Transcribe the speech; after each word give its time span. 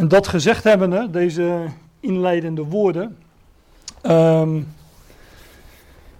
En 0.00 0.08
dat 0.08 0.28
gezegd 0.28 0.64
hebbende, 0.64 1.08
deze 1.10 1.64
inleidende 2.00 2.62
woorden, 2.62 3.16
ehm, 4.02 4.60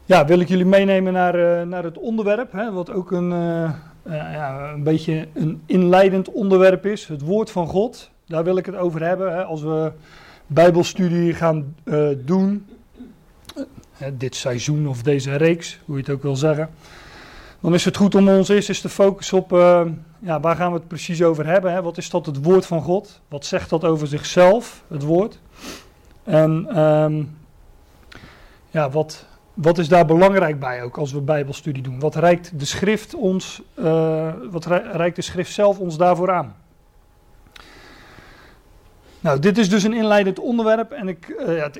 ja, 0.04 0.24
wil 0.24 0.40
ik 0.40 0.48
jullie 0.48 0.64
meenemen 0.64 1.12
naar, 1.12 1.34
eh, 1.34 1.66
naar 1.66 1.84
het 1.84 1.98
onderwerp, 1.98 2.52
hè, 2.52 2.72
wat 2.72 2.92
ook 2.92 3.10
een, 3.10 3.32
eh, 3.32 3.64
eh, 3.64 3.72
ja, 4.12 4.72
een 4.72 4.82
beetje 4.82 5.28
een 5.32 5.62
inleidend 5.66 6.32
onderwerp 6.32 6.86
is, 6.86 7.06
het 7.06 7.20
woord 7.20 7.50
van 7.50 7.66
God. 7.66 8.10
Daar 8.26 8.44
wil 8.44 8.56
ik 8.56 8.66
het 8.66 8.76
over 8.76 9.02
hebben. 9.02 9.32
Hè, 9.32 9.44
als 9.44 9.62
we 9.62 9.92
Bijbelstudie 10.46 11.34
gaan 11.34 11.74
doen, 12.24 12.66
dit 14.12 14.36
seizoen 14.36 14.88
of 14.88 15.02
deze 15.02 15.36
reeks, 15.36 15.78
hoe 15.84 15.96
je 15.96 16.02
het 16.02 16.10
ook 16.10 16.22
wil 16.22 16.36
zeggen, 16.36 16.70
dan 17.60 17.74
is 17.74 17.84
het 17.84 17.96
goed 17.96 18.14
om 18.14 18.28
ons 18.28 18.48
eerst 18.48 18.68
eens 18.68 18.80
te 18.80 18.88
focussen 18.88 19.38
op 19.38 19.50
ja, 20.20 20.40
waar 20.40 20.56
gaan 20.56 20.72
we 20.72 20.78
het 20.78 20.88
precies 20.88 21.22
over 21.22 21.46
hebben. 21.46 21.72
Hè? 21.72 21.82
Wat 21.82 21.96
is 21.96 22.10
dat 22.10 22.26
het 22.26 22.44
woord 22.44 22.66
van 22.66 22.82
God? 22.82 23.20
Wat 23.28 23.46
zegt 23.46 23.70
dat 23.70 23.84
over 23.84 24.06
zichzelf, 24.06 24.84
het 24.88 25.02
woord? 25.02 25.38
En 26.24 26.66
ehm, 26.68 27.22
ja, 28.70 28.90
wat, 28.90 29.26
wat 29.54 29.78
is 29.78 29.88
daar 29.88 30.06
belangrijk 30.06 30.60
bij 30.60 30.82
ook 30.82 30.98
als 30.98 31.12
we 31.12 31.20
Bijbelstudie 31.20 31.82
doen? 31.82 32.00
Wat 32.00 32.14
reikt 32.14 32.58
de 32.58 32.64
schrift 32.64 33.14
ons, 33.14 33.62
uh, 33.74 34.32
wat 34.50 34.66
reikt 34.92 35.16
de 35.16 35.22
schrift 35.22 35.52
zelf 35.52 35.78
ons 35.78 35.96
daarvoor 35.96 36.30
aan? 36.30 36.54
Nou, 39.20 39.38
dit 39.38 39.58
is 39.58 39.68
dus 39.68 39.82
een 39.82 39.92
inleidend 39.92 40.38
onderwerp. 40.38 40.90
En 40.90 41.08
ik, 41.08 41.34
uh, 41.46 41.56
ja, 41.56 41.70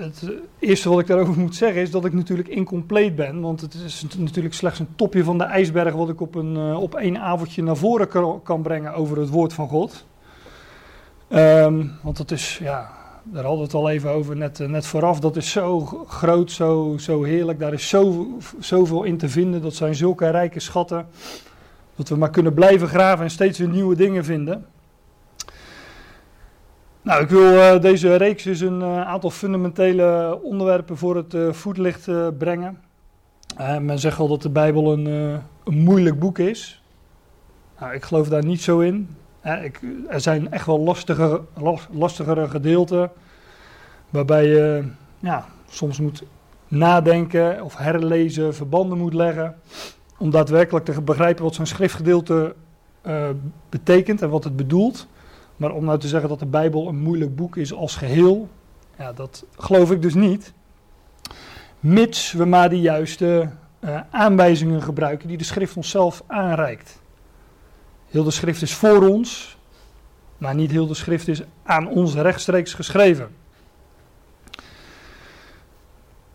het, 0.00 0.30
eerste 0.58 0.88
wat 0.88 1.00
ik 1.00 1.06
daarover 1.06 1.38
moet 1.38 1.54
zeggen 1.54 1.82
is 1.82 1.90
dat 1.90 2.04
ik 2.04 2.12
natuurlijk 2.12 2.48
incompleet 2.48 3.16
ben. 3.16 3.40
Want 3.40 3.60
het 3.60 3.74
is 3.74 4.04
natuurlijk 4.18 4.54
slechts 4.54 4.78
een 4.78 4.94
topje 4.96 5.24
van 5.24 5.38
de 5.38 5.44
ijsberg 5.44 5.94
wat 5.94 6.08
ik 6.08 6.20
op, 6.20 6.34
een, 6.34 6.56
uh, 6.56 6.80
op 6.80 6.94
één 6.94 7.18
avondje 7.18 7.62
naar 7.62 7.76
voren 7.76 8.08
kan, 8.42 8.62
brengen 8.62 8.94
over 8.94 9.18
het 9.18 9.28
woord 9.28 9.52
van 9.52 9.68
God. 9.68 10.04
Um, 11.30 11.92
want 12.02 12.18
het 12.18 12.30
is, 12.30 12.58
ja, 12.62 12.90
daar 13.22 13.44
hadden 13.44 13.60
we 13.60 13.64
het 13.64 13.74
al 13.74 13.90
even 13.90 14.10
over 14.10 14.36
net, 14.36 14.58
net 14.58 14.86
vooraf. 14.86 15.20
Dat 15.20 15.36
is 15.36 15.50
zo 15.50 15.80
groot, 16.06 16.52
zo, 16.52 16.94
zo 16.98 17.22
heerlijk. 17.22 17.58
Daar 17.58 17.72
is 17.72 17.88
zo, 17.88 18.26
zoveel 18.58 19.02
in 19.02 19.18
te 19.18 19.28
vinden. 19.28 19.62
Dat 19.62 19.74
zijn 19.74 19.94
zulke 19.94 20.30
rijke 20.30 20.60
schatten. 20.60 21.06
Dat 21.96 22.08
we 22.08 22.16
maar 22.16 22.30
kunnen 22.30 22.54
blijven 22.54 22.88
graven 22.88 23.24
en 23.24 23.30
steeds 23.30 23.58
weer 23.58 23.68
nieuwe 23.68 23.96
dingen 23.96 24.24
vinden. 24.24 24.66
Nou, 27.02 27.22
ik 27.22 27.28
wil 27.28 27.52
uh, 27.52 27.80
deze 27.80 28.16
reeks 28.16 28.42
dus 28.42 28.60
een 28.60 28.80
uh, 28.80 29.00
aantal 29.00 29.30
fundamentele 29.30 30.38
onderwerpen 30.42 30.96
voor 30.96 31.16
het 31.16 31.34
uh, 31.34 31.52
voetlicht 31.52 32.08
brengen. 32.38 32.78
men 33.80 33.98
zegt 33.98 34.18
al 34.18 34.28
dat 34.28 34.42
de 34.42 34.50
Bijbel 34.50 34.92
een, 34.92 35.06
een 35.64 35.78
moeilijk 35.78 36.18
boek 36.18 36.38
is. 36.38 36.82
Nou, 37.80 37.94
ik 37.94 38.04
geloof 38.04 38.28
daar 38.28 38.44
niet 38.44 38.62
zo 38.62 38.78
in. 38.78 39.16
Ik, 39.62 39.80
er 40.08 40.20
zijn 40.20 40.52
echt 40.52 40.66
wel 40.66 40.80
lastige, 40.80 41.40
lastigere 41.90 42.48
gedeelten 42.48 43.10
waarbij 44.10 44.46
je 44.46 44.84
ja, 45.18 45.46
soms 45.68 46.00
moet 46.00 46.22
nadenken 46.68 47.62
of 47.62 47.76
herlezen, 47.76 48.54
verbanden 48.54 48.98
moet 48.98 49.14
leggen. 49.14 49.56
Om 50.18 50.30
daadwerkelijk 50.30 50.84
te 50.84 51.02
begrijpen 51.02 51.44
wat 51.44 51.54
zo'n 51.54 51.66
schriftgedeelte 51.66 52.54
betekent 53.68 54.22
en 54.22 54.30
wat 54.30 54.44
het 54.44 54.56
bedoelt. 54.56 55.08
Maar 55.58 55.70
om 55.70 55.84
nou 55.84 55.98
te 55.98 56.08
zeggen 56.08 56.28
dat 56.28 56.38
de 56.38 56.46
Bijbel 56.46 56.88
een 56.88 56.98
moeilijk 56.98 57.36
boek 57.36 57.56
is 57.56 57.72
als 57.72 57.96
geheel, 57.96 58.48
ja, 58.98 59.12
dat 59.12 59.44
geloof 59.56 59.90
ik 59.90 60.02
dus 60.02 60.14
niet. 60.14 60.52
Mits 61.80 62.32
we 62.32 62.44
maar 62.44 62.68
de 62.68 62.80
juiste 62.80 63.50
uh, 63.80 64.00
aanwijzingen 64.10 64.82
gebruiken 64.82 65.28
die 65.28 65.36
de 65.38 65.44
schrift 65.44 65.76
onszelf 65.76 66.22
aanreikt. 66.26 67.00
Heel 68.08 68.24
de 68.24 68.30
schrift 68.30 68.62
is 68.62 68.74
voor 68.74 69.08
ons, 69.08 69.58
maar 70.38 70.54
niet 70.54 70.70
heel 70.70 70.86
de 70.86 70.94
schrift 70.94 71.28
is 71.28 71.42
aan 71.62 71.88
ons 71.88 72.14
rechtstreeks 72.14 72.74
geschreven. 72.74 73.28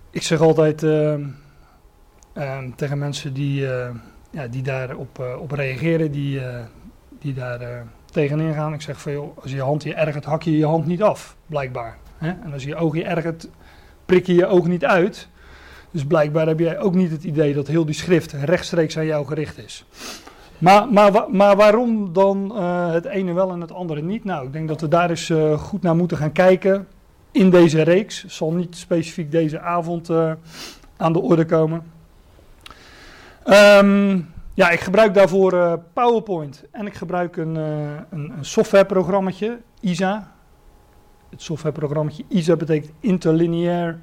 Ik 0.10 0.22
zeg 0.22 0.40
altijd 0.40 0.84
uh, 0.84 1.18
uh, 2.34 2.58
tegen 2.76 2.98
mensen 2.98 3.34
die, 3.34 3.62
ja, 4.30 4.48
die 4.50 4.62
daarop 4.62 5.38
op 5.40 5.52
reageren, 5.52 6.12
die, 6.12 6.42
die 7.20 7.34
daar 7.34 7.86
tegenin 8.14 8.54
gaan. 8.54 8.74
Ik 8.74 8.82
zeg 8.82 9.02
van 9.02 9.12
joh, 9.12 9.38
als 9.42 9.52
je 9.52 9.56
je 9.56 9.64
hand 9.64 9.84
je 9.84 9.94
ergert, 9.94 10.26
hak 10.26 10.42
je 10.42 10.58
je 10.58 10.66
hand 10.66 10.86
niet 10.86 11.02
af, 11.02 11.36
blijkbaar. 11.46 11.98
Hè? 12.18 12.30
En 12.30 12.54
als 12.54 12.64
je 12.64 12.70
je 12.70 12.76
oog 12.76 12.96
je 12.96 13.04
ergert, 13.04 13.50
prik 14.06 14.26
je 14.26 14.34
je 14.34 14.48
oog 14.48 14.68
niet 14.68 14.86
uit. 14.86 15.28
Dus 15.92 16.06
blijkbaar 16.06 16.48
heb 16.48 16.60
jij 16.60 16.80
ook 16.80 16.94
niet 16.94 17.12
het 17.12 17.24
idee 17.24 17.54
dat 17.54 17.68
heel 17.68 17.86
die 17.86 17.96
schrift 17.96 18.32
rechtstreeks 18.32 18.98
aan 18.98 19.06
jou 19.06 19.26
gericht 19.26 19.58
is. 19.58 19.86
Maar, 20.58 20.88
maar, 20.88 21.26
maar 21.30 21.56
waarom 21.56 22.14
dan 22.14 22.52
uh, 22.56 22.92
het 22.92 23.06
ene 23.06 23.34
wel 23.34 23.52
en 23.52 23.62
het 23.62 23.72
andere 23.72 24.02
niet? 24.02 24.24
Nou, 24.24 24.46
ik 24.46 24.54
denk 24.54 24.68
dat 24.68 24.82
we 24.82 24.88
daar 24.88 25.10
eens 25.10 25.30
uh, 25.30 25.60
goed 25.60 25.82
naar 25.82 25.96
moeten 25.96 26.18
gaan 26.18 26.32
kijken 26.32 26.88
in 27.32 27.50
deze 27.50 27.82
reeks. 27.82 28.26
Zal 28.26 28.52
niet 28.52 28.76
specifiek 28.76 29.32
deze 29.32 29.60
avond 29.60 30.10
uh, 30.10 30.32
aan 30.98 31.14
de 31.14 31.20
orde 31.20 31.46
komen. 31.46 31.84
Um, 33.46 34.33
ja, 34.54 34.70
ik 34.70 34.80
gebruik 34.80 35.14
daarvoor 35.14 35.54
uh, 35.54 35.74
PowerPoint 35.94 36.64
en 36.72 36.86
ik 36.86 36.94
gebruik 36.94 37.38
een, 37.38 37.56
uh, 37.56 38.00
een, 38.10 38.34
ISA. 39.80 40.32
Het 41.30 41.42
softwareprogrammaatje 41.42 42.24
ISA 42.28 42.56
betekent 42.56 42.92
Interlinear 43.00 44.00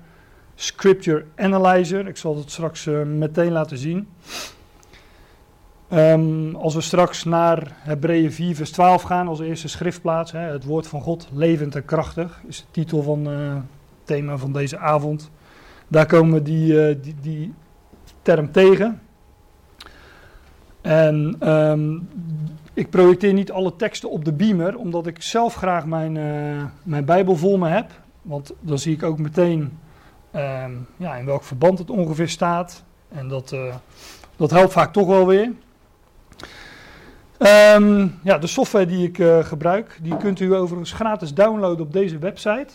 Scripture 0.55 1.25
Analyzer. 1.37 2.09
Ik 2.09 2.17
zal 2.17 2.37
het 2.37 2.51
straks 2.51 2.87
uh, 2.87 3.03
meteen 3.03 3.53
laten 3.53 3.79
zien. 3.79 4.09
Um, 5.93 6.55
als 6.57 6.75
we 6.75 6.81
straks 6.81 7.25
naar 7.25 7.73
Hebreeën 7.75 8.33
4 8.33 8.55
vers 8.55 8.71
12 8.71 9.03
gaan, 9.03 9.29
als 9.29 9.41
eerste 9.41 9.69
schriftplaats, 9.69 10.33
hè, 10.33 10.39
het 10.39 10.65
woord 10.65 10.87
van 10.87 11.01
God, 11.01 11.29
levend 11.33 11.75
en 11.75 11.85
krachtig, 11.85 12.41
is 12.47 12.59
de 12.59 12.65
titel 12.71 13.03
van 13.03 13.27
het 13.27 13.63
thema 14.05 14.37
van 14.37 14.53
deze 14.53 14.79
avond. 14.79 15.31
Daar 15.89 16.07
komen 16.07 16.35
we 16.35 16.43
die, 16.43 17.01
die 17.21 17.55
term 18.23 18.53
tegen. 18.53 19.01
En 20.91 21.49
um, 21.49 22.09
ik 22.75 22.91
projecteer 22.91 23.33
niet 23.33 23.53
alle 23.53 23.77
teksten 23.77 24.11
op 24.11 24.25
de 24.25 24.33
beamer, 24.33 24.77
omdat 24.77 25.07
ik 25.07 25.23
zelf 25.23 25.55
graag 25.55 25.87
mijn, 25.87 26.15
uh, 26.15 26.65
mijn 26.83 27.05
Bijbel 27.05 27.37
vol 27.37 27.59
me 27.59 27.69
heb. 27.69 27.91
Want 28.23 28.53
dan 28.61 28.79
zie 28.79 28.95
ik 28.95 29.03
ook 29.03 29.19
meteen 29.19 29.79
um, 30.35 30.87
ja, 30.97 31.17
in 31.17 31.25
welk 31.25 31.43
verband 31.43 31.79
het 31.79 31.91
ongeveer 31.91 32.29
staat. 32.29 32.85
En 33.09 33.29
dat, 33.29 33.53
uh, 33.53 33.75
dat 34.37 34.51
helpt 34.51 34.73
vaak 34.73 34.93
toch 34.93 35.07
wel 35.07 35.27
weer. 35.27 35.53
Um, 37.75 38.19
ja, 38.23 38.39
de 38.39 38.47
software 38.47 38.87
die 38.87 39.07
ik 39.07 39.19
uh, 39.19 39.45
gebruik, 39.45 39.99
die 40.03 40.17
kunt 40.17 40.41
u 40.41 40.55
overigens 40.55 40.93
gratis 40.93 41.35
downloaden 41.35 41.87
op 41.87 41.93
deze 41.93 42.19
website. 42.19 42.69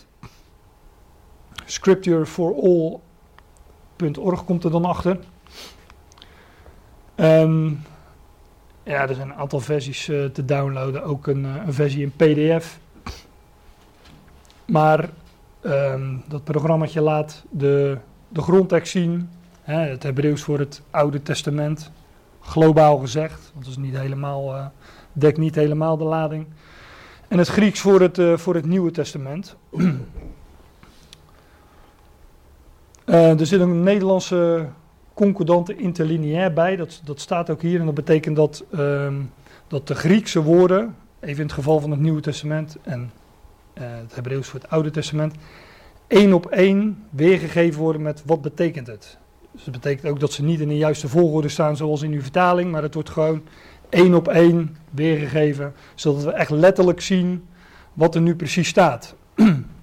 Scriptureforall.org 1.64 4.44
komt 4.44 4.64
er 4.64 4.70
dan 4.70 4.84
achter. 4.84 5.18
Um, 7.16 7.82
ja, 8.86 9.08
er 9.08 9.14
zijn 9.14 9.28
een 9.28 9.34
aantal 9.34 9.60
versies 9.60 10.08
uh, 10.08 10.24
te 10.24 10.44
downloaden, 10.44 11.04
ook 11.04 11.26
een, 11.26 11.44
uh, 11.44 11.54
een, 11.66 11.72
versie 11.72 12.02
in 12.02 12.12
PDF. 12.16 12.78
Maar 14.64 15.08
um, 15.62 16.22
dat 16.28 16.44
programmaatje 16.44 17.00
laat 17.00 17.44
de, 17.50 17.98
de 18.28 18.42
grondtekst 18.42 18.92
zien, 18.92 19.28
hè, 19.62 19.78
het 19.78 20.02
Hebreeuws 20.02 20.42
voor 20.42 20.58
het 20.58 20.82
Oude 20.90 21.22
Testament, 21.22 21.90
globaal 22.40 22.98
gezegd, 22.98 23.50
want 23.52 23.66
het 23.66 23.76
is 23.76 23.82
niet 23.82 23.96
helemaal, 23.98 24.54
uh, 24.54 24.66
dekt 25.12 25.38
niet 25.38 25.54
helemaal 25.54 25.96
de 25.96 26.04
lading. 26.04 26.46
En 27.28 27.38
het 27.38 27.48
Grieks 27.48 27.80
voor 27.80 28.00
het, 28.00 28.40
voor 28.40 28.54
het 28.54 28.66
Nieuwe 28.66 28.90
Testament. 28.90 29.56
er 33.04 33.46
zit 33.46 33.60
een 33.60 33.82
Nederlandse 33.82 34.66
concordante 35.16 35.76
interlineair 35.76 36.52
bij. 36.52 36.76
Dat, 36.76 37.00
dat 37.04 37.20
staat 37.20 37.50
ook 37.50 37.62
hier 37.62 37.80
en 37.80 37.86
dat 37.86 37.94
betekent 37.94 38.36
dat, 38.36 38.64
um, 38.74 39.30
dat 39.66 39.86
de 39.86 39.94
Griekse 39.94 40.42
woorden, 40.42 40.96
even 41.20 41.36
in 41.36 41.46
het 41.46 41.52
geval 41.52 41.80
van 41.80 41.90
het 41.90 42.00
Nieuwe 42.00 42.20
Testament 42.20 42.76
en 42.82 43.10
uh, 43.74 43.84
het 43.86 44.14
Hebreeuws 44.14 44.48
voor 44.48 44.60
het 44.60 44.70
Oude 44.70 44.90
Testament, 44.90 45.34
één 46.06 46.32
op 46.32 46.46
één 46.46 47.04
weergegeven 47.10 47.80
worden 47.80 48.02
met 48.02 48.22
wat 48.26 48.42
betekent 48.42 48.86
het. 48.86 49.18
Dus 49.52 49.64
dat 49.64 49.74
betekent 49.74 50.06
ook 50.06 50.20
dat 50.20 50.32
ze 50.32 50.42
niet 50.42 50.60
in 50.60 50.68
de 50.68 50.76
juiste 50.76 51.08
volgorde 51.08 51.48
staan 51.48 51.76
zoals 51.76 52.02
in 52.02 52.12
uw 52.12 52.22
vertaling, 52.22 52.70
maar 52.70 52.82
het 52.82 52.94
wordt 52.94 53.10
gewoon 53.10 53.42
één 53.88 54.14
op 54.14 54.28
één 54.28 54.76
weergegeven, 54.90 55.74
zodat 55.94 56.24
we 56.24 56.30
echt 56.30 56.50
letterlijk 56.50 57.00
zien 57.00 57.44
wat 57.92 58.14
er 58.14 58.20
nu 58.20 58.36
precies 58.36 58.68
staat. 58.68 59.14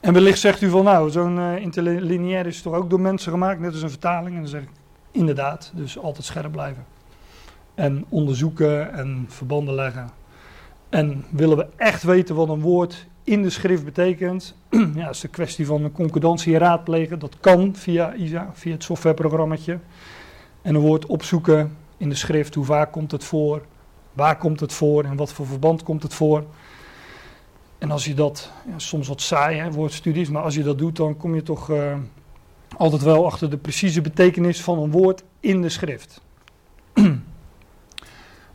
En 0.00 0.12
wellicht 0.12 0.38
zegt 0.38 0.62
u 0.62 0.68
van 0.68 0.84
nou, 0.84 1.10
zo'n 1.10 1.36
uh, 1.36 1.56
interlineair 1.56 2.46
is 2.46 2.62
toch 2.62 2.74
ook 2.74 2.90
door 2.90 3.00
mensen 3.00 3.32
gemaakt, 3.32 3.60
net 3.60 3.72
als 3.72 3.82
een 3.82 3.90
vertaling. 3.90 4.34
En 4.34 4.40
dan 4.40 4.50
zeg 4.50 4.62
ik 4.62 4.68
inderdaad, 5.10 5.72
dus 5.74 5.98
altijd 5.98 6.26
scherp 6.26 6.52
blijven. 6.52 6.84
En 7.74 8.04
onderzoeken 8.08 8.92
en 8.92 9.26
verbanden 9.28 9.74
leggen. 9.74 10.10
En 10.88 11.24
willen 11.30 11.56
we 11.56 11.66
echt 11.76 12.02
weten 12.02 12.34
wat 12.34 12.48
een 12.48 12.60
woord 12.60 13.06
in 13.24 13.42
de 13.42 13.50
schrift 13.50 13.84
betekent, 13.84 14.54
ja, 14.94 15.08
is 15.08 15.20
de 15.20 15.28
kwestie 15.28 15.66
van 15.66 15.84
een 15.84 15.92
concordantie 15.92 16.58
raadplegen. 16.58 17.18
Dat 17.18 17.36
kan 17.40 17.74
via 17.76 18.14
ISA, 18.14 18.50
via 18.52 18.72
het 18.72 18.82
softwareprogrammaatje. 18.82 19.78
En 20.62 20.74
een 20.74 20.80
woord 20.80 21.06
opzoeken 21.06 21.76
in 21.96 22.08
de 22.08 22.14
schrift, 22.14 22.54
hoe 22.54 22.64
vaak 22.64 22.92
komt 22.92 23.10
het 23.10 23.24
voor, 23.24 23.62
waar 24.12 24.38
komt 24.38 24.60
het 24.60 24.72
voor 24.72 25.04
en 25.04 25.16
wat 25.16 25.32
voor 25.32 25.46
verband 25.46 25.82
komt 25.82 26.02
het 26.02 26.14
voor. 26.14 26.44
En 27.78 27.90
als 27.90 28.04
je 28.04 28.14
dat, 28.14 28.52
ja, 28.66 28.78
soms 28.78 29.08
wat 29.08 29.20
saai, 29.20 29.58
hè, 29.58 29.70
woordstudies, 29.70 30.28
maar 30.28 30.42
als 30.42 30.54
je 30.54 30.62
dat 30.62 30.78
doet, 30.78 30.96
dan 30.96 31.16
kom 31.16 31.34
je 31.34 31.42
toch 31.42 31.70
uh, 31.70 31.96
altijd 32.76 33.02
wel 33.02 33.26
achter 33.26 33.50
de 33.50 33.56
precieze 33.56 34.00
betekenis 34.00 34.62
van 34.62 34.78
een 34.78 34.90
woord 34.90 35.24
in 35.40 35.62
de 35.62 35.68
schrift. 35.68 36.20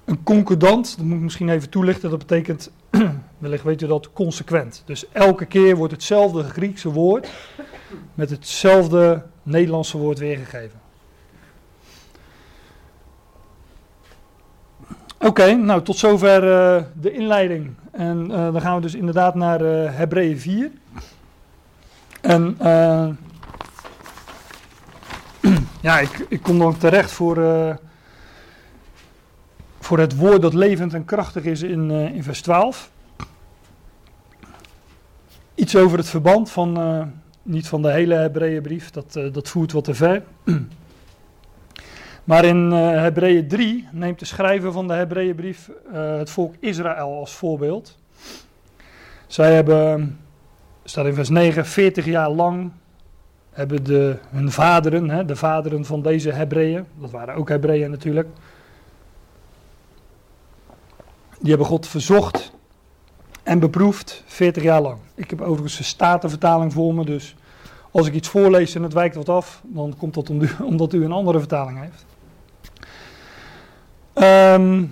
een 0.05 0.23
concordant, 0.23 0.97
dat 0.97 1.05
moet 1.05 1.17
ik 1.17 1.23
misschien 1.23 1.49
even 1.49 1.69
toelichten, 1.69 2.09
dat 2.09 2.19
betekent, 2.19 2.71
wellicht 3.37 3.63
weet 3.63 3.81
u 3.81 3.87
dat, 3.87 4.13
consequent. 4.13 4.83
Dus 4.85 5.11
elke 5.11 5.45
keer 5.45 5.75
wordt 5.75 5.93
hetzelfde 5.93 6.43
Griekse 6.43 6.91
woord 6.91 7.29
met 8.13 8.29
hetzelfde 8.29 9.25
Nederlandse 9.43 9.97
woord 9.97 10.19
weergegeven. 10.19 10.81
Oké, 15.19 15.53
nou 15.55 15.81
tot 15.81 15.97
zover 15.97 16.43
uh, 16.43 16.83
de 16.93 17.11
inleiding. 17.11 17.73
En 17.93 18.31
uh, 18.31 18.51
dan 18.51 18.61
gaan 18.61 18.75
we 18.75 18.81
dus 18.81 18.95
inderdaad 18.95 19.35
naar 19.35 19.61
uh, 19.61 19.95
Hebreeën 19.95 20.39
4. 20.39 20.71
En 22.21 22.57
ja, 25.81 25.99
ik, 25.99 26.25
ik, 26.29 26.41
kom 26.41 26.59
dan 26.59 26.77
terecht 26.77 27.11
voor, 27.11 27.35
voor 29.79 29.99
het 29.99 30.15
woord 30.15 30.41
dat 30.41 30.53
levend 30.53 30.93
en 30.93 31.05
krachtig 31.05 31.43
is 31.43 31.61
in, 31.61 31.91
in 31.91 32.23
vers 32.23 32.41
12. 32.41 32.91
Iets 35.55 35.75
over 35.75 35.97
het 35.97 36.09
verband 36.09 36.51
van, 36.51 37.11
niet 37.41 37.67
van 37.67 37.81
de 37.81 37.91
hele 37.91 38.15
Hebreeënbrief, 38.15 38.89
dat, 38.89 39.13
dat 39.13 39.49
voert 39.49 39.71
wat 39.71 39.83
te 39.83 39.93
ver. 39.93 40.23
Maar 42.23 42.45
in 42.45 42.71
uh, 42.71 42.89
Hebreeën 42.89 43.47
3 43.47 43.87
neemt 43.91 44.19
de 44.19 44.25
schrijver 44.25 44.71
van 44.71 44.87
de 44.87 44.93
Hebreeënbrief 44.93 45.69
uh, 45.93 46.17
het 46.17 46.29
volk 46.29 46.55
Israël 46.59 47.17
als 47.19 47.33
voorbeeld. 47.33 47.97
Zij 49.27 49.53
hebben, 49.53 50.19
staat 50.83 51.05
in 51.05 51.13
vers 51.13 51.29
9, 51.29 51.65
40 51.65 52.05
jaar 52.05 52.29
lang 52.29 52.71
hebben 53.51 53.83
de, 53.83 54.17
hun 54.29 54.51
vaderen, 54.51 55.09
hè, 55.09 55.25
de 55.25 55.35
vaderen 55.35 55.85
van 55.85 56.01
deze 56.01 56.31
Hebreeën, 56.31 56.85
dat 56.99 57.11
waren 57.11 57.35
ook 57.35 57.49
Hebreeën 57.49 57.91
natuurlijk, 57.91 58.27
die 61.39 61.49
hebben 61.49 61.67
God 61.67 61.87
verzocht 61.87 62.53
en 63.43 63.59
beproefd 63.59 64.23
40 64.25 64.63
jaar 64.63 64.81
lang. 64.81 64.97
Ik 65.15 65.29
heb 65.29 65.41
overigens 65.41 65.77
de 65.77 65.83
Statenvertaling 65.83 66.73
voor 66.73 66.93
me, 66.93 67.05
dus 67.05 67.35
als 67.91 68.07
ik 68.07 68.13
iets 68.13 68.27
voorlees 68.27 68.75
en 68.75 68.83
het 68.83 68.93
wijkt 68.93 69.15
wat 69.15 69.29
af, 69.29 69.61
dan 69.63 69.95
komt 69.97 70.13
dat 70.13 70.29
omdat 70.63 70.93
u 70.93 71.03
een 71.03 71.11
andere 71.11 71.39
vertaling 71.39 71.79
heeft. 71.79 72.05
Um, 74.15 74.23
ehm, 74.23 74.85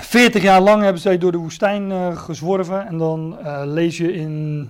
40 0.00 0.42
jaar 0.42 0.60
lang 0.60 0.82
hebben 0.82 1.02
zij 1.02 1.18
door 1.18 1.32
de 1.32 1.38
woestijn 1.38 1.90
uh, 1.90 2.16
gezworven. 2.16 2.86
En 2.86 2.98
dan 2.98 3.38
uh, 3.42 3.62
lees 3.64 3.96
je 3.96 4.12
in 4.12 4.68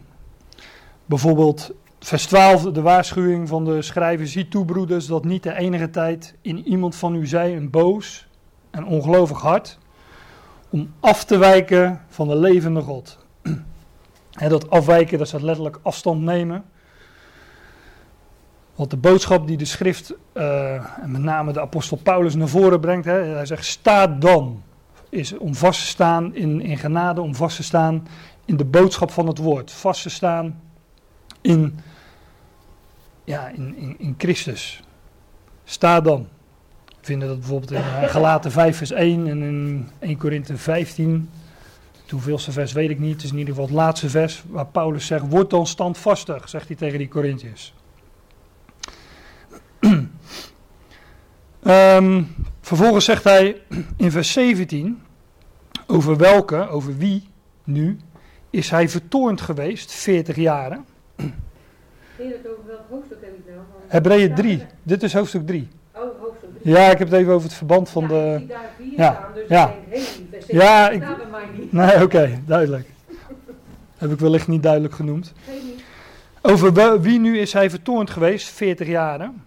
bijvoorbeeld 1.05 1.73
vers 2.01 2.27
12 2.27 2.63
de 2.63 2.81
waarschuwing 2.81 3.49
van 3.49 3.65
de 3.65 3.83
schrijver. 3.83 4.27
Zie 4.27 4.49
toe, 4.49 4.65
broeders, 4.65 5.07
dat 5.07 5.25
niet 5.25 5.43
de 5.43 5.55
enige 5.55 5.91
tijd 5.91 6.35
in 6.41 6.67
iemand 6.67 6.97
van 6.97 7.15
u 7.15 7.27
zij 7.27 7.57
een 7.57 7.71
boos 7.71 8.29
en 8.71 8.85
ongelovig 8.85 9.41
hart. 9.41 9.79
Om 10.71 10.93
af 11.01 11.25
te 11.25 11.39
wijken 11.39 12.01
van 12.09 12.29
de 12.29 12.37
levende 12.37 12.81
God. 12.81 13.19
Dat 14.49 14.71
afwijken, 14.71 15.19
dat 15.19 15.29
staat 15.29 15.43
letterlijk 15.43 15.79
afstand 15.83 16.21
nemen. 16.21 16.65
Want 18.77 18.91
de 18.91 18.97
boodschap 18.97 19.47
die 19.47 19.57
de 19.57 19.65
schrift, 19.65 20.15
uh, 20.35 20.73
en 20.75 21.11
met 21.11 21.23
name 21.23 21.53
de 21.53 21.61
apostel 21.61 21.97
Paulus, 21.97 22.35
naar 22.35 22.49
voren 22.49 22.81
brengt, 22.81 23.05
hè, 23.05 23.13
hij 23.13 23.47
zegt: 23.47 23.65
sta 23.65 24.07
dan. 24.07 24.63
Is 25.09 25.39
om 25.39 25.55
vast 25.55 25.81
te 25.81 25.87
staan 25.87 26.35
in, 26.35 26.61
in 26.61 26.79
genade, 26.79 27.21
om 27.21 27.35
vast 27.35 27.57
te 27.57 27.63
staan 27.63 28.07
in 28.45 28.57
de 28.57 28.65
boodschap 28.65 29.11
van 29.11 29.27
het 29.27 29.39
woord. 29.39 29.71
Vast 29.71 30.03
te 30.03 30.11
staan 30.11 30.61
in, 31.41 31.79
ja, 33.25 33.49
in, 33.49 33.77
in, 33.77 33.95
in 33.99 34.15
Christus. 34.19 34.83
Sta 35.65 36.01
dan. 36.01 36.29
We 36.87 36.95
vinden 37.01 37.29
dat 37.29 37.39
bijvoorbeeld 37.39 37.71
in 37.71 37.79
uh, 37.79 38.03
Galaten 38.03 38.51
5, 38.51 38.77
vers 38.77 38.91
1 38.91 39.27
en 39.29 39.43
in 39.43 39.89
1 39.99 40.17
Korinthe 40.17 40.57
15. 40.57 41.31
Het 42.03 42.11
hoeveelste 42.11 42.53
vers 42.53 42.73
weet 42.73 42.91
ik 42.91 42.99
niet. 42.99 43.15
Het 43.15 43.23
is 43.23 43.31
in 43.31 43.39
ieder 43.39 43.55
geval 43.55 43.69
het 43.69 43.79
laatste 43.79 44.11
vers 44.11 44.43
waar 44.49 44.67
Paulus 44.67 45.07
zegt: 45.07 45.29
Word 45.29 45.51
dan 45.51 45.67
standvastig, 45.67 46.49
zegt 46.49 46.67
hij 46.67 46.77
tegen 46.77 46.99
die 46.99 47.09
Corinthiërs. 47.09 47.75
Um, 49.81 50.11
vervolgens 52.61 53.05
zegt 53.05 53.25
hij 53.25 53.63
in 53.97 54.11
vers 54.11 54.33
17, 54.33 55.03
over 55.87 56.17
welke, 56.17 56.69
over 56.69 56.97
wie 56.97 57.29
nu, 57.65 57.99
is 58.51 58.71
hij 58.71 58.89
vertoornd 58.89 59.41
geweest, 59.41 59.93
40 59.93 60.37
jaren. 60.37 60.85
over 62.19 62.67
welk 62.67 62.81
hoofdstuk 62.91 63.19
heb 63.21 63.35
ik 63.35 63.45
nou? 63.47 63.59
Hebreeën 63.87 64.35
3, 64.35 64.63
dit 64.83 65.03
is 65.03 65.13
hoofdstuk 65.13 65.47
3. 65.47 65.69
Oh, 65.95 66.03
hoofdstuk 66.21 66.51
3. 66.63 66.75
Ja, 66.75 66.91
ik 66.91 66.99
heb 66.99 67.11
het 67.11 67.21
even 67.21 67.33
over 67.33 67.49
het 67.49 67.57
verband 67.57 67.89
van 67.89 68.03
ja, 68.03 68.09
de... 68.09 68.39
Ik 68.41 68.49
daar 68.49 68.71
4 68.77 68.93
ja, 68.97 69.13
staan, 69.13 69.33
dus 69.35 69.49
ja. 69.49 69.69
ik 69.69 69.91
denk, 69.91 70.05
vers 70.31 70.47
ja, 70.47 70.91
ik... 70.91 71.01
bij 71.01 71.17
mij 71.31 71.45
niet. 71.59 71.73
Nee, 71.73 71.95
oké, 71.95 72.03
okay, 72.03 72.43
duidelijk. 72.47 72.89
heb 73.99 74.13
ik 74.13 74.19
wellicht 74.19 74.49
niet 74.49 74.63
duidelijk 74.63 74.95
genoemd. 74.95 75.33
Over 76.43 77.01
wie 77.01 77.19
nu 77.19 77.39
is 77.39 77.53
hij 77.53 77.71
vertoornd 77.71 78.11
geweest, 78.11 78.49
40 78.49 78.87
jaren? 78.87 79.45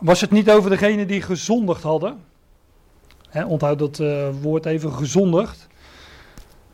Was 0.00 0.20
het 0.20 0.30
niet 0.30 0.50
over 0.50 0.70
degene 0.70 1.06
die 1.06 1.22
gezondigd 1.22 1.82
hadden? 1.82 2.18
Onthoud 3.46 3.78
dat 3.78 3.98
uh, 3.98 4.28
woord 4.40 4.66
even, 4.66 4.92
gezondigd. 4.92 5.66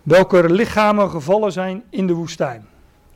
Welke 0.02 0.50
lichamen 0.52 1.10
gevallen 1.10 1.52
zijn 1.52 1.82
in 1.90 2.06
de 2.06 2.12
woestijn? 2.12 2.66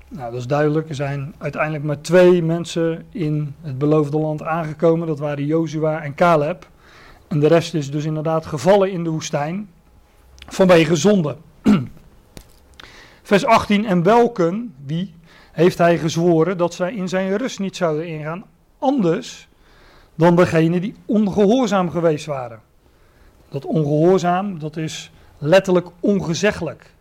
Nou, 0.09 0.31
dat 0.31 0.41
is 0.41 0.47
duidelijk. 0.47 0.89
Er 0.89 0.95
zijn 0.95 1.35
uiteindelijk 1.39 1.85
maar 1.85 2.01
twee 2.01 2.43
mensen 2.43 3.07
in 3.11 3.55
het 3.61 3.79
beloofde 3.79 4.19
land 4.19 4.43
aangekomen. 4.43 5.07
Dat 5.07 5.19
waren 5.19 5.47
Jozua 5.47 6.03
en 6.03 6.15
Caleb. 6.15 6.69
En 7.29 7.41
de 7.41 7.47
rest 7.47 7.75
is 7.75 7.91
dus 7.91 8.05
inderdaad 8.05 8.47
gevallen 8.47 8.91
in 8.91 9.05
de 9.05 9.11
woestijn 9.11 9.71
vanwege 10.47 10.97
zonde. 10.97 11.37
Vers 13.23 13.45
18. 13.45 13.87
En 13.87 14.03
welken, 14.03 14.75
wie, 14.87 15.15
heeft 15.53 15.79
hij 15.79 15.99
gezworen 15.99 16.57
dat 16.57 16.75
zij 16.75 16.95
in 16.95 17.09
zijn 17.09 17.37
rust 17.37 17.59
niet 17.59 17.77
zouden 17.77 18.07
ingaan? 18.07 18.45
Anders 18.79 19.48
dan 20.19 20.37
degene 20.37 20.81
die 20.81 20.95
ongehoorzaam 21.05 21.91
geweest 21.91 22.27
waren. 22.27 22.61
Dat 23.49 23.65
ongehoorzaam, 23.65 24.59
dat 24.59 24.77
is 24.77 25.11
letterlijk 25.39 25.89
ongezeggelijk. 26.01 26.95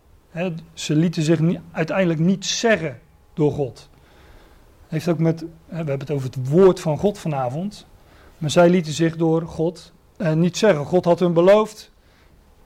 ze 0.72 0.94
lieten 0.94 1.22
zich 1.22 1.38
niet, 1.38 1.60
uiteindelijk 1.72 2.20
niet 2.20 2.44
zeggen 2.44 3.00
door 3.34 3.52
God. 3.52 3.88
Heeft 4.88 5.08
ook 5.08 5.18
met, 5.18 5.40
we 5.40 5.76
hebben 5.76 5.98
het 5.98 6.10
over 6.10 6.26
het 6.26 6.48
woord 6.48 6.80
van 6.80 6.98
God 6.98 7.18
vanavond. 7.18 7.86
Maar 8.38 8.50
zij 8.50 8.70
lieten 8.70 8.92
zich 8.92 9.16
door 9.16 9.42
God 9.42 9.92
eh, 10.16 10.32
niet 10.32 10.56
zeggen. 10.56 10.84
God 10.84 11.04
had 11.04 11.20
hun 11.20 11.32
beloofd, 11.32 11.90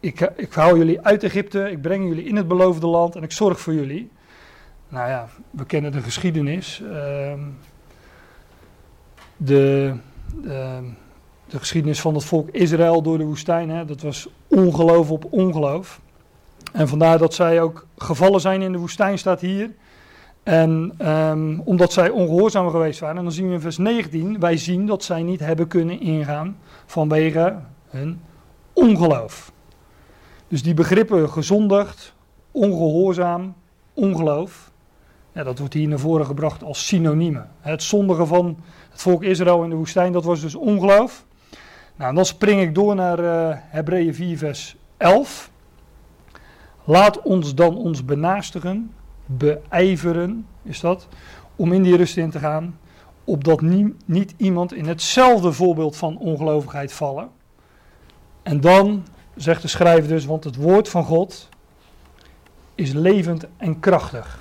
ik, 0.00 0.20
ik 0.36 0.52
hou 0.52 0.78
jullie 0.78 1.00
uit 1.00 1.22
Egypte, 1.22 1.70
ik 1.70 1.80
breng 1.82 2.08
jullie 2.08 2.24
in 2.24 2.36
het 2.36 2.48
beloofde 2.48 2.86
land 2.86 3.16
en 3.16 3.22
ik 3.22 3.32
zorg 3.32 3.60
voor 3.60 3.74
jullie. 3.74 4.10
Nou 4.88 5.08
ja, 5.08 5.28
we 5.50 5.66
kennen 5.66 5.92
de 5.92 6.02
geschiedenis. 6.02 6.80
Uh, 6.84 7.32
de, 9.36 9.92
Ehm, 9.92 10.11
de 10.40 11.58
geschiedenis 11.58 12.00
van 12.00 12.14
het 12.14 12.24
volk 12.24 12.48
Israël 12.50 13.02
door 13.02 13.18
de 13.18 13.24
woestijn. 13.24 13.70
Hè, 13.70 13.84
dat 13.84 14.00
was 14.00 14.28
ongeloof 14.48 15.10
op 15.10 15.26
ongeloof. 15.30 16.00
En 16.72 16.88
vandaar 16.88 17.18
dat 17.18 17.34
zij 17.34 17.62
ook 17.62 17.86
gevallen 17.96 18.40
zijn 18.40 18.62
in 18.62 18.72
de 18.72 18.78
woestijn, 18.78 19.18
staat 19.18 19.40
hier. 19.40 19.70
En 20.42 20.94
um, 21.10 21.60
omdat 21.64 21.92
zij 21.92 22.10
ongehoorzaam 22.10 22.70
geweest 22.70 23.00
waren. 23.00 23.16
En 23.16 23.22
dan 23.22 23.32
zien 23.32 23.48
we 23.48 23.54
in 23.54 23.60
vers 23.60 23.78
19, 23.78 24.40
wij 24.40 24.56
zien 24.56 24.86
dat 24.86 25.04
zij 25.04 25.22
niet 25.22 25.40
hebben 25.40 25.68
kunnen 25.68 26.00
ingaan 26.00 26.56
vanwege 26.86 27.58
hun 27.88 28.20
ongeloof. 28.72 29.52
Dus 30.48 30.62
die 30.62 30.74
begrippen 30.74 31.30
gezondigd, 31.30 32.14
ongehoorzaam, 32.50 33.54
ongeloof. 33.94 34.70
Ja, 35.32 35.42
dat 35.42 35.58
wordt 35.58 35.74
hier 35.74 35.88
naar 35.88 35.98
voren 35.98 36.26
gebracht 36.26 36.62
als 36.62 36.86
synoniemen. 36.86 37.50
Het 37.60 37.82
zondigen 37.82 38.26
van 38.26 38.56
het 38.92 39.02
volk 39.02 39.22
Israël 39.22 39.62
in 39.62 39.70
de 39.70 39.76
woestijn, 39.76 40.12
dat 40.12 40.24
was 40.24 40.40
dus 40.40 40.54
ongeloof. 40.54 41.24
Nou, 41.96 42.14
dan 42.14 42.24
spring 42.24 42.60
ik 42.60 42.74
door 42.74 42.94
naar 42.94 43.18
uh, 43.18 43.56
Hebreeën 43.56 44.14
4, 44.14 44.38
vers 44.38 44.76
11. 44.96 45.50
Laat 46.84 47.22
ons 47.22 47.54
dan 47.54 47.76
ons 47.76 48.04
benaastigen, 48.04 48.92
beijveren, 49.26 50.46
is 50.62 50.80
dat, 50.80 51.08
om 51.56 51.72
in 51.72 51.82
die 51.82 51.96
rust 51.96 52.16
in 52.16 52.30
te 52.30 52.38
gaan, 52.38 52.78
opdat 53.24 53.60
nie, 53.60 53.96
niet 54.04 54.34
iemand 54.36 54.72
in 54.72 54.86
hetzelfde 54.86 55.52
voorbeeld 55.52 55.96
van 55.96 56.18
ongelovigheid 56.18 56.92
vallen. 56.92 57.28
En 58.42 58.60
dan 58.60 59.04
zegt 59.34 59.62
de 59.62 59.68
schrijver 59.68 60.08
dus, 60.08 60.24
want 60.24 60.44
het 60.44 60.56
woord 60.56 60.88
van 60.88 61.04
God 61.04 61.48
is 62.74 62.92
levend 62.92 63.46
en 63.56 63.80
krachtig. 63.80 64.40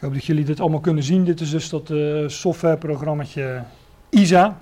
Ik 0.00 0.06
hoop 0.06 0.14
dat 0.14 0.24
jullie 0.24 0.44
dit 0.44 0.60
allemaal 0.60 0.80
kunnen 0.80 1.02
zien. 1.02 1.24
Dit 1.24 1.40
is 1.40 1.50
dus 1.50 1.68
dat 1.68 1.90
uh, 1.90 2.28
softwareprogrammaatje 2.28 3.62
ISA. 4.08 4.60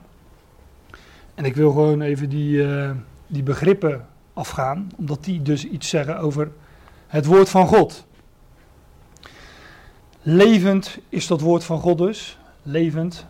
En 1.35 1.45
ik 1.45 1.57
wil 1.57 1.71
gewoon 1.71 2.01
even 2.01 2.29
die, 2.29 2.57
uh, 2.57 2.91
die 3.27 3.43
begrippen 3.43 4.07
afgaan, 4.33 4.91
omdat 4.97 5.25
die 5.25 5.43
dus 5.43 5.65
iets 5.65 5.89
zeggen 5.89 6.19
over 6.19 6.51
het 7.07 7.27
woord 7.27 7.49
van 7.49 7.67
God. 7.67 8.07
Levend 10.23 10.99
is 11.09 11.27
dat 11.27 11.41
woord 11.41 11.65
van 11.65 11.81
God 11.81 11.99
dus. 11.99 12.39
Levend. 12.63 13.27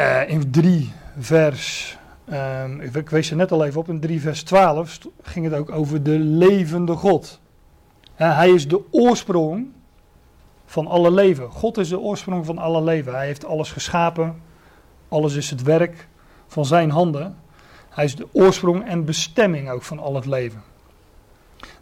Uh, 0.00 0.28
in 0.28 0.50
3 0.50 0.92
vers, 1.18 1.96
um, 2.32 2.80
ik, 2.80 3.10
wees 3.10 3.30
er 3.30 3.36
net 3.36 3.52
al 3.52 3.64
even 3.64 3.80
op, 3.80 3.88
in 3.88 4.00
3 4.00 4.20
vers 4.20 4.42
12 4.42 4.98
ging 5.22 5.44
het 5.44 5.54
ook 5.54 5.70
over 5.70 6.02
de 6.02 6.18
levende 6.18 6.92
God. 6.92 7.40
Hij 8.14 8.50
is 8.50 8.68
de 8.68 8.82
oorsprong 8.90 9.76
van 10.68 10.86
alle 10.86 11.10
leven. 11.10 11.50
God 11.50 11.78
is 11.78 11.88
de 11.88 11.98
oorsprong 11.98 12.46
van 12.46 12.58
alle 12.58 12.82
leven. 12.82 13.14
Hij 13.14 13.26
heeft 13.26 13.44
alles 13.44 13.72
geschapen. 13.72 14.42
Alles 15.08 15.34
is 15.34 15.50
het 15.50 15.62
werk 15.62 16.08
van 16.46 16.64
zijn 16.64 16.90
handen. 16.90 17.36
Hij 17.88 18.04
is 18.04 18.16
de 18.16 18.26
oorsprong 18.32 18.84
en 18.84 19.04
bestemming 19.04 19.70
ook 19.70 19.82
van 19.82 19.98
al 19.98 20.14
het 20.14 20.26
leven. 20.26 20.62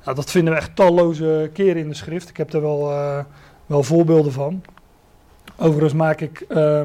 Nou, 0.05 0.16
dat 0.16 0.31
vinden 0.31 0.52
we 0.52 0.59
echt 0.59 0.76
talloze 0.76 1.50
keren 1.52 1.76
in 1.76 1.88
de 1.88 1.95
schrift. 1.95 2.28
Ik 2.28 2.37
heb 2.37 2.52
er 2.52 2.61
wel, 2.61 2.90
uh, 2.90 3.19
wel 3.66 3.83
voorbeelden 3.83 4.33
van. 4.33 4.62
Overigens 5.57 5.95
maak 5.95 6.21
ik, 6.21 6.45
uh, 6.49 6.81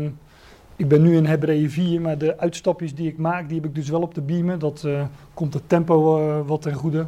ik 0.76 0.88
ben 0.88 1.02
nu 1.02 1.16
in 1.16 1.26
Hebreeën 1.26 1.72
4, 1.72 2.02
maar 2.02 2.18
de 2.18 2.38
uitstapjes 2.38 2.96
die 2.96 3.08
ik 3.08 3.18
maak, 3.18 3.48
die 3.48 3.58
heb 3.58 3.66
ik 3.66 3.76
dus 3.76 3.90
wel 3.90 4.02
op 4.02 4.14
de 4.14 4.22
beamen. 4.22 4.60
Dat 4.60 4.84
uh, 4.86 5.04
komt 5.34 5.54
het 5.54 5.70
tempo 5.70 6.20
uh, 6.20 6.48
wat 6.48 6.62
ten 6.62 6.74
goede. 6.74 7.06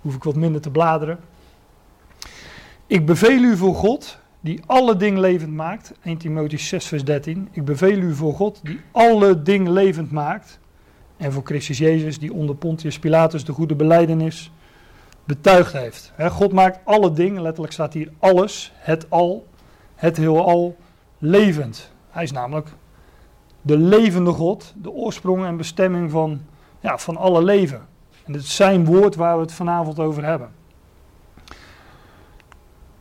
Hoef 0.00 0.14
ik 0.14 0.24
wat 0.24 0.36
minder 0.36 0.60
te 0.60 0.70
bladeren. 0.70 1.18
Ik 2.86 3.06
beveel 3.06 3.42
u 3.42 3.56
voor 3.56 3.74
God, 3.74 4.18
die 4.44 4.60
alle 4.66 4.96
dingen 4.96 5.20
levend 5.20 5.52
maakt. 5.52 5.92
1 6.02 6.18
Timotheüs 6.18 6.68
6 6.68 6.86
vers 6.86 7.04
13. 7.04 7.48
Ik 7.50 7.64
beveel 7.64 7.98
u 7.98 8.14
voor 8.14 8.34
God, 8.34 8.60
die 8.62 8.80
alle 8.90 9.42
dingen 9.42 9.72
levend 9.72 10.10
maakt. 10.10 10.58
En 11.16 11.32
voor 11.32 11.42
Christus 11.44 11.78
Jezus, 11.78 12.18
die 12.18 12.32
onder 12.32 12.56
Pontius 12.56 12.98
Pilatus 12.98 13.44
de 13.44 13.52
goede 13.52 13.74
beleidenis 13.74 14.52
betuigd 15.24 15.72
heeft. 15.72 16.12
God 16.18 16.52
maakt 16.52 16.78
alle 16.84 17.12
dingen, 17.12 17.42
letterlijk 17.42 17.72
staat 17.72 17.92
hier 17.92 18.12
alles, 18.18 18.72
het 18.74 19.10
al, 19.10 19.46
het 19.94 20.16
heelal, 20.16 20.76
levend. 21.18 21.92
Hij 22.10 22.22
is 22.22 22.32
namelijk 22.32 22.68
de 23.62 23.78
levende 23.78 24.30
God, 24.30 24.74
de 24.76 24.90
oorsprong 24.90 25.44
en 25.44 25.56
bestemming 25.56 26.10
van, 26.10 26.40
ja, 26.80 26.98
van 26.98 27.16
alle 27.16 27.42
leven. 27.42 27.86
En 28.24 28.32
het 28.32 28.42
is 28.42 28.56
zijn 28.56 28.84
woord 28.84 29.14
waar 29.14 29.36
we 29.36 29.42
het 29.42 29.52
vanavond 29.52 29.98
over 29.98 30.24
hebben. 30.24 30.50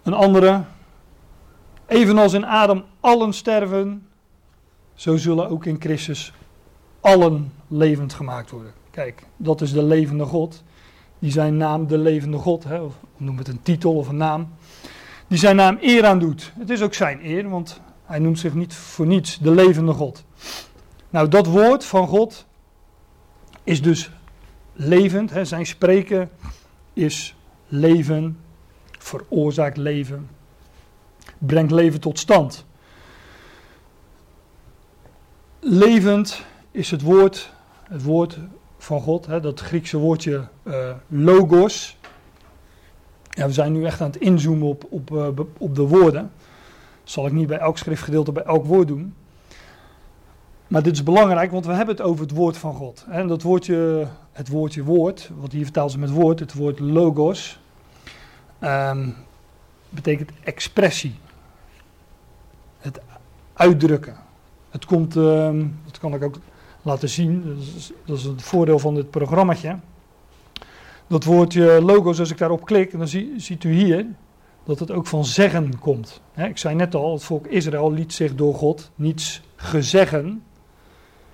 Een 0.04 0.14
andere, 0.14 0.64
evenals 1.88 2.34
in 2.34 2.46
Adam 2.46 2.84
allen 3.00 3.34
sterven, 3.34 4.08
zo 4.94 5.18
zullen 5.18 5.50
ook 5.50 5.66
in 5.66 5.78
Christus 5.80 6.34
allen 7.02 7.54
levend 7.68 8.14
gemaakt 8.14 8.50
worden. 8.50 8.72
Kijk, 8.92 9.24
dat 9.38 9.62
is 9.62 9.74
de 9.74 9.84
levende 9.84 10.26
God 10.26 10.64
die 11.24 11.32
zijn 11.32 11.58
naam 11.58 11.88
de 11.88 11.98
levende 11.98 12.38
God, 12.38 12.64
hè, 12.64 12.80
of 12.80 12.94
noem 13.18 13.38
het 13.38 13.48
een 13.48 13.62
titel 13.62 13.96
of 13.96 14.08
een 14.08 14.18
naam, 14.18 14.54
die 15.28 15.38
zijn 15.38 15.56
naam 15.56 15.78
eer 15.82 16.06
aan 16.06 16.20
doet. 16.20 16.52
Het 16.60 16.70
is 16.70 16.82
ook 16.82 16.94
zijn 16.94 17.20
eer, 17.26 17.50
want 17.50 17.82
hij 18.06 18.20
noemt 18.20 18.40
zich 18.40 18.54
niet 18.54 18.74
voor 18.74 19.06
niets 19.06 19.40
de 19.40 19.52
levende 19.52 19.92
God. 19.94 20.24
Nou, 21.10 21.28
dat 21.28 21.48
woord 21.48 21.86
van 21.86 22.08
God 22.08 22.46
is 23.64 23.82
dus 23.82 24.12
levend. 24.74 25.30
Hè, 25.30 25.46
zijn 25.46 25.66
spreken 25.66 26.30
is 26.94 27.36
leven, 27.68 28.40
veroorzaakt 29.00 29.78
leven, 29.78 30.30
brengt 31.46 31.72
leven 31.72 32.00
tot 32.00 32.20
stand. 32.20 32.66
Levend 35.60 36.44
is 36.72 36.92
het 36.92 37.02
woord, 37.02 37.52
het 37.84 38.04
woord 38.04 38.40
van 38.78 39.02
God, 39.02 39.26
hè, 39.26 39.40
dat 39.40 39.60
Griekse 39.60 39.98
woordje 39.98 40.48
uh, 40.64 40.90
logos. 41.08 41.98
Ja, 43.30 43.46
we 43.46 43.54
zijn 43.54 43.72
nu 43.72 43.86
echt 43.86 44.02
aan 44.02 44.12
het 44.12 44.22
inzoomen 44.22 44.68
op, 44.68 44.86
op, 44.90 45.12
uh, 45.12 45.28
op 45.58 45.76
de 45.76 45.82
woorden. 45.82 46.32
Dat 47.04 47.12
zal 47.12 47.26
ik 47.26 47.32
niet 47.32 47.48
bij 47.48 47.58
elk 47.58 47.78
schriftgedeelte, 47.78 48.32
bij 48.32 48.44
elk 48.44 48.66
woord 48.66 48.88
doen. 48.88 49.14
Maar 50.68 50.84
dit 50.84 50.94
is 50.94 51.04
belangrijk, 51.04 51.52
want 51.52 51.66
we 51.66 51.74
hebben 51.74 51.96
het 51.96 52.04
over 52.06 52.22
het 52.22 52.36
woord 52.36 52.58
van 52.58 52.74
God. 52.74 53.06
En 53.10 53.28
dat 53.28 53.42
woordje, 53.42 54.08
het 54.32 54.48
woordje 54.48 54.84
woord, 54.84 55.30
wat 55.40 55.52
hier 55.52 55.64
vertaalt 55.64 55.92
ze 55.92 56.00
met 56.00 56.10
woord, 56.10 56.40
het 56.40 56.54
woord 56.54 56.80
logos, 56.80 57.60
um, 58.62 59.16
betekent 59.90 60.32
expressie. 60.44 61.16
Uitdrukken. 63.54 64.16
Het 64.70 64.86
komt, 64.86 65.16
um, 65.16 65.80
dat 65.86 66.00
kan 66.00 66.14
ik 66.14 66.24
ook 66.24 66.36
laten 66.82 67.10
zien. 67.10 67.44
Dat 67.46 67.58
is, 67.58 67.92
dat 68.06 68.18
is 68.18 68.24
het 68.24 68.42
voordeel 68.42 68.80
van 68.80 68.96
dit 68.96 69.10
programmaatje. 69.10 69.80
Dat 71.08 71.24
woordje 71.24 71.82
logos, 71.82 72.20
als 72.20 72.32
ik 72.32 72.38
daarop 72.38 72.66
klik, 72.66 72.92
dan 72.92 73.08
zie, 73.08 73.34
ziet 73.38 73.64
u 73.64 73.72
hier 73.72 74.06
dat 74.64 74.80
het 74.80 74.92
ook 74.92 75.08
van 75.08 75.26
zeggen 75.26 75.80
komt. 75.80 76.22
ik 76.36 76.58
zei 76.58 76.76
net 76.76 76.96
al, 76.96 77.14
het 77.14 77.24
volk 77.24 77.48
Israël 77.48 77.92
liet 77.92 78.14
zich 78.14 78.36
door 78.36 78.56
God 78.56 78.92
niets 78.96 79.42
gezeggen. 79.56 80.44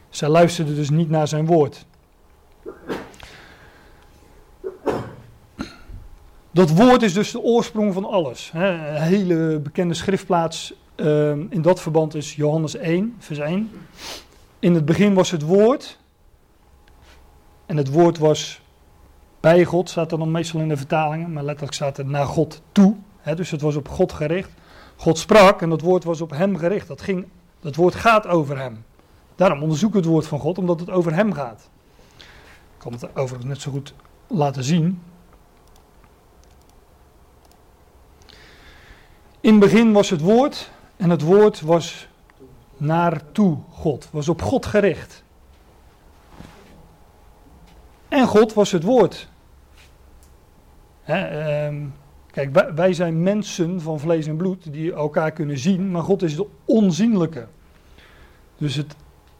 Zij 0.09 0.29
luisterden 0.29 0.75
dus 0.75 0.89
niet 0.89 1.09
naar 1.09 1.27
zijn 1.27 1.45
woord. 1.45 1.85
Dat 6.51 6.69
woord 6.69 7.01
is 7.01 7.13
dus 7.13 7.31
de 7.31 7.41
oorsprong 7.41 7.93
van 7.93 8.05
alles. 8.05 8.51
Een 8.53 9.01
hele 9.01 9.59
bekende 9.59 9.93
schriftplaats 9.93 10.73
uh, 10.99 11.29
in 11.29 11.61
dat 11.61 11.81
verband 11.81 12.15
is 12.15 12.35
Johannes 12.35 12.75
1, 12.75 13.15
vers 13.19 13.39
1. 13.39 13.71
In 14.59 14.73
het 14.73 14.85
begin 14.85 15.13
was 15.13 15.31
het 15.31 15.41
woord. 15.41 15.97
En 17.65 17.77
het 17.77 17.91
woord 17.91 18.17
was 18.17 18.61
bij 19.39 19.65
God, 19.65 19.89
staat 19.89 20.11
er 20.11 20.17
dan 20.17 20.31
meestal 20.31 20.59
in 20.59 20.67
de 20.67 20.77
vertalingen, 20.77 21.33
maar 21.33 21.43
letterlijk 21.43 21.73
staat 21.73 21.97
er 21.97 22.05
naar 22.05 22.25
God 22.25 22.61
toe. 22.71 22.95
Dus 23.35 23.51
het 23.51 23.61
was 23.61 23.75
op 23.75 23.87
God 23.87 24.13
gericht. 24.13 24.51
God 24.95 25.17
sprak 25.17 25.61
en 25.61 25.69
dat 25.69 25.81
woord 25.81 26.03
was 26.03 26.21
op 26.21 26.29
hem 26.29 26.57
gericht. 26.57 26.87
Dat, 26.87 27.01
ging, 27.01 27.27
dat 27.59 27.75
woord 27.75 27.95
gaat 27.95 28.27
over 28.27 28.59
hem. 28.59 28.85
Daarom 29.35 29.61
onderzoek 29.61 29.93
het 29.93 30.05
woord 30.05 30.27
van 30.27 30.39
God, 30.39 30.57
omdat 30.57 30.79
het 30.79 30.89
over 30.89 31.13
hem 31.13 31.33
gaat. 31.33 31.69
Ik 32.17 32.25
kan 32.77 32.91
het 32.91 33.15
overigens 33.15 33.45
net 33.45 33.61
zo 33.61 33.71
goed 33.71 33.93
laten 34.27 34.63
zien. 34.63 35.01
In 39.41 39.51
het 39.51 39.59
begin 39.59 39.91
was 39.91 40.09
het 40.09 40.21
woord 40.21 40.71
en 40.99 41.09
het 41.09 41.21
woord 41.21 41.61
was 41.61 42.07
naartoe 42.77 43.57
God, 43.69 44.09
was 44.11 44.29
op 44.29 44.41
God 44.41 44.65
gericht. 44.65 45.23
En 48.07 48.27
God 48.27 48.53
was 48.53 48.71
het 48.71 48.83
woord. 48.83 49.29
Um, 51.09 51.93
kijk, 52.31 52.73
wij 52.75 52.93
zijn 52.93 53.23
mensen 53.23 53.81
van 53.81 53.99
vlees 53.99 54.27
en 54.27 54.37
bloed 54.37 54.73
die 54.73 54.93
elkaar 54.93 55.31
kunnen 55.31 55.57
zien, 55.57 55.91
maar 55.91 56.03
God 56.03 56.21
is 56.21 56.35
de 56.35 56.47
onzienlijke. 56.65 57.47
Dus 58.57 58.75
het, 58.75 58.95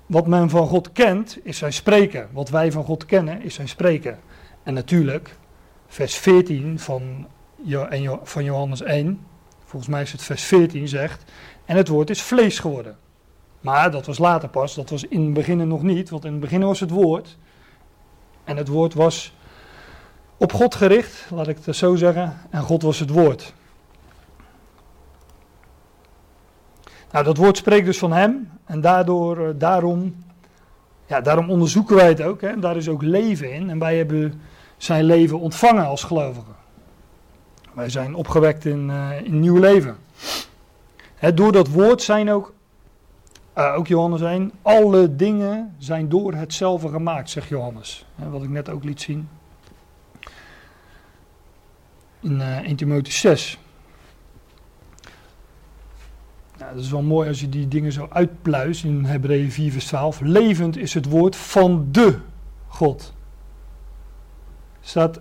wat 0.05 0.27
men 0.27 0.49
van 0.49 0.67
God 0.67 0.91
kent, 0.91 1.39
is 1.43 1.57
zijn 1.57 1.73
spreken. 1.73 2.29
Wat 2.31 2.49
wij 2.49 2.71
van 2.71 2.83
God 2.83 3.05
kennen, 3.05 3.41
is 3.41 3.53
zijn 3.53 3.69
spreken. 3.69 4.19
En 4.63 4.73
natuurlijk, 4.73 5.37
vers 5.87 6.15
14 6.15 6.79
van, 6.79 7.27
van 8.23 8.43
Johannes 8.43 8.81
1, 8.81 9.27
volgens 9.69 9.91
mij 9.91 10.01
is 10.01 10.11
het 10.11 10.23
vers 10.23 10.43
14, 10.43 10.87
zegt: 10.87 11.23
En 11.65 11.77
het 11.77 11.87
woord 11.87 12.09
is 12.09 12.21
vlees 12.21 12.59
geworden. 12.59 12.97
Maar 13.61 13.91
dat 13.91 14.05
was 14.05 14.17
later 14.17 14.49
pas, 14.49 14.75
dat 14.75 14.89
was 14.89 15.03
in 15.03 15.23
het 15.23 15.33
begin 15.33 15.67
nog 15.67 15.83
niet, 15.83 16.09
want 16.09 16.25
in 16.25 16.31
het 16.31 16.41
begin 16.41 16.63
was 16.63 16.79
het 16.79 16.89
woord. 16.89 17.37
En 18.43 18.57
het 18.57 18.67
woord 18.67 18.93
was 18.93 19.33
op 20.37 20.53
God 20.53 20.75
gericht, 20.75 21.27
laat 21.31 21.47
ik 21.47 21.57
het 21.63 21.75
zo 21.75 21.95
zeggen, 21.95 22.37
en 22.49 22.61
God 22.61 22.81
was 22.81 22.99
het 22.99 23.09
woord. 23.09 23.53
Nou, 27.11 27.25
dat 27.25 27.37
woord 27.37 27.57
spreekt 27.57 27.85
dus 27.85 27.97
van 27.97 28.11
hem 28.11 28.51
en 28.65 28.81
daardoor, 28.81 29.47
eh, 29.47 29.53
daarom, 29.55 30.15
ja, 31.05 31.21
daarom 31.21 31.49
onderzoeken 31.49 31.95
wij 31.95 32.07
het 32.07 32.21
ook. 32.21 32.41
Hè, 32.41 32.59
daar 32.59 32.77
is 32.77 32.89
ook 32.89 33.01
leven 33.01 33.53
in 33.53 33.69
en 33.69 33.79
wij 33.79 33.97
hebben 33.97 34.41
zijn 34.77 35.03
leven 35.03 35.39
ontvangen 35.39 35.85
als 35.85 36.03
gelovigen. 36.03 36.58
Wij 37.73 37.89
zijn 37.89 38.15
opgewekt 38.15 38.65
in, 38.65 38.89
uh, 38.89 39.21
in 39.21 39.39
nieuw 39.39 39.59
leven. 39.59 39.97
Door 41.33 41.51
dat 41.51 41.67
woord 41.67 42.01
zijn 42.01 42.31
ook 42.31 42.53
uh, 43.59 43.75
ook 43.75 43.87
Johannes 43.87 44.21
1. 44.21 44.51
Alle 44.61 45.15
dingen 45.15 45.75
zijn 45.77 46.09
door 46.09 46.33
hetzelfde 46.33 46.89
gemaakt, 46.89 47.29
zegt 47.29 47.47
Johannes. 47.47 48.05
wat 48.15 48.43
ik 48.43 48.49
net 48.49 48.69
ook 48.69 48.83
liet 48.83 49.01
zien. 49.01 49.29
In 52.19 52.35
uh, 52.35 52.57
1 52.57 52.75
Timotheüs 52.75 53.19
6. 53.19 53.59
Nou, 56.57 56.73
dat 56.73 56.83
is 56.83 56.91
wel 56.91 57.01
mooi 57.01 57.27
als 57.27 57.39
je 57.39 57.49
die 57.49 57.67
dingen 57.67 57.91
zo 57.91 58.07
uitpluist 58.09 58.83
in 58.83 59.05
Hebreeën 59.05 59.51
4 59.51 59.71
vers 59.71 59.85
12. 59.85 60.19
Levend 60.19 60.77
is 60.77 60.93
het 60.93 61.05
woord 61.05 61.35
van 61.35 61.87
de 61.91 62.19
God. 62.67 63.13
Staat 64.81 65.19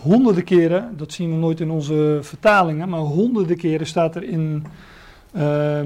honderden 0.00 0.44
keren, 0.44 0.96
dat 0.96 1.12
zien 1.12 1.30
we 1.30 1.36
nooit 1.36 1.60
in 1.60 1.70
onze 1.70 2.18
vertalingen, 2.22 2.88
maar 2.88 3.00
honderden 3.00 3.56
keren 3.56 3.86
staat 3.86 4.16
er 4.16 4.22
in... 4.22 4.66
Uh, 5.34 5.80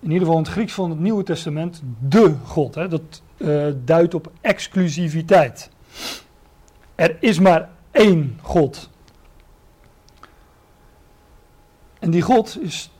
in 0.00 0.12
ieder 0.12 0.26
geval 0.26 0.36
in 0.36 0.42
het 0.42 0.52
Grieks 0.52 0.72
van 0.72 0.90
het 0.90 1.00
Nieuwe 1.00 1.22
Testament, 1.22 1.82
de 1.98 2.34
God. 2.44 2.74
Hè? 2.74 2.88
Dat 2.88 3.22
uh, 3.36 3.66
duidt 3.84 4.14
op 4.14 4.32
exclusiviteit. 4.40 5.70
Er 6.94 7.16
is 7.20 7.38
maar 7.38 7.68
één 7.90 8.38
God. 8.42 8.90
En 11.98 12.10
die 12.10 12.22
God 12.22 12.58
is 12.60 12.90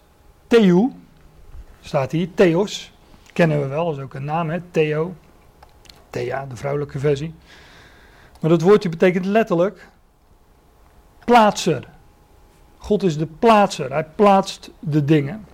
Theou, 0.46 0.92
staat 1.80 2.12
hier, 2.12 2.28
Theos, 2.34 2.92
kennen 3.32 3.60
we 3.60 3.66
wel, 3.66 3.84
dat 3.84 3.96
is 3.96 4.02
ook 4.02 4.14
een 4.14 4.24
naam, 4.24 4.50
hè, 4.50 4.60
Theo. 4.70 5.14
Thea, 6.10 6.46
de 6.46 6.56
vrouwelijke 6.56 6.98
versie. 6.98 7.34
Maar 8.40 8.50
dat 8.50 8.62
woordje 8.62 8.88
betekent 8.88 9.24
letterlijk 9.24 9.88
plaatser. 11.26 11.88
God 12.78 13.02
is 13.02 13.18
de 13.18 13.26
plaatser, 13.26 13.92
hij 13.92 14.04
plaatst 14.04 14.70
de 14.78 15.04
dingen. 15.04 15.46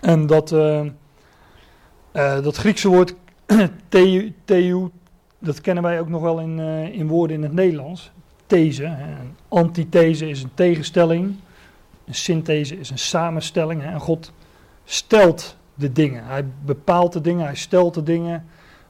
En 0.00 0.26
dat, 0.26 0.52
uh, 0.52 0.84
uh, 2.12 2.42
dat 2.42 2.56
Griekse 2.56 2.88
woord 2.88 3.14
Theou, 4.44 4.90
dat 5.38 5.60
kennen 5.60 5.82
wij 5.82 6.00
ook 6.00 6.08
nog 6.08 6.22
wel 6.22 6.40
in, 6.40 6.58
uh, 6.58 6.84
in 6.84 7.08
woorden 7.08 7.36
in 7.36 7.42
het 7.42 7.52
Nederlands. 7.52 8.10
These, 8.46 8.84
een 8.84 9.36
antithese 9.48 10.28
is 10.28 10.42
een 10.42 10.54
tegenstelling. 10.54 11.34
Een 12.04 12.14
synthese 12.14 12.78
is 12.78 12.90
een 12.90 12.98
samenstelling. 12.98 13.82
En 13.82 14.00
God 14.00 14.32
stelt 14.84 15.56
de 15.74 15.92
dingen. 15.92 16.24
Hij 16.24 16.44
bepaalt 16.64 17.12
de 17.12 17.20
dingen, 17.20 17.44
hij 17.44 17.54
stelt 17.54 17.94
de 17.94 18.02
dingen. 18.02 18.46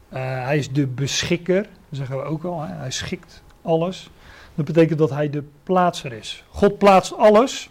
Hij 0.08 0.58
is 0.58 0.72
de 0.72 0.86
beschikker, 0.86 1.62
dat 1.62 1.98
zeggen 1.98 2.16
we 2.16 2.22
ook 2.22 2.44
al. 2.44 2.60
Hij 2.60 2.90
schikt 2.90 3.42
alles. 3.62 4.10
Dat 4.56 4.64
betekent 4.64 4.98
dat 4.98 5.10
hij 5.10 5.30
de 5.30 5.44
plaatser 5.62 6.12
is. 6.12 6.44
God 6.48 6.78
plaatst 6.78 7.16
alles. 7.16 7.70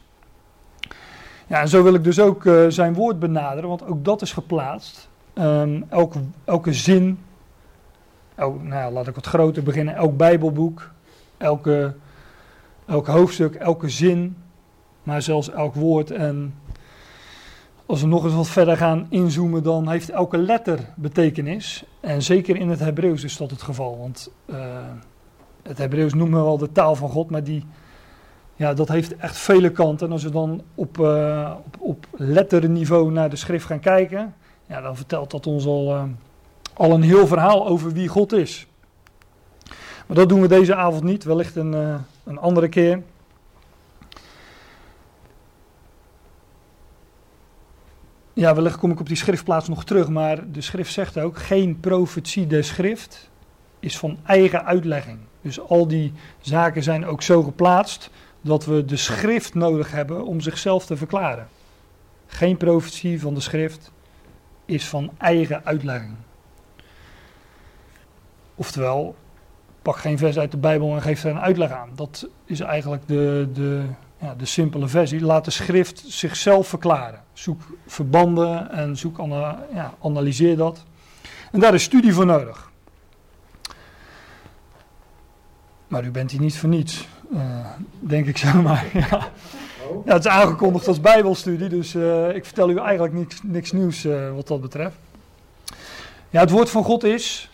Ja, 1.47 1.61
en 1.61 1.67
zo 1.67 1.83
wil 1.83 1.93
ik 1.93 2.03
dus 2.03 2.19
ook 2.19 2.45
uh, 2.45 2.65
zijn 2.67 2.93
woord 2.93 3.19
benaderen, 3.19 3.69
want 3.69 3.85
ook 3.85 4.05
dat 4.05 4.21
is 4.21 4.33
geplaatst. 4.33 5.09
Um, 5.33 5.85
elke, 5.89 6.19
elke 6.43 6.73
zin, 6.73 7.19
nou 8.61 8.93
laat 8.93 9.07
ik 9.07 9.15
wat 9.15 9.25
groter 9.25 9.63
beginnen, 9.63 9.95
elk 9.95 10.17
Bijbelboek, 10.17 10.91
elke, 11.37 11.95
elk 12.85 13.07
hoofdstuk, 13.07 13.55
elke 13.55 13.89
zin, 13.89 14.37
maar 15.03 15.21
zelfs 15.21 15.51
elk 15.51 15.73
woord. 15.73 16.11
En 16.11 16.55
als 17.85 18.01
we 18.01 18.07
nog 18.07 18.23
eens 18.23 18.33
wat 18.33 18.47
verder 18.47 18.77
gaan 18.77 19.07
inzoomen, 19.09 19.63
dan 19.63 19.89
heeft 19.89 20.09
elke 20.09 20.37
letter 20.37 20.79
betekenis. 20.95 21.83
En 21.99 22.21
zeker 22.21 22.55
in 22.55 22.69
het 22.69 22.79
Hebreeuws 22.79 23.23
is 23.23 23.37
dat 23.37 23.51
het 23.51 23.61
geval, 23.61 23.97
want 23.97 24.31
uh, 24.45 24.77
het 25.67 25.77
Hebreeuws 25.77 26.13
noemen 26.13 26.39
we 26.39 26.45
wel 26.45 26.57
de 26.57 26.71
taal 26.71 26.95
van 26.95 27.09
God, 27.09 27.29
maar 27.29 27.43
die, 27.43 27.65
ja, 28.55 28.73
dat 28.73 28.87
heeft 28.87 29.15
echt 29.15 29.37
vele 29.37 29.71
kanten. 29.71 30.07
En 30.07 30.13
als 30.13 30.23
we 30.23 30.29
dan 30.29 30.61
op, 30.75 30.97
uh, 30.97 31.55
op, 31.65 31.75
op 31.79 32.07
letterniveau 32.11 33.11
naar 33.11 33.29
de 33.29 33.35
schrift 33.35 33.65
gaan 33.65 33.79
kijken, 33.79 34.35
ja, 34.65 34.81
dan 34.81 34.95
vertelt 34.95 35.31
dat 35.31 35.47
ons 35.47 35.65
al, 35.65 35.95
uh, 35.95 36.03
al 36.73 36.91
een 36.91 37.01
heel 37.01 37.27
verhaal 37.27 37.67
over 37.67 37.91
wie 37.91 38.07
God 38.07 38.33
is. 38.33 38.67
Maar 40.07 40.17
dat 40.17 40.29
doen 40.29 40.41
we 40.41 40.47
deze 40.47 40.75
avond 40.75 41.03
niet, 41.03 41.23
wellicht 41.23 41.55
een, 41.55 41.73
uh, 41.73 41.95
een 42.23 42.37
andere 42.37 42.69
keer. 42.69 43.01
Ja, 48.33 48.55
wellicht 48.55 48.77
kom 48.77 48.91
ik 48.91 48.99
op 48.99 49.07
die 49.07 49.17
schriftplaats 49.17 49.67
nog 49.67 49.83
terug, 49.83 50.09
maar 50.09 50.51
de 50.51 50.61
schrift 50.61 50.93
zegt 50.93 51.17
ook: 51.17 51.37
geen 51.37 51.79
profetie 51.79 52.47
der 52.47 52.63
schrift 52.63 53.29
is 53.79 53.97
van 53.97 54.17
eigen 54.25 54.65
uitlegging. 54.65 55.19
Dus 55.45 55.59
al 55.59 55.87
die 55.87 56.13
zaken 56.41 56.83
zijn 56.83 57.05
ook 57.05 57.21
zo 57.21 57.43
geplaatst 57.43 58.09
dat 58.41 58.65
we 58.65 58.85
de 58.85 58.97
schrift 58.97 59.53
nodig 59.53 59.91
hebben 59.91 60.25
om 60.25 60.41
zichzelf 60.41 60.85
te 60.85 60.97
verklaren. 60.97 61.47
Geen 62.27 62.57
profetie 62.57 63.21
van 63.21 63.33
de 63.33 63.39
schrift 63.39 63.91
is 64.65 64.87
van 64.87 65.11
eigen 65.17 65.65
uitlegging. 65.65 66.15
Oftewel, 68.55 69.15
pak 69.81 69.97
geen 69.97 70.17
vers 70.17 70.37
uit 70.37 70.51
de 70.51 70.57
Bijbel 70.57 70.95
en 70.95 71.01
geef 71.01 71.23
er 71.23 71.31
een 71.31 71.39
uitleg 71.39 71.71
aan. 71.71 71.89
Dat 71.95 72.27
is 72.45 72.59
eigenlijk 72.59 73.07
de, 73.07 73.49
de, 73.53 73.83
ja, 74.17 74.35
de 74.35 74.45
simpele 74.45 74.87
versie. 74.87 75.21
Laat 75.21 75.45
de 75.45 75.51
schrift 75.51 76.03
zichzelf 76.07 76.67
verklaren. 76.67 77.23
Zoek 77.33 77.61
verbanden 77.85 78.71
en 78.71 78.97
zoek, 78.97 79.17
ja, 79.73 79.93
analyseer 80.01 80.57
dat. 80.57 80.85
En 81.51 81.59
daar 81.59 81.73
is 81.73 81.83
studie 81.83 82.13
voor 82.13 82.25
nodig. 82.25 82.73
Maar 85.87 86.05
u 86.05 86.11
bent 86.11 86.31
hier 86.31 86.39
niet 86.39 86.57
voor 86.57 86.69
niets, 86.69 87.07
uh, 87.33 87.65
denk 87.99 88.27
ik 88.27 88.37
zomaar. 88.47 88.85
ja. 88.93 89.29
het 90.05 90.25
is 90.25 90.31
aangekondigd 90.31 90.87
als 90.87 91.01
Bijbelstudie, 91.01 91.69
dus 91.69 91.95
uh, 91.95 92.35
ik 92.35 92.45
vertel 92.45 92.69
u 92.69 92.77
eigenlijk 92.77 93.13
niks, 93.13 93.39
niks 93.43 93.71
nieuws 93.71 94.05
uh, 94.05 94.33
wat 94.33 94.47
dat 94.47 94.61
betreft. 94.61 94.95
Ja, 96.29 96.39
het 96.39 96.49
woord 96.49 96.69
van 96.69 96.83
God 96.83 97.03
is 97.03 97.49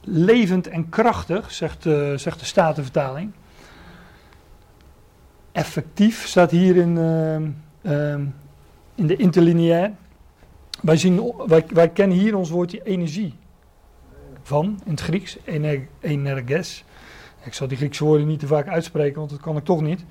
levend 0.00 0.66
en 0.66 0.88
krachtig, 0.88 1.52
zegt, 1.52 1.82
zegt 2.16 2.38
de 2.38 2.44
Statenvertaling. 2.44 3.32
Effectief 5.52 6.26
staat 6.26 6.50
hier 6.50 6.76
in, 6.76 6.98
in 8.94 9.06
de 9.06 9.16
interlineair. 9.16 9.92
Wij, 10.82 10.96
zien, 10.96 11.32
wij, 11.46 11.64
wij 11.68 11.88
kennen 11.88 12.18
hier 12.18 12.36
ons 12.36 12.50
woordje 12.50 12.82
energie 12.82 13.34
van, 14.42 14.80
in 14.84 14.90
het 14.90 15.00
Grieks, 15.00 15.36
energes. 16.00 16.84
Ik 17.46 17.54
zal 17.54 17.68
die 17.68 17.76
Griekse 17.76 18.04
woorden 18.04 18.26
niet 18.26 18.38
te 18.40 18.46
vaak 18.46 18.68
uitspreken, 18.68 19.18
want 19.18 19.30
dat 19.30 19.40
kan 19.40 19.56
ik 19.56 19.64
toch 19.64 19.80
niet. 19.80 20.04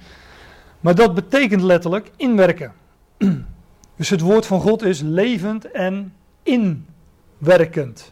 Maar 0.80 0.96
dat 0.96 1.14
betekent 1.14 1.62
letterlijk 1.62 2.12
inwerken. 2.16 2.74
Dus 3.96 4.10
het 4.10 4.22
woord 4.22 4.46
van 4.46 4.62
God 4.62 4.84
is 4.84 5.02
levend 5.02 5.72
en 5.72 6.14
inwerkend. 6.44 8.12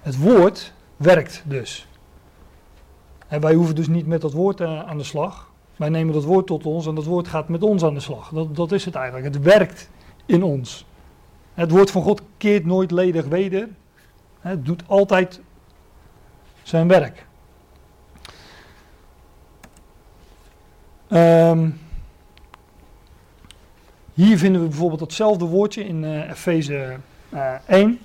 Het 0.00 0.18
woord 0.18 0.72
werkt 0.96 1.42
dus. 1.46 1.88
En 3.28 3.40
wij 3.40 3.54
hoeven 3.54 3.74
dus 3.74 3.88
niet 3.88 4.06
met 4.06 4.20
dat 4.20 4.32
woord 4.32 4.60
uh, 4.60 4.82
aan 4.82 4.98
de 4.98 5.04
slag. 5.04 5.50
Wij 5.76 5.88
nemen 5.88 6.14
dat 6.14 6.24
woord 6.24 6.46
tot 6.46 6.66
ons 6.66 6.86
en 6.86 6.94
dat 6.94 7.04
woord 7.04 7.28
gaat 7.28 7.48
met 7.48 7.62
ons 7.62 7.84
aan 7.84 7.94
de 7.94 8.00
slag. 8.00 8.28
Dat, 8.28 8.56
dat 8.56 8.72
is 8.72 8.84
het 8.84 8.94
eigenlijk. 8.94 9.34
Het 9.34 9.42
werkt 9.42 9.90
in 10.26 10.42
ons. 10.42 10.86
Het 11.54 11.70
woord 11.70 11.90
van 11.90 12.02
God 12.02 12.22
keert 12.36 12.64
nooit 12.64 12.90
ledig 12.90 13.26
weder. 13.26 13.68
Het 14.40 14.64
doet 14.64 14.82
altijd 14.86 15.40
zijn 16.68 16.88
werk. 16.88 17.26
Um, 21.10 21.80
hier 24.14 24.38
vinden 24.38 24.62
we 24.62 24.68
bijvoorbeeld 24.68 25.00
datzelfde 25.00 25.44
woordje 25.44 25.84
in 25.84 26.02
uh, 26.02 26.30
Efeze 26.30 26.96
uh, 27.34 27.54
1. 27.66 28.00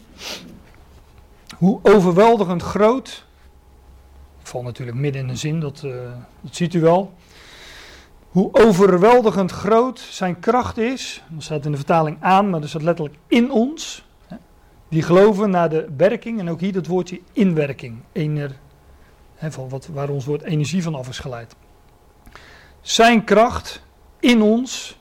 Hoe 1.57 1.79
overweldigend 1.83 2.61
groot. 2.61 3.25
Ik 4.41 4.47
val 4.47 4.63
natuurlijk 4.63 4.97
midden 4.97 5.21
in 5.21 5.27
de 5.27 5.35
zin, 5.35 5.59
dat, 5.59 5.81
uh, 5.85 5.93
dat 6.41 6.55
ziet 6.55 6.73
u 6.73 6.81
wel. 6.81 7.13
Hoe 8.29 8.49
overweldigend 8.53 9.51
groot 9.51 9.99
zijn 9.99 10.39
kracht 10.39 10.77
is. 10.77 11.23
Dat 11.29 11.43
staat 11.43 11.65
in 11.65 11.71
de 11.71 11.77
vertaling 11.77 12.17
aan, 12.19 12.49
maar 12.49 12.59
dat 12.59 12.69
staat 12.69 12.81
letterlijk 12.81 13.17
in 13.27 13.51
ons 13.51 14.02
die 14.93 15.01
geloven 15.01 15.49
naar 15.49 15.69
de 15.69 15.89
werking, 15.97 16.39
en 16.39 16.49
ook 16.49 16.59
hier 16.59 16.73
dat 16.73 16.87
woordje 16.87 17.21
inwerking, 17.31 17.97
ener, 18.11 18.59
van 19.39 19.69
wat, 19.69 19.87
waar 19.87 20.09
ons 20.09 20.25
woord 20.25 20.41
energie 20.41 20.83
van 20.83 20.95
af 20.95 21.09
is 21.09 21.19
geleid. 21.19 21.55
Zijn 22.81 23.23
kracht 23.23 23.83
in 24.19 24.41
ons, 24.41 24.99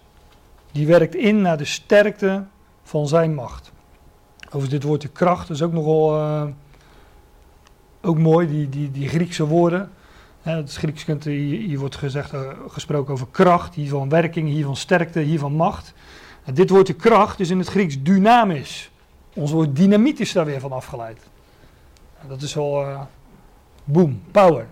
die 0.71 0.87
werkt 0.87 1.15
in 1.15 1.41
naar 1.41 1.57
de 1.57 1.65
sterkte 1.65 2.45
van 2.83 3.09
zijn 3.09 3.35
macht. 3.35 3.73
Over 4.51 4.69
dit 4.69 4.83
woordje 4.83 5.09
kracht 5.09 5.51
is 5.51 5.63
ook 5.63 5.73
nogal 5.73 6.17
uh, 6.17 6.45
ook 8.01 8.19
mooi, 8.19 8.47
die, 8.47 8.69
die, 8.69 8.91
die 8.91 9.09
Griekse 9.09 9.47
woorden. 9.47 9.91
Het 10.43 10.75
Grieks 10.75 11.05
kunt, 11.05 11.25
hier, 11.25 11.79
wordt 11.79 11.97
gezegd, 11.97 12.35
uh, 12.35 12.49
gesproken 12.69 13.13
over 13.13 13.27
kracht, 13.31 13.75
hier 13.75 13.89
van 13.89 14.09
werking, 14.09 14.49
hier 14.49 14.65
van 14.65 14.77
sterkte, 14.77 15.21
hier 15.21 15.39
van 15.39 15.53
macht. 15.53 15.93
Dit 16.55 16.71
woordje 16.71 16.95
kracht 16.95 17.41
is 17.41 17.51
in 17.51 17.59
het 17.59 17.69
Grieks 17.69 18.03
dynamisch. 18.03 18.92
Ons 19.35 19.51
woord 19.51 19.77
dynamiet 19.77 20.21
is 20.21 20.33
daar 20.33 20.45
weer 20.45 20.61
van 20.61 20.73
afgeleid. 20.73 21.19
Dat 22.29 22.43
is 22.43 22.55
wel 22.55 22.83
uh, 22.83 23.01
boom, 23.85 24.23
power. 24.31 24.67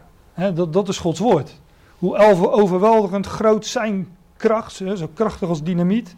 dat, 0.55 0.73
dat 0.73 0.89
is 0.89 0.99
Gods 0.99 1.19
woord. 1.19 1.61
Hoe 1.99 2.17
overweldigend 2.51 3.27
groot 3.27 3.67
zijn 3.67 4.17
kracht, 4.37 4.73
zo 4.73 5.11
krachtig 5.15 5.49
als 5.49 5.63
dynamiet, 5.63 6.15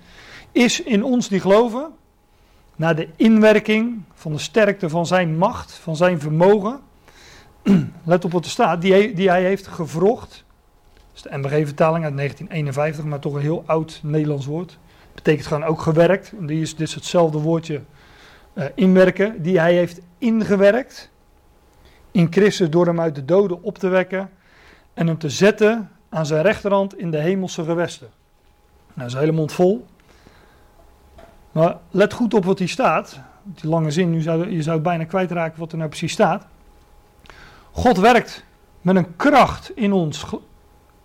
is 0.52 0.82
in 0.82 1.04
ons 1.04 1.28
die 1.28 1.40
geloven, 1.40 1.90
naar 2.76 2.96
de 2.96 3.08
inwerking 3.16 4.02
van 4.14 4.32
de 4.32 4.38
sterkte 4.38 4.88
van 4.88 5.06
zijn 5.06 5.36
macht, 5.36 5.72
van 5.72 5.96
zijn 5.96 6.20
vermogen. 6.20 6.80
Let 8.04 8.24
op 8.24 8.32
wat 8.32 8.44
er 8.44 8.50
staat, 8.50 8.80
die 8.80 9.14
die 9.14 9.28
hij 9.28 9.42
heeft 9.42 9.66
gevrocht. 9.66 10.44
Dat 10.94 11.02
is 11.14 11.22
de 11.22 11.38
MBG-vertaling 11.38 12.04
uit 12.04 12.16
1951, 12.16 13.04
maar 13.04 13.18
toch 13.18 13.34
een 13.34 13.40
heel 13.40 13.62
oud 13.66 14.00
Nederlands 14.02 14.46
woord. 14.46 14.78
Betekent 15.14 15.46
gewoon 15.46 15.64
ook 15.64 15.80
gewerkt. 15.80 16.32
Die 16.40 16.60
is, 16.60 16.76
dit 16.76 16.94
hetzelfde 16.94 17.38
woordje 17.38 17.80
uh, 18.54 18.64
inwerken, 18.74 19.42
die 19.42 19.58
hij 19.58 19.74
heeft 19.74 20.00
ingewerkt 20.18 21.10
in 22.10 22.26
Christus 22.30 22.70
door 22.70 22.86
hem 22.86 23.00
uit 23.00 23.14
de 23.14 23.24
doden 23.24 23.62
op 23.62 23.78
te 23.78 23.88
wekken 23.88 24.30
en 24.94 25.06
hem 25.06 25.18
te 25.18 25.30
zetten 25.30 25.90
aan 26.08 26.26
zijn 26.26 26.42
rechterhand 26.42 26.98
in 26.98 27.10
de 27.10 27.18
hemelse 27.18 27.64
gewesten. 27.64 28.08
Nou, 28.94 29.10
zijn 29.10 29.22
hele 29.22 29.36
mond 29.36 29.52
vol. 29.52 29.86
Maar 31.52 31.76
let 31.90 32.12
goed 32.12 32.34
op 32.34 32.44
wat 32.44 32.58
hier 32.58 32.68
staat. 32.68 33.20
Die 33.42 33.70
lange 33.70 33.90
zin, 33.90 34.10
nu 34.10 34.20
zou, 34.20 34.50
je 34.50 34.62
zou 34.62 34.80
bijna 34.80 35.04
kwijtraken 35.04 35.60
wat 35.60 35.72
er 35.72 35.78
nou 35.78 35.88
precies 35.88 36.12
staat. 36.12 36.46
God 37.70 37.98
werkt 37.98 38.44
met 38.80 38.96
een 38.96 39.16
kracht 39.16 39.70
in 39.74 39.92
ons, 39.92 40.24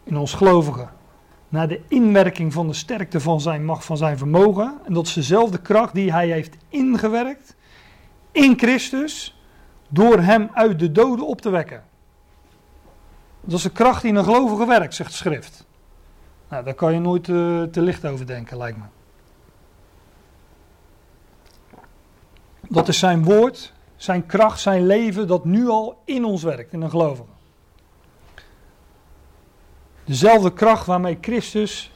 in 0.03 0.17
ons 0.17 0.33
gelovigen. 0.33 0.89
Naar 1.49 1.67
de 1.67 1.81
inwerking 1.87 2.53
van 2.53 2.67
de 2.67 2.73
sterkte 2.73 3.19
van 3.19 3.41
zijn 3.41 3.65
macht, 3.65 3.85
van 3.85 3.97
zijn 3.97 4.17
vermogen. 4.17 4.79
En 4.85 4.93
dat 4.93 5.07
is 5.07 5.13
dezelfde 5.13 5.61
kracht 5.61 5.93
die 5.93 6.11
hij 6.11 6.27
heeft 6.27 6.57
ingewerkt 6.69 7.55
in 8.31 8.57
Christus 8.57 9.41
door 9.87 10.19
hem 10.19 10.49
uit 10.53 10.79
de 10.79 10.91
doden 10.91 11.27
op 11.27 11.41
te 11.41 11.49
wekken. 11.49 11.83
Dat 13.41 13.57
is 13.57 13.63
de 13.63 13.71
kracht 13.71 14.01
die 14.01 14.11
in 14.11 14.17
een 14.17 14.23
gelovige 14.23 14.65
werkt, 14.65 14.95
zegt 14.95 15.09
de 15.09 15.15
schrift. 15.15 15.65
Nou, 16.49 16.63
daar 16.63 16.73
kan 16.73 16.93
je 16.93 16.99
nooit 16.99 17.27
uh, 17.27 17.63
te 17.63 17.81
licht 17.81 18.05
over 18.05 18.25
denken, 18.25 18.57
lijkt 18.57 18.77
me. 18.77 18.83
Dat 22.69 22.87
is 22.87 22.99
zijn 22.99 23.23
woord, 23.23 23.73
zijn 23.95 24.25
kracht, 24.25 24.59
zijn 24.59 24.85
leven 24.85 25.27
dat 25.27 25.45
nu 25.45 25.67
al 25.67 26.01
in 26.05 26.25
ons 26.25 26.43
werkt, 26.43 26.73
in 26.73 26.81
een 26.81 26.89
gelovige. 26.89 27.36
Dezelfde 30.07 30.53
kracht 30.53 30.85
waarmee 30.85 31.17
Christus 31.21 31.91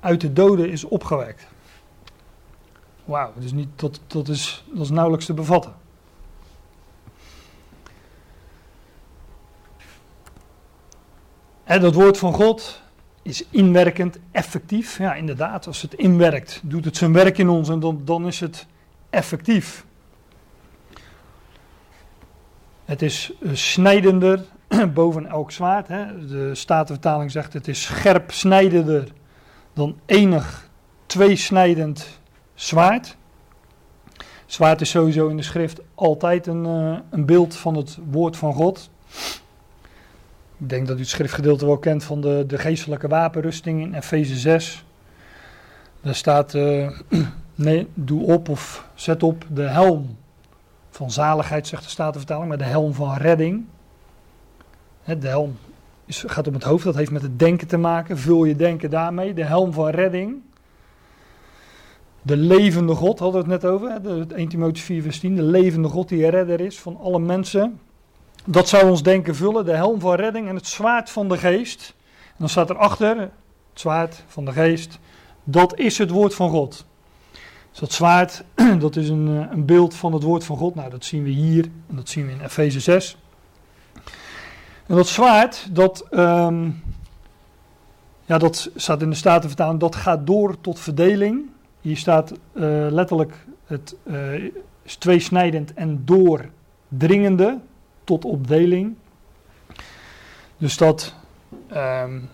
uit 0.00 0.20
de 0.20 0.32
doden 0.32 0.70
is 0.70 0.84
opgewekt. 0.84 1.46
Wauw, 3.04 3.32
dus 3.36 3.52
niet, 3.52 3.68
dat, 3.76 4.00
dat, 4.06 4.28
is, 4.28 4.64
dat 4.72 4.84
is 4.84 4.90
nauwelijks 4.90 5.26
te 5.26 5.34
bevatten. 5.34 5.74
En 11.64 11.80
dat 11.80 11.94
woord 11.94 12.18
van 12.18 12.34
God 12.34 12.80
is 13.22 13.44
inwerkend 13.50 14.18
effectief. 14.30 14.98
Ja, 14.98 15.14
inderdaad, 15.14 15.66
als 15.66 15.82
het 15.82 15.94
inwerkt, 15.94 16.60
doet 16.62 16.84
het 16.84 16.96
zijn 16.96 17.12
werk 17.12 17.38
in 17.38 17.48
ons 17.48 17.68
en 17.68 17.80
dan, 17.80 18.00
dan 18.04 18.26
is 18.26 18.40
het 18.40 18.66
effectief. 19.10 19.84
Het 22.84 23.02
is 23.02 23.32
eh, 23.40 23.54
snijdender 23.54 24.44
boven 24.94 25.26
elk 25.26 25.50
zwaard. 25.50 25.88
Hè. 25.88 26.26
De 26.26 26.54
Statenvertaling 26.54 27.30
zegt 27.30 27.52
het 27.52 27.68
is 27.68 27.82
scherp 27.82 28.30
snijdender 28.30 29.08
dan 29.72 29.96
enig 30.06 30.68
tweesnijdend 31.06 32.20
zwaard. 32.54 33.16
Zwaard 34.46 34.80
is 34.80 34.90
sowieso 34.90 35.28
in 35.28 35.36
de 35.36 35.42
schrift 35.42 35.80
altijd 35.94 36.46
een, 36.46 36.64
uh, 36.64 36.98
een 37.10 37.26
beeld 37.26 37.56
van 37.56 37.76
het 37.76 37.98
woord 38.10 38.36
van 38.36 38.54
God. 38.54 38.90
Ik 40.58 40.68
denk 40.68 40.86
dat 40.86 40.96
u 40.96 41.00
het 41.00 41.08
schriftgedeelte 41.08 41.66
wel 41.66 41.78
kent 41.78 42.04
van 42.04 42.20
de, 42.20 42.44
de 42.46 42.58
geestelijke 42.58 43.08
wapenrusting 43.08 43.80
in 43.80 43.94
Efeze 43.94 44.36
6. 44.36 44.84
Daar 46.00 46.14
staat, 46.14 46.54
uh, 46.54 46.90
nee, 47.54 47.88
doe 47.94 48.22
op 48.22 48.48
of 48.48 48.88
zet 48.94 49.22
op 49.22 49.44
de 49.48 49.62
helm 49.62 50.16
van 50.90 51.10
zaligheid, 51.10 51.66
zegt 51.66 51.82
de 51.82 51.88
Statenvertaling, 51.88 52.48
maar 52.48 52.58
de 52.58 52.64
helm 52.64 52.94
van 52.94 53.16
redding. 53.16 53.64
De 55.04 55.28
helm 55.28 55.56
gaat 56.06 56.46
om 56.46 56.54
het 56.54 56.62
hoofd, 56.62 56.84
dat 56.84 56.94
heeft 56.94 57.10
met 57.10 57.22
het 57.22 57.38
denken 57.38 57.66
te 57.66 57.76
maken. 57.76 58.18
Vul 58.18 58.44
je 58.44 58.56
denken 58.56 58.90
daarmee. 58.90 59.34
De 59.34 59.44
helm 59.44 59.72
van 59.72 59.88
redding. 59.88 60.40
De 62.22 62.36
levende 62.36 62.94
God 62.94 63.18
hadden 63.18 63.44
we 63.44 63.52
het 63.52 63.62
net 63.62 63.70
over. 63.70 64.02
De 64.02 64.34
1 64.34 64.48
Timotheüs 64.48 64.82
4 64.82 65.02
vers 65.02 65.18
10. 65.18 65.36
De 65.36 65.42
levende 65.42 65.88
God 65.88 66.08
die 66.08 66.28
redder 66.28 66.60
is 66.60 66.80
van 66.80 66.98
alle 67.02 67.18
mensen. 67.18 67.80
Dat 68.44 68.68
zou 68.68 68.90
ons 68.90 69.02
denken 69.02 69.34
vullen. 69.34 69.64
De 69.64 69.74
helm 69.74 70.00
van 70.00 70.14
redding 70.14 70.48
en 70.48 70.54
het 70.54 70.66
zwaard 70.66 71.10
van 71.10 71.28
de 71.28 71.38
geest. 71.38 71.94
En 72.28 72.34
dan 72.38 72.48
staat 72.48 72.70
erachter, 72.70 73.16
het 73.18 73.30
zwaard 73.72 74.24
van 74.26 74.44
de 74.44 74.52
geest. 74.52 74.98
Dat 75.44 75.78
is 75.78 75.98
het 75.98 76.10
woord 76.10 76.34
van 76.34 76.50
God. 76.50 76.86
Dus 77.70 77.80
dat 77.80 77.92
zwaard, 77.92 78.44
dat 78.78 78.96
is 78.96 79.08
een, 79.08 79.28
eh, 79.28 79.52
een 79.52 79.64
beeld 79.64 79.94
van 79.94 80.12
het 80.12 80.22
woord 80.22 80.44
van 80.44 80.56
God. 80.56 80.74
Nou, 80.74 80.90
dat 80.90 81.04
zien 81.04 81.22
we 81.22 81.30
hier 81.30 81.64
en 81.64 81.96
dat 81.96 82.08
zien 82.08 82.26
we 82.26 82.32
in 82.32 82.40
Efeze 82.40 82.80
6. 82.80 83.16
En 84.86 84.96
dat 84.96 85.06
zwaard, 85.06 85.74
dat, 85.74 86.06
um, 86.10 86.82
ja, 88.24 88.38
dat 88.38 88.70
staat 88.74 89.02
in 89.02 89.10
de 89.10 89.16
Statenvertaling, 89.16 89.80
dat 89.80 89.96
gaat 89.96 90.26
door 90.26 90.60
tot 90.60 90.78
verdeling. 90.78 91.50
Hier 91.80 91.96
staat 91.96 92.32
uh, 92.32 92.86
letterlijk, 92.90 93.46
het 93.64 93.96
uh, 94.04 94.52
tweesnijdend 94.98 95.74
en 95.74 96.04
doordringende 96.04 97.58
tot 98.04 98.24
opdeling. 98.24 98.94
Dus 100.56 100.76
dat 100.76 101.14
um, 101.74 102.28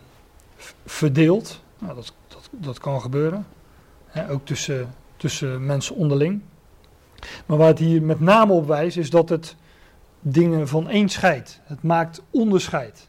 verdeelt, 0.85 1.63
nou, 1.79 1.95
dat, 1.95 2.13
dat, 2.29 2.49
dat 2.51 2.79
kan 2.79 3.01
gebeuren, 3.01 3.47
ook 4.31 4.47
tussen, 4.47 4.95
tussen 5.17 5.67
mensen 5.67 5.95
onderling. 5.95 6.41
Maar 7.47 7.57
waar 7.57 7.69
het 7.69 7.79
hier 7.79 8.03
met 8.03 8.21
name 8.21 8.53
op 8.53 8.67
wijst, 8.67 8.97
is 8.97 9.11
dat 9.11 9.29
het 9.29 9.57
dingen 10.21 10.69
van 10.69 10.89
één 10.89 11.09
scheidt. 11.09 11.61
Het 11.65 11.83
maakt 11.83 12.23
onderscheid. 12.31 13.09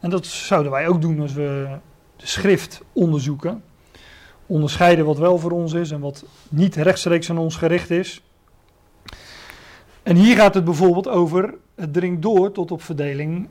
En 0.00 0.10
dat 0.10 0.26
zouden 0.26 0.72
wij 0.72 0.88
ook 0.88 1.00
doen 1.00 1.20
als 1.20 1.32
we 1.32 1.78
de 2.16 2.26
schrift 2.26 2.82
onderzoeken. 2.92 3.62
Onderscheiden 4.46 5.04
wat 5.04 5.18
wel 5.18 5.38
voor 5.38 5.50
ons 5.50 5.72
is 5.72 5.90
en 5.90 6.00
wat 6.00 6.24
niet 6.48 6.76
rechtstreeks 6.76 7.30
aan 7.30 7.38
ons 7.38 7.56
gericht 7.56 7.90
is. 7.90 8.22
En 10.02 10.16
hier 10.16 10.36
gaat 10.36 10.54
het 10.54 10.64
bijvoorbeeld 10.64 11.08
over, 11.08 11.54
het 11.74 11.92
dringt 11.92 12.22
door 12.22 12.52
tot 12.52 12.70
op 12.70 12.82
verdeling 12.82 13.48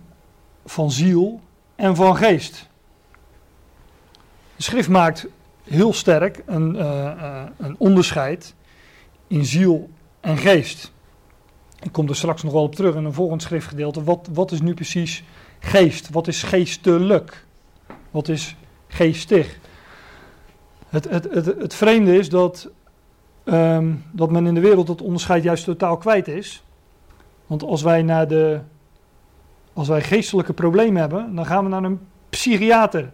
van 0.65 0.91
ziel 0.91 1.41
en 1.75 1.95
van 1.95 2.15
geest. 2.15 2.67
De 4.55 4.63
schrift 4.63 4.89
maakt 4.89 5.27
heel 5.63 5.93
sterk 5.93 6.43
een, 6.45 6.75
uh, 6.75 6.81
uh, 6.81 7.43
een 7.57 7.75
onderscheid 7.77 8.53
in 9.27 9.45
ziel 9.45 9.89
en 10.19 10.37
geest. 10.37 10.91
Ik 11.81 11.91
kom 11.91 12.07
er 12.07 12.15
straks 12.15 12.43
nog 12.43 12.53
wel 12.53 12.63
op 12.63 12.75
terug 12.75 12.95
in 12.95 13.05
een 13.05 13.13
volgend 13.13 13.41
schriftgedeelte. 13.41 14.03
Wat, 14.03 14.29
wat 14.33 14.51
is 14.51 14.61
nu 14.61 14.73
precies 14.73 15.23
geest? 15.59 16.09
Wat 16.09 16.27
is 16.27 16.43
geestelijk? 16.43 17.45
Wat 18.11 18.27
is 18.27 18.55
geestig? 18.87 19.59
Het, 20.89 21.09
het, 21.09 21.27
het, 21.31 21.45
het 21.45 21.73
vreemde 21.73 22.17
is 22.17 22.29
dat, 22.29 22.69
um, 23.45 24.03
dat 24.11 24.31
men 24.31 24.45
in 24.45 24.53
de 24.53 24.59
wereld 24.59 24.87
het 24.87 25.01
onderscheid 25.01 25.43
juist 25.43 25.63
totaal 25.63 25.97
kwijt 25.97 26.27
is. 26.27 26.63
Want 27.47 27.63
als 27.63 27.81
wij, 27.81 28.01
naar 28.01 28.27
de, 28.27 28.59
als 29.73 29.87
wij 29.87 30.01
geestelijke 30.01 30.53
problemen 30.53 31.01
hebben, 31.01 31.35
dan 31.35 31.45
gaan 31.45 31.63
we 31.63 31.69
naar 31.69 31.83
een 31.83 31.99
psychiater. 32.29 33.11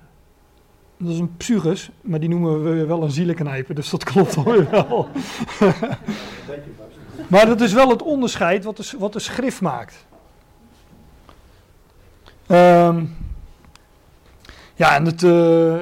Dat 0.97 1.09
is 1.09 1.19
een 1.19 1.37
psychus, 1.37 1.89
maar 2.01 2.19
die 2.19 2.29
noemen 2.29 2.63
we 2.63 2.85
wel 2.85 3.03
een 3.03 3.11
zielenknijper, 3.11 3.75
dus 3.75 3.89
dat 3.89 4.03
klopt 4.03 4.35
hoor 4.35 4.67
wel. 4.71 5.07
Maar 7.27 7.45
dat 7.45 7.61
is 7.61 7.73
wel 7.73 7.89
het 7.89 8.01
onderscheid 8.01 8.63
wat 8.63 8.77
de, 8.77 8.91
wat 8.99 9.13
de 9.13 9.19
schrift 9.19 9.61
maakt. 9.61 10.05
Um, 12.47 13.15
ja, 14.75 14.95
en 14.95 15.05
het, 15.05 15.21
uh, 15.21 15.81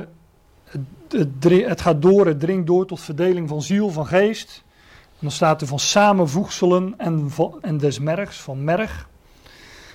het, 1.10 1.43
het, 1.43 1.82
gaat 1.82 2.02
door, 2.02 2.26
het 2.26 2.39
dringt 2.39 2.67
door 2.67 2.86
tot 2.86 3.02
verdeling 3.02 3.50
van 3.50 3.62
ziel, 3.62 3.89
van 3.89 4.06
geest. 4.06 4.63
En 5.06 5.19
dan 5.19 5.32
staat 5.32 5.62
er 5.62 5.67
van 5.67 5.80
samenvoegselen 5.80 6.93
en, 6.98 7.32
en 7.62 7.78
des 7.78 8.00
mergs, 8.00 8.41
van 8.41 8.63
merg. 8.63 9.10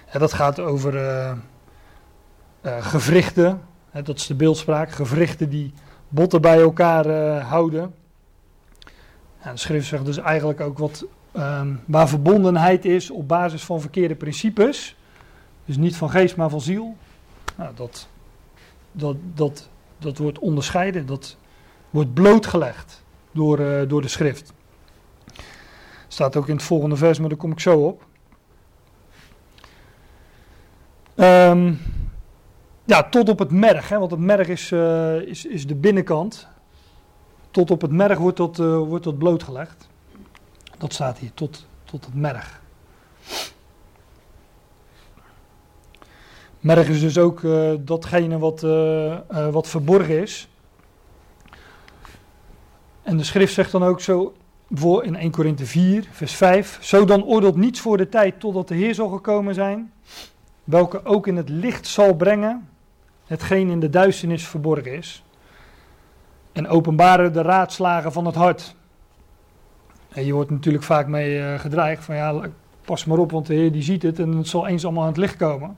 En 0.07 0.21
dat 0.21 0.33
gaat 0.33 0.61
over 0.61 0.95
uh, 0.95 1.33
gewrichten, 2.81 3.63
hè, 3.91 4.03
dat 4.03 4.17
is 4.17 4.27
de 4.27 4.35
beeldspraak, 4.35 4.91
gewrichten 4.91 5.49
die 5.49 5.73
botten 6.09 6.41
bij 6.41 6.61
elkaar 6.61 7.41
houden. 7.41 7.95
En 9.39 9.53
de 9.53 9.61
schrift 9.61 9.87
zegt 9.87 10.05
dus 10.05 10.17
eigenlijk 10.17 10.61
ook 10.61 10.79
wat 10.79 11.05
um, 11.39 11.81
waar 11.87 12.09
verbondenheid 12.09 12.85
is 12.85 13.11
op 13.11 13.29
basis 13.29 13.65
van 13.65 13.81
verkeerde 13.81 14.15
principes. 14.15 14.97
Dus 15.65 15.77
niet 15.77 15.97
van 15.97 16.11
geest, 16.11 16.37
maar 16.37 16.51
van 16.51 16.61
ziel. 16.61 16.97
Nou, 17.57 17.75
dat, 17.75 18.09
dat, 18.93 19.17
dat, 19.35 19.69
dat 19.99 20.19
wordt 20.19 20.39
onderscheiden, 20.39 21.07
dat 21.07 21.37
wordt 21.91 22.15
blootgelegd 22.15 23.05
door, 23.33 23.61
uh, 23.61 23.89
door 23.89 24.03
de 24.03 24.09
schrift. 24.09 24.53
Staat 26.09 26.37
ook 26.37 26.49
in 26.49 26.55
het 26.55 26.65
volgende 26.65 26.97
vers, 26.97 27.19
maar 27.19 27.29
daar 27.29 27.39
kom 27.39 27.53
ik 27.53 27.61
zo 27.61 27.79
op. 27.79 28.07
Um, 31.15 31.79
ja, 32.85 33.03
tot 33.03 33.29
op 33.29 33.39
het 33.39 33.51
merg, 33.51 33.89
hè, 33.89 33.99
want 33.99 34.11
het 34.11 34.21
merg 34.21 34.49
is, 34.49 34.71
uh, 34.71 35.21
is, 35.21 35.45
is 35.47 35.67
de 35.67 35.75
binnenkant. 35.75 36.49
Tot 37.51 37.71
op 37.71 37.81
het 37.81 37.91
merg 37.93 38.19
wordt 38.19 38.37
dat, 38.37 38.59
uh, 38.59 38.77
wordt 38.77 39.05
dat 39.05 39.19
blootgelegd. 39.19 39.89
Dat 40.79 40.93
staat 40.93 41.19
hier, 41.19 41.35
tot, 41.35 41.67
tot 41.85 42.05
het 42.05 42.15
merg. 42.15 42.61
Merg 46.61 46.89
is 46.89 47.01
dus 47.01 47.19
ook 47.19 47.43
uh, 47.43 47.73
datgene 47.79 48.39
wat, 48.39 48.63
uh, 48.63 48.71
uh, 48.71 49.49
wat 49.49 49.69
verborgen 49.69 50.23
is. 50.23 50.49
En 53.03 53.17
de 53.17 53.25
schrift 53.25 53.55
zegt 53.55 53.73
dan 53.73 53.83
ook 53.83 54.01
zo 54.01 54.35
voor 54.71 55.05
in 55.05 55.17
1 55.17 55.31
Korinthe 55.31 55.67
4, 55.67 56.09
vers 56.11 56.35
5. 56.35 56.79
Zo 56.81 57.05
dan 57.05 57.25
oordeelt 57.25 57.57
niets 57.57 57.81
voor 57.81 57.97
de 57.97 58.09
tijd 58.09 58.41
totdat 58.41 58.69
de 58.69 58.75
Heer 58.75 58.95
zal 58.95 59.09
gekomen 59.09 59.55
zijn, 59.55 59.93
welke 60.65 61.05
ook 61.05 61.27
in 61.27 61.37
het 61.37 61.49
licht 61.49 61.87
zal 61.87 62.15
brengen 62.15 62.69
hetgeen 63.27 63.71
in 63.71 63.81
de 63.81 63.91
duisternis 63.91 64.47
verborgen 64.47 64.97
is. 64.97 65.25
En 66.53 66.69
openbaren 66.69 67.33
de 67.33 67.43
raadslagen 67.43 68.13
van 68.13 68.27
het 68.27 68.35
hart. 68.35 68.75
En 70.09 70.25
je 70.25 70.33
wordt 70.33 70.51
natuurlijk 70.51 70.85
vaak 70.85 71.07
mee 71.07 71.39
uh, 71.39 71.59
gedreigd 71.59 72.05
van 72.05 72.17
ja, 72.17 72.41
pas 72.85 73.05
maar 73.05 73.19
op, 73.19 73.31
want 73.31 73.47
de 73.47 73.55
Heer 73.55 73.73
die 73.73 73.83
ziet 73.83 74.03
het 74.03 74.19
en 74.19 74.37
het 74.37 74.49
zal 74.49 74.67
eens 74.67 74.85
allemaal 74.85 75.03
aan 75.03 75.09
het 75.09 75.17
licht 75.17 75.37
komen. 75.37 75.77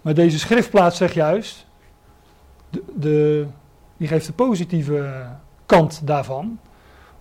Maar 0.00 0.14
deze 0.14 0.38
schriftplaats 0.38 0.96
zegt 0.96 1.14
juist, 1.14 1.66
de, 2.70 2.82
de, 2.94 3.46
die 3.96 4.08
geeft 4.08 4.26
de 4.26 4.32
positieve 4.32 5.26
kant 5.66 6.06
daarvan. 6.06 6.58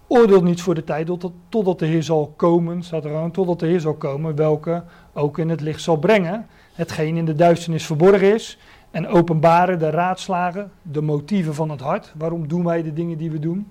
Oordeelt 0.07 0.43
niet 0.43 0.61
voor 0.61 0.75
de 0.75 0.83
tijd 0.83 1.05
totdat, 1.05 1.31
totdat 1.49 1.79
de 1.79 1.85
Heer 1.85 2.03
zal 2.03 2.33
komen, 2.35 2.83
staat 2.83 3.03
er 3.03 3.09
gewoon, 3.09 3.31
totdat 3.31 3.59
de 3.59 3.65
Heer 3.65 3.79
zal 3.79 3.93
komen, 3.93 4.35
welke 4.35 4.83
ook 5.13 5.37
in 5.37 5.49
het 5.49 5.61
licht 5.61 5.81
zal 5.81 5.97
brengen. 5.97 6.47
Hetgeen 6.73 7.17
in 7.17 7.25
de 7.25 7.35
duisternis 7.35 7.85
verborgen 7.85 8.33
is. 8.33 8.57
En 8.91 9.07
openbaren 9.07 9.79
de 9.79 9.89
raadslagen, 9.89 10.71
de 10.81 11.01
motieven 11.01 11.55
van 11.55 11.69
het 11.69 11.79
hart. 11.79 12.13
Waarom 12.17 12.47
doen 12.47 12.63
wij 12.63 12.83
de 12.83 12.93
dingen 12.93 13.17
die 13.17 13.31
we 13.31 13.39
doen? 13.39 13.67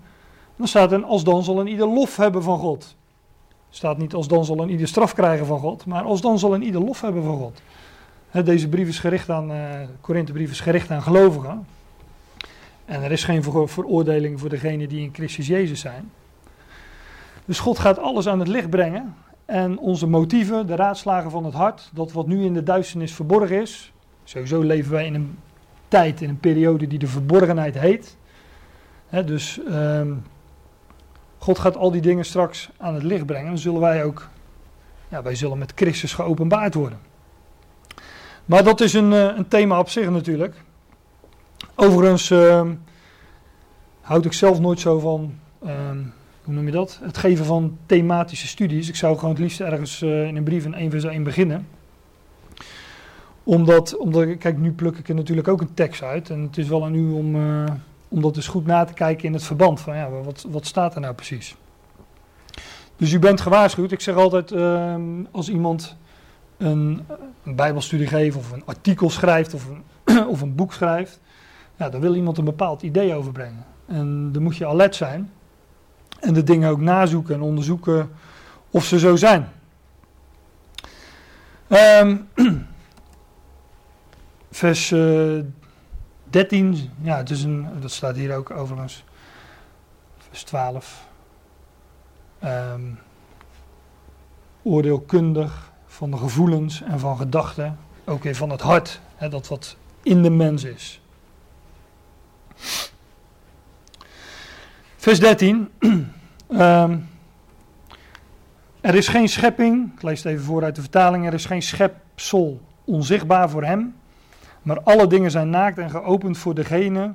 Dan 0.56 0.68
staat 0.68 0.92
er, 0.92 1.04
als 1.04 1.24
dan 1.24 1.44
zal 1.44 1.60
een 1.60 1.66
ieder 1.66 1.86
lof 1.86 2.16
hebben 2.16 2.42
van 2.42 2.58
God. 2.58 2.96
staat 3.70 3.98
niet, 3.98 4.14
als 4.14 4.28
dan 4.28 4.44
zal 4.44 4.60
een 4.60 4.70
ieder 4.70 4.88
straf 4.88 5.14
krijgen 5.14 5.46
van 5.46 5.58
God. 5.58 5.86
Maar 5.86 6.02
als 6.02 6.20
dan 6.20 6.38
zal 6.38 6.54
een 6.54 6.62
ieder 6.62 6.80
lof 6.80 7.00
hebben 7.00 7.22
van 7.22 7.38
God. 7.38 7.62
deze 8.44 8.68
brief 8.68 8.88
is 8.88 8.98
gericht 8.98 9.30
aan, 9.30 9.50
uh, 9.50 9.58
Korinthebrief 10.00 10.50
is 10.50 10.60
gericht 10.60 10.90
aan 10.90 11.02
gelovigen. 11.02 11.66
En 12.84 13.02
er 13.02 13.12
is 13.12 13.24
geen 13.24 13.42
veroordeling 13.42 14.40
voor 14.40 14.48
degenen 14.48 14.88
die 14.88 15.00
in 15.00 15.10
Christus 15.12 15.46
Jezus 15.46 15.80
zijn. 15.80 16.10
Dus 17.44 17.60
God 17.60 17.78
gaat 17.78 17.98
alles 17.98 18.28
aan 18.28 18.38
het 18.38 18.48
licht 18.48 18.70
brengen. 18.70 19.14
En 19.44 19.78
onze 19.78 20.06
motieven, 20.06 20.66
de 20.66 20.74
raadslagen 20.74 21.30
van 21.30 21.44
het 21.44 21.54
hart, 21.54 21.90
dat 21.94 22.12
wat 22.12 22.26
nu 22.26 22.44
in 22.44 22.54
de 22.54 22.62
duisternis 22.62 23.12
verborgen 23.12 23.60
is. 23.60 23.92
Sowieso 24.24 24.60
leven 24.60 24.92
wij 24.92 25.06
in 25.06 25.14
een 25.14 25.38
tijd, 25.88 26.20
in 26.20 26.28
een 26.28 26.40
periode 26.40 26.86
die 26.86 26.98
de 26.98 27.06
verborgenheid 27.06 27.78
heet. 27.78 28.16
dus 29.24 29.60
um, 29.68 30.22
God 31.42 31.58
gaat 31.58 31.76
al 31.76 31.90
die 31.90 32.00
dingen 32.00 32.24
straks 32.24 32.70
aan 32.78 32.94
het 32.94 33.02
licht 33.02 33.26
brengen. 33.26 33.46
Dan 33.46 33.58
zullen 33.58 33.80
wij 33.80 34.04
ook, 34.04 34.28
ja, 35.08 35.22
wij 35.22 35.34
zullen 35.34 35.58
met 35.58 35.72
Christus 35.74 36.14
geopenbaard 36.14 36.74
worden. 36.74 36.98
Maar 38.44 38.64
dat 38.64 38.80
is 38.80 38.92
een, 38.92 39.10
een 39.12 39.48
thema 39.48 39.78
op 39.78 39.88
zich 39.88 40.10
natuurlijk. 40.10 40.54
Overigens 41.74 42.30
uh, 42.30 42.68
houd 44.00 44.24
ik 44.24 44.32
zelf 44.32 44.60
nooit 44.60 44.80
zo 44.80 44.98
van, 44.98 45.34
uh, 45.64 45.70
hoe 46.44 46.54
noem 46.54 46.66
je 46.66 46.72
dat? 46.72 47.00
Het 47.02 47.18
geven 47.18 47.44
van 47.44 47.78
thematische 47.86 48.46
studies. 48.46 48.88
Ik 48.88 48.96
zou 48.96 49.14
gewoon 49.14 49.30
het 49.30 49.42
liefst 49.42 49.60
ergens 49.60 50.02
uh, 50.02 50.26
in 50.26 50.36
een 50.36 50.44
brief 50.44 50.64
in 50.64 50.74
1 50.74 50.90
vers 50.90 51.04
1 51.04 51.22
beginnen. 51.22 51.66
Omdat, 53.42 53.96
omdat, 53.96 54.38
kijk, 54.38 54.58
nu 54.58 54.72
pluk 54.72 54.96
ik 54.96 55.08
er 55.08 55.14
natuurlijk 55.14 55.48
ook 55.48 55.60
een 55.60 55.74
tekst 55.74 56.02
uit. 56.02 56.30
En 56.30 56.40
het 56.40 56.58
is 56.58 56.68
wel 56.68 56.84
aan 56.84 56.94
u 56.94 57.10
om, 57.10 57.36
uh, 57.36 57.64
om 58.12 58.22
dat 58.22 58.36
eens 58.36 58.48
goed 58.48 58.66
na 58.66 58.84
te 58.84 58.92
kijken 58.92 59.24
in 59.24 59.32
het 59.32 59.44
verband. 59.44 59.80
Van 59.80 59.96
ja, 59.96 60.10
wat, 60.10 60.46
wat 60.48 60.66
staat 60.66 60.94
er 60.94 61.00
nou 61.00 61.14
precies? 61.14 61.56
Dus 62.96 63.12
u 63.12 63.18
bent 63.18 63.40
gewaarschuwd. 63.40 63.92
Ik 63.92 64.00
zeg 64.00 64.14
altijd, 64.14 64.50
uh, 64.50 64.94
als 65.30 65.48
iemand 65.48 65.96
een, 66.56 67.06
een 67.44 67.56
bijbelstudie 67.56 68.06
geeft 68.06 68.36
of 68.36 68.52
een 68.52 68.62
artikel 68.64 69.10
schrijft 69.10 69.54
of 69.54 69.66
een, 69.68 70.26
of 70.34 70.40
een 70.40 70.54
boek 70.54 70.72
schrijft 70.72 71.20
ja, 71.82 71.88
dan 71.88 72.00
wil 72.00 72.14
iemand 72.14 72.38
een 72.38 72.44
bepaald 72.44 72.82
idee 72.82 73.14
overbrengen. 73.14 73.64
En 73.86 74.32
dan 74.32 74.42
moet 74.42 74.56
je 74.56 74.66
alert 74.66 74.94
zijn. 74.94 75.32
En 76.20 76.34
de 76.34 76.42
dingen 76.42 76.70
ook 76.70 76.80
nazoeken 76.80 77.34
en 77.34 77.40
onderzoeken 77.40 78.10
of 78.70 78.84
ze 78.84 78.98
zo 78.98 79.16
zijn. 79.16 79.48
Um, 81.68 82.28
vers 84.50 84.90
uh, 84.90 85.40
13, 86.32 86.90
ja, 87.00 87.16
het 87.16 87.30
is 87.30 87.42
een, 87.42 87.66
dat 87.80 87.90
staat 87.90 88.16
hier 88.16 88.36
ook 88.36 88.50
overigens. 88.50 89.04
Vers 90.18 90.42
12. 90.42 91.06
Um, 92.42 92.48
ehm, 92.48 92.80
oordeelkundig 94.62 95.72
van 95.86 96.10
de 96.10 96.16
gevoelens 96.16 96.82
en 96.82 96.98
van 96.98 97.16
gedachten. 97.16 97.78
Ook 98.04 98.22
weer 98.22 98.34
van 98.34 98.50
het 98.50 98.60
hart, 98.60 99.00
hè, 99.16 99.28
dat 99.28 99.48
wat 99.48 99.76
in 100.02 100.22
de 100.22 100.30
mens 100.30 100.64
is. 100.64 101.00
Vers 104.96 105.20
13. 105.20 105.68
um, 105.78 106.12
ehm, 106.48 106.98
er 108.80 108.94
is 108.94 109.08
geen 109.08 109.28
schepping, 109.28 109.92
ik 109.94 110.02
lees 110.02 110.22
het 110.22 110.32
even 110.32 110.44
voor 110.44 110.64
uit 110.64 110.74
de 110.74 110.80
vertaling, 110.80 111.26
er 111.26 111.34
is 111.34 111.44
geen 111.44 111.62
schepsel 111.62 112.60
onzichtbaar 112.84 113.50
voor 113.50 113.64
hem, 113.64 113.94
maar 114.62 114.80
alle 114.82 115.06
dingen 115.06 115.30
zijn 115.30 115.50
naakt 115.50 115.78
en 115.78 115.90
geopend 115.90 116.38
voor 116.38 116.54
degene 116.54 117.14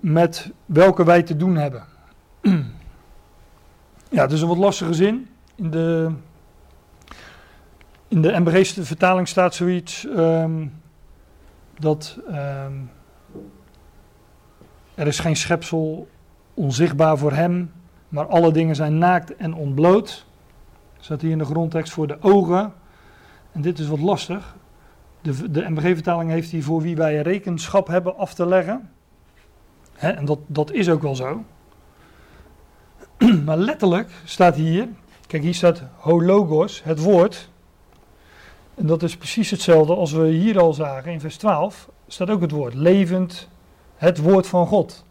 met 0.00 0.52
welke 0.66 1.04
wij 1.04 1.22
te 1.22 1.36
doen 1.36 1.56
hebben. 1.56 1.84
ja, 4.08 4.22
het 4.22 4.32
is 4.32 4.40
een 4.40 4.48
wat 4.48 4.56
lastige 4.56 4.94
zin. 4.94 5.28
In 5.54 5.70
de, 5.70 6.10
in 8.08 8.22
de 8.22 8.40
MBG's 8.40 8.78
vertaling 8.80 9.28
staat 9.28 9.54
zoiets 9.54 10.04
um, 10.04 10.80
dat... 11.78 12.18
Um, 12.28 12.90
er 14.94 15.06
is 15.06 15.18
geen 15.18 15.36
schepsel 15.36 16.08
onzichtbaar 16.54 17.18
voor 17.18 17.32
hem, 17.32 17.72
maar 18.08 18.26
alle 18.26 18.52
dingen 18.52 18.74
zijn 18.74 18.98
naakt 18.98 19.36
en 19.36 19.54
ontbloot. 19.54 20.26
Zat 20.98 21.20
hier 21.20 21.30
in 21.30 21.38
de 21.38 21.44
grondtekst 21.44 21.92
voor 21.92 22.06
de 22.06 22.16
ogen. 22.20 22.72
En 23.52 23.60
dit 23.60 23.78
is 23.78 23.88
wat 23.88 24.00
lastig. 24.00 24.56
De, 25.22 25.50
de 25.50 25.70
MBG-vertaling 25.70 26.30
heeft 26.30 26.50
hier 26.50 26.64
voor 26.64 26.80
wie 26.80 26.96
wij 26.96 27.22
rekenschap 27.22 27.86
hebben 27.86 28.16
af 28.16 28.34
te 28.34 28.46
leggen. 28.46 28.90
en 29.96 30.24
dat, 30.24 30.38
dat 30.46 30.72
is 30.72 30.88
ook 30.88 31.02
wel 31.02 31.14
zo. 31.14 31.44
maar 33.44 33.56
letterlijk 33.56 34.10
staat 34.24 34.54
hier, 34.54 34.88
kijk 35.26 35.42
hier 35.42 35.54
staat 35.54 35.82
hologos, 35.96 36.82
het 36.82 36.98
woord. 36.98 37.50
En 38.74 38.86
dat 38.86 39.02
is 39.02 39.16
precies 39.16 39.50
hetzelfde 39.50 39.94
als 39.94 40.12
we 40.12 40.26
hier 40.26 40.60
al 40.60 40.72
zagen 40.72 41.12
in 41.12 41.20
vers 41.20 41.36
12. 41.36 41.88
Staat 42.06 42.30
ook 42.30 42.40
het 42.40 42.50
woord 42.50 42.74
levend, 42.74 43.48
het 43.96 44.18
woord 44.18 44.46
van 44.46 44.66
God. 44.66 45.04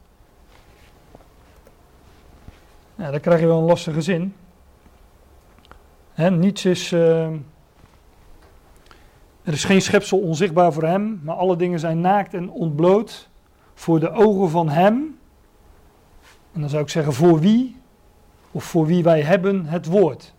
Ja, 2.96 3.12
dan 3.12 3.20
krijg 3.20 3.40
je 3.40 3.46
wel 3.46 3.60
een 3.60 3.66
lastige 3.66 4.02
zin. 4.02 4.36
He, 6.14 6.30
niets 6.30 6.66
is. 6.66 6.92
Uh, 6.92 7.28
er 9.44 9.54
is 9.54 9.64
geen 9.64 9.82
schepsel 9.82 10.20
onzichtbaar 10.20 10.74
voor 10.74 10.84
hem, 10.84 11.22
maar 11.24 11.36
alle 11.36 11.56
dingen 11.56 11.80
zijn 11.80 12.02
naakt 12.02 12.34
en 12.34 12.50
ontbloot 12.50 13.30
voor 13.74 14.00
de 14.00 14.12
ogen 14.12 14.50
van 14.50 14.70
hem. 14.70 15.18
En 16.52 16.62
dan 16.62 16.70
zou 16.70 16.84
ik 16.84 16.90
zeggen 16.90 17.14
voor 17.14 17.40
wie, 17.40 17.76
of 18.52 18.64
voor 18.64 18.86
wie 18.86 19.04
wij 19.04 19.22
hebben 19.22 19.66
het 19.66 19.86
woord. 19.86 20.34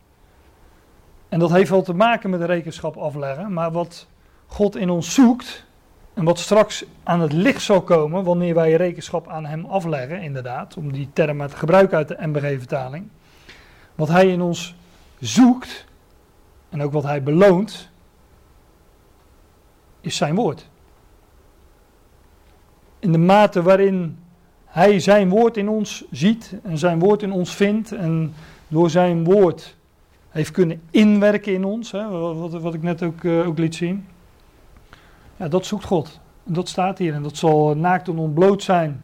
En 1.28 1.38
dat 1.38 1.50
heeft 1.50 1.70
wel 1.70 1.82
te 1.82 1.94
maken 1.94 2.30
met 2.30 2.40
de 2.40 2.46
rekenschap 2.46 2.96
afleggen, 2.96 3.52
maar 3.52 3.72
wat 3.72 4.06
God 4.46 4.76
in 4.76 4.90
ons 4.90 5.14
zoekt, 5.14 5.64
en 6.14 6.24
wat 6.24 6.38
straks 6.38 6.84
aan 7.02 7.20
het 7.20 7.32
licht 7.32 7.62
zal 7.62 7.82
komen 7.82 8.24
wanneer 8.24 8.54
wij 8.54 8.72
rekenschap 8.72 9.28
aan 9.28 9.44
hem 9.44 9.64
afleggen, 9.64 10.20
inderdaad, 10.20 10.76
om 10.76 10.92
die 10.92 11.08
term 11.12 11.36
maar 11.36 11.48
te 11.48 11.56
gebruiken 11.56 11.96
uit 11.96 12.08
de 12.08 12.16
MBG-vertaling. 12.20 13.08
Wat 13.94 14.08
hij 14.08 14.28
in 14.28 14.40
ons 14.40 14.74
zoekt 15.20 15.84
en 16.68 16.82
ook 16.82 16.92
wat 16.92 17.02
hij 17.02 17.22
beloont, 17.22 17.90
is 20.02 20.16
zijn 20.16 20.34
woord. 20.34 20.68
In 22.98 23.12
de 23.12 23.18
mate 23.18 23.62
waarin 23.62 24.18
hij 24.64 25.00
zijn 25.00 25.28
woord 25.28 25.56
in 25.56 25.68
ons 25.68 26.04
ziet 26.10 26.54
en 26.62 26.78
zijn 26.78 26.98
woord 26.98 27.22
in 27.22 27.32
ons 27.32 27.54
vindt 27.54 27.92
en 27.92 28.34
door 28.68 28.90
zijn 28.90 29.24
woord 29.24 29.76
heeft 30.28 30.50
kunnen 30.50 30.82
inwerken 30.90 31.52
in 31.52 31.64
ons, 31.64 31.92
hè, 31.92 32.08
wat, 32.08 32.52
wat, 32.52 32.74
ik 32.74 32.82
net 32.82 33.02
ook, 33.02 33.22
uh, 33.22 33.46
ook 33.46 33.58
liet 33.58 33.74
zien 33.74 34.06
ja, 35.42 35.48
dat 35.48 35.66
zoekt 35.66 35.84
God. 35.84 36.20
En 36.46 36.52
dat 36.52 36.68
staat 36.68 36.98
hier. 36.98 37.14
En 37.14 37.22
dat 37.22 37.36
zal 37.36 37.76
naakt 37.76 38.08
en 38.08 38.18
ontbloot 38.18 38.62
zijn 38.62 39.02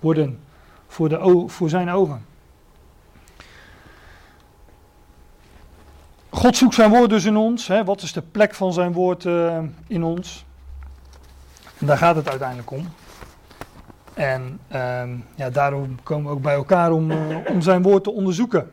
worden 0.00 0.38
voor, 0.86 1.08
de, 1.08 1.44
voor 1.46 1.68
zijn 1.68 1.90
ogen. 1.90 2.24
God 6.38 6.56
zoekt 6.56 6.74
zijn 6.74 6.90
woord 6.90 7.10
dus 7.10 7.24
in 7.24 7.36
ons. 7.36 7.66
Hè. 7.66 7.84
Wat 7.84 8.02
is 8.02 8.12
de 8.12 8.22
plek 8.22 8.54
van 8.54 8.72
zijn 8.72 8.92
woord 8.92 9.24
uh, 9.24 9.58
in 9.86 10.02
ons? 10.02 10.44
En 11.78 11.86
daar 11.86 11.96
gaat 11.96 12.16
het 12.16 12.28
uiteindelijk 12.28 12.70
om. 12.70 12.88
En 14.14 14.60
uh, 14.72 15.02
ja, 15.34 15.50
daarom 15.50 16.02
komen 16.02 16.26
we 16.26 16.36
ook 16.36 16.42
bij 16.42 16.54
elkaar 16.54 16.92
om, 16.92 17.10
uh, 17.10 17.36
om 17.46 17.60
zijn 17.60 17.82
woord 17.82 18.04
te 18.04 18.12
onderzoeken. 18.12 18.70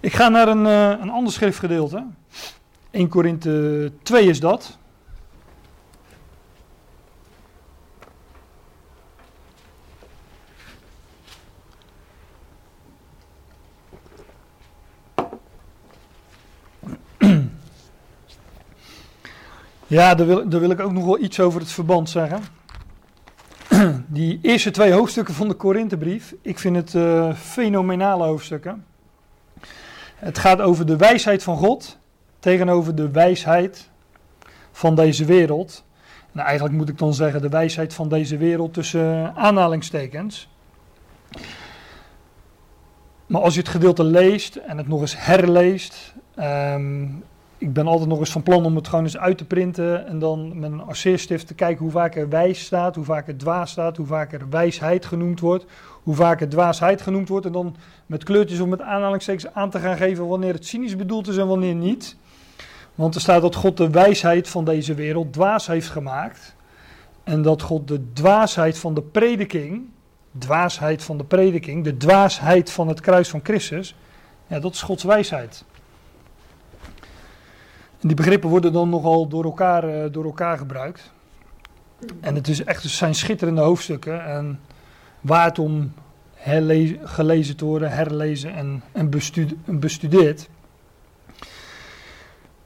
Ik 0.00 0.14
ga 0.14 0.28
naar 0.28 0.48
een, 0.48 0.64
uh, 0.64 0.88
een 0.88 1.10
ander 1.10 1.32
schriftgedeelte. 1.32 2.04
1 2.90 3.08
Korinthe 3.08 3.92
2 4.02 4.28
is 4.28 4.40
dat. 4.40 4.78
Ja, 19.86 20.14
daar 20.14 20.26
wil, 20.26 20.48
daar 20.48 20.60
wil 20.60 20.70
ik 20.70 20.80
ook 20.80 20.92
nog 20.92 21.04
wel 21.04 21.20
iets 21.20 21.40
over 21.40 21.60
het 21.60 21.72
verband 21.72 22.10
zeggen. 22.10 22.40
Die 24.06 24.38
eerste 24.42 24.70
twee 24.70 24.92
hoofdstukken 24.92 25.34
van 25.34 25.48
de 25.48 25.54
Korinthebrief, 25.54 26.34
ik 26.42 26.58
vind 26.58 26.76
het 26.76 26.94
uh, 26.94 27.34
fenomenale 27.34 28.24
hoofdstukken. 28.24 28.84
Het 30.16 30.38
gaat 30.38 30.60
over 30.60 30.86
de 30.86 30.96
wijsheid 30.96 31.42
van 31.42 31.56
God 31.56 31.98
tegenover 32.38 32.94
de 32.94 33.10
wijsheid 33.10 33.90
van 34.72 34.94
deze 34.94 35.24
wereld. 35.24 35.84
Nou, 36.32 36.46
eigenlijk 36.46 36.76
moet 36.76 36.88
ik 36.88 36.98
dan 36.98 37.14
zeggen 37.14 37.40
de 37.42 37.48
wijsheid 37.48 37.94
van 37.94 38.08
deze 38.08 38.36
wereld 38.36 38.74
tussen 38.74 39.34
aanhalingstekens. 39.34 40.48
Maar 43.26 43.40
als 43.40 43.54
je 43.54 43.60
het 43.60 43.68
gedeelte 43.68 44.04
leest 44.04 44.56
en 44.56 44.78
het 44.78 44.88
nog 44.88 45.00
eens 45.00 45.16
herleest. 45.18 46.14
ehm, 46.34 47.04
ik 47.58 47.72
ben 47.72 47.86
altijd 47.86 48.08
nog 48.08 48.18
eens 48.18 48.32
van 48.32 48.42
plan 48.42 48.64
om 48.64 48.76
het 48.76 48.88
gewoon 48.88 49.04
eens 49.04 49.16
uit 49.16 49.38
te 49.38 49.44
printen. 49.44 50.06
En 50.06 50.18
dan 50.18 50.58
met 50.58 50.72
een 50.72 50.82
arceerstift 50.82 51.46
te 51.46 51.54
kijken 51.54 51.82
hoe 51.82 51.90
vaak 51.90 52.16
er 52.16 52.28
wijs 52.28 52.64
staat, 52.64 52.94
hoe 52.94 53.04
vaak 53.04 53.28
er 53.28 53.36
dwaas 53.36 53.70
staat, 53.70 53.96
hoe 53.96 54.06
vaak 54.06 54.32
er 54.32 54.48
wijsheid 54.50 55.06
genoemd 55.06 55.40
wordt. 55.40 55.64
Hoe 56.02 56.14
vaak 56.14 56.40
er 56.40 56.48
dwaasheid 56.48 57.02
genoemd 57.02 57.28
wordt. 57.28 57.46
En 57.46 57.52
dan 57.52 57.76
met 58.06 58.24
kleurtjes 58.24 58.60
om 58.60 58.68
met 58.68 58.80
aanhalingstekens 58.80 59.54
aan 59.54 59.70
te 59.70 59.78
gaan 59.78 59.96
geven 59.96 60.26
wanneer 60.26 60.52
het 60.52 60.66
cynisch 60.66 60.96
bedoeld 60.96 61.28
is 61.28 61.36
en 61.36 61.46
wanneer 61.46 61.74
niet. 61.74 62.16
Want 62.94 63.14
er 63.14 63.20
staat 63.20 63.42
dat 63.42 63.54
God 63.54 63.76
de 63.76 63.90
wijsheid 63.90 64.48
van 64.48 64.64
deze 64.64 64.94
wereld 64.94 65.32
dwaas 65.32 65.66
heeft 65.66 65.88
gemaakt. 65.88 66.54
En 67.24 67.42
dat 67.42 67.62
God 67.62 67.88
de 67.88 68.12
dwaasheid 68.12 68.78
van 68.78 68.94
de 68.94 69.02
prediking, 69.02 69.84
dwaasheid 70.38 71.02
van 71.02 71.18
de 71.18 71.24
prediking, 71.24 71.84
de 71.84 71.96
dwaasheid 71.96 72.70
van 72.70 72.88
het 72.88 73.00
kruis 73.00 73.28
van 73.28 73.40
Christus, 73.42 73.94
ja, 74.46 74.60
dat 74.60 74.72
is 74.72 74.82
Gods 74.82 75.04
wijsheid. 75.04 75.64
Die 78.06 78.16
begrippen 78.16 78.50
worden 78.50 78.72
dan 78.72 78.88
nogal 78.88 79.28
door 79.28 79.44
elkaar, 79.44 79.84
eh, 79.88 80.12
door 80.12 80.24
elkaar 80.24 80.58
gebruikt. 80.58 81.10
En 82.20 82.34
het, 82.34 82.48
is 82.48 82.64
echt, 82.64 82.82
zijn 82.82 83.14
schitterende 83.14 83.60
hoofdstukken 83.60 84.24
en 84.24 84.60
waard 85.20 85.58
om 85.58 85.92
herle- 86.34 86.98
gelezen 87.02 87.56
te 87.56 87.64
worden, 87.64 87.90
herlezen 87.90 88.54
en, 88.54 88.82
en 88.92 89.10
bestu- 89.10 89.58
bestudeerd. 89.64 90.48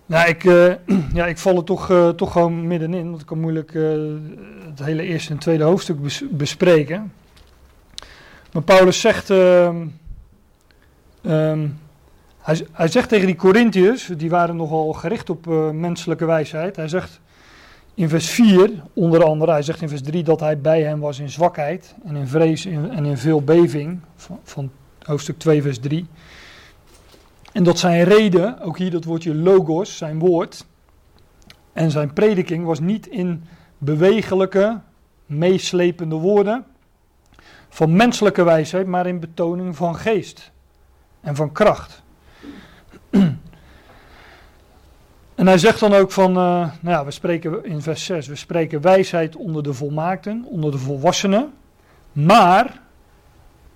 Nou, 0.07 0.29
ik, 0.29 0.45
eh, 0.45 0.73
ja, 1.19 1.27
ik 1.27 1.39
val 1.39 1.57
er 1.57 1.65
toch, 1.65 1.91
eh, 1.91 2.09
toch 2.09 2.33
gewoon 2.33 2.67
middenin, 2.67 3.09
want 3.09 3.21
ik 3.21 3.27
kan 3.27 3.41
moeilijk 3.41 3.73
het 4.69 4.85
hele 4.85 5.03
eerste 5.03 5.33
en 5.33 5.39
tweede 5.39 5.65
hoofdstuk 5.65 6.03
bes- 6.03 6.25
bespreken. 6.31 7.13
Maar 8.53 8.63
Paulus 8.63 9.01
zegt, 9.01 9.31
ehm, 9.31 9.87
ehm, 11.23 11.69
hij, 12.41 12.67
hij 12.73 12.89
zegt 12.89 13.09
tegen 13.09 13.27
die 13.27 13.37
Corinthiërs, 13.37 14.07
die 14.17 14.31
waren 14.31 14.57
nogal 14.57 14.93
gericht 14.93 15.31
op 15.31 15.49
eh, 15.49 15.71
menselijke 15.71 16.25
wijsheid. 16.25 16.77
Hij 16.77 16.89
zegt 16.89 17.21
in 17.95 18.09
vers 18.09 18.31
4, 18.31 18.71
onder 18.95 19.25
andere, 19.25 19.53
hij 19.53 19.63
zegt 19.63 19.83
in 19.83 19.89
vers 19.89 20.03
3 20.03 20.23
dat 20.23 20.41
hij 20.41 20.61
bij 20.61 20.83
hem 20.83 21.01
was 21.01 21.19
in 21.19 21.31
zwakheid 21.31 21.95
en 22.05 22.17
in 22.17 22.27
vrees 22.27 22.65
en 22.65 23.05
in 23.05 23.19
veel 23.19 23.43
beving, 23.43 24.01
van, 24.17 24.39
van 24.43 24.71
hoofdstuk 25.03 25.39
2 25.39 25.63
vers 25.63 25.79
3. 25.79 26.07
En 27.53 27.65
dat 27.65 27.79
zijn 27.79 28.05
reden, 28.05 28.61
ook 28.61 28.79
hier 28.79 28.91
dat 28.91 29.05
woordje 29.05 29.35
logos, 29.35 29.97
zijn 29.97 30.19
woord, 30.19 30.67
en 31.73 31.91
zijn 31.91 32.13
prediking 32.13 32.65
was 32.65 32.81
niet 32.81 33.07
in 33.07 33.45
bewegelijke, 33.79 34.81
meeslepende 35.27 36.17
woorden 36.17 36.65
van 37.69 37.97
menselijke 37.97 38.43
wijsheid, 38.43 38.87
maar 38.87 39.07
in 39.07 39.21
betoning 39.21 39.77
van 39.77 39.97
geest 39.97 40.53
en 41.21 41.37
van 41.37 41.53
kracht. 41.53 42.03
En 45.35 45.47
hij 45.47 45.59
zegt 45.59 45.81
dan 45.81 45.95
ook 45.95 46.13
van, 46.13 46.31
eh, 46.31 46.35
nou 46.35 46.73
ja, 46.83 47.05
we 47.05 47.11
spreken 47.11 47.65
in 47.65 47.83
vers 47.83 48.05
6, 48.05 48.27
we 48.27 48.37
spreken 48.37 48.81
wijsheid 48.81 49.37
onder 49.37 49.63
de 49.63 49.75
volmaakten, 49.75 50.45
onder 50.45 50.71
de 50.71 50.79
volwassenen, 50.79 51.53
maar 52.13 52.81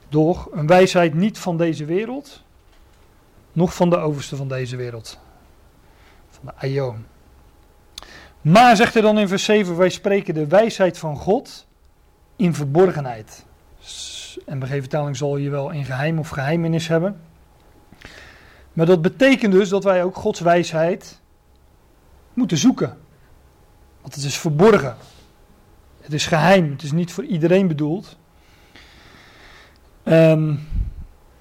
door 0.08 0.48
een 0.52 0.66
wijsheid 0.66 1.14
niet 1.14 1.38
van 1.38 1.56
deze 1.56 1.84
wereld, 1.84 2.42
nog 3.52 3.74
van 3.74 3.90
de 3.90 3.96
overste 3.96 4.36
van 4.36 4.48
deze 4.48 4.76
wereld, 4.76 5.18
van 6.30 6.40
de 6.44 6.66
Aion. 6.66 7.06
Maar 8.40 8.76
zegt 8.76 8.92
hij 8.92 9.02
dan 9.02 9.18
in 9.18 9.28
vers 9.28 9.44
7, 9.44 9.76
wij 9.76 9.88
spreken 9.90 10.34
de 10.34 10.46
wijsheid 10.46 10.98
van 10.98 11.16
God 11.16 11.66
in 12.36 12.54
verborgenheid. 12.54 13.44
S- 13.80 14.38
NBG-vertaling 14.46 15.16
zal 15.16 15.36
je 15.36 15.50
wel 15.50 15.70
in 15.70 15.84
geheim 15.84 16.18
of 16.18 16.28
geheimenis 16.28 16.88
hebben. 16.88 17.20
Maar 18.74 18.86
dat 18.86 19.02
betekent 19.02 19.52
dus 19.52 19.68
dat 19.68 19.84
wij 19.84 20.04
ook 20.04 20.16
Gods 20.16 20.40
wijsheid 20.40 21.20
moeten 22.32 22.56
zoeken. 22.56 22.96
Want 24.00 24.14
het 24.14 24.24
is 24.24 24.38
verborgen. 24.38 24.96
Het 26.00 26.12
is 26.12 26.26
geheim. 26.26 26.70
Het 26.70 26.82
is 26.82 26.92
niet 26.92 27.12
voor 27.12 27.24
iedereen 27.24 27.68
bedoeld. 27.68 28.16
Ehm, 30.02 30.54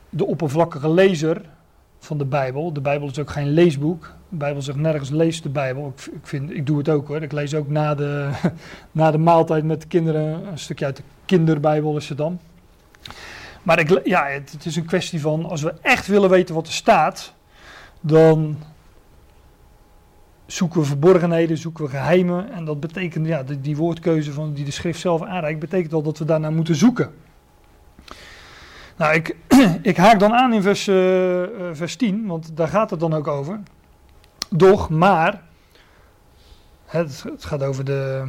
de 0.09 0.25
oppervlakkige 0.25 0.89
lezer 0.89 1.41
van 1.99 2.17
de 2.17 2.25
Bijbel. 2.25 2.73
De 2.73 2.81
Bijbel 2.81 3.09
is 3.09 3.19
ook 3.19 3.29
geen 3.29 3.49
leesboek. 3.49 4.13
De 4.29 4.35
Bijbel 4.35 4.61
zegt 4.61 4.77
nergens 4.77 5.09
lees 5.09 5.41
de 5.41 5.49
Bijbel. 5.49 5.93
Ik, 5.97 6.05
ik, 6.13 6.27
vind, 6.27 6.51
ik 6.51 6.65
doe 6.65 6.77
het 6.77 6.89
ook 6.89 7.07
hoor. 7.07 7.21
Ik 7.21 7.31
lees 7.31 7.55
ook 7.55 7.69
na 7.69 7.95
de, 7.95 8.29
na 8.91 9.11
de 9.11 9.17
maaltijd 9.17 9.63
met 9.63 9.81
de 9.81 9.87
kinderen 9.87 10.47
een 10.47 10.59
stukje 10.59 10.85
uit 10.85 10.97
de 10.97 11.03
kinderbijbel 11.25 11.97
is 11.97 12.09
het 12.09 12.17
dan. 12.17 12.39
Maar 13.63 13.79
ik, 13.79 14.01
ja, 14.05 14.25
het, 14.25 14.65
is 14.65 14.75
een 14.75 14.85
kwestie 14.85 15.21
van 15.21 15.45
als 15.45 15.61
we 15.61 15.73
echt 15.81 16.07
willen 16.07 16.29
weten 16.29 16.55
wat 16.55 16.67
er 16.67 16.73
staat, 16.73 17.33
dan 18.01 18.57
zoeken 20.45 20.79
we 20.79 20.85
verborgenheden, 20.85 21.57
zoeken 21.57 21.83
we 21.83 21.89
geheimen. 21.89 22.51
En 22.51 22.65
dat 22.65 22.79
betekent, 22.79 23.27
ja, 23.27 23.43
die, 23.43 23.61
die 23.61 23.77
woordkeuze 23.77 24.33
van, 24.33 24.53
die 24.53 24.65
de 24.65 24.71
schrift 24.71 24.99
zelf 24.99 25.21
aanreikt, 25.21 25.59
betekent 25.59 25.93
al 25.93 26.01
dat 26.01 26.17
we 26.17 26.25
daarnaar 26.25 26.53
moeten 26.53 26.75
zoeken. 26.75 27.13
Nou, 28.97 29.13
ik, 29.13 29.35
ik 29.81 29.97
haak 29.97 30.19
dan 30.19 30.33
aan 30.33 30.53
in 30.53 30.61
vers, 30.61 30.87
eh, 30.87 31.43
eh, 31.43 31.49
vers 31.75 31.95
10, 31.95 32.27
want 32.27 32.57
daar 32.57 32.67
gaat 32.67 32.89
het 32.89 32.99
dan 32.99 33.13
ook 33.13 33.27
over. 33.27 33.59
Doch, 34.49 34.89
maar, 34.89 35.41
het, 36.85 37.23
het 37.23 37.45
gaat 37.45 37.63
over, 37.63 37.85
de, 37.85 38.27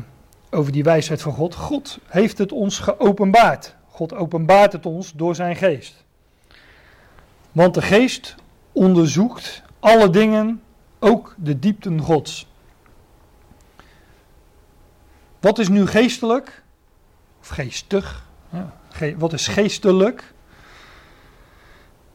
over 0.50 0.72
die 0.72 0.84
wijsheid 0.84 1.22
van 1.22 1.32
God. 1.32 1.54
God 1.54 1.98
heeft 2.06 2.38
het 2.38 2.52
ons 2.52 2.78
geopenbaard. 2.78 3.76
God 3.94 4.14
openbaart 4.14 4.72
het 4.72 4.86
ons 4.86 5.12
door 5.12 5.34
zijn 5.34 5.56
geest. 5.56 6.04
Want 7.52 7.74
de 7.74 7.82
geest 7.82 8.34
onderzoekt 8.72 9.62
alle 9.80 10.10
dingen, 10.10 10.62
ook 10.98 11.34
de 11.38 11.58
diepten 11.58 12.00
Gods. 12.00 12.46
Wat 15.40 15.58
is 15.58 15.68
nu 15.68 15.86
geestelijk? 15.86 16.62
Of 17.40 17.48
geestig? 17.48 18.26
Wat 19.16 19.32
is 19.32 19.48
geestelijk? 19.48 20.34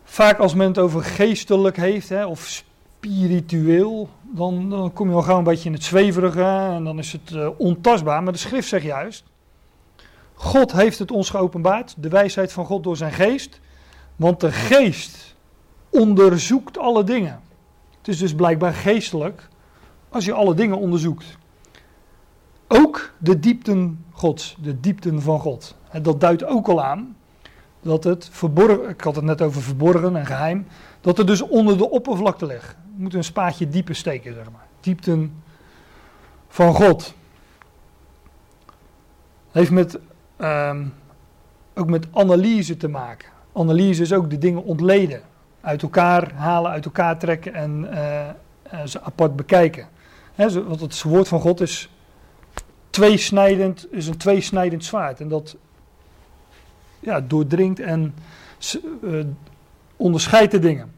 Vaak 0.04 0.40
als 0.40 0.54
men 0.54 0.68
het 0.68 0.78
over 0.78 1.04
geestelijk 1.04 1.78
heeft, 1.78 2.10
hè, 2.10 2.26
of 2.26 2.48
spiritueel, 2.48 4.10
dan, 4.22 4.70
dan 4.70 4.94
kom 4.94 5.10
je 5.10 5.16
al 5.16 5.22
gauw 5.22 5.38
een 5.38 5.44
beetje 5.44 5.70
in 5.70 5.76
het 5.76 5.84
zweverige 5.84 6.44
en 6.44 6.84
dan 6.84 7.00
is 7.00 7.12
het 7.12 7.32
uh, 7.32 7.50
ontastbaar. 7.58 8.24
Maar 8.24 8.34
de 8.34 8.40
schrift 8.40 8.68
zegt 8.68 8.86
juist, 8.86 9.24
God 10.42 10.72
heeft 10.72 11.00
het 11.00 11.12
ons 11.12 11.30
geopenbaard, 11.30 11.96
de 11.98 12.10
wijsheid 12.10 12.52
van 12.52 12.66
God 12.66 12.84
door 12.84 12.98
zijn 12.98 13.12
geest, 13.12 13.60
want 14.16 14.40
de 14.40 14.52
geest 14.52 15.36
onderzoekt 15.90 16.78
alle 16.78 17.04
dingen. 17.04 17.42
Het 17.98 18.08
is 18.08 18.18
dus 18.18 18.36
blijkbaar 18.36 18.74
geestelijk 18.74 19.48
als 20.10 20.26
je 20.26 20.34
alle 20.34 20.54
dingen 20.54 20.78
onderzoekt. 20.78 21.38
Ook 22.68 23.12
de 23.18 23.40
diepten 23.40 24.06
Gods, 24.12 24.58
de 24.62 24.80
diepten 24.80 25.22
van 25.22 25.40
God. 25.40 25.76
En 25.90 26.04
dat 26.04 26.20
duidt 26.20 26.46
ook 26.46 26.68
al 26.68 26.84
aan 26.84 27.16
dat 27.82 28.04
het 28.04 28.30
verborgen, 28.32 28.90
ik 28.90 29.02
had 29.02 29.16
het 29.16 29.26
net 29.26 29.42
over 29.42 29.62
verborgen 29.62 30.16
en 30.16 30.26
geheim, 30.26 30.68
dat 31.02 31.18
het 31.18 31.28
dus 31.28 31.42
onder 31.42 31.78
de 31.78 31.90
oppervlakte 31.90 32.46
ligt. 32.46 32.76
Je 32.96 33.02
moet 33.04 33.14
een 33.14 33.24
spaatje 33.24 33.70
dieper 33.70 33.96
steken, 33.96 34.34
zeg 34.34 34.52
maar. 34.52 34.68
Diepten 34.80 35.44
van 36.48 36.74
God. 36.74 37.14
Heeft 39.52 39.72
met, 39.72 40.00
um, 40.42 40.94
ook 41.76 41.90
met 41.90 42.08
analyse 42.12 42.78
te 42.78 42.88
maken. 42.88 43.30
Analyse 43.54 44.02
is 44.02 44.14
ook 44.14 44.30
de 44.30 44.38
dingen 44.38 44.64
ontleden. 44.64 45.22
Uit 45.62 45.82
elkaar 45.82 46.34
halen, 46.34 46.72
uit 46.72 46.86
elkaar 46.86 47.18
trekken 47.18 47.54
en 47.54 47.88
uh, 47.92 48.28
uh, 48.74 48.86
ze 48.86 49.02
apart 49.02 49.36
bekijken. 49.36 49.88
Want 50.36 50.80
het 50.80 51.04
woord 51.04 51.28
van 51.28 51.40
God 51.40 51.62
is, 51.62 51.90
tweesnijdend, 52.90 53.88
is 53.92 54.08
een 54.08 54.18
tweesnijdend 54.18 54.86
zwaard. 54.86 55.20
En 55.20 55.28
dat 55.28 55.56
ja, 57.00 57.22
doordringt 57.22 57.80
en 57.80 58.14
uh, 59.02 59.26
onderscheidt 59.96 60.52
de 60.52 60.60
dingen. 60.60 60.94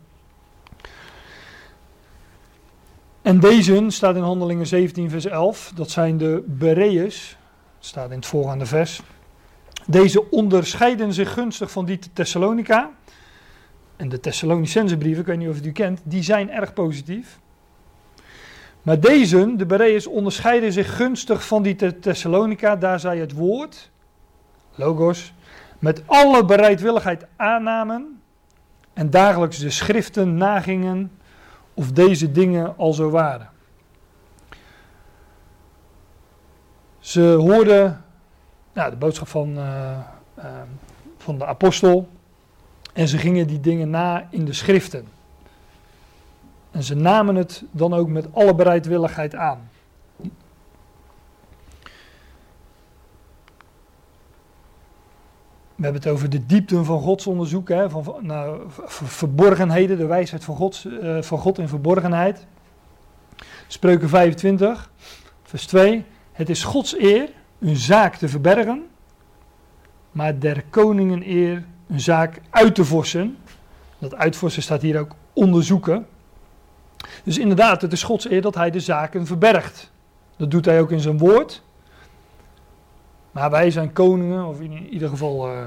En 3.21 3.39
deze 3.39 3.85
staat 3.87 4.15
in 4.15 4.21
Handelingen 4.21 4.67
17, 4.67 5.09
vers 5.09 5.25
11. 5.25 5.71
Dat 5.75 5.89
zijn 5.89 6.17
de 6.17 6.43
Bereërs. 6.47 7.37
Staat 7.79 8.09
in 8.09 8.15
het 8.15 8.25
voorgaande 8.25 8.65
vers. 8.65 9.01
Deze 9.87 10.29
onderscheiden 10.29 11.13
zich 11.13 11.33
gunstig 11.33 11.71
van 11.71 11.85
die 11.85 11.99
te 11.99 12.09
Thessalonica. 12.13 12.91
En 13.95 14.09
de 14.09 14.19
Thessalonicense 14.19 14.97
brieven, 14.97 15.21
ik 15.21 15.27
weet 15.27 15.37
niet 15.37 15.49
of 15.49 15.55
je 15.55 15.61
die 15.61 15.71
kent, 15.71 16.01
die 16.03 16.23
zijn 16.23 16.51
erg 16.51 16.73
positief. 16.73 17.39
Maar 18.81 18.99
deze, 18.99 19.53
de 19.55 19.65
Bereërs, 19.65 20.07
onderscheiden 20.07 20.71
zich 20.71 20.95
gunstig 20.95 21.47
van 21.47 21.63
die 21.63 21.75
te 21.75 21.99
Thessalonica. 21.99 22.75
Daar 22.75 22.99
zij 22.99 23.17
het 23.17 23.31
woord, 23.31 23.91
logos, 24.75 25.33
met 25.79 26.03
alle 26.05 26.45
bereidwilligheid 26.45 27.25
aannamen 27.35 28.21
en 28.93 29.09
dagelijks 29.09 29.57
de 29.57 29.69
schriften 29.69 30.37
nagingen 30.37 31.11
of 31.73 31.91
deze 31.91 32.31
dingen 32.31 32.77
al 32.77 32.93
zo 32.93 33.09
waren. 33.09 33.49
Ze 36.99 37.21
hoorden 37.21 38.05
nou, 38.73 38.89
de 38.89 38.95
boodschap 38.95 39.27
van, 39.27 39.57
eh, 39.57 39.91
eh, 40.35 40.45
van 41.17 41.37
de 41.37 41.45
apostel 41.45 42.07
en 42.93 43.07
ze 43.07 43.17
gingen 43.17 43.47
die 43.47 43.59
dingen 43.59 43.89
na 43.89 44.27
in 44.29 44.45
de 44.45 44.53
schriften. 44.53 45.05
En 46.71 46.83
ze 46.83 46.95
namen 46.95 47.35
het 47.35 47.63
dan 47.71 47.93
ook 47.93 48.07
met 48.07 48.33
alle 48.33 48.55
bereidwilligheid 48.55 49.35
aan. 49.35 49.69
We 55.75 55.87
hebben 55.87 56.01
het 56.01 56.11
over 56.11 56.29
de 56.29 56.45
diepten 56.45 56.85
van 56.85 57.01
Gods 57.01 57.27
onderzoek, 57.27 57.69
hè, 57.69 57.89
van, 57.89 58.15
nou, 58.19 58.61
verborgenheden, 58.87 59.97
de 59.97 60.05
wijsheid 60.05 60.43
van, 60.43 60.55
Gods, 60.55 60.85
eh, 60.85 61.21
van 61.21 61.37
God 61.37 61.57
in 61.57 61.67
verborgenheid. 61.67 62.45
Spreuken 63.67 64.09
25, 64.09 64.91
vers 65.43 65.65
2. 65.65 66.05
Het 66.31 66.49
is 66.49 66.63
Gods 66.63 66.99
eer 66.99 67.29
een 67.61 67.75
zaak 67.75 68.15
te 68.15 68.27
verbergen, 68.27 68.87
maar 70.11 70.39
der 70.39 70.63
koningen 70.69 71.29
eer 71.29 71.63
een 71.87 71.99
zaak 71.99 72.41
uit 72.49 72.75
te 72.75 72.85
vorsen. 72.85 73.37
Dat 73.99 74.15
uitvorsen 74.15 74.61
staat 74.61 74.81
hier 74.81 74.99
ook 74.99 75.15
onderzoeken. 75.33 76.07
Dus 77.23 77.37
inderdaad, 77.37 77.81
het 77.81 77.91
is 77.91 78.03
Gods 78.03 78.29
eer 78.29 78.41
dat 78.41 78.55
hij 78.55 78.71
de 78.71 78.79
zaken 78.79 79.25
verbergt. 79.25 79.91
Dat 80.37 80.51
doet 80.51 80.65
hij 80.65 80.81
ook 80.81 80.91
in 80.91 80.99
zijn 80.99 81.17
woord. 81.17 81.63
Maar 83.31 83.49
wij 83.49 83.71
zijn 83.71 83.93
koningen, 83.93 84.45
of 84.45 84.61
in 84.61 84.87
ieder 84.87 85.09
geval 85.09 85.47
eh, 85.47 85.65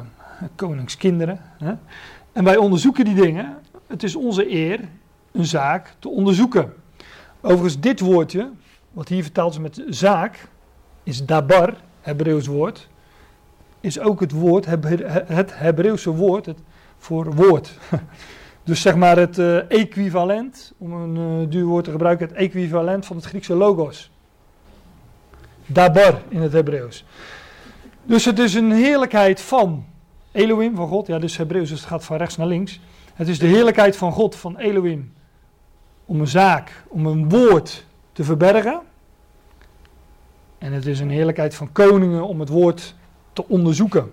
koningskinderen. 0.55 1.41
Hè? 1.59 1.75
En 2.33 2.45
wij 2.45 2.57
onderzoeken 2.57 3.05
die 3.05 3.15
dingen. 3.15 3.57
Het 3.87 4.03
is 4.03 4.17
onze 4.17 4.53
eer 4.53 4.81
een 5.33 5.45
zaak 5.45 5.95
te 5.99 6.09
onderzoeken. 6.09 6.75
Overigens, 7.41 7.81
dit 7.81 8.01
woordje, 8.01 8.51
wat 8.93 9.09
hier 9.09 9.23
vertaald 9.23 9.53
is 9.53 9.59
met 9.59 9.83
zaak, 9.89 10.49
is 11.05 11.25
dabar, 11.25 11.75
Hebreeuws 12.01 12.47
woord. 12.47 12.89
Is 13.81 13.99
ook 14.01 14.21
het 14.21 14.33
woord, 14.33 14.67
het 15.27 15.59
Hebreeuwse 15.59 16.11
woord 16.11 16.47
het, 16.47 16.59
voor 16.99 17.35
woord. 17.35 17.79
Dus 18.65 18.81
zeg 18.81 18.97
maar 18.97 19.17
het 19.17 19.39
eh, 19.39 19.71
equivalent, 19.71 20.73
om 20.79 20.93
een 20.93 21.43
eh, 21.43 21.51
duur 21.51 21.65
woord 21.65 21.85
te 21.85 21.91
gebruiken, 21.91 22.29
het 22.29 22.37
equivalent 22.37 23.07
van 23.07 23.17
het 23.17 23.25
Griekse 23.25 23.55
logos. 23.55 24.11
Dabar 25.67 26.23
in 26.29 26.41
het 26.41 26.53
Hebreeuws. 26.53 27.05
Dus 28.03 28.25
het 28.25 28.39
is 28.39 28.55
een 28.55 28.73
heerlijkheid 28.73 29.41
van 29.41 29.85
Elohim, 30.33 30.77
van 30.77 30.89
God. 30.89 31.07
Ja, 31.07 31.19
dus 31.19 31.37
Hebreeuws, 31.37 31.69
dus 31.69 31.85
gaat 31.85 32.05
van 32.05 32.17
rechts 32.17 32.37
naar 32.37 32.47
links. 32.47 32.81
Het 33.15 33.29
is 33.29 33.39
de 33.39 33.47
heerlijkheid 33.47 33.97
van 33.97 34.13
God, 34.13 34.37
van 34.37 34.57
Elohim, 34.57 35.13
om 36.05 36.21
een 36.21 36.29
zaak, 36.29 36.85
om 36.89 37.07
een 37.07 37.29
woord 37.29 37.87
te 38.13 38.25
verbergen. 38.25 38.81
En 40.59 40.73
het 40.73 40.87
is 40.87 41.01
een 41.01 41.11
heerlijkheid 41.11 41.55
van 41.55 41.73
koningen 41.73 42.27
om 42.27 42.41
het 42.41 42.49
woord 42.49 42.95
te 43.33 43.49
onderzoeken. 43.49 44.13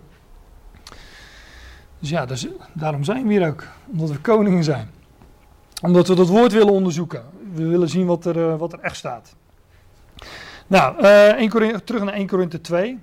Dus 2.00 2.10
ja, 2.10 2.28
daarom 2.74 3.04
zijn 3.04 3.28
we 3.28 3.34
hier 3.34 3.48
ook. 3.48 3.64
Omdat 3.92 4.10
we 4.10 4.20
koningen 4.20 4.64
zijn. 4.64 4.90
Omdat 5.82 6.08
we 6.08 6.16
dat 6.16 6.28
woord 6.28 6.52
willen 6.52 6.74
onderzoeken. 6.74 7.24
We 7.54 7.68
willen 7.68 7.90
zien 7.90 8.06
wat 8.06 8.26
er, 8.26 8.50
eh, 8.50 8.58
wat 8.58 8.74
er 8.74 8.80
echt 8.80 8.96
staat. 8.96 9.36
Nou, 10.68 11.06
1 11.38 11.50
Korinthe- 11.50 11.84
terug 11.84 12.04
naar 12.04 12.14
1 12.14 12.28
Korinthe 12.28 12.62
2. 12.62 13.00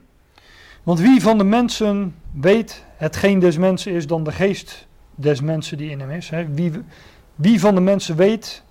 Want 0.83 1.01
wie 1.01 1.23
van 1.23 1.39
de 1.39 1.45
mensen 1.45 2.15
weet 2.33 2.85
hetgeen 2.97 3.39
des 3.39 3.59
mensen 3.59 3.93
is 3.93 4.07
dan 4.07 4.25
de 4.25 4.33
geest 4.33 4.87
des 5.15 5.41
mensen 5.41 5.77
die 5.79 5.91
in 5.91 6.01
hem 6.01 6.11
is? 6.11 6.31
Hè? 6.31 6.55
Wie, 6.55 6.73
wie 7.35 7.61
van 7.61 7.75
de 7.75 7.81
mensen 7.81 8.17
weet 8.17 8.63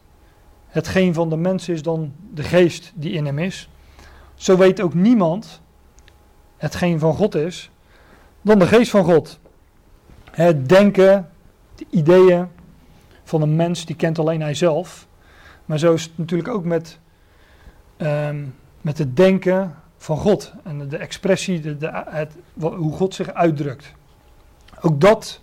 hetgeen 0.68 1.14
van 1.14 1.30
de 1.30 1.38
mensen 1.38 1.74
is 1.74 1.82
dan 1.82 2.14
de 2.34 2.44
geest 2.44 2.92
die 2.96 3.12
in 3.12 3.26
hem 3.26 3.40
is? 3.40 3.70
Zo 4.38 4.58
weet 4.58 4.82
ook 4.82 4.94
niemand 4.94 5.62
hetgeen 6.58 7.00
van 7.00 7.14
God 7.14 7.36
is 7.36 7.72
dan 8.42 8.60
de 8.60 8.68
geest 8.68 8.92
van 8.92 9.04
God. 9.04 9.40
Het 10.32 10.70
denken, 10.70 11.30
de 11.76 11.86
ideeën 11.90 12.48
van 13.24 13.42
een 13.42 13.56
mens, 13.56 13.86
die 13.86 13.96
kent 13.96 14.20
alleen 14.20 14.42
hij 14.42 14.54
zelf. 14.54 15.08
Maar 15.66 15.80
zo 15.80 15.94
is 15.94 16.04
het 16.04 16.18
natuurlijk 16.18 16.50
ook 16.50 16.64
met, 16.64 17.00
ehm, 17.98 18.46
met 18.82 18.98
het 18.98 19.16
denken 19.16 19.76
van 19.98 20.18
God. 20.18 20.54
En 20.64 20.88
de 20.88 20.98
expressie, 20.98 21.60
de, 21.60 21.78
de, 21.78 22.04
het, 22.10 22.36
hoe 22.60 22.94
God 22.94 23.14
zich 23.14 23.34
uitdrukt. 23.34 23.94
Ook 24.82 25.02
dat 25.02 25.42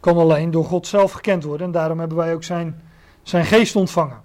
kan 0.00 0.16
alleen 0.16 0.50
door 0.50 0.64
God 0.64 0.86
zelf 0.86 1.12
gekend 1.12 1.44
worden. 1.44 1.66
En 1.66 1.72
daarom 1.72 1.98
hebben 1.98 2.16
wij 2.16 2.34
ook 2.34 2.44
zijn, 2.44 2.82
zijn 3.22 3.44
geest 3.44 3.76
ontvangen. 3.76 4.22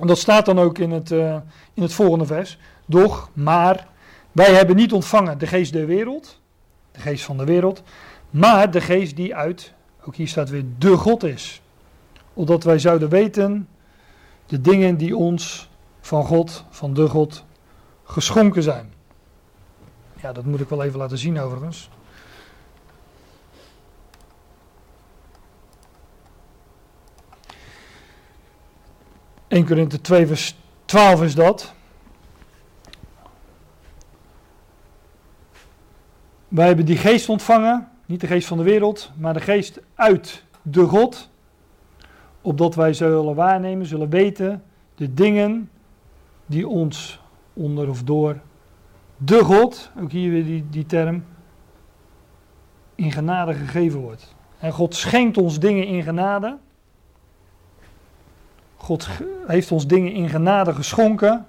En 0.00 0.06
dat 0.06 0.18
staat 0.18 0.46
dan 0.46 0.58
ook 0.58 0.78
in 0.78 0.90
het, 0.90 1.10
eh, 1.10 1.36
in 1.74 1.82
het 1.82 1.92
volgende 1.92 2.26
vers. 2.26 2.58
Doch, 2.86 3.30
maar, 3.32 3.88
wij 4.32 4.54
hebben 4.54 4.76
niet 4.76 4.92
ontvangen 4.92 5.38
de 5.38 5.46
geest 5.46 5.72
der 5.72 5.86
wereld. 5.86 6.40
De 6.92 7.00
geest 7.00 7.24
van 7.24 7.36
de 7.36 7.44
wereld. 7.44 7.82
Maar 8.30 8.70
de 8.70 8.80
geest 8.80 9.16
die 9.16 9.34
uit, 9.34 9.72
ook 10.06 10.16
hier 10.16 10.28
staat 10.28 10.48
weer, 10.48 10.64
de 10.78 10.96
God 10.96 11.24
is. 11.24 11.62
Opdat 12.34 12.64
wij 12.64 12.78
zouden 12.78 13.08
weten 13.08 13.68
de 14.46 14.60
dingen 14.60 14.96
die 14.96 15.16
ons 15.16 15.70
van 16.00 16.24
God, 16.24 16.64
van 16.70 16.94
de 16.94 17.08
God, 17.08 17.44
geschonken 18.04 18.62
zijn. 18.62 18.92
Ja, 20.20 20.32
dat 20.32 20.44
moet 20.44 20.60
ik 20.60 20.68
wel 20.68 20.82
even 20.82 20.98
laten 20.98 21.18
zien 21.18 21.40
overigens. 21.40 21.90
...1 29.54 29.64
Korinthe 29.66 30.00
2 30.00 30.26
vers 30.26 30.56
12 30.84 31.22
is 31.22 31.34
dat. 31.34 31.74
Wij 36.48 36.66
hebben 36.66 36.84
die 36.84 36.96
geest 36.96 37.28
ontvangen, 37.28 37.88
niet 38.06 38.20
de 38.20 38.26
geest 38.26 38.48
van 38.48 38.58
de 38.58 38.64
wereld, 38.64 39.10
maar 39.16 39.34
de 39.34 39.40
geest 39.40 39.80
uit 39.94 40.44
de 40.62 40.84
God. 40.84 41.30
Opdat 42.40 42.74
wij 42.74 42.92
zullen 42.92 43.34
waarnemen, 43.34 43.86
zullen 43.86 44.08
weten 44.08 44.62
de 44.94 45.14
dingen 45.14 45.70
die 46.46 46.68
ons 46.68 47.20
onder 47.52 47.88
of 47.88 48.02
door 48.02 48.40
de 49.16 49.44
God, 49.44 49.90
ook 50.00 50.10
hier 50.10 50.30
weer 50.30 50.44
die, 50.44 50.66
die 50.70 50.86
term, 50.86 51.24
in 52.94 53.12
genade 53.12 53.54
gegeven 53.54 54.00
wordt. 54.00 54.34
En 54.58 54.72
God 54.72 54.94
schenkt 54.94 55.38
ons 55.38 55.58
dingen 55.58 55.86
in 55.86 56.02
genade. 56.02 56.58
God 58.82 59.08
heeft 59.46 59.72
ons 59.72 59.86
dingen 59.86 60.12
in 60.12 60.28
genade 60.28 60.74
geschonken. 60.74 61.46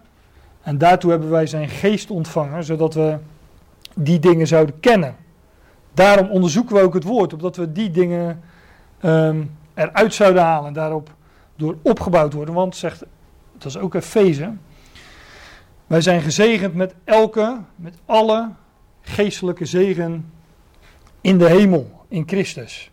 En 0.62 0.78
daartoe 0.78 1.12
hebben 1.12 1.30
wij 1.30 1.46
zijn 1.46 1.70
geest 1.70 2.10
ontvangen, 2.10 2.64
zodat 2.64 2.94
we 2.94 3.18
die 3.96 4.20
dingen 4.20 4.48
zouden 4.48 4.80
kennen. 4.80 5.16
Daarom 5.94 6.30
onderzoeken 6.30 6.76
we 6.76 6.82
ook 6.82 6.94
het 6.94 7.04
woord, 7.04 7.34
opdat 7.34 7.56
we 7.56 7.72
die 7.72 7.92
dingen 7.92 8.42
ehm, 9.00 9.44
eruit 9.74 10.14
zouden 10.14 10.42
halen 10.42 10.68
en 10.68 10.74
daarop 10.74 11.14
door 11.56 11.78
opgebouwd 11.82 12.34
worden. 12.34 12.54
Want, 12.54 12.76
zegt, 12.76 13.04
dat 13.58 13.66
is 13.66 13.78
ook 13.78 13.94
Efeze, 13.94 14.54
wij 15.88 16.02
zijn 16.02 16.22
gezegend 16.22 16.74
met 16.74 16.96
elke, 17.04 17.58
met 17.76 17.96
alle 18.06 18.50
geestelijke 19.02 19.66
zegen 19.66 20.32
in 21.22 21.38
de 21.38 21.50
hemel, 21.50 22.06
in 22.08 22.24
Christus. 22.28 22.92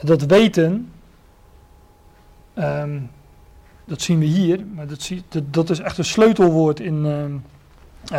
Dat 0.00 0.22
weten, 0.22 0.92
ehm, 2.56 3.00
dat 3.84 4.02
zien 4.02 4.18
we 4.18 4.24
hier, 4.24 4.66
maar 4.74 4.86
dat, 4.86 5.10
dat, 5.44 5.70
is 5.70 5.78
echt 5.78 5.98
een 5.98 6.04
sleutelwoord 6.04 6.80
in, 6.80 7.06
ehm, 7.06 7.36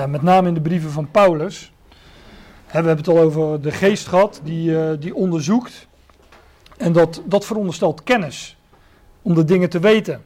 eh, 0.01 0.09
met 0.09 0.21
name 0.21 0.47
in 0.47 0.53
de 0.53 0.61
brieven 0.61 0.91
van 0.91 1.11
Paulus. 1.11 1.71
We 2.65 2.73
hebben 2.73 2.97
het 2.97 3.07
al 3.07 3.19
over 3.19 3.61
de 3.61 3.71
geest 3.71 4.07
gehad, 4.07 4.41
die, 4.43 4.79
eh, 4.79 4.99
die 4.99 5.15
onderzoekt. 5.15 5.87
En 6.77 6.91
dat, 6.91 7.21
dat 7.25 7.45
veronderstelt 7.45 8.03
kennis, 8.03 8.57
om 9.21 9.33
de 9.35 9.43
dingen 9.43 9.69
te 9.69 9.79
weten. 9.79 10.23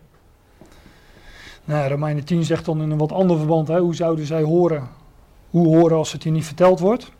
Nou, 1.65 1.89
Romeinen 1.89 2.23
10 2.23 2.43
zegt 2.43 2.65
dan 2.65 2.81
in 2.81 2.91
een 2.91 2.97
wat 2.97 3.11
ander 3.11 3.37
verband, 3.37 3.67
hè, 3.67 3.79
hoe 3.79 3.95
zouden 3.95 4.25
zij 4.25 4.41
horen? 4.41 4.89
Hoe 5.49 5.67
horen 5.67 5.97
als 5.97 6.11
het 6.11 6.23
je 6.23 6.29
niet 6.31 6.45
verteld 6.45 6.79
wordt? 6.79 7.11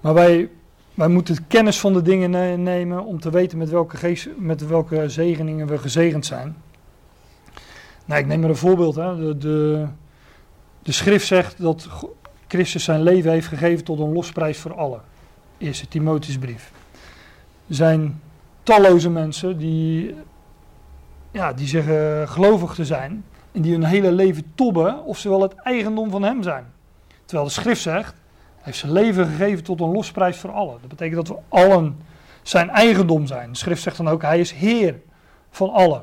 Maar 0.00 0.14
wij, 0.14 0.50
wij 0.96 1.08
moeten 1.08 1.46
kennis 1.46 1.80
van 1.80 1.92
de 1.92 2.02
dingen 2.02 2.30
ne- 2.30 2.56
nemen 2.56 3.04
om 3.04 3.20
te 3.20 3.30
weten 3.30 3.58
met 3.58 3.70
welke, 3.70 3.96
geest, 3.96 4.28
met 4.36 4.66
welke 4.66 5.08
zegeningen 5.08 5.66
we 5.66 5.78
gezegend 5.78 6.26
zijn. 6.26 6.56
Nou, 8.04 8.20
ik 8.20 8.26
neem 8.26 8.40
maar 8.40 8.50
een 8.50 8.56
voorbeeld. 8.56 8.94
Hè. 8.94 9.16
De, 9.16 9.38
de, 9.38 9.86
de 10.82 10.92
schrift 10.92 11.26
zegt 11.26 11.60
dat 11.60 11.88
Christus 12.48 12.84
zijn 12.84 13.02
leven 13.02 13.30
heeft 13.30 13.46
gegeven 13.46 13.84
tot 13.84 13.98
een 13.98 14.12
losprijs 14.12 14.58
voor 14.58 14.74
allen. 14.74 15.00
Eerste 15.58 15.88
Timotheusbrief. 15.88 16.72
Er 17.68 17.74
zijn 17.74 18.20
talloze 18.62 19.10
mensen 19.10 19.58
die, 19.58 20.14
ja, 21.30 21.52
die 21.52 21.66
zeggen 21.66 22.28
gelovig 22.28 22.74
te 22.74 22.84
zijn. 22.84 23.24
En 23.52 23.62
die 23.62 23.72
hun 23.72 23.84
hele 23.84 24.12
leven 24.12 24.52
tobben 24.54 25.04
of 25.04 25.18
ze 25.18 25.28
wel 25.28 25.42
het 25.42 25.54
eigendom 25.54 26.10
van 26.10 26.22
hem 26.22 26.42
zijn. 26.42 26.64
Terwijl 27.24 27.48
de 27.48 27.54
schrift 27.54 27.82
zegt, 27.82 28.14
heeft 28.66 28.78
zijn 28.78 28.92
leven 28.92 29.26
gegeven 29.26 29.64
tot 29.64 29.80
een 29.80 29.92
losprijs 29.92 30.38
voor 30.38 30.52
allen. 30.52 30.78
Dat 30.80 30.88
betekent 30.88 31.26
dat 31.26 31.36
we 31.36 31.42
allen 31.48 31.98
zijn 32.42 32.70
eigendom 32.70 33.26
zijn. 33.26 33.50
De 33.50 33.56
schrift 33.56 33.82
zegt 33.82 33.96
dan 33.96 34.08
ook, 34.08 34.22
hij 34.22 34.40
is 34.40 34.52
heer 34.52 35.00
van 35.50 35.70
allen. 35.70 36.02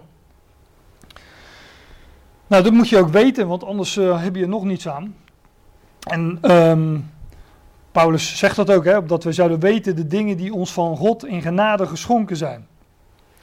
Nou, 2.47 2.63
dat 2.63 2.73
moet 2.73 2.89
je 2.89 2.97
ook 2.97 3.09
weten, 3.09 3.47
want 3.47 3.63
anders 3.63 3.97
uh, 3.97 4.23
heb 4.23 4.35
je 4.35 4.41
er 4.41 4.47
nog 4.47 4.63
niets 4.63 4.87
aan. 4.87 5.15
En 5.99 6.51
um, 6.51 7.11
Paulus 7.91 8.37
zegt 8.37 8.55
dat 8.55 8.71
ook, 8.71 8.85
hè, 8.85 8.97
opdat 8.97 9.23
we 9.23 9.31
zouden 9.31 9.59
weten 9.59 9.95
de 9.95 10.07
dingen 10.07 10.37
die 10.37 10.53
ons 10.53 10.73
van 10.73 10.97
God 10.97 11.25
in 11.25 11.41
genade 11.41 11.87
geschonken 11.87 12.37
zijn. 12.37 12.67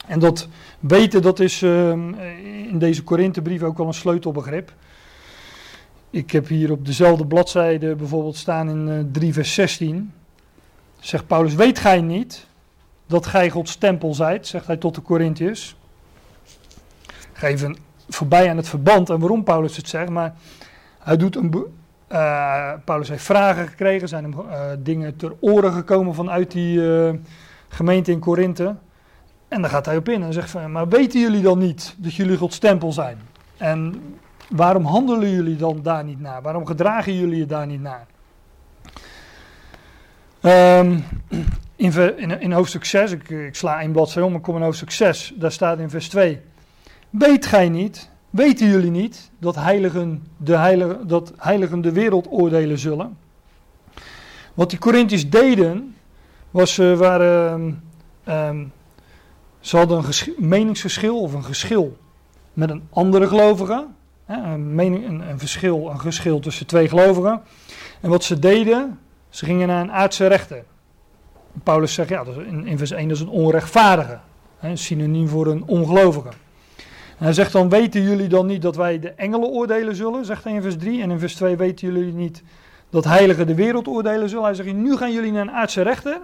En 0.07 0.19
dat 0.19 0.47
weten, 0.79 1.21
dat 1.21 1.39
is 1.39 1.61
um, 1.61 2.15
in 2.67 2.79
deze 2.79 3.03
Korinthebrief 3.03 3.63
ook 3.63 3.77
wel 3.77 3.87
een 3.87 3.93
sleutelbegrip. 3.93 4.73
Ik 6.11 6.31
heb 6.31 6.47
hier 6.47 6.71
op 6.71 6.85
dezelfde 6.85 7.25
bladzijde 7.25 7.95
bijvoorbeeld 7.95 8.35
staan 8.35 8.69
in 8.69 8.87
uh, 8.87 8.99
3 9.11 9.33
vers 9.33 9.53
16. 9.53 10.13
Zegt 10.99 11.27
Paulus, 11.27 11.55
weet 11.55 11.79
gij 11.79 12.01
niet 12.01 12.47
dat 13.05 13.25
gij 13.25 13.49
Gods 13.49 13.75
tempel 13.75 14.13
zijt, 14.13 14.47
zegt 14.47 14.67
hij 14.67 14.77
tot 14.77 14.95
de 14.95 15.01
Corinthiërs. 15.01 15.75
Geven 17.33 17.77
voorbij 18.09 18.49
aan 18.49 18.57
het 18.57 18.69
verband 18.69 19.09
en 19.09 19.19
waarom 19.19 19.43
Paulus 19.43 19.77
het 19.77 19.89
zegt, 19.89 20.09
maar 20.09 20.33
hij 20.99 21.17
doet 21.17 21.35
een. 21.35 21.65
Uh, 22.11 22.73
Paulus 22.85 23.09
heeft 23.09 23.23
vragen 23.23 23.67
gekregen, 23.67 24.07
zijn 24.07 24.23
hem 24.23 24.33
uh, 24.33 24.61
dingen 24.79 25.15
ter 25.15 25.33
oren 25.39 25.73
gekomen 25.73 26.15
vanuit 26.15 26.51
die 26.51 26.81
gemeente 27.67 28.11
in 28.11 28.19
Korinthe. 28.19 28.75
En 29.47 29.61
daar 29.61 29.69
gaat 29.69 29.85
hij 29.85 29.97
op 29.97 30.09
in 30.09 30.23
en 30.23 30.33
zegt 30.33 30.49
van, 30.49 30.71
maar 30.71 30.87
weten 30.87 31.19
jullie 31.19 31.41
dan 31.41 31.59
niet 31.59 31.95
dat 31.97 32.13
jullie 32.13 32.37
Gods 32.37 32.59
tempel 32.59 32.91
zijn? 32.91 33.17
En 33.57 34.01
waarom 34.51 34.85
handelen 34.85 35.29
jullie 35.29 35.55
dan 35.55 35.79
daar 35.81 36.03
niet 36.03 36.19
naar? 36.19 36.41
Waarom 36.41 36.65
gedragen 36.65 37.13
jullie 37.13 37.37
je 37.37 37.45
daar 37.45 37.67
niet 37.67 37.81
naar? 37.81 38.05
Um, 40.79 41.03
in, 41.75 42.39
in, 42.39 42.51
hoofdstuk 42.51 42.85
6, 42.85 43.11
ik, 43.11 43.29
ik 43.29 43.55
sla 43.55 43.81
één 43.81 43.91
bladzijde 43.91 44.27
om, 44.27 44.35
ik 44.35 44.41
kom 44.41 44.55
in 44.55 44.61
hoofdstuk 44.61 44.91
6, 44.91 45.33
daar 45.35 45.51
staat 45.51 45.79
in 45.79 45.89
vers 45.89 46.09
2. 46.09 46.39
Weet 47.09 47.45
gij 47.45 47.69
niet, 47.69 48.09
weten 48.29 48.67
jullie 48.67 48.91
niet, 48.91 49.31
dat 49.39 49.55
heiligen 49.55 50.27
de, 50.37 50.57
heilige, 50.57 51.05
dat 51.05 51.33
heiligen 51.37 51.81
de 51.81 51.91
wereld 51.91 52.27
oordelen 52.29 52.79
zullen? 52.79 53.17
Wat 54.53 54.69
die 54.69 54.79
Corinthiërs 54.79 55.29
deden, 55.29 55.95
was 56.51 56.73
ze 56.73 56.95
waren, 56.97 57.83
um, 58.27 58.71
ze 59.59 59.77
hadden 59.77 59.97
een 59.97 60.33
meningsverschil 60.37 61.19
of 61.21 61.33
een 61.33 61.43
geschil 61.43 61.97
met 62.53 62.69
een 62.69 62.87
andere 62.89 63.27
gelovige. 63.27 63.87
Een, 64.31 64.75
mening, 64.75 65.07
een, 65.07 65.29
een, 65.29 65.39
verschil, 65.39 65.89
een 65.89 65.99
geschil 65.99 66.39
tussen 66.39 66.65
twee 66.65 66.89
gelovigen. 66.89 67.41
En 68.01 68.09
wat 68.09 68.23
ze 68.23 68.39
deden, 68.39 68.99
ze 69.29 69.45
gingen 69.45 69.67
naar 69.67 69.81
een 69.81 69.91
aardse 69.91 70.27
rechter. 70.27 70.63
Paulus 71.63 71.93
zegt, 71.93 72.09
ja, 72.09 72.23
in, 72.47 72.67
in 72.67 72.77
vers 72.77 72.91
1 72.91 73.07
dat 73.07 73.17
is 73.17 73.23
een 73.23 73.29
onrechtvaardige. 73.29 74.19
Hè, 74.57 74.75
synoniem 74.75 75.27
voor 75.27 75.47
een 75.47 75.63
ongelovige. 75.63 76.29
Hij 77.17 77.33
zegt 77.33 77.51
dan, 77.51 77.69
weten 77.69 78.01
jullie 78.01 78.27
dan 78.27 78.45
niet 78.45 78.61
dat 78.61 78.75
wij 78.75 78.99
de 78.99 79.09
engelen 79.09 79.49
oordelen 79.49 79.95
zullen? 79.95 80.25
Zegt 80.25 80.43
hij 80.43 80.53
in 80.53 80.61
vers 80.61 80.77
3. 80.77 81.01
En 81.01 81.11
in 81.11 81.19
vers 81.19 81.35
2 81.35 81.55
weten 81.55 81.93
jullie 81.93 82.13
niet 82.13 82.43
dat 82.89 83.03
heiligen 83.03 83.47
de 83.47 83.55
wereld 83.55 83.87
oordelen 83.87 84.29
zullen? 84.29 84.45
Hij 84.45 84.53
zegt, 84.53 84.73
nu 84.73 84.97
gaan 84.97 85.13
jullie 85.13 85.31
naar 85.31 85.41
een 85.41 85.51
aardse 85.51 85.81
rechter. 85.81 86.21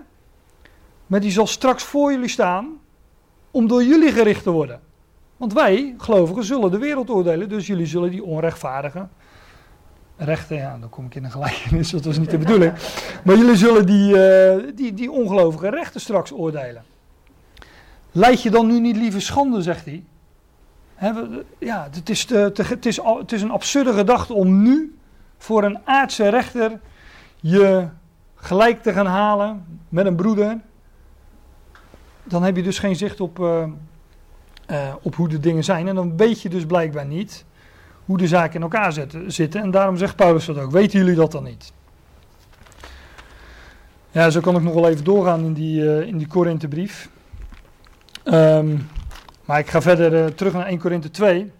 Maar 1.08 1.20
die 1.20 1.32
zal 1.32 1.47
straks 1.47 1.84
voor 1.84 2.12
jullie 2.12 2.30
staan 2.30 2.80
om 3.51 3.68
door 3.68 3.84
jullie 3.84 4.12
gericht 4.12 4.43
te 4.43 4.51
worden. 4.51 4.80
Want 5.38 5.54
wij, 5.54 5.96
gelovigen, 5.98 6.44
zullen 6.44 6.72
de 6.72 6.78
wereld 6.78 7.10
oordelen. 7.10 7.50
Dus 7.50 7.68
jullie 7.68 7.86
zullen 7.86 8.12
die 8.12 8.24
onrechtvaardigen 8.24 9.10
rechten, 10.18 10.56
ja, 10.56 10.78
dan 10.80 10.90
kom 10.90 11.06
ik 11.06 11.16
in 11.16 11.24
een 11.24 11.32
gelijkenis, 11.32 11.90
dat 11.90 12.06
was 12.06 12.18
niet 12.18 12.30
de 12.30 12.38
bedoeling. 12.38 12.74
Maar 13.24 13.38
jullie 13.38 13.56
zullen 13.56 13.86
die, 13.86 14.16
uh, 14.16 14.76
die, 14.76 14.94
die 14.94 15.12
ongelovige 15.12 15.70
rechten 15.70 16.02
straks 16.02 16.32
oordelen. 16.32 16.84
Leid 18.12 18.42
je 18.42 18.50
dan 18.50 18.68
nu 18.68 18.80
niet 18.80 18.96
liever 18.96 19.22
schande, 19.22 19.62
zegt 19.62 19.86
hij. 19.86 20.04
Ja, 21.60 21.88
het 21.92 22.10
is, 22.10 22.30
het, 22.30 22.86
is, 22.86 23.00
het 23.04 23.32
is 23.32 23.42
een 23.42 23.52
absurde 23.52 23.94
gedachte 23.94 24.34
om 24.34 24.62
nu 24.62 24.98
voor 25.38 25.64
een 25.64 25.80
aardse 25.84 26.30
rechter 26.30 26.80
je 27.40 27.88
gelijk 28.36 28.82
te 28.82 28.94
gaan 28.94 29.06
halen 29.06 29.82
met 29.90 30.06
een 30.06 30.16
broeder. 30.16 30.60
Dan 32.24 32.44
heb 32.44 32.56
je 32.56 32.64
dus 32.64 32.80
geen 32.80 32.96
zicht 32.96 33.20
op, 33.20 33.40
uh, 33.40 33.64
uh, 34.72 34.93
op 35.01 35.15
hoe 35.15 35.28
de 35.28 35.39
dingen 35.39 35.63
zijn. 35.63 35.88
En 35.88 35.95
dan 35.95 36.18
weet 36.18 36.41
je 36.41 36.49
dus 36.49 36.65
blijkbaar 36.65 37.05
niet 37.05 37.45
hoe 38.05 38.18
de 38.18 38.28
zaken 38.28 38.55
in 38.55 38.61
elkaar 38.61 38.93
zetten, 38.93 39.32
zitten. 39.32 39.61
En 39.61 39.72
daarom 39.72 39.97
zegt 39.97 40.15
Paulus 40.15 40.45
dat 40.45 40.57
ook. 40.57 40.72
Weten 40.72 40.99
jullie 40.99 41.15
dat 41.15 41.32
dan 41.32 41.43
niet? 41.43 41.72
Ja, 44.11 44.30
zo 44.30 44.39
kan 44.39 44.55
ik 44.55 44.61
nog 44.61 44.74
wel 44.74 44.89
even 44.89 45.03
doorgaan 45.03 45.43
in 45.43 45.53
die, 45.53 45.82
uh, 45.82 46.01
in 46.01 46.18
die 46.18 46.28
Korinthebrief. 46.28 47.09
Um, 48.24 48.89
maar 49.45 49.59
ik 49.59 49.70
ga 49.70 49.82
verder 49.82 50.13
uh, 50.13 50.26
terug 50.26 50.53
naar 50.53 50.65
1 50.65 50.80
Korinthe 50.80 51.11
2. 51.11 51.51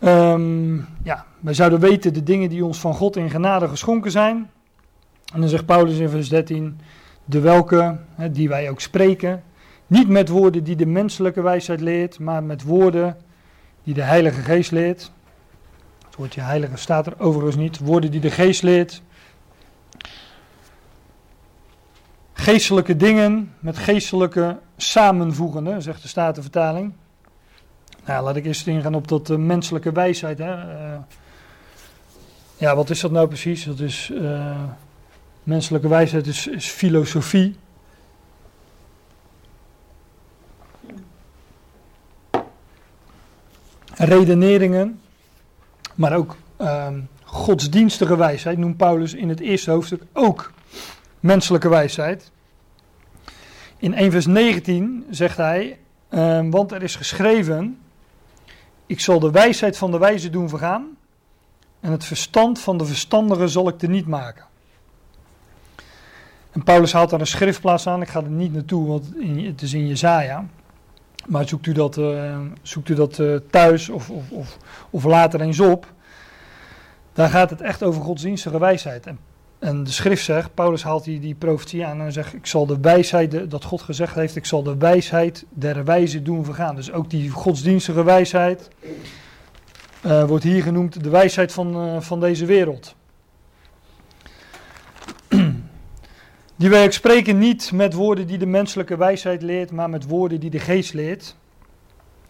Um, 0.00 0.88
ja, 1.02 1.26
wij 1.40 1.54
zouden 1.54 1.80
weten 1.80 2.12
de 2.12 2.22
dingen 2.22 2.48
die 2.48 2.64
ons 2.64 2.78
van 2.78 2.94
God 2.94 3.16
in 3.16 3.30
genade 3.30 3.68
geschonken 3.68 4.10
zijn. 4.10 4.50
En 5.32 5.40
dan 5.40 5.48
zegt 5.48 5.66
Paulus 5.66 5.98
in 5.98 6.08
vers 6.08 6.28
13, 6.28 6.80
de 7.28 7.40
welke, 7.40 7.98
hè, 8.14 8.30
die 8.30 8.48
wij 8.48 8.70
ook 8.70 8.80
spreken, 8.80 9.42
niet 9.86 10.08
met 10.08 10.28
woorden 10.28 10.64
die 10.64 10.76
de 10.76 10.86
menselijke 10.86 11.42
wijsheid 11.42 11.80
leert, 11.80 12.18
maar 12.18 12.42
met 12.42 12.62
woorden 12.62 13.16
die 13.82 13.94
de 13.94 14.02
Heilige 14.02 14.40
Geest 14.40 14.70
leert. 14.70 15.12
Het 16.06 16.16
woordje 16.16 16.40
heilige 16.40 16.76
staat 16.76 17.06
er 17.06 17.20
overigens 17.20 17.56
niet. 17.56 17.78
Woorden 17.78 18.10
die 18.10 18.20
de 18.20 18.30
Geest 18.30 18.62
leert. 18.62 19.02
Geestelijke 22.32 22.96
dingen 22.96 23.54
met 23.58 23.78
geestelijke 23.78 24.58
samenvoegende, 24.76 25.80
zegt 25.80 26.02
de 26.02 26.08
Statenvertaling. 26.08 26.92
Nou, 28.04 28.24
laat 28.24 28.36
ik 28.36 28.44
eerst 28.44 28.66
ingaan 28.66 28.94
op 28.94 29.08
dat 29.08 29.30
uh, 29.30 29.36
menselijke 29.36 29.92
wijsheid. 29.92 30.38
Hè. 30.38 30.54
Uh, 30.54 30.98
ja, 32.56 32.76
wat 32.76 32.90
is 32.90 33.00
dat 33.00 33.10
nou 33.10 33.28
precies? 33.28 33.64
Dat 33.64 33.80
is, 33.80 34.10
uh, 34.12 34.62
menselijke 35.48 35.88
wijsheid 35.88 36.26
is, 36.26 36.46
is 36.46 36.66
filosofie. 36.66 37.56
redeneringen, 43.94 45.00
maar 45.94 46.16
ook 46.16 46.36
um, 46.58 47.08
godsdienstige 47.22 48.16
wijsheid, 48.16 48.58
noemt 48.58 48.76
Paulus 48.76 49.14
in 49.14 49.28
het 49.28 49.40
eerste 49.40 49.70
hoofdstuk 49.70 50.02
ook 50.12 50.52
menselijke 51.20 51.68
wijsheid. 51.68 52.30
In 53.76 53.94
1 53.94 54.10
vers 54.10 54.26
19 54.26 55.06
zegt 55.10 55.36
hij, 55.36 55.78
um, 56.10 56.50
want 56.50 56.72
er 56.72 56.82
is 56.82 56.96
geschreven, 56.96 57.78
ik 58.86 59.00
zal 59.00 59.20
de 59.20 59.30
wijsheid 59.30 59.76
van 59.76 59.90
de 59.90 59.98
wijze 59.98 60.30
doen 60.30 60.48
vergaan 60.48 60.96
en 61.80 61.92
het 61.92 62.04
verstand 62.04 62.60
van 62.60 62.78
de 62.78 62.84
verstandigen 62.84 63.48
zal 63.48 63.68
ik 63.68 63.82
er 63.82 63.88
niet 63.88 64.06
maken. 64.06 64.47
Paulus 66.64 66.92
haalt 66.92 67.10
daar 67.10 67.20
een 67.20 67.26
schriftplaats 67.26 67.86
aan, 67.86 68.02
ik 68.02 68.08
ga 68.08 68.22
er 68.22 68.30
niet 68.30 68.52
naartoe, 68.52 68.86
want 68.86 69.12
het 69.46 69.62
is 69.62 69.74
in 69.74 69.86
Jezaja. 69.86 70.44
Maar 71.26 71.48
zoekt 71.48 71.66
u 71.66 71.72
dat, 71.72 71.96
uh, 71.96 72.38
zoekt 72.62 72.88
u 72.88 72.94
dat 72.94 73.18
uh, 73.18 73.36
thuis 73.50 73.88
of, 73.88 74.10
of, 74.10 74.30
of, 74.30 74.58
of, 74.90 75.04
later 75.04 75.40
eens 75.40 75.60
op. 75.60 75.92
Daar 77.12 77.28
gaat 77.28 77.50
het 77.50 77.60
echt 77.60 77.82
over 77.82 78.02
godsdienstige 78.02 78.58
wijsheid. 78.58 79.06
En, 79.06 79.18
en 79.58 79.84
de 79.84 79.90
schrift 79.90 80.24
zegt, 80.24 80.54
Paulus 80.54 80.82
haalt 80.82 81.04
die, 81.04 81.20
die 81.20 81.34
profetie 81.34 81.86
aan 81.86 82.00
en 82.00 82.12
zegt, 82.12 82.34
ik 82.34 82.46
zal 82.46 82.66
de 82.66 82.80
wijsheid, 82.80 83.50
dat 83.50 83.64
God 83.64 83.82
gezegd 83.82 84.14
heeft, 84.14 84.36
ik 84.36 84.46
zal 84.46 84.62
de 84.62 84.76
wijsheid 84.76 85.44
der 85.48 85.84
wijze 85.84 86.22
doen 86.22 86.44
vergaan. 86.44 86.74
Dus 86.74 86.92
ook 86.92 87.10
die 87.10 87.30
godsdienstige 87.30 88.04
wijsheid 88.04 88.68
uh, 90.06 90.24
wordt 90.24 90.44
hier 90.44 90.62
genoemd 90.62 91.02
de 91.02 91.10
wijsheid 91.10 91.52
van, 91.52 92.02
van 92.02 92.20
deze 92.20 92.46
wereld. 92.46 92.94
Die 96.58 96.70
wij 96.70 96.90
spreken 96.90 97.38
niet 97.38 97.72
met 97.72 97.94
woorden 97.94 98.26
die 98.26 98.38
de 98.38 98.46
menselijke 98.46 98.96
wijsheid 98.96 99.42
leert, 99.42 99.70
maar 99.70 99.90
met 99.90 100.06
woorden 100.06 100.40
die 100.40 100.50
de 100.50 100.58
geest 100.58 100.94
leert. 100.94 101.36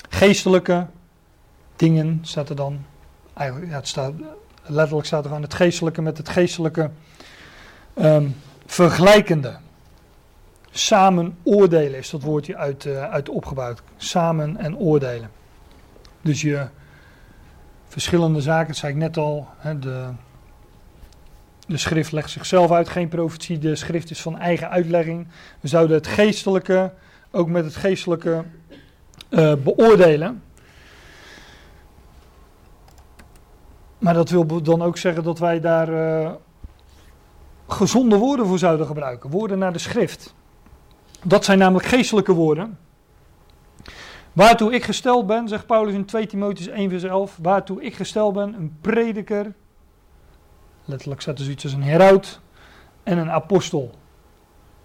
Geestelijke 0.09 0.87
dingen 1.77 2.19
staat 2.23 2.49
er 2.49 2.57
dan. 2.57 2.85
Eigenlijk, 3.35 3.71
ja, 3.71 3.81
staat, 3.83 4.13
letterlijk 4.63 5.07
staat 5.07 5.25
er 5.25 5.33
aan 5.33 5.43
het 5.43 5.55
geestelijke 5.55 6.03
met 6.03 6.19
het 6.19 6.29
geestelijke 6.29 6.91
um, 7.95 8.37
vergelijkende. 8.67 9.57
Samen 10.71 11.37
oordelen 11.43 11.99
is 11.99 12.11
dat 12.11 12.23
woordje 12.23 12.57
uit, 12.57 12.85
uh, 12.85 13.11
uit 13.11 13.29
opgebouwd. 13.29 13.83
Samen 13.97 14.57
en 14.57 14.77
oordelen. 14.77 15.31
Dus 16.23 16.41
je 16.41 16.67
verschillende 17.87 18.41
zaken, 18.41 18.67
dat 18.67 18.77
zei 18.77 18.93
ik 18.93 18.99
net 18.99 19.17
al, 19.17 19.49
hè, 19.57 19.79
de, 19.79 20.09
de 21.69 21.77
schrift 21.77 22.13
legt 22.13 22.31
zichzelf 22.31 22.71
uit, 22.71 22.89
geen 22.89 23.09
profetie. 23.09 23.59
De 23.59 23.77
schrift 23.77 24.11
is 24.11 24.23
van 24.23 24.39
eigen 24.39 24.71
uitlegging. 24.71 25.29
We 25.61 25.69
zouden 25.69 25.97
het 25.97 26.07
geestelijke 26.07 26.93
ook 27.31 27.49
met 27.49 27.65
het 27.65 27.77
geestelijke 27.77 28.45
uh, 29.31 29.55
beoordelen. 29.55 30.43
Maar 33.99 34.15
dat 34.15 34.31
wil 34.31 34.63
dan 34.63 34.83
ook 34.83 34.97
zeggen 34.97 35.23
dat 35.23 35.39
wij 35.39 35.61
daar 35.61 35.89
uh, 35.89 36.31
gezonde 37.69 38.17
woorden 38.17 38.47
voor 38.47 38.59
zouden 38.59 38.87
gebruiken. 38.87 39.31
Woorden 39.31 39.59
naar 39.59 39.73
de 39.73 39.79
schrift. 39.79 40.35
Dat 41.23 41.45
zijn 41.45 41.59
namelijk 41.59 41.87
geestelijke 41.87 42.33
woorden. 42.33 42.79
Waartoe 44.33 44.75
ik 44.75 44.85
gesteld 44.85 45.27
ben, 45.27 45.49
zegt 45.49 45.67
Paulus 45.67 45.95
in 45.95 46.05
2 46.05 46.27
Timotheus 46.27 46.69
1 46.69 46.91
vers 46.91 47.03
11, 47.03 47.39
waartoe 47.43 47.83
ik 47.83 47.95
gesteld 47.95 48.35
ben, 48.35 48.55
een 48.55 48.77
prediker, 48.81 49.55
letterlijk 50.89 51.21
staat 51.21 51.39
er 51.39 51.45
zoiets 51.45 51.65
als 51.65 51.73
een 51.73 51.83
heraut, 51.83 52.41
en 53.03 53.19
een 53.19 53.31
apostel. 53.31 53.91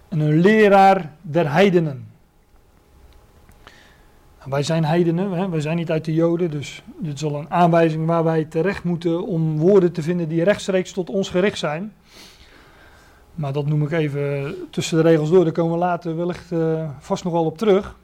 En 0.08 0.20
een 0.20 0.40
leraar 0.40 1.12
der 1.22 1.52
heidenen. 1.52 2.12
Nou, 4.38 4.50
wij 4.50 4.62
zijn 4.62 4.84
heidenen, 4.84 5.30
hè? 5.30 5.48
wij 5.48 5.60
zijn 5.60 5.76
niet 5.76 5.90
uit 5.90 6.04
de 6.04 6.14
Joden, 6.14 6.50
dus 6.50 6.82
dit 6.98 7.14
is 7.14 7.24
al 7.24 7.38
een 7.38 7.50
aanwijzing 7.50 8.06
waar 8.06 8.24
wij 8.24 8.44
terecht 8.44 8.84
moeten 8.84 9.26
om 9.26 9.58
woorden 9.58 9.92
te 9.92 10.02
vinden 10.02 10.28
die 10.28 10.44
rechtstreeks 10.44 10.92
tot 10.92 11.10
ons 11.10 11.28
gericht 11.28 11.58
zijn. 11.58 11.92
Maar 13.34 13.52
dat 13.52 13.66
noem 13.66 13.82
ik 13.82 13.90
even 13.90 14.54
tussen 14.70 14.96
de 14.96 15.02
regels 15.02 15.30
door, 15.30 15.44
daar 15.44 15.52
komen 15.52 15.72
we 15.72 15.78
later 15.78 16.16
wellicht 16.16 16.52
uh, 16.52 16.88
vast 16.98 17.24
nog 17.24 17.32
wel 17.32 17.44
op 17.44 17.58
terug. 17.58 17.96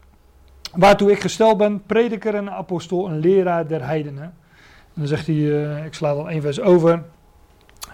Waartoe 0.74 1.10
ik 1.10 1.20
gesteld 1.20 1.58
ben, 1.58 1.82
prediker 1.86 2.34
en 2.34 2.50
apostel, 2.50 3.08
een 3.08 3.18
leraar 3.18 3.66
der 3.66 3.84
heidenen. 3.84 4.22
En 4.22 4.94
dan 4.94 5.06
zegt 5.06 5.26
hij, 5.26 5.36
uh, 5.36 5.84
ik 5.84 5.94
sla 5.94 6.10
al 6.10 6.30
één 6.30 6.42
vers 6.42 6.60
over. 6.60 7.02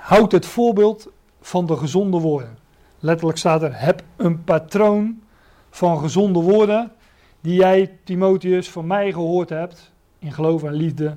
Houd 0.06 0.32
het 0.32 0.46
voorbeeld 0.46 1.08
van 1.40 1.66
de 1.66 1.76
gezonde 1.76 2.18
woorden. 2.18 2.58
Letterlijk 2.98 3.38
staat 3.38 3.62
er, 3.62 3.80
heb 3.80 4.02
een 4.16 4.44
patroon 4.44 5.22
van 5.70 5.98
gezonde 5.98 6.40
woorden 6.40 6.92
die 7.40 7.54
jij, 7.54 7.98
Timotheus, 8.04 8.70
van 8.70 8.86
mij 8.86 9.12
gehoord 9.12 9.48
hebt, 9.48 9.92
in 10.18 10.32
geloof 10.32 10.62
en 10.62 10.72
liefde, 10.72 11.16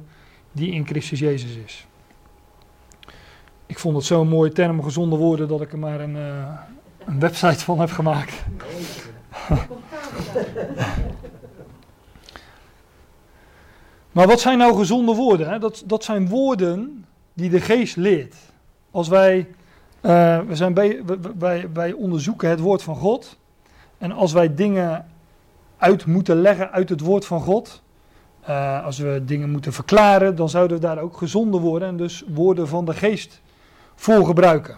die 0.52 0.72
in 0.72 0.86
Christus 0.86 1.20
Jezus 1.20 1.56
is. 1.56 1.88
Ik 3.66 3.80
vond 3.80 3.96
het 3.96 4.06
zo'n 4.06 4.28
mooie 4.28 4.52
term, 4.52 4.84
gezonde 4.84 5.16
woorden, 5.16 5.48
dat 5.48 5.62
ik 5.62 5.72
er 5.72 5.80
maar 5.80 6.00
een, 6.00 6.16
uh, 6.16 6.60
een 7.06 7.20
website 7.20 7.64
van 7.64 7.80
heb 7.80 7.92
gemaakt. 7.92 8.34
maar 14.16 14.28
wat 14.28 14.40
zijn 14.40 14.58
nou 14.58 14.78
gezonde 14.78 15.16
woorden? 15.16 15.50
Hè? 15.50 15.60
Dat, 15.60 15.84
dat 15.86 16.04
zijn 16.04 16.28
woorden 16.28 17.06
die 17.34 17.50
de 17.50 17.62
geest 17.62 17.96
leert. 17.96 18.36
Als 18.92 19.08
wij, 19.08 19.48
uh, 20.02 20.40
we 20.40 20.56
zijn 20.56 20.74
bij, 20.74 21.04
wij, 21.74 21.92
onderzoeken 21.92 22.50
het 22.50 22.60
woord 22.60 22.84
van 22.84 22.96
God. 22.96 23.38
En 23.98 24.12
als 24.12 24.32
wij 24.32 24.56
dingen 24.56 25.06
uit 25.78 26.06
moeten 26.06 26.42
leggen 26.42 26.72
uit 26.72 26.90
het 26.90 27.00
woord 27.00 27.26
van 27.26 27.42
God. 27.42 27.82
Uh, 28.50 28.86
als 28.86 28.98
we 28.98 29.22
dingen 29.26 29.50
moeten 29.50 29.74
verklaren, 29.74 30.36
dan 30.36 30.50
zouden 30.50 30.80
we 30.80 30.86
daar 30.86 31.00
ook 31.00 31.18
gezonde 31.18 31.58
woorden 31.58 31.88
en 31.88 31.98
dus 31.98 32.24
woorden 32.28 32.68
van 32.68 32.86
de 32.86 32.94
geest 32.94 33.42
voor 33.96 34.26
gebruiken. 34.26 34.78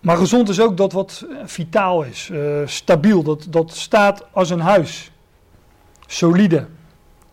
Maar 0.00 0.16
gezond 0.16 0.48
is 0.48 0.60
ook 0.60 0.76
dat 0.76 0.92
wat 0.92 1.26
vitaal 1.44 2.02
is, 2.02 2.32
stabiel, 2.64 3.22
dat, 3.22 3.46
dat 3.50 3.70
staat 3.70 4.26
als 4.32 4.50
een 4.50 4.60
huis. 4.60 5.12
Solide. 6.06 6.66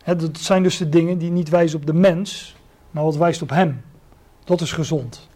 Dat 0.03 0.37
zijn 0.37 0.63
dus 0.63 0.77
de 0.77 0.89
dingen 0.89 1.17
die 1.17 1.31
niet 1.31 1.49
wijzen 1.49 1.79
op 1.79 1.85
de 1.85 1.93
mens, 1.93 2.55
maar 2.91 3.03
wat 3.03 3.15
wijst 3.15 3.41
op 3.41 3.49
hem. 3.49 3.81
Dat 4.45 4.61
is 4.61 4.71
gezond. 4.71 5.29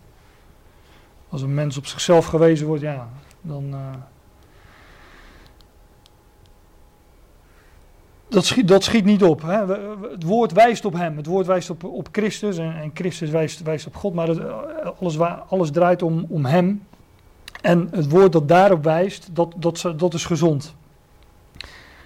Als 1.29 1.41
een 1.41 1.53
mens 1.53 1.77
op 1.77 1.85
zichzelf 1.85 2.25
gewezen 2.25 2.67
wordt, 2.67 2.81
ja, 2.81 3.09
dan. 3.41 3.73
Uh, 3.73 3.93
dat, 8.27 8.45
schiet, 8.45 8.67
dat 8.67 8.83
schiet 8.83 9.05
niet 9.05 9.23
op. 9.23 9.41
Hè. 9.41 9.65
Het 10.11 10.23
woord 10.23 10.51
wijst 10.51 10.85
op 10.85 10.93
hem. 10.93 11.17
Het 11.17 11.25
woord 11.25 11.45
wijst 11.45 11.69
op, 11.69 11.83
op 11.83 12.07
Christus. 12.11 12.57
En, 12.57 12.75
en 12.81 12.91
Christus 12.93 13.29
wijst, 13.29 13.61
wijst 13.61 13.87
op 13.87 13.95
God. 13.95 14.13
Maar 14.13 14.27
het, 14.27 14.41
alles, 14.99 15.19
alles 15.47 15.71
draait 15.71 16.01
om, 16.01 16.25
om 16.29 16.45
hem. 16.45 16.83
En 17.61 17.87
het 17.91 18.09
woord 18.09 18.31
dat 18.31 18.47
daarop 18.47 18.83
wijst, 18.83 19.29
dat, 19.31 19.53
dat, 19.57 19.93
dat 19.97 20.13
is 20.13 20.25
gezond. 20.25 20.75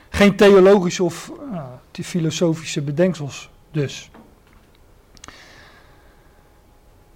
Geen 0.10 0.36
theologische 0.36 1.04
of 1.04 1.32
uh, 1.52 1.64
filosofische 1.92 2.82
bedenksels 2.82 3.50
dus. 3.72 4.10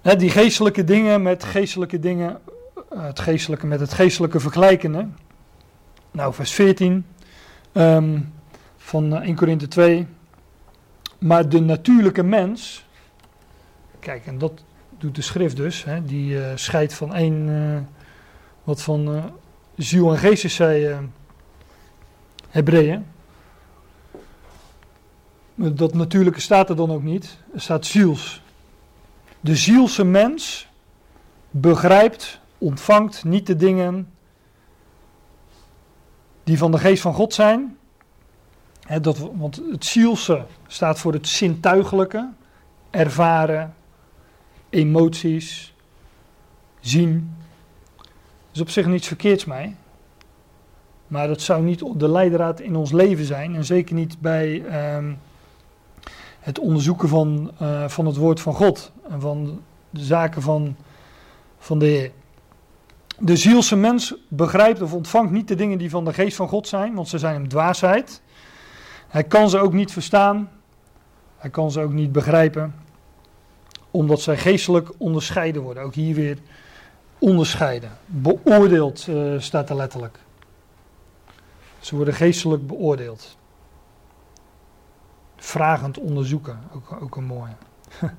Hè, 0.08 0.16
die 0.16 0.30
geestelijke 0.30 0.84
dingen 0.84 1.22
met 1.22 1.44
geestelijke 1.44 1.98
dingen, 1.98 2.40
uh, 2.92 3.02
het 3.02 3.20
geestelijke 3.20 3.66
met 3.66 3.80
het 3.80 3.92
geestelijke 3.92 4.40
vergelijkende. 4.40 5.08
Nou, 6.10 6.34
vers 6.34 6.52
14. 6.52 7.06
Um, 7.72 8.32
van 8.76 9.22
1 9.22 9.34
Korinthe 9.34 9.68
2. 9.68 10.06
Maar 11.18 11.48
de 11.48 11.60
natuurlijke 11.60 12.22
mens, 12.22 12.86
kijk, 13.98 14.26
en 14.26 14.38
dat 14.38 14.52
doet 14.98 15.14
de 15.14 15.22
schrift 15.22 15.56
dus, 15.56 15.84
hè, 15.84 16.04
die 16.04 16.34
uh, 16.34 16.46
scheidt 16.54 16.94
van 16.94 17.14
één, 17.14 17.48
uh, 17.48 17.78
wat 18.64 18.82
van 18.82 19.14
uh, 19.14 19.24
ziel 19.76 20.10
en 20.10 20.18
geest 20.18 20.44
is, 20.44 20.54
zei 20.54 20.96
Hebreeën. 22.48 23.06
Dat 25.54 25.94
natuurlijke 25.94 26.40
staat 26.40 26.70
er 26.70 26.76
dan 26.76 26.90
ook 26.90 27.02
niet, 27.02 27.38
er 27.54 27.60
staat 27.60 27.86
ziels. 27.86 28.42
De 29.40 29.56
zielse 29.56 30.04
mens 30.04 30.68
begrijpt, 31.50 32.40
ontvangt 32.58 33.24
niet 33.24 33.46
de 33.46 33.56
dingen 33.56 34.12
die 36.44 36.58
van 36.58 36.70
de 36.70 36.78
geest 36.78 37.02
van 37.02 37.14
God 37.14 37.34
zijn, 37.34 37.78
dat, 39.00 39.18
want 39.18 39.62
het 39.70 39.84
zielse 39.84 40.44
staat 40.66 40.98
voor 40.98 41.12
het 41.12 41.28
zintuigelijke, 41.28 42.30
ervaren, 42.90 43.74
emoties, 44.70 45.74
zien. 46.80 47.36
Is 48.52 48.60
op 48.60 48.70
zich 48.70 48.86
niets 48.86 49.06
verkeerds 49.06 49.44
mee. 49.44 49.76
Maar 51.06 51.28
dat 51.28 51.40
zou 51.40 51.62
niet 51.62 51.84
de 51.96 52.08
leidraad 52.08 52.60
in 52.60 52.76
ons 52.76 52.92
leven 52.92 53.24
zijn. 53.24 53.54
En 53.54 53.64
zeker 53.64 53.94
niet 53.94 54.20
bij 54.20 54.62
um, 54.96 55.18
het 56.40 56.58
onderzoeken 56.58 57.08
van, 57.08 57.50
uh, 57.62 57.88
van 57.88 58.06
het 58.06 58.16
woord 58.16 58.40
van 58.40 58.54
God. 58.54 58.92
En 59.10 59.20
van 59.20 59.62
de 59.90 60.04
zaken 60.04 60.42
van, 60.42 60.76
van 61.58 61.78
de 61.78 61.86
Heer. 61.86 62.10
De 63.18 63.36
zielse 63.36 63.76
mens 63.76 64.14
begrijpt 64.28 64.82
of 64.82 64.92
ontvangt 64.92 65.32
niet 65.32 65.48
de 65.48 65.54
dingen 65.54 65.78
die 65.78 65.90
van 65.90 66.04
de 66.04 66.12
geest 66.12 66.36
van 66.36 66.48
God 66.48 66.68
zijn, 66.68 66.94
want 66.94 67.08
ze 67.08 67.18
zijn 67.18 67.34
hem 67.34 67.48
dwaasheid. 67.48 68.22
Hij 69.08 69.24
kan 69.24 69.50
ze 69.50 69.58
ook 69.58 69.72
niet 69.72 69.92
verstaan. 69.92 70.50
Hij 71.36 71.50
kan 71.50 71.70
ze 71.70 71.80
ook 71.80 71.92
niet 71.92 72.12
begrijpen. 72.12 72.74
Omdat 73.90 74.20
zij 74.20 74.36
geestelijk 74.36 74.90
onderscheiden 74.98 75.62
worden. 75.62 75.82
Ook 75.82 75.94
hier 75.94 76.14
weer 76.14 76.38
onderscheiden. 77.18 77.90
Beoordeeld 78.06 79.06
uh, 79.06 79.40
staat 79.40 79.70
er 79.70 79.76
letterlijk. 79.76 80.18
Ze 81.78 81.96
worden 81.96 82.14
geestelijk 82.14 82.66
beoordeeld. 82.66 83.37
Vragend 85.38 85.98
onderzoeken. 85.98 86.58
Ook, 86.74 86.96
ook 87.02 87.16
een 87.16 87.24
mooie. 87.24 87.56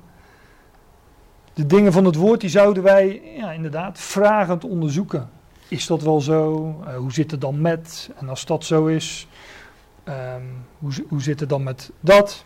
De 1.54 1.66
dingen 1.66 1.92
van 1.92 2.04
het 2.04 2.14
woord 2.14 2.40
die 2.40 2.50
zouden 2.50 2.82
wij 2.82 3.22
ja, 3.36 3.52
inderdaad 3.52 3.98
vragend 3.98 4.64
onderzoeken. 4.64 5.30
Is 5.68 5.86
dat 5.86 6.02
wel 6.02 6.20
zo? 6.20 6.68
Uh, 6.86 6.96
hoe 6.96 7.12
zit 7.12 7.30
het 7.30 7.40
dan 7.40 7.60
met? 7.60 8.10
En 8.16 8.28
als 8.28 8.44
dat 8.44 8.64
zo 8.64 8.86
is, 8.86 9.28
Um, 10.10 10.66
hoe, 10.78 10.92
hoe 11.08 11.22
zit 11.22 11.40
het 11.40 11.48
dan 11.48 11.62
met 11.62 11.90
dat? 12.00 12.44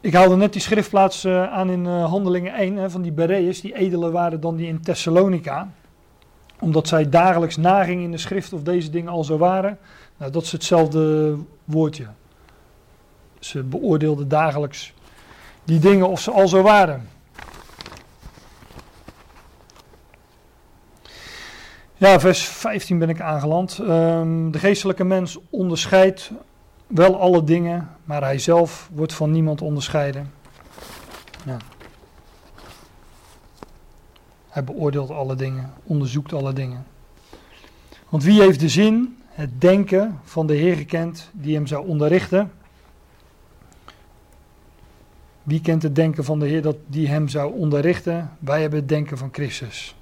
Ik 0.00 0.14
haalde 0.14 0.36
net 0.36 0.52
die 0.52 0.62
schriftplaats 0.62 1.24
uh, 1.24 1.52
aan 1.52 1.70
in 1.70 1.84
uh, 1.84 2.04
Handelingen 2.04 2.54
1 2.54 2.76
hè, 2.76 2.90
van 2.90 3.02
die 3.02 3.12
Bereërs, 3.12 3.60
die 3.60 3.74
edeler 3.74 4.10
waren 4.10 4.40
dan 4.40 4.56
die 4.56 4.66
in 4.66 4.80
Thessalonica. 4.80 5.72
Omdat 6.60 6.88
zij 6.88 7.08
dagelijks 7.08 7.56
nagingen 7.56 8.04
in 8.04 8.10
de 8.10 8.18
schrift 8.18 8.52
of 8.52 8.62
deze 8.62 8.90
dingen 8.90 9.12
al 9.12 9.24
zo 9.24 9.38
waren. 9.38 9.78
Nou, 10.16 10.32
dat 10.32 10.42
is 10.42 10.52
hetzelfde 10.52 11.36
woordje. 11.64 12.06
Ze 13.44 13.62
beoordeelden 13.62 14.28
dagelijks 14.28 14.92
die 15.64 15.78
dingen 15.78 16.08
of 16.08 16.20
ze 16.20 16.30
al 16.30 16.48
zo 16.48 16.62
waren. 16.62 17.08
Ja, 21.96 22.20
vers 22.20 22.44
15 22.44 22.98
ben 22.98 23.08
ik 23.08 23.20
aangeland. 23.20 23.78
Um, 23.78 24.50
de 24.50 24.58
geestelijke 24.58 25.04
mens 25.04 25.38
onderscheidt 25.50 26.30
wel 26.86 27.20
alle 27.20 27.44
dingen, 27.44 27.90
maar 28.04 28.22
hij 28.22 28.38
zelf 28.38 28.90
wordt 28.92 29.14
van 29.14 29.30
niemand 29.30 29.62
onderscheiden. 29.62 30.32
Hij 34.48 34.64
beoordeelt 34.64 35.10
alle 35.10 35.34
dingen, 35.34 35.72
onderzoekt 35.84 36.32
alle 36.32 36.52
dingen. 36.52 36.86
Want 38.08 38.24
wie 38.24 38.42
heeft 38.42 38.60
de 38.60 38.68
zin, 38.68 39.16
het 39.28 39.60
denken 39.60 40.20
van 40.24 40.46
de 40.46 40.54
Heer 40.54 40.76
gekend, 40.76 41.30
die 41.32 41.54
hem 41.54 41.66
zou 41.66 41.86
onderrichten? 41.86 42.50
Wie 45.42 45.60
kent 45.60 45.82
het 45.82 45.94
denken 45.94 46.24
van 46.24 46.38
de 46.38 46.46
Heer 46.46 46.62
dat 46.62 46.76
die 46.86 47.08
hem 47.08 47.28
zou 47.28 47.52
onderrichten? 47.52 48.30
Wij 48.38 48.60
hebben 48.60 48.78
het 48.78 48.88
denken 48.88 49.18
van 49.18 49.28
Christus. 49.32 49.96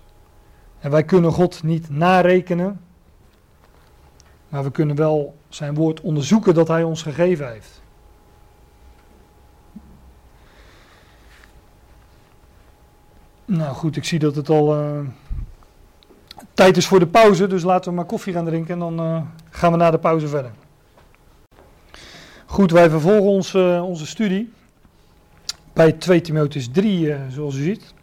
En 0.79 0.91
wij 0.91 1.05
kunnen 1.05 1.33
God 1.33 1.63
niet 1.63 1.91
narekenen, 1.91 2.81
maar 4.49 4.63
we 4.63 4.71
kunnen 4.71 4.97
wel 4.97 5.37
zijn 5.49 5.75
woord 5.75 6.01
onderzoeken 6.01 6.55
dat 6.55 6.69
Hij 6.69 6.83
ons 6.83 7.03
gegeven 7.03 7.51
heeft. 7.51 7.83
Nou 13.45 13.75
goed, 13.75 13.97
ik 13.97 14.05
zie 14.05 14.19
dat 14.19 14.35
het 14.35 14.49
al 14.49 14.81
uh, 14.81 15.01
tijd 16.55 16.77
is 16.77 16.87
voor 16.87 16.99
de 16.99 17.07
pauze, 17.07 17.47
dus 17.47 17.63
laten 17.63 17.91
we 17.91 17.97
maar 17.97 18.05
koffie 18.05 18.33
gaan 18.33 18.45
drinken 18.45 18.73
en 18.73 18.79
dan 18.79 19.01
uh, 19.01 19.23
gaan 19.51 19.73
we 19.73 19.79
na 19.79 19.91
de 19.91 19.99
pauze 19.99 20.29
verder. 20.29 20.53
Goed, 22.47 22.71
wij 22.71 22.91
vervolgen 22.91 23.31
ons, 23.31 23.55
eh, 23.55 23.85
onze 23.85 24.07
studie 24.07 24.53
bij 25.73 25.93
2 25.93 26.21
Timotheus 26.21 26.69
3, 26.73 27.13
eh, 27.13 27.21
zoals 27.29 27.57
u 27.57 27.63
ziet. 27.63 27.95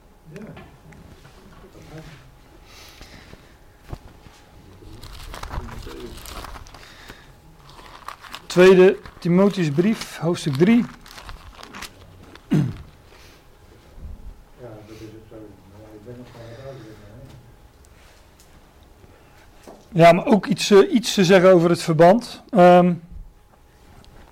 Tweede 8.46 8.98
Timotheusbrief, 9.20 10.18
hoofdstuk 10.18 10.56
3. 10.56 10.76
Ja, 10.78 10.86
dat 14.88 14.96
is 14.96 15.00
het 15.00 15.10
zo. 15.30 15.36
Maar 15.72 15.94
ik 15.94 16.06
ben 16.06 16.16
nog 16.18 16.28
van 16.32 16.42
het. 19.74 19.78
Ja, 19.92 20.12
maar 20.12 20.26
ook 20.26 20.46
iets, 20.46 20.72
eh, 20.72 20.94
iets 20.94 21.14
te 21.14 21.26
zeggen 21.26 21.54
over 21.54 21.70
het 21.70 21.82
verband. 21.82 22.44
Ehm, 22.50 22.94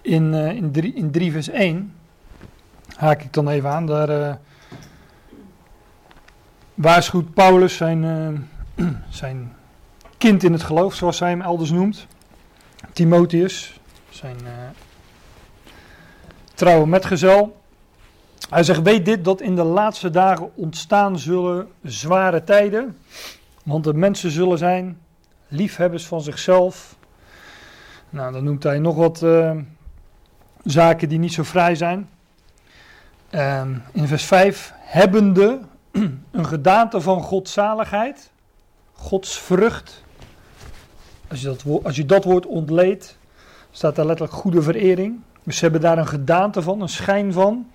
in, 0.02 0.34
eh, 0.34 0.56
in, 0.56 0.72
3, 0.72 0.94
in 0.94 1.12
3 1.12 1.32
vers 1.32 1.50
1 1.50 1.94
haak 2.96 3.22
ik 3.22 3.34
dan 3.34 3.48
even 3.48 3.70
aan. 3.70 3.86
Daar 3.86 4.10
eh, 4.10 4.36
waarschuwt 6.74 7.34
Paulus 7.34 7.76
zijn, 7.76 8.04
eh, 8.76 8.88
zijn 9.10 9.54
kind 10.18 10.44
in 10.44 10.52
het 10.52 10.64
geloof, 10.64 10.94
zoals 10.94 11.20
hij 11.20 11.30
hem 11.30 11.42
elders 11.42 11.72
noemt. 11.72 12.08
Timotheus, 12.94 13.80
zijn 14.10 14.38
eh, 14.46 14.52
trouwe 16.54 16.88
metgezel. 16.88 17.64
Hij 18.50 18.64
zegt, 18.64 18.82
weet 18.82 19.06
dit 19.06 19.26
dat 19.26 19.42
in 19.42 19.56
de 19.56 19.64
laatste 19.64 20.10
dagen 20.10 20.56
ontstaan 20.56 21.20
zullen 21.20 21.68
zware 21.84 22.44
tijden. 22.44 22.98
Want 23.64 23.84
de 23.84 23.94
mensen 23.94 24.32
zullen 24.32 24.58
zijn 24.58 25.00
liefhebbers 25.48 26.06
van 26.06 26.22
zichzelf. 26.22 26.96
Nou, 28.10 28.34
dan 28.34 28.44
noemt 28.44 28.64
hij 28.64 28.80
nog 28.80 28.96
wat 28.96 29.26
zaken 30.64 31.10
die 31.10 31.20
niet 31.20 31.34
zo 31.34 31.44
vrij 31.44 31.76
zijn. 31.76 32.10
Ehm, 33.36 33.74
in 33.92 34.08
vers 34.08 34.24
5, 34.24 34.74
hebbende 34.76 35.60
een 36.32 36.46
gedaante 36.46 37.02
van 37.02 37.22
godzaligheid, 37.22 38.32
Gods 38.94 39.40
vrucht. 39.40 40.04
Als 41.28 41.42
je 41.42 41.48
dat, 41.48 41.64
wo- 41.64 41.82
als 41.84 41.96
je 41.96 42.06
dat 42.06 42.24
woord 42.24 42.46
ontleedt, 42.46 43.18
staat 43.72 43.96
daar 43.96 44.06
letterlijk 44.06 44.38
goede 44.38 44.62
verering. 44.62 45.20
Dus 45.44 45.58
ze 45.58 45.64
hebben 45.64 45.82
daar 45.82 45.98
een 45.98 46.08
gedaante 46.08 46.62
van, 46.62 46.82
een 46.82 46.90
schijn 46.90 47.34
van, 47.34 47.72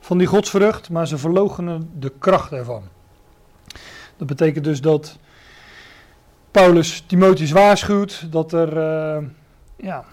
van 0.00 0.18
die 0.18 0.26
godsvrucht, 0.26 0.90
maar 0.90 1.06
ze 1.06 1.18
verloochenen 1.18 1.90
de 1.98 2.12
kracht 2.18 2.52
ervan. 2.52 2.82
Dat 4.16 4.26
betekent 4.26 4.64
dus 4.64 4.80
dat 4.80 5.18
Paulus 6.50 7.04
Timotheus 7.06 7.50
waarschuwt 7.50 8.32
dat 8.32 8.52
er, 8.52 8.78
eh, 8.78 9.22
ja, 9.76 10.04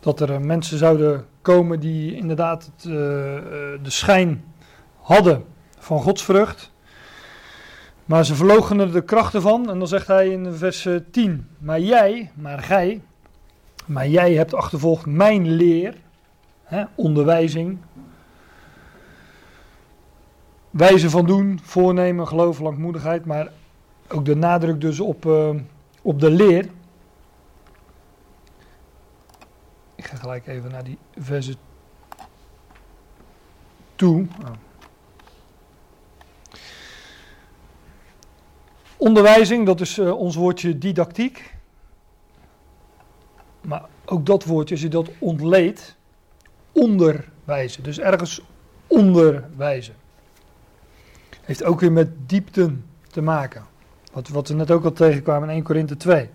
dat 0.00 0.20
er 0.20 0.32
eh, 0.32 0.38
mensen 0.38 0.78
zouden 0.78 1.26
komen 1.44 1.80
die 1.80 2.16
inderdaad 2.16 2.70
het, 2.74 2.84
eh, 2.84 3.36
eh, 3.36 3.42
de 3.82 3.90
schijn 3.90 4.44
hadden 5.00 5.44
van 5.78 6.00
godsvrucht. 6.00 6.72
Maar 8.04 8.24
ze 8.24 8.34
verloochenen 8.34 8.92
de 8.92 9.04
kracht 9.04 9.34
ervan. 9.34 9.70
En 9.70 9.78
dan 9.78 9.88
zegt 9.88 10.06
hij 10.06 10.28
in 10.28 10.52
vers 10.52 10.86
eh, 10.86 10.94
10. 11.10 11.48
Maar 11.58 11.80
jij, 11.80 12.30
maar 12.34 12.58
gij, 12.58 13.00
maar 13.86 14.08
jij 14.08 14.32
hebt 14.32 14.54
achtervolgd 14.54 15.06
mijn 15.06 15.50
leer, 15.50 15.94
hè, 16.62 16.84
onderwijzing, 16.94 17.78
wijze 20.70 21.10
van 21.10 21.26
doen, 21.26 21.60
voornemen, 21.62 22.28
geloof, 22.28 22.58
langmoedigheid. 22.58 23.24
Maar 23.24 23.48
ook 24.08 24.24
de 24.24 24.36
nadruk 24.36 24.80
dus 24.80 25.00
op, 25.00 25.26
eh, 25.26 25.50
op 26.02 26.20
de 26.20 26.30
leer. 26.30 26.68
Ik 30.04 30.10
ga 30.10 30.16
gelijk 30.16 30.46
even 30.46 30.70
naar 30.70 30.84
die 30.84 30.98
verse 31.18 31.54
toe. 33.94 34.26
Oh. 34.42 34.50
Onderwijzing, 38.96 39.66
dat 39.66 39.80
is 39.80 39.98
eh, 39.98 40.18
ons 40.18 40.36
woordje 40.36 40.78
didactiek. 40.78 41.54
Maar 43.60 43.84
ook 44.04 44.26
dat 44.26 44.44
woordje, 44.44 44.74
als 44.74 44.82
je 44.82 44.88
dat 44.88 45.10
ontleedt, 45.18 45.96
onderwijzen. 46.72 47.82
Dus 47.82 47.98
ergens 47.98 48.40
onderwijzen. 48.86 49.94
Heeft 51.40 51.64
ook 51.64 51.80
weer 51.80 51.92
met 51.92 52.28
diepten 52.28 52.84
te 53.10 53.20
maken. 53.20 53.64
Wat, 54.12 54.28
wat 54.28 54.48
we 54.48 54.54
net 54.54 54.70
ook 54.70 54.84
al 54.84 54.92
tegenkwamen 54.92 55.48
in 55.48 55.54
1 55.54 55.64
Korinthe 55.64 55.96
2. 55.96 56.30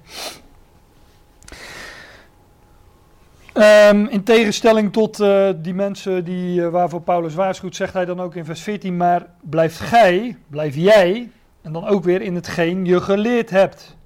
Ehm, 3.59 4.05
in 4.05 4.23
tegenstelling 4.23 4.93
tot 4.93 5.19
eh, 5.19 5.49
die 5.55 5.73
mensen 5.73 6.23
die, 6.23 6.63
eh, 6.63 6.69
waarvoor 6.69 7.01
Paulus 7.01 7.33
waarschuwt, 7.33 7.75
zegt 7.75 7.93
hij 7.93 8.05
dan 8.05 8.19
ook 8.19 8.35
in 8.35 8.45
vers 8.45 8.61
14, 8.61 8.97
maar 8.97 9.25
blijft 9.41 9.79
gij, 9.79 10.37
blijf 10.47 10.75
jij, 10.75 11.31
en 11.61 11.71
dan 11.71 11.87
ook 11.87 12.03
weer 12.03 12.21
in 12.21 12.35
hetgeen 12.35 12.85
je 12.85 13.01
geleerd 13.01 13.49
hebt. 13.49 13.97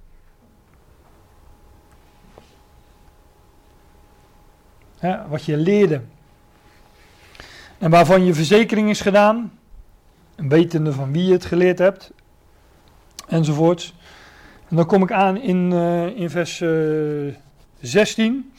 Wat 5.30 5.46
je 5.46 5.58
leerde. 5.58 6.02
En 7.78 7.90
waarvan 7.90 8.26
je 8.26 8.34
verzekering 8.34 8.90
is 8.90 9.02
gedaan, 9.02 9.60
en 10.36 10.48
wetende 10.48 10.94
van 10.94 11.12
wie 11.12 11.26
je 11.26 11.32
het 11.32 11.46
geleerd 11.46 11.80
hebt, 11.80 12.12
enzovoorts. 13.28 13.96
En 14.70 14.76
dan 14.76 14.86
kom 14.86 15.04
ik 15.04 15.12
aan 15.12 15.38
in, 15.38 15.72
eh, 15.74 16.06
in 16.06 16.30
vers 16.30 16.62
eh, 16.62 16.70
16. 17.82 18.52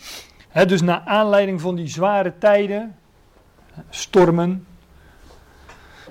Dus 0.63 0.83
naar 0.83 1.03
aanleiding 1.05 1.61
van 1.61 1.75
die 1.75 1.89
zware 1.89 2.33
tijden, 2.39 2.97
stormen, 3.91 4.67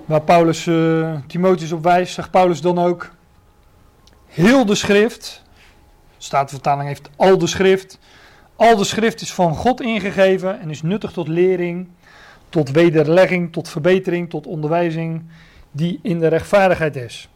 waar 0.04 0.22
Paulus 0.22 0.66
eh, 0.66 1.16
Timotheus 1.26 1.72
op 1.72 1.82
wijst, 1.82 2.14
zegt 2.14 2.30
Paulus 2.30 2.60
dan 2.60 2.78
ook, 2.78 3.10
heel 4.26 4.64
de 4.66 4.74
schrift, 4.74 5.42
Statenvertaling 6.18 6.88
heeft 6.88 7.10
al 7.16 7.38
de 7.38 7.46
schrift, 7.46 7.98
al 8.56 8.76
de 8.76 8.84
schrift 8.84 9.20
is 9.20 9.34
van 9.34 9.54
God 9.54 9.80
ingegeven 9.80 10.60
en 10.60 10.70
is 10.70 10.82
nuttig 10.82 11.12
tot 11.12 11.28
lering, 11.28 11.88
tot 12.48 12.70
wederlegging, 12.70 13.52
tot 13.52 13.68
verbetering, 13.68 14.30
tot 14.30 14.46
onderwijzing, 14.46 15.24
die 15.70 15.98
in 16.02 16.18
de 16.18 16.28
rechtvaardigheid 16.28 16.96
is. 16.96 17.28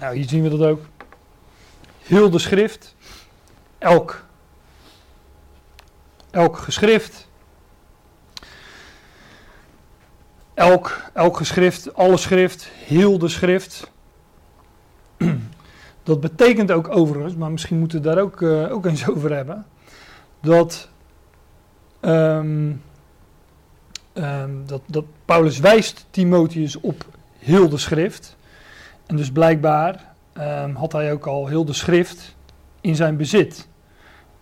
Nou, 0.00 0.16
hier 0.16 0.28
zien 0.28 0.42
we 0.42 0.48
dat 0.48 0.62
ook. 0.62 0.80
Heel 2.02 2.30
de 2.30 2.38
schrift, 2.38 2.94
elk, 3.78 4.24
elk 6.30 6.58
geschrift, 6.58 7.28
elk, 10.54 11.02
elk 11.12 11.36
geschrift, 11.36 11.94
alle 11.94 12.16
schrift, 12.16 12.70
heel 12.86 13.18
de 13.18 13.28
schrift. 13.28 13.90
Dat 16.02 16.20
betekent 16.20 16.70
ook 16.70 16.96
overigens, 16.96 17.34
maar 17.34 17.50
misschien 17.50 17.78
moeten 17.78 18.02
we 18.02 18.08
daar 18.08 18.18
ook, 18.18 18.42
eh, 18.42 18.72
ook 18.72 18.86
eens 18.86 19.08
over 19.10 19.34
hebben, 19.34 19.66
dat, 20.40 20.88
ehm, 22.00 22.72
ehm, 24.12 24.50
dat, 24.66 24.82
dat 24.86 25.04
Paulus 25.24 25.58
wijst 25.58 26.06
Timotheus 26.10 26.80
op 26.80 27.04
heel 27.38 27.68
de 27.68 27.78
schrift. 27.78 28.36
En 29.06 29.16
dus 29.16 29.32
blijkbaar 29.32 30.14
ehm, 30.32 30.74
had 30.74 30.92
hij 30.92 31.12
ook 31.12 31.26
al 31.26 31.46
heel 31.46 31.64
de 31.64 31.72
schrift 31.72 32.36
in 32.80 32.96
zijn 32.96 33.16
bezit. 33.16 33.68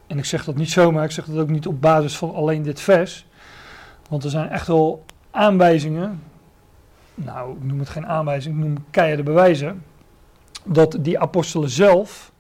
En 0.09 0.19
ik 0.19 0.25
zeg 0.25 0.45
dat 0.45 0.57
niet 0.57 0.71
zomaar, 0.71 1.05
ik 1.05 1.11
zeg 1.11 1.25
dat 1.25 1.39
ook 1.39 1.49
niet 1.49 1.67
op 1.67 1.81
basis 1.81 2.17
van 2.17 2.35
alleen 2.35 2.63
dit 2.63 2.81
vers. 2.81 3.27
Want 4.09 4.25
er 4.25 4.31
zijn 4.31 4.49
echt 4.49 4.67
wel 4.67 5.05
aanwijzingen, 5.31 6.23
nou 7.15 7.57
ik 7.57 7.65
noem 7.65 7.79
het 7.79 7.89
geen 7.89 8.07
aanwijzing, 8.07 8.55
ik 8.55 8.65
noem 8.65 8.85
keiharde 8.91 9.23
bewijzen, 9.23 9.85
dat 10.65 10.97
die 11.01 11.19
apostelen 11.19 11.71
zelf 11.71 12.33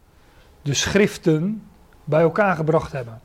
de 0.62 0.74
schriften 0.74 1.62
bij 2.04 2.20
elkaar 2.20 2.56
gebracht 2.56 2.92
hebben. 2.92 3.20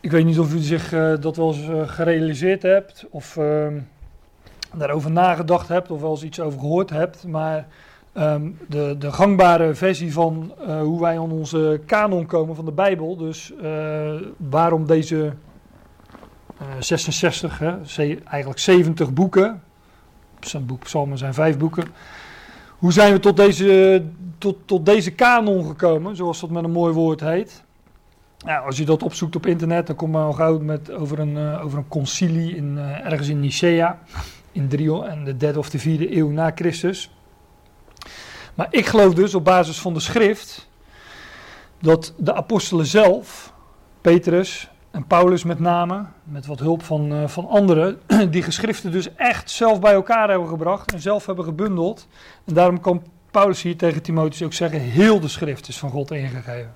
Ik 0.00 0.10
weet 0.10 0.24
niet 0.24 0.38
of 0.38 0.54
u 0.54 0.58
zich 0.58 0.92
eh, 0.92 1.14
dat 1.20 1.36
wel 1.36 1.54
eens 1.54 1.68
eh, 1.68 1.88
gerealiseerd 1.88 2.62
hebt 2.62 3.06
of 3.10 3.36
ehm, 3.36 3.80
daarover 4.74 5.10
nagedacht 5.10 5.68
hebt 5.68 5.90
of 5.90 6.00
wel 6.00 6.10
eens 6.10 6.22
iets 6.22 6.40
over 6.40 6.58
gehoord 6.58 6.90
hebt, 6.90 7.26
maar 7.26 7.66
ehm, 8.14 8.50
de, 8.68 8.96
de 8.98 9.12
gangbare 9.12 9.74
versie 9.74 10.12
van 10.12 10.52
eh, 10.66 10.80
hoe 10.80 11.00
wij 11.00 11.18
aan 11.18 11.30
onze 11.32 11.80
kanon 11.86 12.26
komen 12.26 12.56
van 12.56 12.64
de 12.64 12.72
Bijbel, 12.72 13.16
dus 13.16 13.52
eh, 13.62 14.12
waarom 14.36 14.86
deze 14.86 15.32
eh, 16.58 16.66
66, 16.78 17.58
hè, 17.58 17.74
ze- 17.84 18.18
eigenlijk 18.24 18.58
70 18.60 19.12
boeken, 19.12 19.62
Psalmen 20.78 21.18
zijn 21.18 21.34
vijf 21.34 21.58
boeken, 21.58 21.84
hoe 22.78 22.92
zijn 22.92 23.12
we 23.12 23.20
tot 23.20 23.36
deze, 23.36 24.02
tot, 24.38 24.56
tot 24.64 24.86
deze 24.86 25.10
kanon 25.10 25.64
gekomen, 25.66 26.16
zoals 26.16 26.40
dat 26.40 26.50
met 26.50 26.64
een 26.64 26.70
mooi 26.70 26.92
woord 26.92 27.20
heet? 27.20 27.62
Nou, 28.44 28.66
als 28.66 28.76
je 28.76 28.84
dat 28.84 29.02
opzoekt 29.02 29.36
op 29.36 29.46
internet, 29.46 29.86
dan 29.86 29.96
kom 29.96 30.10
je 30.10 30.16
al 30.18 30.32
gauw 30.32 30.58
met 30.58 30.92
over 30.92 31.18
een, 31.18 31.36
eh, 31.36 31.64
over 31.64 31.78
een 31.78 31.88
concilie 31.88 32.56
in, 32.56 32.78
eh, 32.78 33.04
ergens 33.04 33.28
in 33.28 33.40
Nicea 33.40 33.98
in 34.52 34.68
en 35.08 35.24
de 35.24 35.36
derde 35.36 35.58
of 35.58 35.70
de 35.70 35.78
vierde 35.78 36.16
eeuw 36.16 36.30
na 36.30 36.52
Christus. 36.54 37.10
Maar 38.54 38.66
ik 38.70 38.86
geloof 38.86 39.14
dus 39.14 39.34
op 39.34 39.44
basis 39.44 39.80
van 39.80 39.94
de 39.94 40.00
schrift 40.00 40.68
dat 41.78 42.14
de 42.16 42.34
apostelen 42.34 42.86
zelf, 42.86 43.52
Petrus 44.00 44.68
en 44.90 45.06
Paulus 45.06 45.44
met 45.44 45.58
name, 45.58 46.04
met 46.24 46.46
wat 46.46 46.58
hulp 46.58 46.82
van, 46.82 47.12
eh, 47.12 47.28
van 47.28 47.48
anderen, 47.48 48.00
die 48.30 48.42
geschriften 48.42 48.92
dus 48.92 49.14
echt 49.14 49.50
zelf 49.50 49.80
bij 49.80 49.92
elkaar 49.92 50.30
hebben 50.30 50.48
gebracht 50.48 50.92
en 50.92 51.00
zelf 51.00 51.26
hebben 51.26 51.44
gebundeld. 51.44 52.06
En 52.44 52.54
daarom 52.54 52.80
kan 52.80 53.02
Paulus 53.30 53.62
hier 53.62 53.76
tegen 53.76 54.02
Timotheus 54.02 54.42
ook 54.42 54.52
zeggen, 54.52 54.80
heel 54.80 55.20
de 55.20 55.28
schrift 55.28 55.68
is 55.68 55.78
van 55.78 55.90
God 55.90 56.10
ingegeven. 56.10 56.74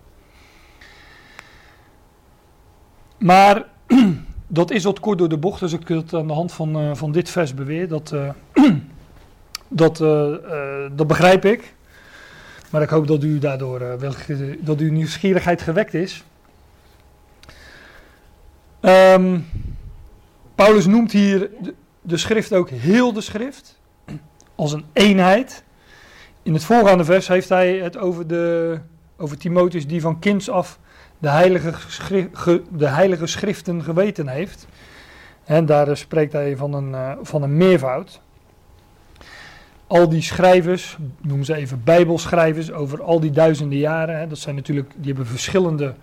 Maar 3.18 3.64
dat 4.46 4.70
is 4.70 4.84
wat 4.84 5.00
kort 5.00 5.18
door 5.18 5.28
de 5.28 5.38
bocht, 5.38 5.60
dus 5.60 5.72
ik 5.72 5.88
het 5.88 6.14
aan 6.14 6.26
de 6.26 6.32
hand 6.32 6.52
van, 6.52 6.76
eh, 6.78 6.94
van 6.94 7.12
dit 7.12 7.30
vers 7.30 7.54
beweer. 7.54 7.88
Dat, 7.88 8.12
eh, 8.12 8.30
dat, 9.68 10.00
eh, 10.00 10.34
eh, 10.34 10.90
dat 10.92 11.06
begrijp 11.06 11.44
ik. 11.44 11.74
Maar 12.70 12.82
ik 12.82 12.88
hoop 12.88 13.06
dat 13.06 13.22
u 13.22 13.38
daardoor 13.38 13.80
eh, 13.80 13.94
wel, 13.94 14.12
dat 14.60 14.78
uw 14.78 14.92
nieuwsgierigheid 14.92 15.62
gewekt 15.62 15.94
is. 15.94 16.24
Ehm, 18.80 19.38
Paulus 20.54 20.86
noemt 20.86 21.12
hier 21.12 21.50
de, 21.60 21.74
de 22.00 22.16
schrift 22.16 22.52
ook 22.52 22.70
heel 22.70 23.12
de 23.12 23.20
schrift. 23.20 23.78
Als 24.54 24.72
een 24.72 24.84
eenheid. 24.92 25.64
In 26.42 26.52
het 26.52 26.64
voorgaande 26.64 27.04
vers 27.04 27.28
heeft 27.28 27.48
hij 27.48 27.76
het 27.76 27.96
over, 27.96 28.26
de, 28.26 28.78
over 29.16 29.38
Timotheus 29.38 29.86
die 29.86 30.00
van 30.00 30.18
kinds 30.18 30.50
af 30.50 30.78
de 31.18 31.28
heilige, 31.28 31.72
de 32.70 32.86
heilige 32.86 33.26
schriften 33.26 33.82
geweten 33.82 34.28
heeft. 34.28 34.66
En 35.44 35.66
daar 35.66 35.96
spreekt 35.96 36.32
hij 36.32 36.56
van 36.56 36.72
een, 36.72 37.16
van 37.22 37.42
een 37.42 37.56
meervoud. 37.56 38.20
Al 39.88 40.08
die 40.08 40.22
schrijvers, 40.22 40.96
noem 41.20 41.44
ze 41.44 41.54
even 41.54 41.84
bijbelschrijvers, 41.84 42.72
over 42.72 43.02
al 43.02 43.20
die 43.20 43.30
duizenden 43.30 43.78
jaren. 43.78 44.18
Hè, 44.18 44.26
dat 44.26 44.38
zijn 44.38 44.54
natuurlijk, 44.54 44.92
die 44.96 45.06
hebben 45.06 45.26
verschillende 45.26 45.94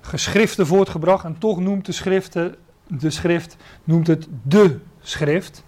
geschriften 0.00 0.66
voortgebracht. 0.66 1.24
En 1.24 1.38
toch 1.38 1.60
noemt 1.60 1.86
de, 1.86 1.92
schriften, 1.92 2.54
de 2.86 3.10
schrift 3.10 3.56
noemt 3.84 4.06
het 4.06 4.28
de 4.42 4.78
schrift. 5.00 5.64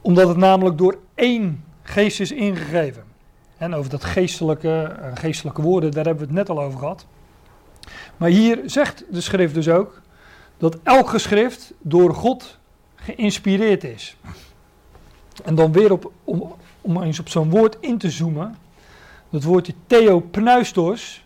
Omdat 0.00 0.28
het 0.28 0.36
namelijk 0.36 0.78
door 0.78 0.98
één 1.14 1.64
geest 1.82 2.20
is 2.20 2.32
ingegeven. 2.32 3.04
En 3.56 3.74
over 3.74 3.90
dat 3.90 4.04
geestelijke, 4.04 4.82
eh, 4.82 5.10
geestelijke 5.14 5.62
woorden, 5.62 5.90
daar 5.90 6.04
hebben 6.04 6.28
we 6.28 6.28
het 6.28 6.38
net 6.38 6.56
al 6.56 6.62
over 6.64 6.78
gehad. 6.78 7.06
Maar 8.16 8.28
hier 8.28 8.60
zegt 8.64 9.04
de 9.10 9.20
schrift 9.20 9.54
dus 9.54 9.68
ook 9.68 10.02
dat 10.56 10.78
elk 10.82 11.08
geschrift 11.08 11.72
door 11.82 12.14
God 12.14 12.58
geïnspireerd 12.94 13.84
is. 13.84 14.16
En 15.44 15.54
dan 15.54 15.72
weer 15.72 15.92
op, 15.92 16.12
om, 16.24 16.54
om 16.80 17.02
eens 17.02 17.20
op 17.20 17.28
zo'n 17.28 17.50
woord 17.50 17.76
in 17.80 17.98
te 17.98 18.10
zoomen. 18.10 18.56
Dat 19.30 19.42
woordje 19.42 19.74
theopneustos. 19.86 21.24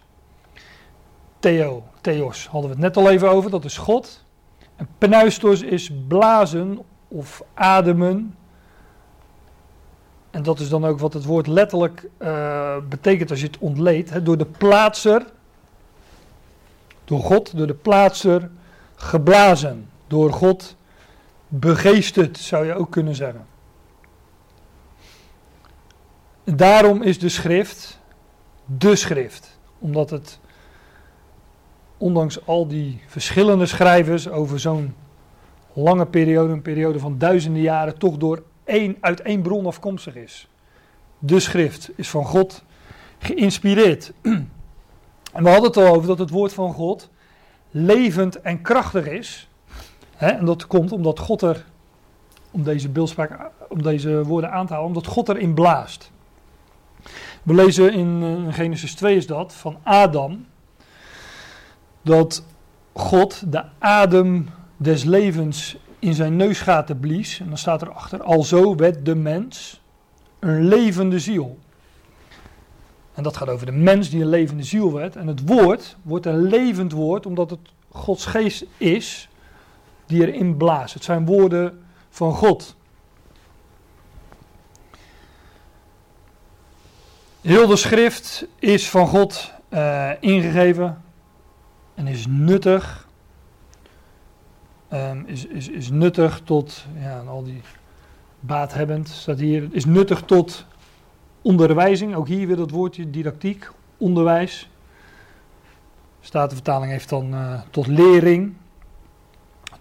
Theo, 1.39 1.83
theos 2.01 2.47
hadden 2.47 2.71
we 2.71 2.77
het 2.77 2.85
net 2.85 3.05
al 3.05 3.11
even 3.11 3.31
over, 3.31 3.51
dat 3.51 3.65
is 3.65 3.77
God. 3.77 4.25
En 4.77 4.89
pneustos 4.99 5.63
is 5.63 5.93
blazen 6.09 6.79
of 7.09 7.43
ademen. 7.55 8.35
En 10.31 10.43
dat 10.43 10.61
is 10.61 10.69
dan 10.69 10.85
ook 10.85 10.99
wat 10.99 11.13
het 11.13 11.25
woord 11.25 11.47
letterlijk 11.47 12.09
eh, 12.17 12.77
betekent 12.89 13.31
als 13.31 13.41
je 13.41 13.47
het 13.47 13.59
ontleedt. 13.59 14.25
Door 14.25 14.39
de 14.39 14.47
plaatser, 14.47 15.25
door 17.05 17.21
God, 17.21 17.57
door 17.57 17.67
de 17.67 17.75
plaatser 17.75 18.51
geblazen. 18.95 19.89
Door 20.07 20.33
God 20.33 20.77
begeesterd, 21.49 22.39
zou 22.39 22.67
je 22.67 22.75
ook 22.75 22.91
kunnen 22.91 23.15
zeggen. 23.15 23.47
En 26.40 26.40
daarom 26.57 27.03
is 27.03 27.19
de 27.19 27.29
schrift 27.29 28.01
de 28.79 28.97
schrift. 28.97 29.59
Omdat 29.79 30.11
het, 30.11 30.39
ondanks 31.97 32.47
al 32.47 32.67
die 32.67 33.01
verschillende 33.07 33.67
schrijvers 33.67 34.29
over 34.29 34.61
zo'n 34.61 34.95
lange 35.73 36.07
periode, 36.07 36.53
een 36.53 36.63
periode 36.63 36.99
van 36.99 37.19
duizenden 37.19 37.63
jaren, 37.63 37.99
toch 37.99 38.17
door 38.17 38.43
één, 38.65 38.97
uit 39.01 39.21
één 39.21 39.43
bron 39.43 39.67
afkomstig 39.67 40.15
is. 40.15 40.49
De 41.19 41.41
schrift 41.41 41.91
is 41.95 42.11
van 42.11 42.25
God 42.25 42.65
geïnspireerd. 43.19 44.13
En 45.33 45.43
we 45.43 45.51
hadden 45.51 45.69
het 45.69 45.77
al 45.77 45.95
over 45.95 46.07
dat 46.07 46.19
het 46.19 46.31
woord 46.31 46.53
van 46.53 46.73
God 46.73 47.11
levend 47.71 48.41
en 48.41 48.63
krachtig 48.63 49.07
is. 49.07 49.49
En 50.17 50.45
dat 50.45 50.67
komt 50.67 50.93
omdat 50.93 51.19
God 51.19 51.43
er, 51.43 51.65
om 52.51 52.63
deze 52.63 52.89
beeldspraak, 52.89 53.51
om 53.69 53.83
deze 53.83 54.25
woorden 54.25 54.51
aan 54.51 54.67
te 54.67 54.73
halen, 54.73 54.89
omdat 54.89 55.07
God 55.07 55.29
erin 55.29 55.55
blaast. 55.55 56.11
We 57.43 57.55
lezen 57.55 57.93
in 57.93 58.23
eh, 58.23 58.55
Genesis 58.55 58.95
2 58.95 59.17
is 59.17 59.27
dat, 59.27 59.55
van 59.55 59.79
Adam, 59.83 60.47
dat 62.03 62.45
God 62.93 63.53
de 63.53 63.65
adem 63.79 64.49
des 64.77 65.05
levens 65.05 65.77
in 65.99 66.15
zijn 66.15 66.37
neusgaten 66.37 67.01
blies. 67.01 67.41
En 67.41 67.49
dan 67.49 67.59
staat 67.59 67.83
erachter, 67.83 68.23
alzo 68.23 68.75
werd 68.75 69.05
de 69.05 69.15
mens 69.15 69.81
een 70.39 70.69
levende 70.69 71.19
ziel. 71.19 71.59
En 73.15 73.23
dat 73.23 73.37
gaat 73.37 73.49
over 73.49 73.67
de 73.67 73.73
mens 73.73 74.11
die 74.11 74.21
een 74.21 74.29
levende 74.29 74.63
ziel 74.63 74.93
werd. 74.93 75.17
En 75.17 75.27
het 75.27 75.47
woord 75.47 75.97
wordt 76.03 76.27
een 76.27 76.43
levend 76.43 76.93
woord, 76.93 77.27
omdat 77.27 77.51
het 77.51 77.61
Gods 77.89 78.27
geest 78.27 78.65
is 78.77 79.29
die 80.07 80.27
erin 80.27 80.57
blaast. 80.57 80.95
Het 80.95 81.05
zijn 81.05 81.27
woorden 81.27 81.81
van 82.11 82.33
God. 82.33 82.77
Heel 87.41 87.67
de 87.67 87.77
schrift 87.77 88.47
is 88.59 88.91
van 88.91 89.07
God 89.07 89.53
eh, 89.69 90.11
ingegeven 90.21 91.03
en 91.95 92.07
is 92.07 92.27
nuttig. 92.29 93.09
Ehm, 94.89 95.23
is, 95.27 95.47
is, 95.47 95.69
is 95.69 95.91
nuttig 95.91 96.41
tot, 96.45 96.87
ja, 96.99 97.19
en 97.19 97.29
al 97.29 97.45
die 97.45 97.61
baathebbend 98.41 99.09
staat 99.09 99.39
hier, 99.39 99.69
is 99.71 99.85
nuttig 99.85 100.23
tot 100.23 100.67
onderwijzing. 101.43 102.15
Ook 102.15 102.29
hier 102.29 102.47
weer 102.47 102.57
dat 102.57 102.71
woordje 102.71 103.11
didactiek, 103.11 103.71
onderwijs. 103.97 104.71
Statenvertaling 106.21 106.93
heeft 106.93 107.09
dan 107.09 107.35
eh, 107.35 107.61
tot 107.71 107.87
lering, 107.87 108.55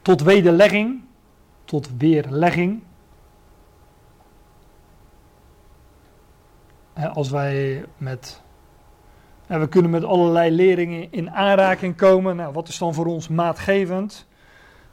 tot 0.01 0.21
wederlegging, 0.21 1.01
tot 1.65 1.89
weerlegging. 1.97 2.81
Als 7.07 7.29
wij 7.29 7.85
met, 7.97 8.41
we 9.47 9.67
kunnen 9.67 9.91
met 9.91 10.03
allerlei 10.03 10.51
leringen 10.51 11.11
in 11.11 11.31
aanraking 11.31 11.95
komen. 11.95 12.35
Nou, 12.35 12.53
wat 12.53 12.67
is 12.67 12.77
dan 12.77 12.93
voor 12.93 13.05
ons 13.05 13.27
maatgevend? 13.27 14.27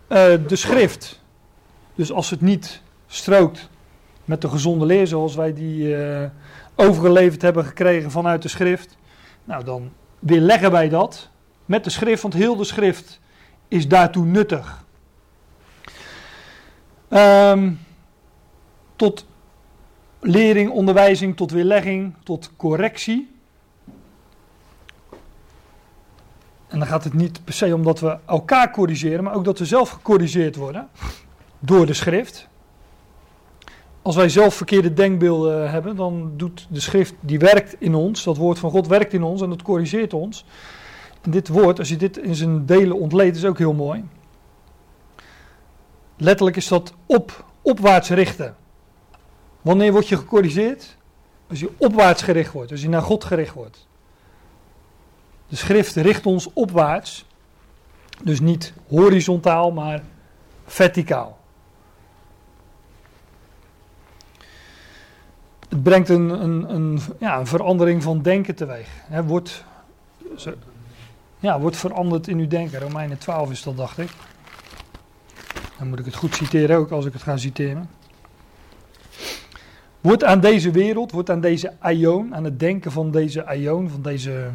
Eh, 0.08 0.34
de 0.46 0.56
schrift. 0.56 1.22
Dus 1.94 2.12
als 2.12 2.30
het 2.30 2.40
niet 2.40 2.82
strookt 3.06 3.68
met 4.24 4.40
de 4.40 4.48
gezonde 4.48 4.86
leer 4.86 5.06
zoals 5.06 5.34
wij 5.34 5.52
die 5.52 5.96
eh, 5.96 6.30
overgeleverd 6.74 7.42
hebben 7.42 7.64
gekregen 7.64 8.10
vanuit 8.10 8.42
de 8.42 8.48
schrift, 8.48 8.96
nou 9.44 9.64
dan 9.64 9.92
weerleggen 10.18 10.70
wij 10.70 10.88
dat 10.88 11.30
met 11.64 11.84
de 11.84 11.90
schrift, 11.90 12.22
want 12.22 12.34
heel 12.34 12.56
de 12.56 12.64
schrift 12.64 13.20
is 13.68 13.88
daartoe 13.88 14.24
nuttig. 14.24 14.84
Ehm, 17.08 17.72
tot 18.96 19.26
lering, 20.26 20.70
onderwijzing, 20.70 21.36
tot 21.36 21.50
weerlegging, 21.50 22.14
tot 22.22 22.50
correctie. 22.56 23.34
En 26.66 26.78
dan 26.78 26.86
gaat 26.86 27.04
het 27.04 27.14
niet 27.14 27.44
per 27.44 27.54
se 27.54 27.74
om 27.74 27.84
dat 27.84 28.00
we 28.00 28.18
elkaar 28.26 28.70
corrigeren, 28.70 29.24
maar 29.24 29.34
ook 29.34 29.44
dat 29.44 29.58
we 29.58 29.64
zelf 29.64 29.90
gecorrigeerd 29.90 30.56
worden 30.56 30.88
door 31.58 31.86
de 31.86 31.94
schrift. 31.94 32.48
Als 34.02 34.16
wij 34.16 34.28
zelf 34.28 34.54
verkeerde 34.54 34.92
denkbeelden 34.92 35.70
hebben, 35.70 35.96
dan 35.96 36.32
doet 36.36 36.66
de 36.70 36.80
schrift, 36.80 37.14
die 37.20 37.38
werkt 37.38 37.76
in 37.78 37.94
ons, 37.94 38.24
dat 38.24 38.36
woord 38.36 38.58
van 38.58 38.70
God 38.70 38.86
werkt 38.86 39.12
in 39.12 39.22
ons 39.22 39.42
en 39.42 39.48
dat 39.48 39.62
corrigeert 39.62 40.14
ons. 40.14 40.44
En 41.22 41.30
dit 41.30 41.48
woord, 41.48 41.78
als 41.78 41.88
je 41.88 41.96
dit 41.96 42.16
in 42.16 42.34
zijn 42.34 42.66
delen 42.66 42.98
ontleedt, 42.98 43.36
is 43.36 43.44
ook 43.44 43.58
heel 43.58 43.74
mooi. 43.74 44.04
Letterlijk 46.16 46.56
is 46.56 46.68
dat 46.68 46.94
op, 47.06 47.44
opwaarts 47.62 48.08
richten. 48.08 48.56
Wanneer 49.66 49.92
word 49.92 50.08
je 50.08 50.16
gecorrigeerd? 50.16 50.96
Als 51.48 51.60
je 51.60 51.70
opwaarts 51.76 52.22
gericht 52.22 52.52
wordt, 52.52 52.70
als 52.70 52.82
je 52.82 52.88
naar 52.88 53.02
God 53.02 53.24
gericht 53.24 53.54
wordt. 53.54 53.86
De 55.48 55.56
schrift 55.56 55.94
richt 55.94 56.26
ons 56.26 56.48
opwaarts. 56.52 57.26
Dus 58.22 58.40
niet 58.40 58.72
horizontaal, 58.88 59.72
maar 59.72 60.02
verticaal. 60.66 61.38
Het 65.68 65.82
brengt 65.82 66.08
een, 66.08 66.28
een, 66.42 66.74
een, 66.74 67.00
ja, 67.18 67.38
een 67.38 67.46
verandering 67.46 68.02
van 68.02 68.22
denken 68.22 68.54
teweeg. 68.54 68.88
He, 69.08 69.24
wordt, 69.24 69.64
ja, 71.38 71.60
wordt 71.60 71.76
veranderd 71.76 72.28
in 72.28 72.38
uw 72.38 72.48
denken. 72.48 72.80
Romeinen 72.80 73.18
12 73.18 73.50
is 73.50 73.62
dat, 73.62 73.76
dacht 73.76 73.98
ik. 73.98 74.10
Dan 75.78 75.88
moet 75.88 75.98
ik 75.98 76.04
het 76.04 76.14
goed 76.14 76.34
citeren 76.34 76.76
ook 76.76 76.90
als 76.90 77.04
ik 77.04 77.12
het 77.12 77.22
ga 77.22 77.36
citeren. 77.36 77.88
Wordt 80.06 80.24
aan 80.24 80.40
deze 80.40 80.70
wereld, 80.70 81.12
wordt 81.12 81.30
aan 81.30 81.40
deze 81.40 81.72
aion, 81.78 82.34
aan 82.34 82.44
het 82.44 82.60
denken 82.60 82.92
van 82.92 83.10
deze 83.10 83.46
aion, 83.46 83.90
van 83.90 84.02
deze 84.02 84.48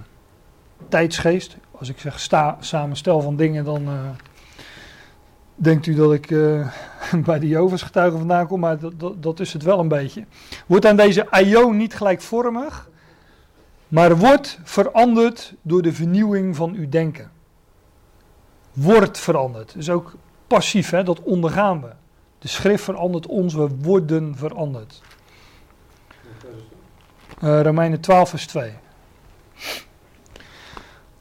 tijdsgeest. 0.90 1.58
Als 1.72 1.90
ik 1.90 2.00
zeg 2.00 2.20
samenstel 2.60 3.22
van 3.22 3.36
dingen, 3.36 3.66
dan 3.66 3.88
eh, 3.88 4.10
denkt 5.56 5.86
u 5.86 5.96
dat 5.96 6.14
ik 6.14 6.32
eh, 6.32 6.72
bij 7.26 7.40
de 7.40 7.48
Jovens 7.48 7.82
getuigen 7.82 8.18
vandaan 8.18 8.48
kom, 8.48 8.60
maar 8.60 8.80
dat, 8.80 9.24
dat, 9.24 9.40
is 9.40 9.54
het 9.54 9.64
wel 9.64 9.80
een 9.80 9.88
beetje. 9.88 10.26
Wordt 10.66 10.86
aan 10.86 10.96
deze 10.96 11.30
aion 11.30 11.78
niet 11.78 11.96
gelijkvormig, 11.96 12.90
maar 13.88 14.18
wordt 14.18 14.60
veranderd 14.64 15.54
door 15.62 15.82
de 15.82 15.94
vernieuwing 15.94 16.56
van 16.56 16.74
uw 16.74 16.90
denken. 16.90 17.32
Wordt 18.74 19.20
veranderd. 19.20 19.74
Dus 19.74 19.90
ook 19.90 20.14
passief, 20.48 20.90
hè, 20.90 21.04
dat 21.04 21.22
ondergaan 21.22 21.82
we. 21.82 21.90
De 22.40 22.48
schrift 22.48 22.84
verandert 22.84 23.28
ons, 23.28 23.54
we 23.54 23.68
worden 23.82 24.36
veranderd. 24.36 25.02
Uh, 27.44 27.62
Romeinen 27.62 28.00
12, 28.00 28.30
vers 28.30 28.46
2. 28.46 28.72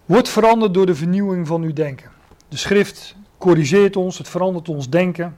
Wordt 0.05 0.29
veranderd 0.29 0.75
door 0.75 0.87
de 0.87 0.95
vernieuwing 0.95 1.47
van 1.47 1.63
uw 1.63 1.73
denken. 1.73 2.11
De 2.49 2.57
schrift 2.57 3.15
corrigeert 3.39 3.97
ons, 3.97 4.19
het 4.19 4.29
verandert 4.29 4.69
ons 4.69 4.89
denken. 4.89 5.37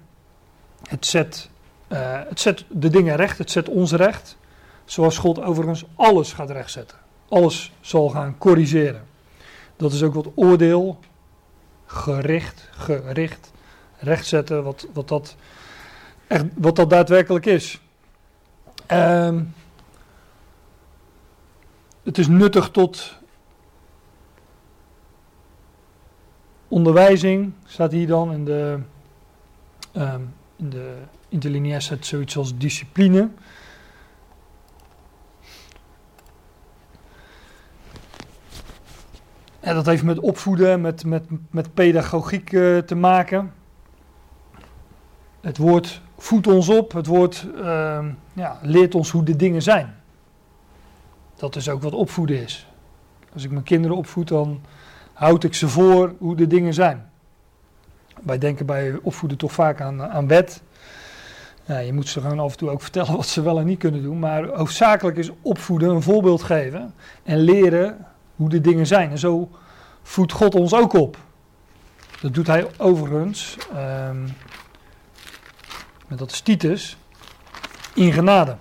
Het 0.88 1.06
zet, 1.06 1.50
uh, 1.88 1.98
het 2.28 2.40
zet 2.40 2.64
de 2.68 2.88
dingen 2.88 3.16
recht, 3.16 3.38
het 3.38 3.50
zet 3.50 3.68
ons 3.68 3.92
recht. 3.92 4.36
Zoals 4.84 5.18
God 5.18 5.42
overigens 5.42 5.84
alles 5.94 6.32
gaat 6.32 6.50
rechtzetten. 6.50 6.98
Alles 7.28 7.72
zal 7.80 8.08
gaan 8.08 8.38
corrigeren. 8.38 9.04
Dat 9.76 9.92
is 9.92 10.02
ook 10.02 10.14
wat 10.14 10.28
oordeel, 10.34 10.98
gericht, 11.86 12.68
gericht, 12.70 13.52
rechtzetten, 13.98 14.62
wat, 14.62 14.86
wat, 14.92 15.08
dat, 15.08 15.36
echt, 16.26 16.44
wat 16.54 16.76
dat 16.76 16.90
daadwerkelijk 16.90 17.46
is. 17.46 17.80
Um, 18.92 19.54
het 22.02 22.18
is 22.18 22.28
nuttig 22.28 22.70
tot 22.70 23.18
onderwijzing, 26.68 27.52
staat 27.64 27.92
hier 27.92 28.06
dan 28.06 28.32
in 28.32 28.44
de, 28.44 28.78
um, 29.96 30.34
in 30.56 30.70
de 30.70 30.96
interlineair 31.28 31.82
staat 31.82 32.06
zoiets 32.06 32.36
als 32.36 32.56
discipline. 32.56 33.30
En 39.60 39.74
dat 39.74 39.86
heeft 39.86 40.02
met 40.02 40.18
opvoeden, 40.18 40.80
met, 40.80 41.04
met, 41.04 41.24
met 41.50 41.74
pedagogiek 41.74 42.52
uh, 42.52 42.78
te 42.78 42.94
maken. 42.94 43.52
Het 45.40 45.58
woord 45.58 46.00
voedt 46.16 46.46
ons 46.46 46.68
op, 46.68 46.92
het 46.92 47.06
woord 47.06 47.46
uh, 47.56 48.04
ja, 48.32 48.58
leert 48.62 48.94
ons 48.94 49.10
hoe 49.10 49.22
de 49.22 49.36
dingen 49.36 49.62
zijn. 49.62 50.01
Dat 51.42 51.56
is 51.56 51.68
ook 51.68 51.82
wat 51.82 51.92
opvoeden 51.92 52.42
is. 52.42 52.66
Als 53.32 53.44
ik 53.44 53.50
mijn 53.50 53.64
kinderen 53.64 53.96
opvoed, 53.96 54.28
dan 54.28 54.60
houd 55.12 55.44
ik 55.44 55.54
ze 55.54 55.68
voor 55.68 56.14
hoe 56.18 56.36
de 56.36 56.46
dingen 56.46 56.74
zijn. 56.74 57.10
Wij 58.22 58.38
denken 58.38 58.66
bij 58.66 58.98
opvoeden 59.02 59.38
toch 59.38 59.52
vaak 59.52 59.80
aan, 59.80 60.02
aan 60.02 60.28
wet. 60.28 60.62
Je 61.66 61.92
moet 61.92 62.08
ze 62.08 62.20
gewoon 62.20 62.38
af 62.38 62.52
en 62.52 62.58
toe 62.58 62.70
ook 62.70 62.82
vertellen 62.82 63.16
wat 63.16 63.26
ze 63.26 63.42
wel 63.42 63.58
en 63.58 63.66
niet 63.66 63.78
kunnen 63.78 64.02
doen. 64.02 64.18
Maar 64.18 64.46
hoofdzakelijk 64.46 65.16
is 65.16 65.30
opvoeden 65.40 65.88
een 65.90 66.02
voorbeeld 66.02 66.42
geven 66.42 66.94
en 67.22 67.38
leren 67.38 68.06
hoe 68.36 68.48
de 68.48 68.60
dingen 68.60 68.86
zijn. 68.86 69.10
En 69.10 69.18
zo 69.18 69.50
voedt 70.02 70.32
God 70.32 70.54
ons 70.54 70.74
ook 70.74 70.92
op. 70.92 71.16
Dat 72.20 72.34
doet 72.34 72.46
hij 72.46 72.66
overigens, 72.78 73.56
um, 74.08 74.28
met 76.06 76.18
dat 76.18 76.30
is 76.30 76.40
Titus, 76.40 76.96
in 77.94 78.12
genade. 78.12 78.56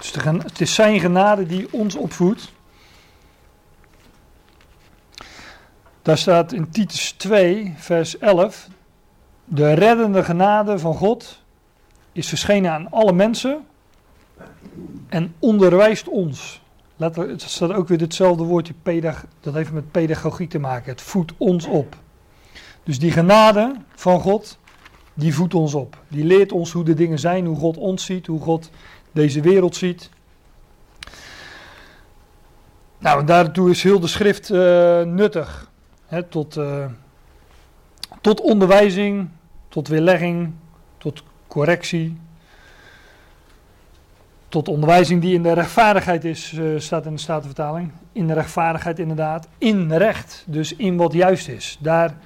Dus 0.00 0.14
het 0.24 0.60
is 0.60 0.74
zijn 0.74 1.00
genade 1.00 1.46
die 1.46 1.72
ons 1.72 1.94
opvoedt. 1.94 2.52
Daar 6.02 6.18
staat 6.18 6.52
in 6.52 6.70
Titus 6.70 7.12
2, 7.12 7.74
vers 7.76 8.18
11. 8.18 8.68
De 9.44 9.72
reddende 9.72 10.24
genade 10.24 10.78
van 10.78 10.94
God 10.94 11.42
is 12.12 12.28
verschenen 12.28 12.72
aan 12.72 12.90
alle 12.90 13.12
mensen 13.12 13.66
en 15.08 15.34
onderwijst 15.38 16.08
ons. 16.08 16.62
Het 16.96 17.42
staat 17.42 17.72
ook 17.72 17.88
weer 17.88 18.00
hetzelfde 18.00 18.44
woordje, 18.44 18.74
pedag, 18.82 19.24
dat 19.40 19.54
heeft 19.54 19.72
met 19.72 19.90
pedagogiek 19.90 20.50
te 20.50 20.58
maken. 20.58 20.90
Het 20.90 21.00
voedt 21.00 21.32
ons 21.36 21.66
op. 21.66 21.96
Dus 22.82 22.98
die 22.98 23.10
genade 23.10 23.74
van 23.94 24.20
God, 24.20 24.58
die 25.14 25.34
voedt 25.34 25.54
ons 25.54 25.74
op. 25.74 26.02
Die 26.08 26.24
leert 26.24 26.52
ons 26.52 26.72
hoe 26.72 26.84
de 26.84 26.94
dingen 26.94 27.18
zijn, 27.18 27.46
hoe 27.46 27.56
God 27.56 27.76
ons 27.76 28.04
ziet, 28.04 28.26
hoe 28.26 28.40
God 28.40 28.70
deze 29.12 29.40
wereld 29.40 29.76
ziet. 29.76 30.10
Nou, 32.98 33.24
daartoe 33.24 33.70
is 33.70 33.82
heel 33.82 34.00
de 34.00 34.06
schrift 34.06 34.50
uh, 34.50 34.58
nuttig. 35.02 35.70
Hè, 36.06 36.22
tot, 36.22 36.56
uh, 36.56 36.84
tot 38.20 38.40
onderwijzing, 38.40 39.28
tot 39.68 39.88
weerlegging, 39.88 40.52
tot 40.98 41.22
correctie. 41.46 42.18
Tot 44.48 44.68
onderwijzing 44.68 45.20
die 45.20 45.34
in 45.34 45.42
de 45.42 45.52
rechtvaardigheid 45.52 46.24
is, 46.24 46.52
uh, 46.52 46.80
staat 46.80 47.06
in 47.06 47.14
de 47.14 47.20
Statenvertaling. 47.20 47.92
In 48.12 48.26
de 48.26 48.32
rechtvaardigheid 48.32 48.98
inderdaad. 48.98 49.48
In 49.58 49.92
recht, 49.92 50.44
dus 50.46 50.76
in 50.76 50.96
wat 50.96 51.12
juist 51.12 51.48
is. 51.48 51.78
Daar 51.80 52.16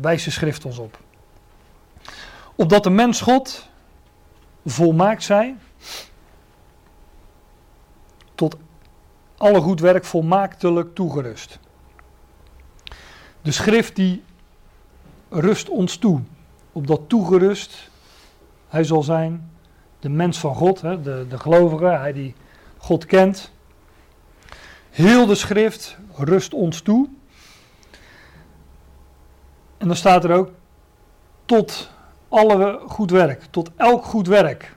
wijst 0.00 0.24
de 0.24 0.30
schrift 0.30 0.64
ons 0.64 0.78
op. 0.78 0.98
Opdat 2.54 2.82
de 2.82 2.90
mens 2.90 3.20
God 3.20 3.68
volmaakt 4.64 5.22
zij, 5.22 5.56
tot 8.34 8.56
alle 9.36 9.60
goed 9.60 9.80
werk 9.80 10.04
volmaaktelijk 10.04 10.94
toegerust. 10.94 11.58
De 13.42 13.52
schrift 13.52 13.96
die 13.96 14.22
rust 15.28 15.68
ons 15.68 15.96
toe, 15.96 16.20
opdat 16.72 17.00
toegerust 17.06 17.90
hij 18.68 18.84
zal 18.84 19.02
zijn, 19.02 19.50
de 20.00 20.08
mens 20.08 20.38
van 20.38 20.54
God, 20.54 20.80
hè, 20.80 21.02
de, 21.02 21.26
de 21.28 21.38
gelovige, 21.38 21.84
hij 21.84 22.12
die 22.12 22.34
God 22.76 23.06
kent. 23.06 23.52
Heel 24.90 25.26
de 25.26 25.34
schrift 25.34 25.96
rust 26.16 26.54
ons 26.54 26.80
toe. 26.80 27.08
En 29.76 29.86
dan 29.86 29.96
staat 29.96 30.24
er 30.24 30.32
ook 30.32 30.50
tot 31.44 31.90
alle 32.34 32.80
goed 32.86 33.10
werk, 33.10 33.42
tot 33.50 33.70
elk 33.76 34.04
goed 34.04 34.26
werk. 34.26 34.76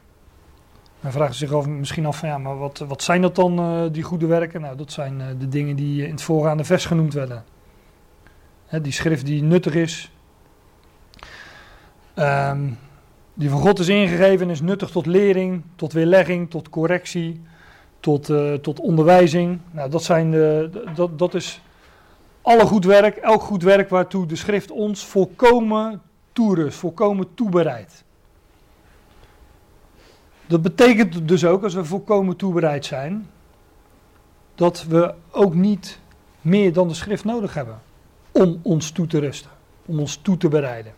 Men 0.99 1.11
vraagt 1.11 1.35
zich 1.35 1.65
misschien 1.65 2.05
af 2.05 2.17
van 2.17 2.29
ja, 2.29 2.37
maar 2.37 2.57
wat, 2.57 2.77
wat 2.87 3.03
zijn 3.03 3.21
dat 3.21 3.35
dan, 3.35 3.59
uh, 3.59 3.91
die 3.91 4.03
goede 4.03 4.25
werken? 4.25 4.61
Nou, 4.61 4.77
dat 4.77 4.91
zijn 4.91 5.19
uh, 5.19 5.25
de 5.39 5.47
dingen 5.47 5.75
die 5.75 6.05
in 6.05 6.11
het 6.11 6.21
voorgaande 6.21 6.63
vers 6.63 6.85
genoemd 6.85 7.13
werden. 7.13 7.43
Hè, 8.65 8.81
die 8.81 8.91
schrift 8.91 9.25
die 9.25 9.43
nuttig 9.43 9.73
is, 9.73 10.11
um, 12.15 12.77
die 13.33 13.49
van 13.49 13.59
God 13.59 13.79
is 13.79 13.87
ingegeven, 13.87 14.49
is 14.49 14.61
nuttig 14.61 14.89
tot 14.89 15.05
lering, 15.05 15.63
tot 15.75 15.93
weerlegging, 15.93 16.49
tot 16.49 16.69
correctie, 16.69 17.41
tot, 17.99 18.31
tot 18.61 18.79
onderwijzing. 18.79 19.59
Nou, 19.71 19.89
dat, 19.89 20.03
zijn 20.03 20.31
de, 20.31 20.69
dat, 20.95 21.19
dat 21.19 21.33
is 21.33 21.61
alle 22.41 22.65
goed 22.65 22.85
werk, 22.85 23.15
elk 23.15 23.41
goed 23.41 23.63
werk 23.63 23.89
waartoe 23.89 24.25
de 24.25 24.35
schrift 24.35 24.71
ons 24.71 25.05
volkomen 25.05 26.01
toerust, 26.37 26.77
volkomen 26.77 27.33
toebereid. 27.33 28.03
Dat 30.47 30.61
betekent 30.61 31.27
dus 31.27 31.45
ook, 31.45 31.63
als 31.63 31.73
we 31.73 31.85
volkomen 31.85 32.35
toebereid 32.35 32.85
zijn, 32.85 33.29
dat 34.55 34.83
we 34.83 35.13
ook 35.31 35.53
niet 35.53 35.99
meer 36.41 36.73
dan 36.73 36.87
de 36.87 36.93
schrift 36.93 37.23
nodig 37.23 37.53
hebben 37.53 37.79
om 38.31 38.59
ons 38.61 38.91
toe 38.91 39.07
te 39.07 39.19
rusten, 39.19 39.51
om 39.85 39.99
ons 39.99 40.15
toe 40.15 40.37
te 40.37 40.47
bereiden. 40.47 40.93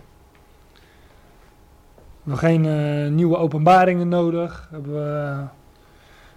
We 2.24 2.32
hebben 2.32 2.38
geen 2.38 2.64
uh, 2.64 3.12
nieuwe 3.12 3.38
openbaringen 3.38 4.08
nodig, 4.08 4.68
hebben 4.72 4.94
we 4.94 5.44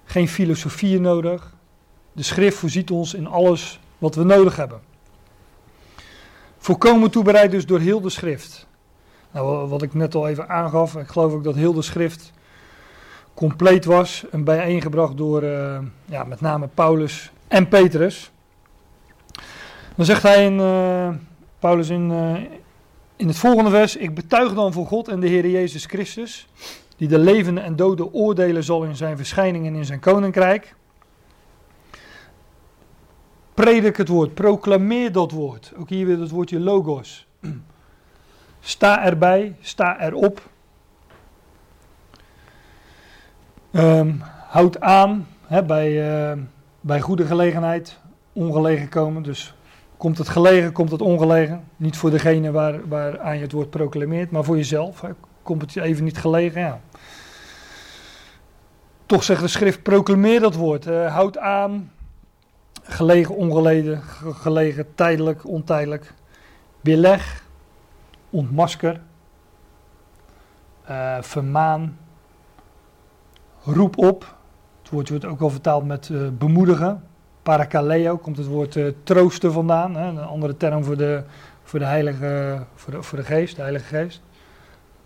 geen 0.04 0.28
filosofieën 0.28 1.02
nodig. 1.02 1.54
De 2.12 2.22
schrift 2.22 2.56
voorziet 2.56 2.90
ons 2.90 3.14
in 3.14 3.26
alles 3.26 3.80
wat 3.98 4.14
we 4.14 4.24
nodig 4.24 4.56
hebben. 4.56 4.80
Volkomen 6.58 7.10
toebereid 7.10 7.50
dus 7.50 7.66
door 7.66 7.80
heel 7.80 8.00
de 8.00 8.10
schrift. 8.10 8.70
Nou, 9.32 9.68
wat 9.68 9.82
ik 9.82 9.94
net 9.94 10.14
al 10.14 10.28
even 10.28 10.48
aangaf, 10.48 10.96
ik 10.96 11.08
geloof 11.08 11.32
ook 11.32 11.44
dat 11.44 11.54
heel 11.54 11.72
de 11.72 11.82
schrift 11.82 12.32
compleet 13.34 13.84
was 13.84 14.24
en 14.30 14.44
bijeengebracht 14.44 15.16
door 15.16 15.42
uh, 15.42 15.78
ja, 16.04 16.24
met 16.24 16.40
name 16.40 16.68
Paulus 16.74 17.32
en 17.48 17.68
Petrus. 17.68 18.30
Dan 19.96 20.04
zegt 20.04 20.22
hij 20.22 20.44
in, 20.44 20.58
uh, 20.58 21.08
Paulus 21.58 21.88
in, 21.88 22.10
uh, 22.10 22.34
in 23.16 23.28
het 23.28 23.38
volgende 23.38 23.70
vers: 23.70 23.96
Ik 23.96 24.14
betuig 24.14 24.54
dan 24.54 24.72
voor 24.72 24.86
God 24.86 25.08
en 25.08 25.20
de 25.20 25.28
Heer 25.28 25.48
Jezus 25.48 25.84
Christus, 25.84 26.48
die 26.96 27.08
de 27.08 27.18
levende 27.18 27.60
en 27.60 27.76
doden 27.76 28.12
oordelen 28.12 28.64
zal 28.64 28.84
in 28.84 28.96
zijn 28.96 29.16
verschijning 29.16 29.66
en 29.66 29.74
in 29.74 29.84
zijn 29.84 30.00
koninkrijk. 30.00 30.74
Predik 33.54 33.96
het 33.96 34.08
woord, 34.08 34.34
proclameer 34.34 35.12
dat 35.12 35.30
woord. 35.30 35.72
Ook 35.76 35.88
hier 35.88 36.06
weer 36.06 36.20
het 36.20 36.30
woordje 36.30 36.60
logos. 36.60 37.26
Sta 38.64 39.04
erbij, 39.04 39.56
sta 39.60 40.00
erop. 40.00 40.50
Um, 43.72 44.22
houd 44.48 44.80
aan 44.80 45.26
bij, 45.66 45.90
uh, 46.32 46.38
bij 46.80 47.00
goede 47.00 47.26
gelegenheid. 47.26 47.98
ongelegen 48.32 48.88
komen. 48.88 49.22
Dus 49.22 49.54
komt 49.96 50.18
het 50.18 50.28
gelegen, 50.28 50.72
komt 50.72 50.90
het 50.90 51.02
ongelegen. 51.02 51.64
Niet 51.76 51.96
voor 51.96 52.10
degene 52.10 52.50
waar, 52.50 52.88
waar 52.88 53.20
aan 53.20 53.36
je 53.36 53.42
het 53.42 53.52
woord 53.52 53.70
proclameert, 53.70 54.30
maar 54.30 54.44
voor 54.44 54.56
jezelf. 54.56 55.04
Komt 55.42 55.60
het 55.60 55.72
je 55.72 55.82
even 55.82 56.04
niet 56.04 56.18
gelegen, 56.18 56.60
ja. 56.60 56.80
Toch 59.06 59.22
zegt 59.22 59.40
de 59.40 59.48
schrift, 59.48 59.82
proclameer 59.82 60.40
dat 60.40 60.54
woord. 60.54 60.86
Uh, 60.86 61.14
houd 61.14 61.38
aan, 61.38 61.92
gelegen, 62.82 63.36
ongelegen, 63.36 64.02
gelegen, 64.34 64.94
tijdelijk, 64.94 65.46
ontijdelijk. 65.48 66.14
Weerleg, 66.80 67.41
ontmasker, 68.32 69.00
uh, 70.90 71.16
vermaan, 71.20 71.98
roep 73.64 73.98
op. 73.98 74.36
Het 74.82 74.90
woord 74.90 75.08
wordt 75.08 75.24
ook 75.24 75.40
al 75.40 75.50
vertaald 75.50 75.86
met 75.86 76.08
uh, 76.08 76.28
bemoedigen. 76.38 77.02
Parakaleo 77.42 78.16
komt 78.16 78.36
het 78.36 78.46
woord 78.46 78.76
uh, 78.76 78.92
troosten 79.02 79.52
vandaan. 79.52 79.96
Hè? 79.96 80.08
Een 80.08 80.18
andere 80.18 80.56
term 80.56 80.84
voor 80.84 80.96
de, 80.96 81.22
voor 81.62 81.78
de 81.78 81.84
heilige, 81.84 82.62
voor 82.74 82.92
de, 82.92 83.02
voor 83.02 83.18
de 83.18 83.24
geest, 83.24 83.56
de 83.56 83.62
heilige 83.62 83.96
geest. 83.96 84.22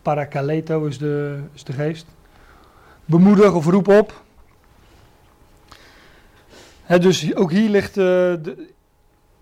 Parakaleto 0.03 0.85
is 0.85 0.99
de, 0.99 1.43
is 1.53 1.65
de 1.65 1.73
geest. 1.73 2.07
Bemoedig 3.05 3.53
of 3.53 3.67
roep 3.67 3.89
op. 3.89 4.25
Dus 6.87 7.35
ook 7.35 7.51
hier 7.51 7.71
ligt 7.71 7.95
de, 7.95 8.67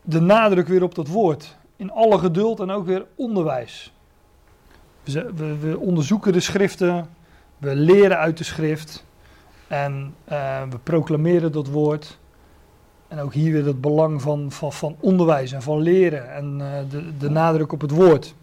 de 0.03 0.20
nadruk 0.20 0.68
weer 0.68 0.82
op 0.82 0.95
dat 0.95 1.09
woord. 1.09 1.57
In 1.77 1.93
alle 1.93 2.18
geduld 2.18 2.61
en 2.61 2.70
ook 2.70 2.87
weer 2.87 3.07
onderwijs. 3.14 3.93
We, 5.05 5.33
we, 5.35 5.59
we 5.59 5.79
onderzoeken 5.79 6.33
de 6.33 6.41
schriften, 6.41 7.09
we 7.59 7.75
leren 7.75 8.18
uit 8.18 8.39
de 8.39 8.45
schrift 8.45 9.05
en 9.66 10.14
uh, 10.33 10.62
we 10.70 10.79
proclameren 10.79 11.53
dat 11.53 11.66
woord. 11.66 12.18
En 13.09 13.18
ook 13.20 13.33
hier 13.33 13.53
weer 13.53 13.66
het 13.66 13.81
belang 13.81 14.22
van, 14.22 14.53
van, 14.53 14.72
van 14.72 14.97
onderwijs 15.01 15.53
en 15.53 15.62
van 15.62 15.81
leren 15.81 16.35
en 16.35 16.59
uh, 16.61 16.70
de, 16.91 17.16
de 17.18 17.31
nadruk 17.31 17.72
op 17.72 17.81
het 17.81 17.91
woord. 17.91 18.35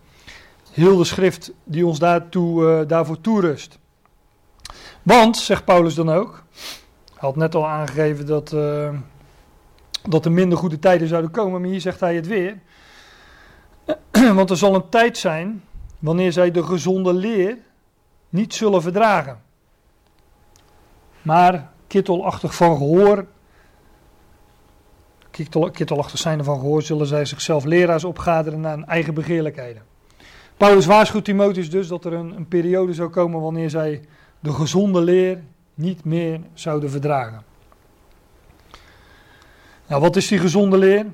Heel 0.72 0.98
de 0.98 1.04
schrift 1.04 1.52
die 1.64 1.86
ons 1.86 2.00
daartoe, 2.00 2.64
uh, 2.64 2.88
daarvoor 2.88 3.22
toerust. 3.22 3.80
Want, 5.04 5.38
zegt 5.38 5.66
Paulus 5.66 5.96
dan 5.96 6.10
ook, 6.10 6.44
hij 7.10 7.30
had 7.30 7.36
net 7.36 7.56
al 7.56 7.68
aangegeven 7.68 8.26
dat, 8.26 8.56
dat 10.10 10.26
er 10.26 10.32
minder 10.32 10.58
goede 10.58 10.80
tijden 10.80 11.08
zouden 11.08 11.32
komen, 11.32 11.62
maar 11.62 11.70
hier 11.70 11.82
zegt 11.82 12.00
hij 12.00 12.16
het 12.16 12.28
weer. 12.28 12.58
Want 14.36 14.50
er 14.50 14.58
zal 14.58 14.76
een 14.76 14.90
tijd 14.90 15.18
zijn 15.18 15.64
wanneer 16.00 16.32
zij 16.32 16.52
de 16.52 16.64
gezonde 16.64 17.14
leer 17.14 17.58
niet 18.30 18.54
zullen 18.54 18.82
verdragen. 18.82 19.42
Maar 21.22 21.72
kittelachtig 21.88 22.56
van 22.56 22.78
gehoor, 22.78 23.26
kittel, 25.32 25.72
kittelachtig 25.72 26.20
zijnde 26.20 26.44
van 26.44 26.60
gehoor, 26.60 26.82
zullen 26.82 27.08
zij 27.08 27.26
zichzelf 27.26 27.64
leraars 27.64 28.04
opgaderen 28.04 28.60
naar 28.60 28.76
hun 28.76 28.86
eigen 28.86 29.14
begeerlijkheden. 29.14 29.82
Paulus 30.58 30.86
waarschuwt 30.86 31.26
Timotheus 31.26 31.70
dus 31.70 31.88
dat 31.88 32.06
er 32.06 32.14
een, 32.14 32.36
een 32.36 32.48
periode 32.48 32.94
zou 32.94 33.10
komen 33.10 33.42
wanneer 33.42 33.70
zij 33.70 34.02
de 34.40 34.52
gezonde 34.54 35.02
leer 35.02 35.44
niet 35.74 36.04
meer 36.06 36.40
zouden 36.54 36.90
verdragen. 36.90 37.44
Nou, 39.88 40.02
wat 40.02 40.16
is 40.16 40.28
die 40.28 40.40
gezonde 40.40 40.78
leer? 40.78 41.06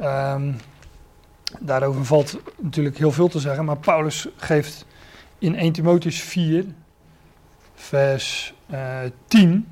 Um, 0.00 0.56
daarover 1.60 2.04
valt 2.04 2.38
natuurlijk 2.60 2.98
heel 2.98 3.12
veel 3.12 3.28
te 3.28 3.40
zeggen, 3.40 3.64
maar 3.64 3.76
Paulus 3.76 4.28
geeft 4.36 4.86
in 5.38 5.54
1 5.54 5.72
Timotheus 5.72 6.22
4, 6.22 6.64
vers 7.74 8.54
uh, 8.70 8.98
10, 9.26 9.68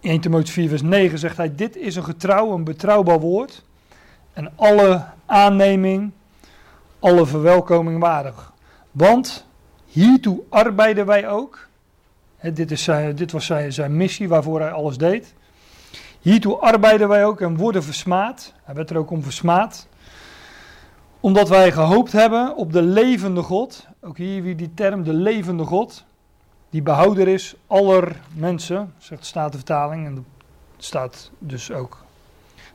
1 0.00 0.20
Timotheus 0.20 0.50
4, 0.50 0.68
vers 0.68 0.82
9 0.82 1.18
zegt 1.18 1.36
hij: 1.36 1.54
Dit 1.54 1.76
is 1.76 1.96
een 1.96 2.04
getrouw, 2.04 2.52
een 2.52 2.64
betrouwbaar 2.64 3.20
woord. 3.20 3.62
En 4.32 4.52
alle 4.56 5.04
aanneming, 5.26 6.12
alle 6.98 7.26
verwelkoming 7.26 8.00
waardig. 8.00 8.52
Want 8.90 9.46
hiertoe 9.86 10.42
arbeiden 10.48 11.06
wij 11.06 11.28
ook. 11.28 11.68
Dit, 12.52 12.70
is 12.70 12.88
dit 13.14 13.32
was 13.32 13.46
zijn, 13.46 13.72
zijn 13.72 13.96
missie 13.96 14.28
waarvoor 14.28 14.60
hij 14.60 14.70
alles 14.70 14.98
deed. 14.98 15.34
Hiertoe 16.20 16.58
arbeiden 16.58 17.08
wij 17.08 17.24
ook 17.24 17.40
en 17.40 17.56
worden 17.56 17.82
versmaad. 17.82 18.52
Hij 18.62 18.74
werd 18.74 18.90
er 18.90 18.96
ook 18.96 19.10
om 19.10 19.22
versmaad. 19.22 19.88
Omdat 21.22 21.48
wij 21.48 21.72
gehoopt 21.72 22.12
hebben 22.12 22.56
op 22.56 22.72
de 22.72 22.82
levende 22.82 23.42
God. 23.42 23.86
Ook 24.00 24.16
hier 24.16 24.42
weer 24.42 24.56
die 24.56 24.74
term, 24.74 25.02
de 25.02 25.12
levende 25.12 25.64
God. 25.64 26.04
Die 26.70 26.82
behouder 26.82 27.28
is 27.28 27.54
aller 27.66 28.20
mensen, 28.34 28.94
zegt 28.98 29.20
de 29.20 29.26
Statenvertaling. 29.26 30.06
En 30.06 30.26
staat 30.76 31.30
dus 31.38 31.72
ook. 31.72 32.04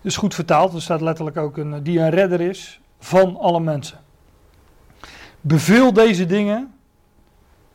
Dus 0.02 0.18
goed 0.18 0.34
vertaald, 0.34 0.74
er 0.74 0.82
staat 0.82 1.02
letterlijk 1.02 1.38
ook 1.38 1.58
een, 1.58 1.84
die 1.84 2.00
een 2.00 2.10
redder 2.10 2.42
is 2.42 2.80
van 3.00 3.38
alle 3.38 3.60
mensen. 3.60 4.00
Beveel 5.42 5.94
deze 5.94 6.26
dingen, 6.26 6.74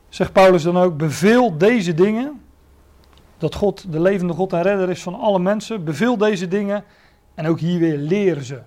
zegt 0.09 0.31
Paulus 0.33 0.63
dan 0.63 0.77
ook, 0.77 0.97
beveel 0.97 1.57
deze 1.57 1.93
dingen, 1.93 2.41
dat 3.37 3.55
God 3.55 3.91
de 3.91 3.99
levende 3.99 4.33
God 4.33 4.53
en 4.53 4.61
redder 4.61 4.89
is 4.89 5.03
van 5.03 5.19
alle 5.19 5.39
mensen, 5.39 5.83
beveel 5.83 6.17
deze 6.17 6.47
dingen 6.47 6.83
en 7.33 7.47
ook 7.47 7.59
hier 7.59 7.79
weer 7.79 7.97
leer 7.97 8.41
ze, 8.41 8.61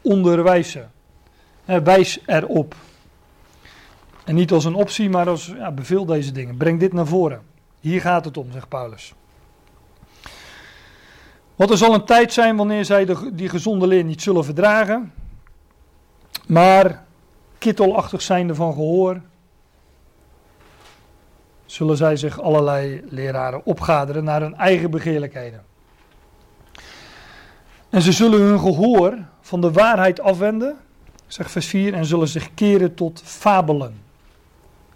onderwijs 0.00 0.70
ze, 0.70 0.84
wijs 1.80 2.18
erop. 2.26 2.74
En 4.24 4.34
niet 4.34 4.52
als 4.52 4.64
een 4.64 4.74
optie, 4.74 5.10
maar 5.10 5.28
als 5.28 5.46
ja, 5.46 5.70
beveel 5.70 6.04
deze 6.04 6.32
dingen. 6.32 6.56
Breng 6.56 6.80
dit 6.80 6.92
naar 6.92 7.06
voren. 7.06 7.42
Hier 7.80 8.00
gaat 8.00 8.24
het 8.24 8.36
om, 8.36 8.52
zegt 8.52 8.68
Paulus. 8.68 9.14
Want 11.56 11.70
er 11.70 11.76
zal 11.76 11.94
een 11.94 12.04
tijd 12.04 12.32
zijn 12.32 12.56
wanneer 12.56 12.84
zij 12.84 13.04
de, 13.04 13.34
die 13.34 13.48
gezonde 13.48 13.86
leer 13.86 14.04
niet 14.04 14.22
zullen 14.22 14.44
verdragen, 14.44 15.12
maar 16.46 17.04
kittelachtig 17.58 18.22
zijnde 18.22 18.54
van 18.54 18.72
gehoor, 18.72 19.20
zullen 21.66 21.96
zij 21.96 22.16
zich 22.16 22.40
allerlei 22.40 23.02
leraren 23.08 23.64
opgaderen 23.64 24.24
naar 24.24 24.40
hun 24.40 24.54
eigen 24.54 24.90
begeerlijkheden. 24.90 25.64
En 27.90 28.02
ze 28.02 28.12
zullen 28.12 28.40
hun 28.40 28.60
gehoor 28.60 29.18
van 29.40 29.60
de 29.60 29.72
waarheid 29.72 30.20
afwenden, 30.20 30.76
zegt 31.32 31.50
vers 31.50 31.66
4, 31.66 31.94
en 31.94 32.04
zullen 32.04 32.28
zich 32.28 32.54
keren 32.54 32.94
tot 32.94 33.22
fabelen. 33.24 33.94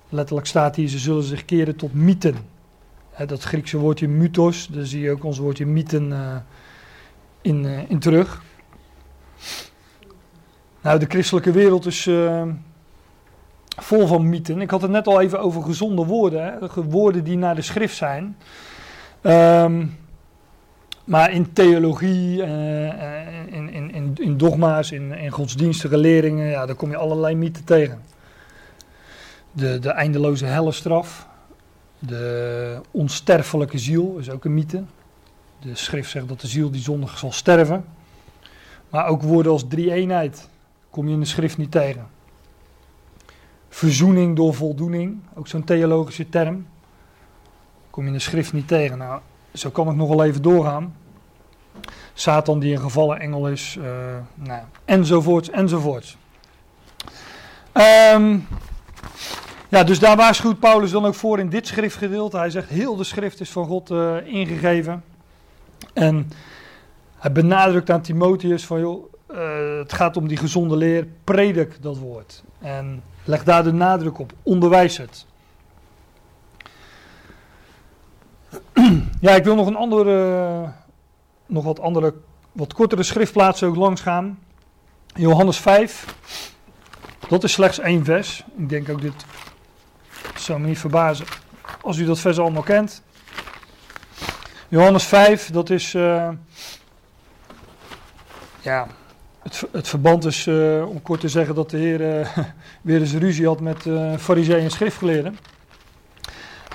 Letterlijk 0.09 0.47
staat 0.47 0.77
hier, 0.77 0.89
ze 0.89 0.99
zullen 0.99 1.23
zich 1.23 1.45
keren 1.45 1.77
tot 1.77 1.95
mythen. 1.95 2.37
dat 3.27 3.43
Griekse 3.43 3.79
woordje 3.79 4.09
mythos, 4.09 4.67
daar 4.67 4.85
zie 4.85 5.01
je 5.01 5.11
ook 5.11 5.25
ons 5.25 5.39
woordje 5.39 5.67
mythen 5.67 6.11
uh, 6.11 6.37
in, 7.41 7.65
uh, 7.65 7.91
in 7.91 7.99
terug. 7.99 8.43
Nou, 10.81 10.99
de 10.99 11.07
christelijke 11.07 11.51
wereld 11.51 11.87
is 11.87 12.07
uh, 12.07 12.43
vol 13.77 14.07
van 14.07 14.29
mythen. 14.29 14.61
Ik 14.61 14.71
had 14.71 14.83
het 14.83 14.91
net 14.91 15.07
al 15.07 15.21
even 15.21 15.41
over 15.41 15.63
gezonde 15.63 16.05
woorden, 16.05 16.45
hè? 16.45 16.83
woorden 16.83 17.25
die 17.25 17.37
naar 17.37 17.55
de 17.55 17.63
schrift 17.63 17.97
zijn. 17.97 18.37
Um, 19.23 19.97
maar 21.07 21.33
in 21.33 21.53
theologie, 21.53 22.43
in, 22.43 23.73
in, 23.73 23.95
in, 23.95 24.13
in 24.15 24.37
dogma's, 24.37 24.91
in, 24.91 25.13
in 25.13 25.31
godsdienstige 25.31 25.97
leringen, 25.97 26.47
ja, 26.47 26.67
daar 26.67 26.77
kom 26.77 26.91
je 26.91 26.97
allerlei 26.97 27.35
mythen 27.35 27.65
tegen 27.65 28.03
de, 29.53 29.79
de 29.79 29.91
eindeloze 29.91 30.45
hellestraf. 30.45 31.29
De 31.99 32.81
onsterfelijke 32.91 33.79
ziel 33.79 34.17
is 34.19 34.31
ook 34.31 34.45
een 34.45 34.55
mythe. 34.55 34.85
De 35.61 35.75
schrift 35.75 36.11
zegt 36.11 36.29
dat 36.29 36.41
de 36.41 36.47
ziel 36.47 36.71
die 36.71 36.83
zondig 36.83 37.19
zal 37.19 37.33
sterven. 37.33 37.85
Maar 38.91 39.07
ook 39.07 39.23
woorden 39.23 39.53
als 39.53 39.65
drie-eenheid 39.69 40.49
kom 40.91 41.07
je 41.07 41.15
in 41.15 41.21
de 41.21 41.27
schrift 41.27 41.57
niet 41.57 41.71
tegen. 41.71 42.07
Verzoening 43.69 44.37
door 44.37 44.55
voldoening, 44.55 45.19
ook 45.35 45.49
zo'n 45.49 45.65
theologische 45.65 46.29
term. 46.29 46.67
Kom 47.91 48.03
je 48.03 48.09
in 48.09 48.17
de 48.17 48.23
schrift 48.23 48.53
niet 48.53 48.69
tegen. 48.69 48.99
Nou, 48.99 49.21
zo 49.57 49.71
kan 49.71 49.89
ik 49.89 49.97
nog 49.97 50.09
wel 50.09 50.25
even 50.25 50.43
doorgaan. 50.43 50.95
Satan 52.15 52.59
die 52.59 52.73
een 52.75 52.81
gevallen 52.81 53.21
engel 53.21 53.49
is, 53.49 53.77
uh, 53.79 53.85
nou, 54.35 54.63
enzovoorts, 54.85 55.51
enzovoorts. 55.51 56.17
Um, 58.15 58.47
ja, 59.69 59.85
dus 59.85 59.99
daar 59.99 60.17
waarschuwt 60.17 60.59
Paulus 60.59 60.91
dan 60.91 61.05
ook 61.05 61.15
voor 61.15 61.39
in 61.39 61.49
dit 61.49 61.67
schriftgedeelte. 61.67 62.37
Hij 62.37 62.51
zegt, 62.51 62.69
heel 62.69 62.97
de 62.97 63.05
schrift 63.05 63.41
is 63.41 63.51
van 63.51 63.67
God 63.67 63.91
uh, 63.91 64.17
ingegeven. 64.25 65.05
En 65.93 66.31
hij 67.17 67.33
benadrukt 67.33 67.91
aan 67.91 68.01
Timotheus 68.01 68.67
van, 68.67 68.81
joh, 68.81 69.13
uh, 69.31 69.79
het 69.79 69.93
gaat 69.93 70.17
om 70.17 70.29
die 70.29 70.37
gezonde 70.37 70.77
leer, 70.77 71.07
predik 71.25 71.83
dat 71.83 71.99
woord. 71.99 72.43
En 72.59 73.03
leg 73.25 73.45
daar 73.45 73.65
de 73.65 73.73
nadruk 73.73 74.19
op, 74.19 74.33
onderwijs 74.43 74.97
het. 74.97 75.27
ja, 79.21 79.35
ik 79.35 79.45
wil 79.45 79.55
nog 79.55 79.67
een 79.67 79.77
andere, 79.77 80.73
nog 81.47 81.65
wat 81.65 81.81
andere, 81.81 82.15
wat 82.53 82.73
kortere 82.73 83.03
schriftplaatsen 83.03 83.69
ook 83.69 83.77
langs 83.77 84.01
gaan. 84.01 84.39
Johannes 85.15 85.59
5, 85.59 86.15
dat 87.29 87.45
is 87.45 87.53
slechts 87.53 87.79
één 87.79 88.05
vers. 88.05 88.45
Ik 88.57 88.69
denk 88.69 88.89
ook 88.89 89.01
dit 89.01 89.25
zou 90.35 90.61
me 90.61 90.67
niet 90.67 90.79
verbazen 90.79 91.27
als 91.81 91.99
u 91.99 92.05
dat 92.05 92.19
vers 92.19 92.39
allemaal 92.39 92.63
kent. 92.63 93.03
Johannes 94.69 95.05
5, 95.05 95.51
dat 95.51 95.71
is 95.71 95.95
uh, 95.95 96.29
ja, 98.61 98.87
het, 99.43 99.65
het 99.73 99.89
verband 99.89 100.25
is, 100.25 100.47
eh, 100.47 100.89
om 100.89 101.03
kort 101.03 101.21
te 101.21 101.29
zeggen, 101.29 101.55
dat 101.55 101.71
de 101.71 101.77
Heer 101.77 102.19
eh, 102.19 102.39
weer 102.83 103.01
eens 103.01 103.15
ruzie 103.15 103.47
had 103.47 103.61
met 103.61 103.85
uh, 103.85 104.17
fariseeën 104.17 104.65
en 104.65 104.71
schriftgeleerden. 104.71 105.39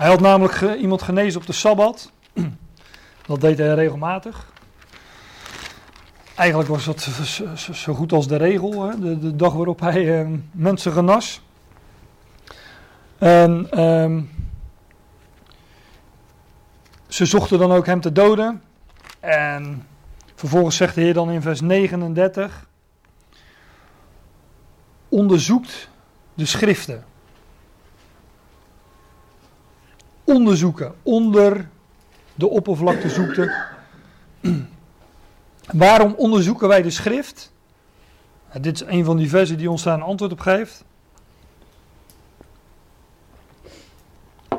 Hij 0.02 0.10
had 0.10 0.20
namelijk 0.20 0.62
iemand 0.62 1.02
genezen 1.02 1.40
op 1.40 1.46
de 1.46 1.54
Sabbat. 1.54 2.12
Dat 3.28 3.42
deed 3.42 3.58
hij 3.58 3.74
regelmatig. 3.74 4.54
Eigenlijk 6.36 6.70
was 6.70 6.86
dat 6.86 7.02
zo 7.74 7.94
goed 7.94 8.12
als 8.12 8.28
de 8.28 8.36
regel, 8.36 8.84
hè? 8.84 9.00
De, 9.00 9.20
de 9.20 9.36
dag 9.36 9.54
waarop 9.54 9.80
hij 9.80 10.20
eh, 10.20 10.28
mensen 10.52 10.92
genas. 10.92 11.42
En 13.18 13.68
ehm, 13.72 14.22
ze 17.08 17.26
zochten 17.26 17.60
dan 17.60 17.72
ook 17.72 17.86
hem 17.86 18.02
te 18.02 18.12
doden. 18.12 18.62
En 19.20 19.88
vervolgens 20.36 20.76
zegt 20.76 20.96
de 20.96 21.02
Heer 21.02 21.14
dan 21.14 21.32
in 21.32 21.42
vers 21.42 21.62
39: 21.62 22.68
Onderzoekt 25.10 25.90
de 26.34 26.46
schriften. 26.46 27.10
Onderzoeken, 30.32 30.94
onder 31.04 31.70
de 32.36 32.50
oppervlakte 32.50 33.10
zoekte. 33.10 33.54
Waarom 35.72 36.14
onderzoeken 36.18 36.68
wij 36.68 36.82
de 36.82 36.90
schrift? 36.90 37.52
Dit 38.62 38.82
is 38.82 38.88
een 38.88 39.06
van 39.06 39.18
die 39.18 39.30
versen 39.30 39.58
die 39.58 39.70
ons 39.70 39.84
daar 39.84 39.94
een 39.94 40.02
antwoord 40.02 40.32
op 40.32 40.40
geeft. 40.40 40.84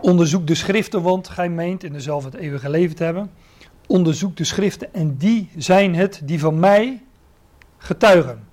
Onderzoek 0.01 0.47
de 0.47 0.55
schriften, 0.55 1.03
want 1.03 1.29
gij 1.29 1.49
meent 1.49 1.85
in 1.85 1.93
dezelfde 1.93 2.31
het 2.31 2.41
eeuwige 2.41 2.71
leven 2.71 2.97
te 2.97 3.05
hebben. 3.05 3.31
Onderzoek 3.87 4.37
de 4.37 4.45
schriften 4.45 4.95
en 4.95 5.17
die 5.17 5.51
zijn 5.57 5.95
het 5.95 6.21
die 6.25 6.41
van 6.41 6.61
mij 6.61 7.03
getuigen. 7.79 8.49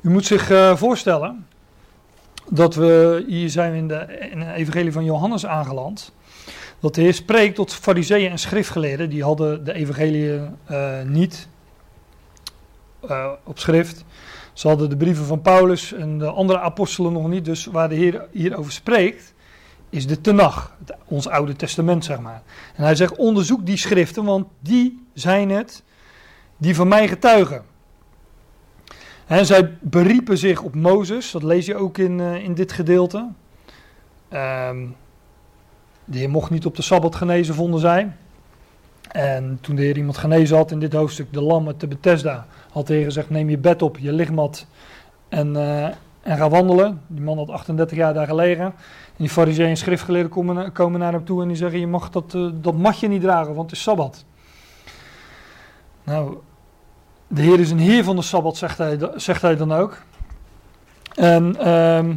U 0.00 0.10
moet 0.10 0.26
zich 0.26 0.50
eh, 0.50 0.76
voorstellen 0.76 1.46
dat 2.50 2.74
we, 2.74 3.24
hier 3.26 3.50
zijn 3.50 3.74
in 3.74 3.88
de, 3.88 4.28
in 4.30 4.38
de 4.38 4.52
evangelie 4.52 4.92
van 4.92 5.04
Johannes 5.04 5.46
aangeland. 5.46 6.12
Dat 6.80 6.94
de 6.94 7.00
Heer 7.00 7.14
spreekt 7.14 7.54
tot 7.54 7.74
fariseeën 7.74 8.30
en 8.30 8.38
schriftgeleerden. 8.38 9.10
Die 9.10 9.22
hadden 9.22 9.64
de 9.64 9.72
evangelie 9.72 10.40
eh, 10.64 11.02
niet 11.02 11.48
eh, 13.08 13.30
op 13.44 13.58
schrift. 13.58 14.04
Ze 14.52 14.68
hadden 14.68 14.88
de 14.88 14.96
brieven 14.96 15.24
van 15.24 15.40
Paulus 15.40 15.92
en 15.92 16.18
de 16.18 16.30
andere 16.30 16.60
apostelen 16.60 17.12
nog 17.12 17.28
niet. 17.28 17.44
Dus 17.44 17.66
waar 17.66 17.88
de 17.88 17.94
Heer 17.94 18.26
hierover 18.32 18.72
spreekt, 18.72 19.34
is 19.90 20.06
de 20.06 20.20
Tenach, 20.20 20.76
ons 21.04 21.28
Oude 21.28 21.56
Testament 21.56 22.04
zeg 22.04 22.20
maar. 22.20 22.42
En 22.74 22.84
hij 22.84 22.94
zegt, 22.94 23.16
onderzoek 23.16 23.66
die 23.66 23.76
schriften, 23.76 24.24
want 24.24 24.46
die 24.60 25.06
zijn 25.14 25.50
het 25.50 25.82
die 26.56 26.74
van 26.74 26.88
mij 26.88 27.08
getuigen. 27.08 27.64
En 29.30 29.46
zij 29.46 29.76
beriepen 29.80 30.38
zich 30.38 30.62
op 30.62 30.74
Mozes, 30.74 31.30
dat 31.30 31.42
lees 31.42 31.66
je 31.66 31.76
ook 31.76 31.98
in, 31.98 32.20
eh, 32.20 32.44
in 32.44 32.54
dit 32.54 32.72
gedeelte. 32.72 33.28
Ehm, 34.28 34.86
de 36.04 36.18
Heer 36.18 36.30
mocht 36.30 36.50
niet 36.50 36.66
op 36.66 36.76
de 36.76 36.82
Sabbat 36.82 37.14
genezen, 37.14 37.54
vonden 37.54 37.80
zij. 37.80 38.12
En 39.10 39.58
toen 39.60 39.76
de 39.76 39.82
Heer 39.82 39.96
iemand 39.96 40.16
genezen 40.16 40.56
had 40.56 40.70
in 40.70 40.78
dit 40.78 40.92
hoofdstuk, 40.92 41.32
de 41.32 41.42
lammen 41.42 41.76
te 41.76 41.86
Bethesda, 41.86 42.46
had 42.70 42.86
de 42.86 42.94
Heer 42.94 43.04
gezegd, 43.04 43.30
neem 43.30 43.50
je 43.50 43.58
bed 43.58 43.82
op, 43.82 43.98
je 43.98 44.12
lichtmat 44.12 44.66
en, 45.28 45.56
eh, 45.56 45.84
en 46.22 46.36
ga 46.36 46.48
wandelen. 46.48 47.02
Die 47.06 47.24
man 47.24 47.38
had 47.38 47.50
38 47.50 47.96
jaar 47.96 48.14
daar 48.14 48.26
gelegen. 48.26 48.64
En 48.64 48.72
die 49.16 49.28
fariseeën 49.28 49.68
en 49.68 49.76
schriftgeleerden 49.76 50.30
komen, 50.30 50.72
komen 50.72 51.00
naar 51.00 51.12
hem 51.12 51.24
toe 51.24 51.42
en 51.42 51.48
die 51.48 51.56
zeggen, 51.56 51.80
je 51.80 51.86
mag 51.86 52.10
dat, 52.10 52.34
eh, 52.34 52.48
dat 52.54 52.74
matje 52.74 53.08
niet 53.08 53.22
dragen, 53.22 53.54
want 53.54 53.70
het 53.70 53.78
is 53.78 53.84
Sabbat. 53.84 54.24
Nou, 56.04 56.36
de 57.32 57.42
Heer 57.42 57.60
is 57.60 57.70
een 57.70 57.78
Heer 57.78 58.04
van 58.04 58.16
de 58.16 58.22
Sabbat, 58.22 58.56
zegt 58.56 58.78
hij, 58.78 58.98
zegt 59.14 59.42
hij 59.42 59.56
dan 59.56 59.72
ook. 59.72 59.98
En 61.14 61.56
ehm, 61.56 62.14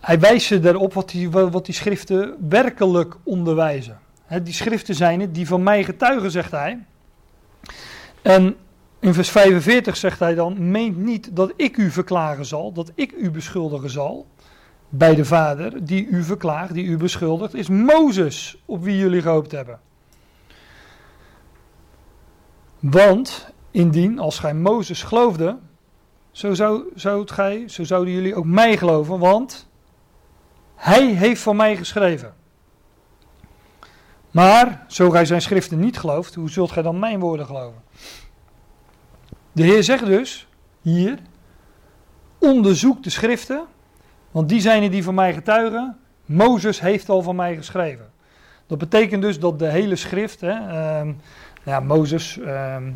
hij 0.00 0.20
wijst 0.20 0.46
ze 0.46 0.68
erop 0.68 0.94
wat 0.94 1.08
die, 1.08 1.30
wat 1.30 1.64
die 1.64 1.74
schriften 1.74 2.36
werkelijk 2.48 3.16
onderwijzen. 3.22 3.98
Die 4.42 4.54
schriften 4.54 4.94
zijn 4.94 5.20
het 5.20 5.34
die 5.34 5.46
van 5.46 5.62
mij 5.62 5.84
getuigen, 5.84 6.30
zegt 6.30 6.50
hij. 6.50 6.78
En 8.22 8.56
in 8.98 9.14
vers 9.14 9.30
45 9.30 9.96
zegt 9.96 10.18
hij 10.18 10.34
dan: 10.34 10.70
Meent 10.70 10.96
niet 10.96 11.36
dat 11.36 11.52
ik 11.56 11.76
u 11.76 11.90
verklagen 11.90 12.46
zal, 12.46 12.72
dat 12.72 12.92
ik 12.94 13.12
u 13.12 13.30
beschuldigen 13.30 13.90
zal. 13.90 14.26
Bij 14.88 15.14
de 15.14 15.24
Vader 15.24 15.84
die 15.84 16.06
u 16.06 16.22
verklaagt, 16.22 16.74
die 16.74 16.84
u 16.84 16.96
beschuldigt, 16.96 17.54
is 17.54 17.68
Mozes 17.68 18.62
op 18.64 18.84
wie 18.84 18.96
jullie 18.96 19.22
gehoopt 19.22 19.52
hebben. 19.52 19.80
Want 22.82 23.52
indien, 23.70 24.18
als 24.18 24.38
gij 24.38 24.54
Mozes 24.54 25.02
geloofde, 25.02 25.58
zo, 26.30 26.54
zou, 26.54 26.82
zou 26.94 27.28
gij, 27.28 27.68
zo 27.68 27.84
zouden 27.84 28.14
jullie 28.14 28.34
ook 28.34 28.44
mij 28.44 28.76
geloven, 28.76 29.18
want 29.18 29.68
hij 30.74 31.06
heeft 31.06 31.42
van 31.42 31.56
mij 31.56 31.76
geschreven. 31.76 32.34
Maar, 34.30 34.84
zo 34.88 35.10
gij 35.10 35.24
zijn 35.24 35.42
schriften 35.42 35.78
niet 35.78 35.98
gelooft, 35.98 36.34
hoe 36.34 36.50
zult 36.50 36.70
gij 36.70 36.82
dan 36.82 36.98
mijn 36.98 37.20
woorden 37.20 37.46
geloven? 37.46 37.82
De 39.52 39.62
Heer 39.62 39.82
zegt 39.82 40.06
dus, 40.06 40.48
hier, 40.80 41.18
onderzoek 42.38 43.02
de 43.02 43.10
schriften, 43.10 43.64
want 44.30 44.48
die 44.48 44.60
zijn 44.60 44.82
er 44.82 44.90
die 44.90 45.04
van 45.04 45.14
mij 45.14 45.34
getuigen. 45.34 45.98
Mozes 46.24 46.80
heeft 46.80 47.08
al 47.08 47.22
van 47.22 47.36
mij 47.36 47.56
geschreven. 47.56 48.10
Dat 48.66 48.78
betekent 48.78 49.22
dus 49.22 49.38
dat 49.38 49.58
de 49.58 49.68
hele 49.68 49.96
schrift, 49.96 50.40
hè, 50.40 50.50
ehm, 50.50 51.12
ja, 51.62 51.80
Mozes, 51.80 52.38
ehm, 52.38 52.90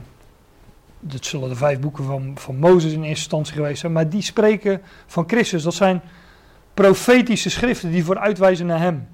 dit 1.00 1.26
zullen 1.26 1.48
de 1.48 1.56
vijf 1.56 1.80
boeken 1.80 2.04
van, 2.04 2.32
van 2.34 2.56
Mozes 2.56 2.92
in 2.92 2.98
eerste 2.98 3.08
instantie 3.08 3.54
geweest 3.54 3.80
zijn, 3.80 3.92
maar 3.92 4.08
die 4.08 4.22
spreken 4.22 4.82
van 5.06 5.24
Christus. 5.26 5.62
Dat 5.62 5.74
zijn 5.74 6.02
profetische 6.74 7.50
schriften 7.50 7.90
die 7.90 8.04
vooruitwijzen 8.04 8.66
naar 8.66 8.80
hem. 8.80 9.08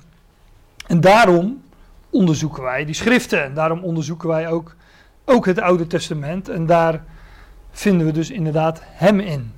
En 0.87 1.01
daarom 1.01 1.63
onderzoeken 2.11 2.63
wij 2.63 2.85
die 2.85 2.95
schriften. 2.95 3.45
En 3.45 3.55
daarom 3.55 3.83
onderzoeken 3.83 4.29
wij 4.29 4.49
ook, 4.49 4.77
ook 5.25 5.47
het 5.47 5.61
Oude 5.61 5.87
Testament. 5.87 6.49
En 6.49 6.67
daar 6.67 7.05
vinden 7.71 8.07
we 8.07 8.13
dus 8.13 8.31
inderdaad 8.31 8.81
hem 8.85 9.21
in. 9.21 9.53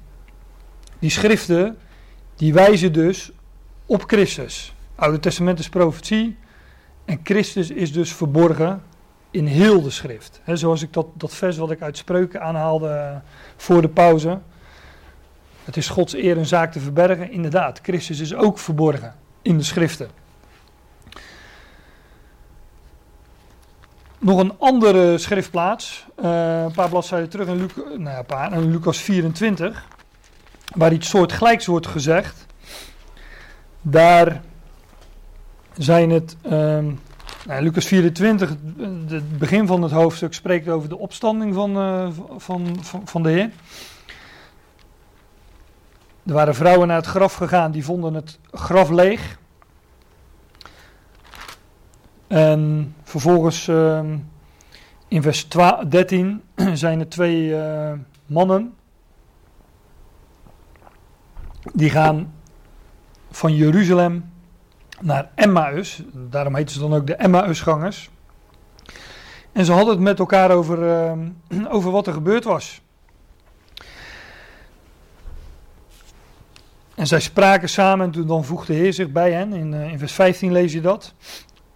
Die 0.99 1.11
schriften, 1.11 1.77
die 2.37 2.53
wijzen 2.53 2.93
dus 2.93 3.33
op 3.87 4.05
Christus. 4.07 4.75
Oude 4.95 5.21
Testament 5.21 5.59
is 5.59 5.69
profetie. 5.69 6.37
En 7.05 7.21
Christus 7.23 7.71
is 7.71 7.93
dus 7.93 8.13
verborgen 8.13 8.83
in 9.35 9.47
heel 9.47 9.83
de 9.83 9.91
schrift. 9.91 10.41
Zoals 10.53 10.83
ik 10.83 10.93
dat, 10.93 11.07
dat 11.15 11.35
vers 11.35 11.57
wat 11.57 11.71
ik 11.71 11.83
uit 11.83 11.97
spreuken 11.97 12.43
aanhaalde 12.43 13.21
voor 13.57 13.83
de 13.83 13.89
pauze. 13.89 14.39
Het 15.65 15.77
is 15.77 15.89
Gods 15.89 16.15
eer 16.15 16.39
een 16.39 16.47
zaak 16.47 16.73
te 16.73 16.81
verbergen. 16.81 17.31
Inderdaad, 17.31 17.81
Christus 17.83 18.21
is 18.21 18.35
ook 18.35 18.59
verborgen 18.59 19.15
in 19.43 19.59
de 19.59 19.65
schriften. 19.65 20.09
Nog 24.19 24.39
een 24.39 24.59
andere 24.59 25.19
schriftplaats, 25.19 26.07
uh, 26.25 26.63
een 26.63 26.73
paar 26.73 26.89
bladzijden 26.89 27.29
terug 27.29 27.49
in, 27.49 27.57
Luc, 27.57 27.73
nou 27.77 28.03
ja, 28.03 28.23
paar, 28.23 28.53
in 28.53 28.71
Lucas 28.71 28.99
24, 28.99 29.87
waar 30.75 30.93
iets 30.93 31.09
soortgelijks 31.09 31.67
wordt 31.67 31.87
gezegd. 31.87 32.47
Daar 33.81 34.43
zijn 35.77 36.11
het, 36.11 36.37
um, 36.51 37.01
nou, 37.47 37.63
Lucas 37.63 37.87
24, 37.87 38.57
het 39.09 39.39
begin 39.39 39.67
van 39.67 39.83
het 39.83 39.93
hoofdstuk 39.93 40.35
spreekt 40.35 40.69
over 40.69 40.89
de 40.89 40.99
opstanding 40.99 41.55
van, 41.55 41.77
uh, 41.79 42.09
van, 42.37 42.85
van, 42.85 43.03
van 43.05 43.23
de 43.23 43.31
Heer. 43.31 43.51
Er 46.27 46.33
waren 46.33 46.55
vrouwen 46.55 46.89
naar 46.89 46.97
het 46.97 47.07
graf 47.07 47.35
gegaan, 47.35 47.71
die 47.71 47.85
vonden 47.85 48.15
het 48.15 48.39
graf 48.53 48.91
leeg. 48.91 49.39
En 52.27 52.95
vervolgens 53.03 53.69
uh, 53.69 54.01
in 55.09 55.23
vers 55.23 55.45
12, 55.45 55.85
13 55.85 56.43
zijn 56.73 57.01
er 57.01 57.09
twee 57.09 57.49
uh, 57.49 57.93
mannen. 58.27 58.75
Die 61.73 61.91
gaan 61.91 62.35
van 63.31 63.55
Jeruzalem 63.55 64.33
naar 65.05 65.31
Emmaus. 65.35 66.03
Daarom 66.13 66.55
heten 66.55 66.75
ze 66.75 66.81
dan 66.81 66.95
ook 66.95 67.07
de 67.07 67.15
Emmausgangers. 67.15 68.11
En 69.53 69.65
ze 69.65 69.73
hadden 69.73 69.95
het 69.95 70.03
met 70.03 70.19
elkaar 70.19 70.51
over, 70.51 70.79
uh, 70.79 71.67
over 71.77 71.91
wat 71.91 72.07
er 72.07 72.13
gebeurd 72.13 72.45
was. 72.45 72.83
En 76.95 77.07
zij 77.07 77.21
spraken 77.21 77.69
samen 77.69 78.07
en 78.07 78.13
toen 78.13 78.27
dan 78.27 78.45
voegde 78.45 78.73
de 78.73 78.79
Heer 78.79 78.93
zich 78.93 79.11
bij 79.11 79.33
hen. 79.33 79.53
In, 79.53 79.73
uh, 79.73 79.93
in 79.93 79.99
vers 79.99 80.13
15 80.13 80.53
lees 80.53 80.73
je 80.73 80.81
dat. 80.81 81.15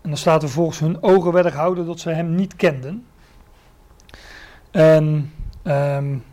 En 0.02 0.09
dan 0.09 0.18
staat 0.18 0.42
er 0.42 0.48
volgens 0.48 0.78
hun 0.78 1.02
ogen 1.02 1.32
werden 1.32 1.52
gehouden 1.52 1.86
dat 1.86 2.00
zij 2.00 2.14
hem 2.14 2.34
niet 2.34 2.56
kenden. 2.56 3.06
En, 4.70 5.32
um, 5.64 6.24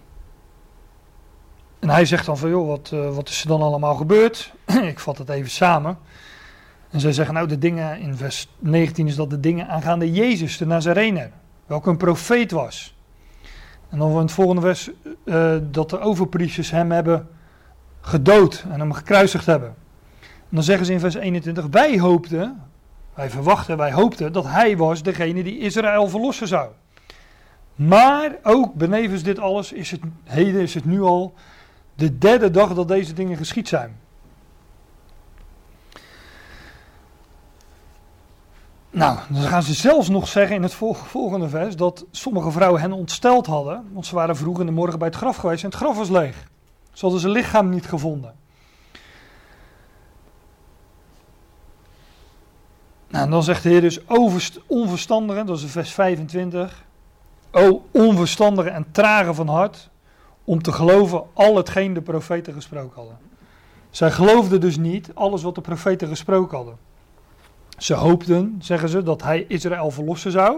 en 1.79 1.89
hij 1.89 2.05
zegt 2.05 2.25
dan 2.25 2.37
van, 2.37 2.49
joh, 2.49 2.67
wat, 2.67 2.91
uh, 2.93 3.15
wat 3.15 3.29
is 3.29 3.41
er 3.41 3.47
dan 3.47 3.61
allemaal 3.61 3.95
gebeurd? 3.95 4.53
Ik 4.91 4.99
vat 4.99 5.17
het 5.17 5.29
even 5.29 5.51
samen. 5.51 5.97
En 6.95 7.01
zij 7.01 7.13
zeggen, 7.13 7.33
nou, 7.33 7.47
de 7.47 7.57
dingen, 7.57 7.99
in 7.99 8.15
vers 8.15 8.49
19 8.59 9.07
is 9.07 9.15
dat 9.15 9.29
de 9.29 9.39
dingen 9.39 9.67
aangaande 9.67 10.11
Jezus, 10.11 10.57
de 10.57 10.65
Nazarener, 10.65 11.31
welke 11.65 11.89
een 11.89 11.97
profeet 11.97 12.51
was. 12.51 12.95
En 13.89 13.97
dan 13.97 14.11
in 14.11 14.17
het 14.17 14.31
volgende 14.31 14.61
vers 14.61 14.89
eh, 15.25 15.55
dat 15.71 15.89
de 15.89 15.99
overpriesters 15.99 16.71
hem 16.71 16.91
hebben 16.91 17.27
gedood 18.01 18.65
en 18.71 18.79
hem 18.79 18.93
gekruisigd 18.93 19.45
hebben. 19.45 19.67
En 20.19 20.49
dan 20.49 20.63
zeggen 20.63 20.85
ze 20.85 20.93
in 20.93 20.99
vers 20.99 21.15
21, 21.15 21.65
wij 21.71 21.99
hoopten, 21.99 22.61
wij 23.13 23.29
verwachten, 23.29 23.77
wij 23.77 23.93
hoopten 23.93 24.33
dat 24.33 24.45
hij 24.47 24.77
was 24.77 25.03
degene 25.03 25.43
die 25.43 25.59
Israël 25.59 26.07
verlossen 26.09 26.47
zou. 26.47 26.69
Maar 27.75 28.35
ook 28.43 28.73
benevens 28.73 29.23
dit 29.23 29.39
alles 29.39 29.71
is 29.71 29.91
het 29.91 30.01
heden, 30.23 30.61
is 30.61 30.73
het 30.73 30.85
nu 30.85 31.01
al 31.01 31.33
de 31.95 32.17
derde 32.17 32.51
dag 32.51 32.73
dat 32.73 32.87
deze 32.87 33.13
dingen 33.13 33.37
geschied 33.37 33.67
zijn. 33.67 34.03
Nou, 38.95 39.17
dan 39.29 39.41
gaan 39.41 39.63
ze 39.63 39.73
zelfs 39.73 40.09
nog 40.09 40.27
zeggen 40.27 40.55
in 40.55 40.63
het 40.63 40.73
volgende 40.93 41.49
vers 41.49 41.75
dat 41.75 42.05
sommige 42.11 42.51
vrouwen 42.51 42.81
hen 42.81 42.91
ontsteld 42.91 43.45
hadden, 43.45 43.89
want 43.91 44.05
ze 44.05 44.15
waren 44.15 44.35
vroeg 44.35 44.59
in 44.59 44.65
de 44.65 44.71
morgen 44.71 44.99
bij 44.99 45.07
het 45.07 45.17
graf 45.17 45.35
geweest 45.35 45.63
en 45.63 45.69
het 45.69 45.77
graf 45.77 45.97
was 45.97 46.09
leeg. 46.09 46.47
Ze 46.93 47.01
hadden 47.01 47.19
zijn 47.19 47.31
lichaam 47.31 47.69
niet 47.69 47.85
gevonden. 47.85 48.35
Nou, 53.07 53.25
en 53.25 53.29
dan 53.29 53.43
zegt 53.43 53.63
de 53.63 53.69
Heer 53.69 53.81
dus 53.81 53.99
onverstandigen, 54.67 55.45
dat 55.45 55.57
is 55.57 55.71
vers 55.71 55.91
25. 55.91 56.83
O 57.51 57.85
onverstandige 57.91 58.69
en 58.69 58.85
trage 58.91 59.33
van 59.33 59.47
hart, 59.47 59.89
om 60.43 60.61
te 60.61 60.71
geloven 60.71 61.23
al 61.33 61.55
hetgeen 61.55 61.93
de 61.93 62.01
profeten 62.01 62.53
gesproken 62.53 62.95
hadden. 62.95 63.17
Zij 63.89 64.11
geloofden 64.11 64.61
dus 64.61 64.77
niet 64.77 65.11
alles 65.13 65.41
wat 65.41 65.55
de 65.55 65.61
profeten 65.61 66.07
gesproken 66.07 66.57
hadden. 66.57 66.77
Ze 67.77 67.93
hoopten, 67.93 68.55
zeggen 68.59 68.89
ze, 68.89 69.03
dat 69.03 69.23
hij 69.23 69.45
Israël 69.47 69.91
verlossen 69.91 70.31
zou. 70.31 70.57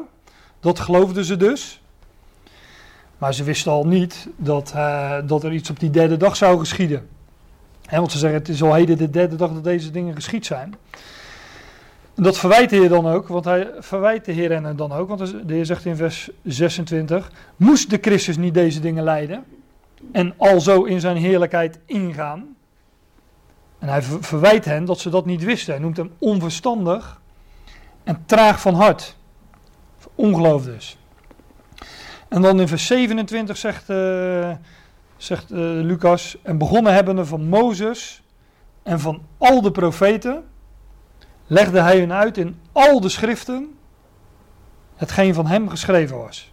Dat 0.60 0.80
geloofden 0.80 1.26
ze 1.26 1.38
dus. 1.38 1.82
Maar 3.18 3.34
ze 3.34 3.44
wisten 3.44 3.72
al 3.72 3.88
niet 3.88 4.28
dat, 4.36 4.74
uh, 4.76 5.18
dat 5.26 5.44
er 5.44 5.54
iets 5.54 5.70
op 5.70 5.80
die 5.80 5.90
derde 5.90 6.18
dag 6.18 6.36
zou 6.36 6.60
geschieden. 6.60 7.08
Want 7.90 8.12
ze 8.12 8.18
zeggen, 8.18 8.40
het 8.40 8.50
is 8.50 8.64
al 8.64 8.74
heden 8.74 8.98
de 8.98 9.10
derde 9.10 9.36
dag 9.36 9.54
dat 9.54 9.64
deze 9.64 9.92
dingen 9.92 10.16
geschied 10.16 10.46
zijn. 10.46 10.76
En 12.16 12.24
dat 12.24 12.38
verwijt 12.38 12.70
de 12.70 12.76
Heer 12.76 12.90
dan 12.90 13.08
ook, 13.08 13.28
want 13.28 13.46
hij 13.46 13.70
verwijt 13.80 14.26
de 14.26 14.32
Heer 14.32 14.52
hen 14.52 14.76
dan 14.76 14.92
ook. 14.92 15.08
Want 15.08 15.48
de 15.48 15.54
Heer 15.54 15.66
zegt 15.66 15.86
in 15.86 15.96
vers 15.96 16.30
26, 16.44 17.32
moest 17.56 17.90
de 17.90 17.98
Christus 18.02 18.38
niet 18.38 18.54
deze 18.54 18.80
dingen 18.80 19.04
leiden? 19.04 19.44
En 20.12 20.34
alzo 20.38 20.84
in 20.84 21.00
zijn 21.00 21.18
heerlijkheid 21.18 21.80
ingaan? 21.86 22.57
En 23.88 23.94
hij 23.94 24.02
verwijt 24.02 24.66
hen 24.66 24.86
dat 24.86 25.00
ze 25.00 25.10
dat 25.10 25.26
niet 25.26 25.44
wisten. 25.44 25.74
Hij 25.74 25.82
noemt 25.82 25.98
hem 25.98 26.14
onverstandig 26.18 27.22
en 28.04 28.24
traag 28.26 28.62
van 28.62 28.74
hart. 28.74 29.16
Ongeloof 30.16 30.64
dus. 30.64 30.98
En 32.28 32.42
dan 32.42 32.60
in 32.60 32.68
vers 32.68 32.86
27 32.86 33.58
zegt, 33.58 33.90
uh, 33.90 34.52
zegt 35.18 35.52
uh, 35.52 35.58
Lucas, 35.60 36.38
en 36.42 36.58
begonnen 36.58 36.94
hebbende 36.94 37.26
van 37.26 37.48
Mozes 37.48 38.24
en 38.84 39.00
van 39.00 39.22
al 39.38 39.62
de 39.62 39.72
profeten, 39.72 40.44
legde 41.46 41.82
hij 41.82 42.00
hun 42.00 42.14
uit 42.14 42.38
in 42.38 42.60
al 42.72 43.02
de 43.02 43.10
schriften 43.10 43.78
hetgeen 44.96 45.34
van 45.34 45.48
hem 45.48 45.70
geschreven 45.70 46.18
was. 46.18 46.52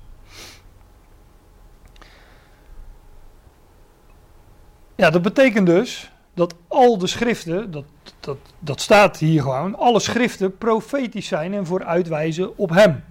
Ja, 4.95 5.11
dat 5.11 5.23
betekent 5.23 5.67
dus 5.67 6.13
dat 6.35 6.55
al 6.69 6.99
de 6.99 7.07
schriften, 7.07 7.71
dat, 7.71 7.85
dat, 8.21 8.37
dat 8.59 8.81
staat 8.81 9.19
hier 9.19 9.43
gewoon, 9.43 9.77
alle 9.77 10.01
schriften 10.01 10.59
profetisch 10.59 11.27
zijn 11.27 11.55
en 11.55 11.67
vooruitwijzen 11.67 12.59
op 12.59 12.71
hem. 12.71 13.05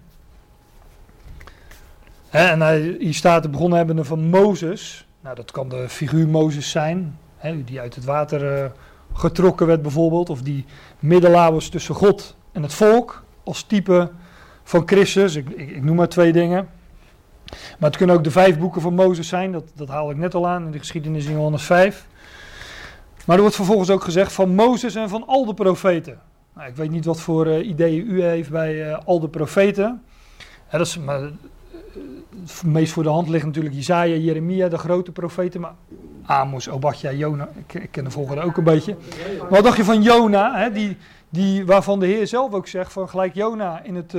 en 2.30 2.62
hij, 2.62 2.96
hier 3.00 3.14
staat 3.14 3.44
de 3.44 3.50
begonnen 3.50 3.78
hebbende 3.78 4.04
van 4.04 4.30
Mozes. 4.30 5.08
Nou, 5.22 5.36
dat 5.36 5.52
kan 5.52 5.70
de 5.70 5.90
figuur 5.90 6.28
Mozes 6.28 6.70
zijn, 6.70 7.18
die 7.66 7.80
uit 7.80 7.96
het 7.96 8.04
water 8.04 8.64
uh, 8.64 8.70
getrokken 9.14 9.68
werd 9.68 9.82
bijvoorbeeld. 9.82 10.30
Of 10.30 10.42
die 10.42 10.66
middelaar 11.00 11.52
was 11.54 11.70
tussen 11.70 11.96
God 11.96 12.36
en 12.52 12.64
het 12.64 12.74
volk, 12.74 13.24
als 13.44 13.64
type 13.64 14.12
van 14.64 14.84
Christus. 14.86 15.36
Ik, 15.36 15.50
ik, 15.50 15.70
ik 15.70 15.84
noem 15.84 15.96
maar 15.96 16.10
twee 16.10 16.32
dingen. 16.32 16.70
Maar 17.80 17.90
het 17.90 17.98
kunnen 17.98 18.16
ook 18.16 18.24
de 18.24 18.32
vijf 18.32 18.60
boeken 18.60 18.82
van 18.82 18.94
Mozes 18.94 19.28
zijn, 19.28 19.52
dat, 19.52 19.64
dat 19.76 19.88
haal 19.88 20.12
ik 20.12 20.18
net 20.18 20.36
al 20.36 20.48
aan 20.48 20.66
in 20.66 20.72
de 20.72 20.80
geschiedenis 20.80 21.26
in 21.26 21.32
Johannes 21.32 21.64
5. 21.64 22.08
Maar 23.26 23.36
er 23.36 23.42
wordt 23.42 23.56
vervolgens 23.56 23.90
ook 23.90 24.04
gezegd 24.04 24.34
van 24.34 24.56
Mozes 24.56 24.96
en 24.96 25.10
van 25.10 25.28
al 25.28 25.46
de 25.46 25.54
profeten. 25.54 26.20
Nou, 26.56 26.70
ik 26.70 26.76
weet 26.76 26.92
niet 26.92 27.06
wat 27.06 27.20
voor 27.20 27.48
uh, 27.48 27.68
ideeën 27.68 28.06
u 28.08 28.24
heeft 28.24 28.50
bij 28.50 28.90
uh, 28.90 28.98
al 29.06 29.20
de 29.20 29.30
profeten. 29.30 30.04
dat 30.72 30.82
is 30.82 30.98
maar, 30.98 31.20
het 32.42 32.64
meest 32.64 32.94
voor 32.94 33.04
de 33.04 33.10
hand 33.10 33.30
ligt 33.30 33.46
natuurlijk 33.46 33.76
Jezaja, 33.76 34.16
Jeremia, 34.16 34.68
de 34.68 34.78
grote 34.78 35.12
profeten. 35.12 35.62
Maar 35.62 35.74
Amos, 36.26 36.70
Obadja, 36.70 37.12
Jona, 37.12 37.50
ik, 37.68 37.74
ik, 37.74 37.92
ken 37.92 38.04
de 38.04 38.12
volgende 38.12 38.42
ook 38.42 38.58
een 38.58 38.64
beetje. 38.64 38.96
Maar 39.40 39.50
wat 39.50 39.64
dacht 39.64 39.78
je 39.78 39.84
van 39.84 40.02
Jona, 40.02 40.58
hè, 40.58 40.72
die, 40.72 40.98
die, 41.30 41.66
waarvan 41.66 42.00
de 42.00 42.06
Heer 42.06 42.28
zelf 42.28 42.54
ook 42.54 42.68
zegt 42.68 42.92
van 42.94 43.10
gelijk 43.10 43.34
Jona 43.34 43.82
in, 43.84 43.96
het, 43.96 44.14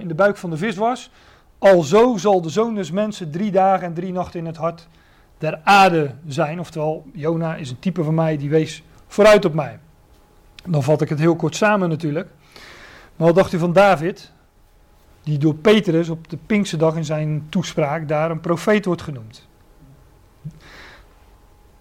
in 0.00 0.08
de 0.08 0.14
buik 0.16 0.36
van 0.36 0.50
de 0.50 0.56
vis 0.56 0.76
was. 0.76 1.10
Alzo 1.58 2.16
zal 2.16 2.40
de 2.40 2.48
zoon 2.48 2.74
des 2.74 2.90
mensen 2.90 3.30
drie 3.30 3.50
dagen 3.50 3.86
en 3.86 3.94
drie 3.94 4.12
nachten 4.12 4.40
in 4.40 4.46
het 4.46 4.56
hart 4.56 4.88
der 5.40 5.60
aarde 5.64 6.14
zijn. 6.26 6.60
Oftewel, 6.60 7.06
Jona 7.12 7.56
is 7.56 7.70
een 7.70 7.78
type 7.78 8.04
van 8.04 8.14
mij 8.14 8.36
die 8.36 8.50
wees 8.50 8.82
vooruit 9.06 9.44
op 9.44 9.54
mij. 9.54 9.78
Dan 10.64 10.82
vat 10.82 11.00
ik 11.00 11.08
het 11.08 11.18
heel 11.18 11.36
kort 11.36 11.56
samen 11.56 11.88
natuurlijk. 11.88 12.28
Maar 13.16 13.26
wat 13.26 13.36
dacht 13.36 13.52
u 13.52 13.58
van 13.58 13.72
David? 13.72 14.32
Die 15.22 15.38
door 15.38 15.54
Petrus 15.54 16.08
op 16.08 16.28
de 16.28 16.38
Pinkse 16.46 16.76
dag 16.76 16.96
in 16.96 17.04
zijn 17.04 17.46
toespraak 17.48 18.08
daar 18.08 18.30
een 18.30 18.40
profeet 18.40 18.84
wordt 18.84 19.02
genoemd. 19.02 19.48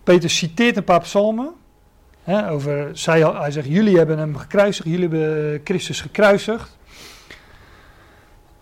Petrus 0.03 0.37
citeert 0.37 0.77
een 0.77 0.83
paar 0.83 1.01
psalmen. 1.01 1.53
Over, 2.49 2.97
zij, 2.97 3.21
hij 3.21 3.51
zegt, 3.51 3.67
jullie 3.67 3.97
hebben 3.97 4.17
hem 4.17 4.35
gekruisigd, 4.35 4.89
jullie 4.89 5.09
hebben 5.09 5.61
Christus 5.63 6.01
gekruisigd. 6.01 6.77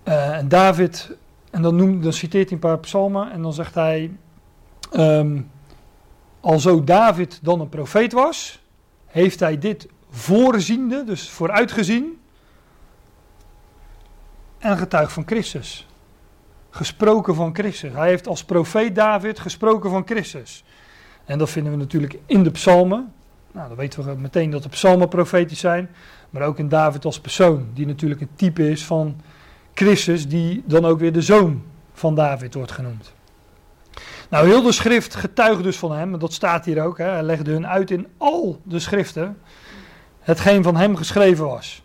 Uh, 0.03 0.38
en 0.38 0.48
David, 0.48 1.18
en 1.52 1.61
dan, 1.61 1.76
noemt, 1.76 2.03
dan 2.03 2.14
citeert 2.14 2.45
hij 2.45 2.53
een 2.53 2.60
paar 2.60 2.80
psalmen 2.80 3.32
en 3.32 3.41
dan 3.41 3.53
zegt 3.53 3.76
hij, 3.76 4.11
Um, 4.94 5.52
alzo 6.40 6.84
David 6.84 7.40
dan 7.42 7.60
een 7.60 7.70
profeet 7.70 8.12
was, 8.12 8.62
heeft 9.06 9.40
hij 9.40 9.58
dit 9.58 9.88
voorziende, 10.10 11.04
dus 11.04 11.30
vooruitgezien, 11.30 12.20
en 14.58 14.78
getuigd 14.78 15.14
van 15.14 15.24
Christus. 15.26 15.88
Gesproken 16.70 17.36
van 17.36 17.56
Christus. 17.56 17.94
Hij 17.94 18.10
heeft 18.10 18.28
als 18.28 18.44
profeet 18.44 18.96
David 18.96 19.40
gesproken 19.40 19.90
van 19.90 20.04
Christus. 20.06 20.64
En 21.26 21.38
dat 21.38 21.50
vinden 21.50 21.72
we 21.72 21.78
natuurlijk 21.78 22.18
in 22.26 22.44
de 22.44 22.52
psalmen. 22.52 23.14
Nou, 23.52 23.68
dan 23.68 23.78
weten 23.78 24.04
we 24.04 24.16
meteen 24.16 24.50
dat 24.50 24.64
de 24.64 24.70
psalmen 24.70 25.08
profetisch 25.08 25.60
zijn. 25.60 25.90
Maar 26.30 26.42
ook 26.42 26.60
in 26.60 26.70
David 26.70 27.06
als 27.06 27.20
persoon, 27.20 27.68
die 27.74 27.86
natuurlijk 27.86 28.22
een 28.22 28.36
type 28.36 28.70
is 28.70 28.86
van 28.86 29.22
Christus, 29.74 30.28
die 30.28 30.64
dan 30.66 30.86
ook 30.86 31.00
weer 31.00 31.14
de 31.14 31.22
zoon 31.22 31.64
van 31.94 32.16
David 32.16 32.54
wordt 32.54 32.72
genoemd. 32.72 33.14
Nou, 34.30 34.48
heel 34.48 34.62
de 34.62 34.72
schrift 34.72 35.16
getuigt 35.16 35.64
dus 35.64 35.78
van 35.78 35.91
hem, 35.91 36.14
en 36.14 36.20
dat 36.20 36.34
staat 36.34 36.66
hier 36.66 36.84
ook. 36.84 36.98
Hè, 36.98 37.06
hij 37.06 37.24
legde 37.24 37.52
hun 37.52 37.68
uit 37.68 37.91
in 37.91 38.08
al 38.18 38.62
de 38.64 38.80
schriften 38.80 39.38
hetgeen 40.20 40.64
van 40.64 40.76
hem 40.76 40.95
geschreven 40.95 41.45
was. 41.45 41.82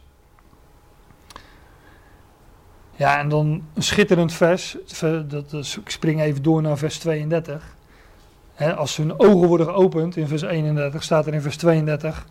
Ja, 2.96 3.18
en 3.18 3.28
dan 3.28 3.64
een 3.74 3.82
schitterend 3.82 4.32
vers, 4.32 4.76
dat, 5.26 5.52
ik 5.84 5.90
spring 5.90 6.20
even 6.20 6.42
door 6.42 6.62
naar 6.62 6.78
vers 6.78 6.98
32. 6.98 7.76
als 8.76 8.96
hun 8.96 9.18
ogen 9.20 9.48
worden 9.48 9.66
geopend, 9.66 10.16
in 10.16 10.28
vers 10.28 10.42
31 10.42 11.02
staat 11.02 11.26
er 11.26 11.34
in 11.34 11.42
vers 11.42 11.56
32, 11.56 12.26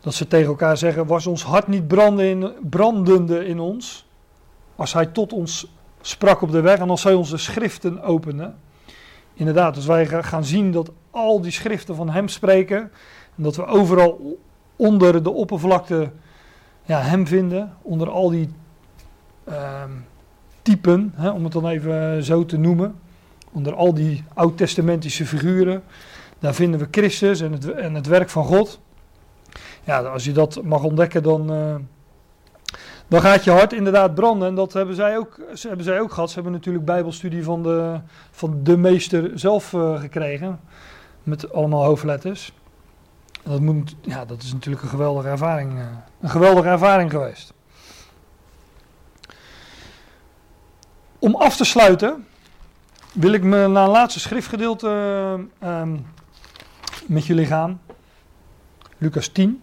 dat 0.00 0.14
ze 0.14 0.28
tegen 0.28 0.46
elkaar 0.46 0.76
zeggen, 0.76 1.06
was 1.06 1.26
ons 1.26 1.42
hart 1.42 1.66
niet 1.66 1.88
brandende 1.88 2.28
in, 2.28 2.52
brandende 2.70 3.46
in 3.46 3.60
ons, 3.60 4.06
als 4.76 4.92
hij 4.92 5.06
tot 5.06 5.32
ons 5.32 5.66
sprak 6.00 6.42
op 6.42 6.50
de 6.50 6.60
weg 6.60 6.78
en 6.78 6.90
als 6.90 7.02
hij 7.02 7.14
onze 7.14 7.36
schriften 7.36 8.02
opende. 8.02 8.52
Inderdaad, 9.36 9.74
dus 9.74 9.86
wij 9.86 10.06
gaan 10.06 10.44
zien 10.44 10.70
dat 10.72 10.90
al 11.10 11.40
die 11.40 11.50
schriften 11.50 11.94
van 11.94 12.10
hem 12.10 12.28
spreken. 12.28 12.78
En 13.36 13.42
dat 13.42 13.56
we 13.56 13.66
overal 13.66 14.38
onder 14.76 15.22
de 15.22 15.30
oppervlakte 15.30 16.10
ja, 16.82 17.00
hem 17.00 17.26
vinden. 17.26 17.76
Onder 17.82 18.10
al 18.10 18.30
die 18.30 18.48
uh, 19.48 19.82
typen, 20.62 21.12
hè, 21.16 21.30
om 21.30 21.44
het 21.44 21.52
dan 21.52 21.68
even 21.68 22.24
zo 22.24 22.44
te 22.44 22.56
noemen. 22.56 22.94
Onder 23.52 23.74
al 23.74 23.94
die 23.94 24.24
oud-testamentische 24.34 25.26
figuren. 25.26 25.82
Daar 26.38 26.54
vinden 26.54 26.80
we 26.80 26.88
Christus 26.90 27.40
en 27.40 27.52
het, 27.52 27.70
en 27.70 27.94
het 27.94 28.06
werk 28.06 28.30
van 28.30 28.44
God. 28.44 28.80
Ja, 29.84 30.00
als 30.00 30.24
je 30.24 30.32
dat 30.32 30.62
mag 30.62 30.82
ontdekken, 30.82 31.22
dan, 31.22 31.52
uh, 31.52 31.74
dan 33.08 33.20
gaat 33.20 33.44
je 33.44 33.50
hart 33.50 33.72
inderdaad 33.72 34.14
branden. 34.14 34.48
En 34.48 34.54
dat 34.54 34.72
hebben 34.72 34.94
zij 34.94 35.18
ook, 35.18 35.40
hebben 35.60 35.84
zij 35.84 36.00
ook 36.00 36.12
gehad. 36.12 36.28
Ze 36.28 36.34
hebben 36.34 36.52
natuurlijk 36.52 36.84
bijbelstudie 36.84 37.44
van 37.44 37.62
de, 37.62 38.00
van 38.30 38.60
de 38.62 38.76
meester 38.76 39.30
zelf 39.34 39.72
uh, 39.72 40.00
gekregen. 40.00 40.60
Met 41.22 41.52
allemaal 41.52 41.84
hoofdletters. 41.84 42.52
En 43.42 43.50
dat, 43.50 43.60
moet, 43.60 43.96
ja, 44.00 44.24
dat 44.24 44.42
is 44.42 44.52
natuurlijk 44.52 44.82
een 44.82 44.88
geweldige 44.88 45.28
ervaring, 45.28 45.72
uh, 45.72 45.84
een 46.20 46.30
geweldige 46.30 46.68
ervaring 46.68 47.10
geweest. 47.10 47.52
Om 51.18 51.34
af 51.34 51.56
te 51.56 51.64
sluiten 51.64 52.26
wil 53.12 53.32
ik 53.32 53.42
me 53.42 53.66
naar 53.66 53.84
een 53.84 53.90
laatste 53.90 54.20
schriftgedeelte 54.20 54.88
eh, 55.58 55.68
ehm, 55.68 55.96
met 57.06 57.26
jullie 57.26 57.46
gaan. 57.46 57.80
Lucas 58.98 59.28
10. 59.28 59.62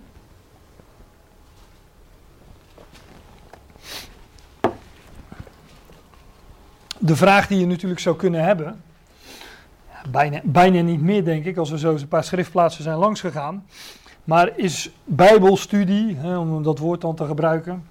De 7.05 7.15
vraag 7.15 7.47
die 7.47 7.59
je 7.59 7.67
natuurlijk 7.67 7.99
zou 7.99 8.15
kunnen 8.15 8.43
hebben, 8.43 8.81
bijna, 10.09 10.41
bijna 10.43 10.81
niet 10.81 11.01
meer 11.01 11.25
denk 11.25 11.45
ik, 11.45 11.57
als 11.57 11.69
we 11.69 11.77
zo 11.77 11.91
eens 11.91 12.01
een 12.01 12.07
paar 12.07 12.23
schriftplaatsen 12.23 12.83
zijn 12.83 12.97
langsgegaan. 12.97 13.65
Maar 14.23 14.51
is 14.55 14.91
bijbelstudie, 15.03 16.15
hè, 16.15 16.37
om 16.37 16.63
dat 16.63 16.77
woord 16.77 17.01
dan 17.01 17.15
te 17.15 17.25
gebruiken, 17.25 17.83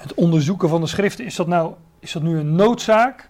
het 0.00 0.14
onderzoeken 0.14 0.68
van 0.68 0.80
de 0.80 0.86
schriften, 0.86 1.24
is 1.24 1.36
dat 1.36 1.46
nou 1.46 1.72
is 1.98 2.12
dat 2.12 2.22
nu 2.22 2.38
een 2.38 2.54
noodzaak? 2.54 3.28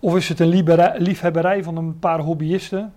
Of 0.00 0.16
is 0.16 0.28
het 0.28 0.40
een 0.40 0.64
liefhebberij 0.96 1.62
van 1.62 1.76
een 1.76 1.98
paar 1.98 2.20
hobbyisten? 2.20 2.92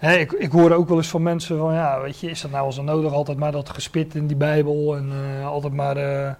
Ik, 0.00 0.32
ik 0.32 0.50
hoor 0.50 0.72
ook 0.72 0.88
wel 0.88 0.96
eens 0.96 1.08
van 1.08 1.22
mensen 1.22 1.58
van, 1.58 1.74
ja, 1.74 2.00
weet 2.00 2.20
je, 2.20 2.30
is 2.30 2.40
dat 2.40 2.50
nou 2.50 2.62
wel 2.62 2.72
zo 2.72 2.82
nodig? 2.82 3.12
Altijd 3.12 3.38
maar 3.38 3.52
dat 3.52 3.68
gespit 3.68 4.14
in 4.14 4.26
die 4.26 4.36
Bijbel 4.36 4.96
en 4.96 5.12
eh, 5.12 5.46
altijd 5.46 5.72
maar, 5.72 5.96
eh, 5.96 6.32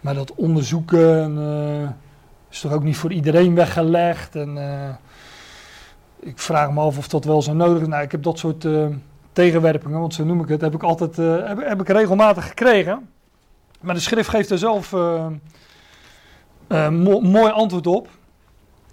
maar 0.00 0.14
dat 0.14 0.34
onderzoeken. 0.34 1.22
En, 1.22 1.38
eh, 1.38 1.88
is 2.50 2.60
toch 2.60 2.72
ook 2.72 2.82
niet 2.82 2.96
voor 2.96 3.12
iedereen 3.12 3.54
weggelegd? 3.54 4.36
En 4.36 4.58
eh, 4.58 4.94
ik 6.20 6.38
vraag 6.38 6.70
me 6.70 6.80
af 6.80 6.98
of 6.98 7.08
dat 7.08 7.24
wel 7.24 7.42
zo 7.42 7.52
nodig 7.52 7.82
is. 7.82 7.88
Nou, 7.88 8.02
ik 8.02 8.12
heb 8.12 8.22
dat 8.22 8.38
soort 8.38 8.64
eh, 8.64 8.86
tegenwerpingen, 9.32 10.00
want 10.00 10.14
zo 10.14 10.24
noem 10.24 10.40
ik 10.42 10.48
het, 10.48 10.60
heb 10.60 10.74
ik 10.74 10.82
altijd 10.82 11.18
eh, 11.18 11.46
heb, 11.46 11.80
ik 11.80 11.88
regelmatig 11.88 12.48
gekregen. 12.48 13.08
Maar 13.80 13.94
de 13.94 14.00
schrift 14.00 14.28
geeft 14.28 14.50
er 14.50 14.58
zelf 14.58 14.92
mo- 16.90 17.20
mooi 17.20 17.50
antwoord 17.52 17.86
op. 17.86 18.08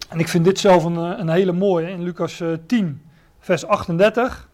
En 0.09 0.19
ik 0.19 0.27
vind 0.27 0.45
dit 0.45 0.59
zelf 0.59 0.84
een, 0.84 0.95
een 0.95 1.29
hele 1.29 1.51
mooie. 1.51 1.89
In 1.89 2.03
Lucas 2.03 2.39
eh, 2.39 2.47
10, 2.67 3.01
vers 3.39 3.65
38 3.65 4.49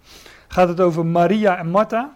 gaat 0.48 0.68
het 0.68 0.80
over 0.80 1.06
Maria 1.06 1.58
en 1.58 1.70
Martha. 1.70 2.14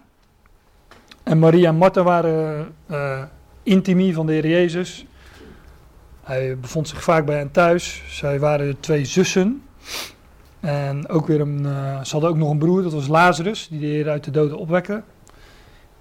En 1.22 1.38
Maria 1.38 1.68
en 1.68 1.76
Martha 1.76 2.02
waren 2.02 2.74
eh 2.86 3.22
intimi 3.62 4.12
van 4.12 4.26
de 4.26 4.32
Heer 4.32 4.46
Jezus. 4.46 5.06
Hij 6.28 6.58
bevond 6.58 6.88
zich 6.88 7.02
vaak 7.02 7.24
bij 7.24 7.36
hen 7.36 7.50
thuis. 7.50 8.02
Zij 8.08 8.38
waren 8.40 8.80
twee 8.80 9.04
zussen. 9.04 9.62
En 10.60 11.08
ook 11.08 11.26
weer 11.26 11.40
een, 11.40 11.66
eh, 11.66 12.04
ze 12.04 12.12
hadden 12.12 12.30
ook 12.30 12.36
nog 12.36 12.50
een 12.50 12.58
broer, 12.58 12.82
dat 12.82 12.92
was 12.92 13.06
Lazarus, 13.06 13.68
die 13.68 13.80
de 13.80 13.86
Heer 13.86 14.08
uit 14.08 14.24
de 14.24 14.30
doden 14.30 14.58
opwekte. 14.58 15.02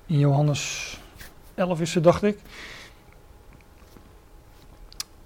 In 0.06 0.20
Johannes 0.20 1.00
11 1.56 1.82
is 1.82 1.92
ze, 1.92 2.02
dacht 2.02 2.24
ik. 2.24 2.40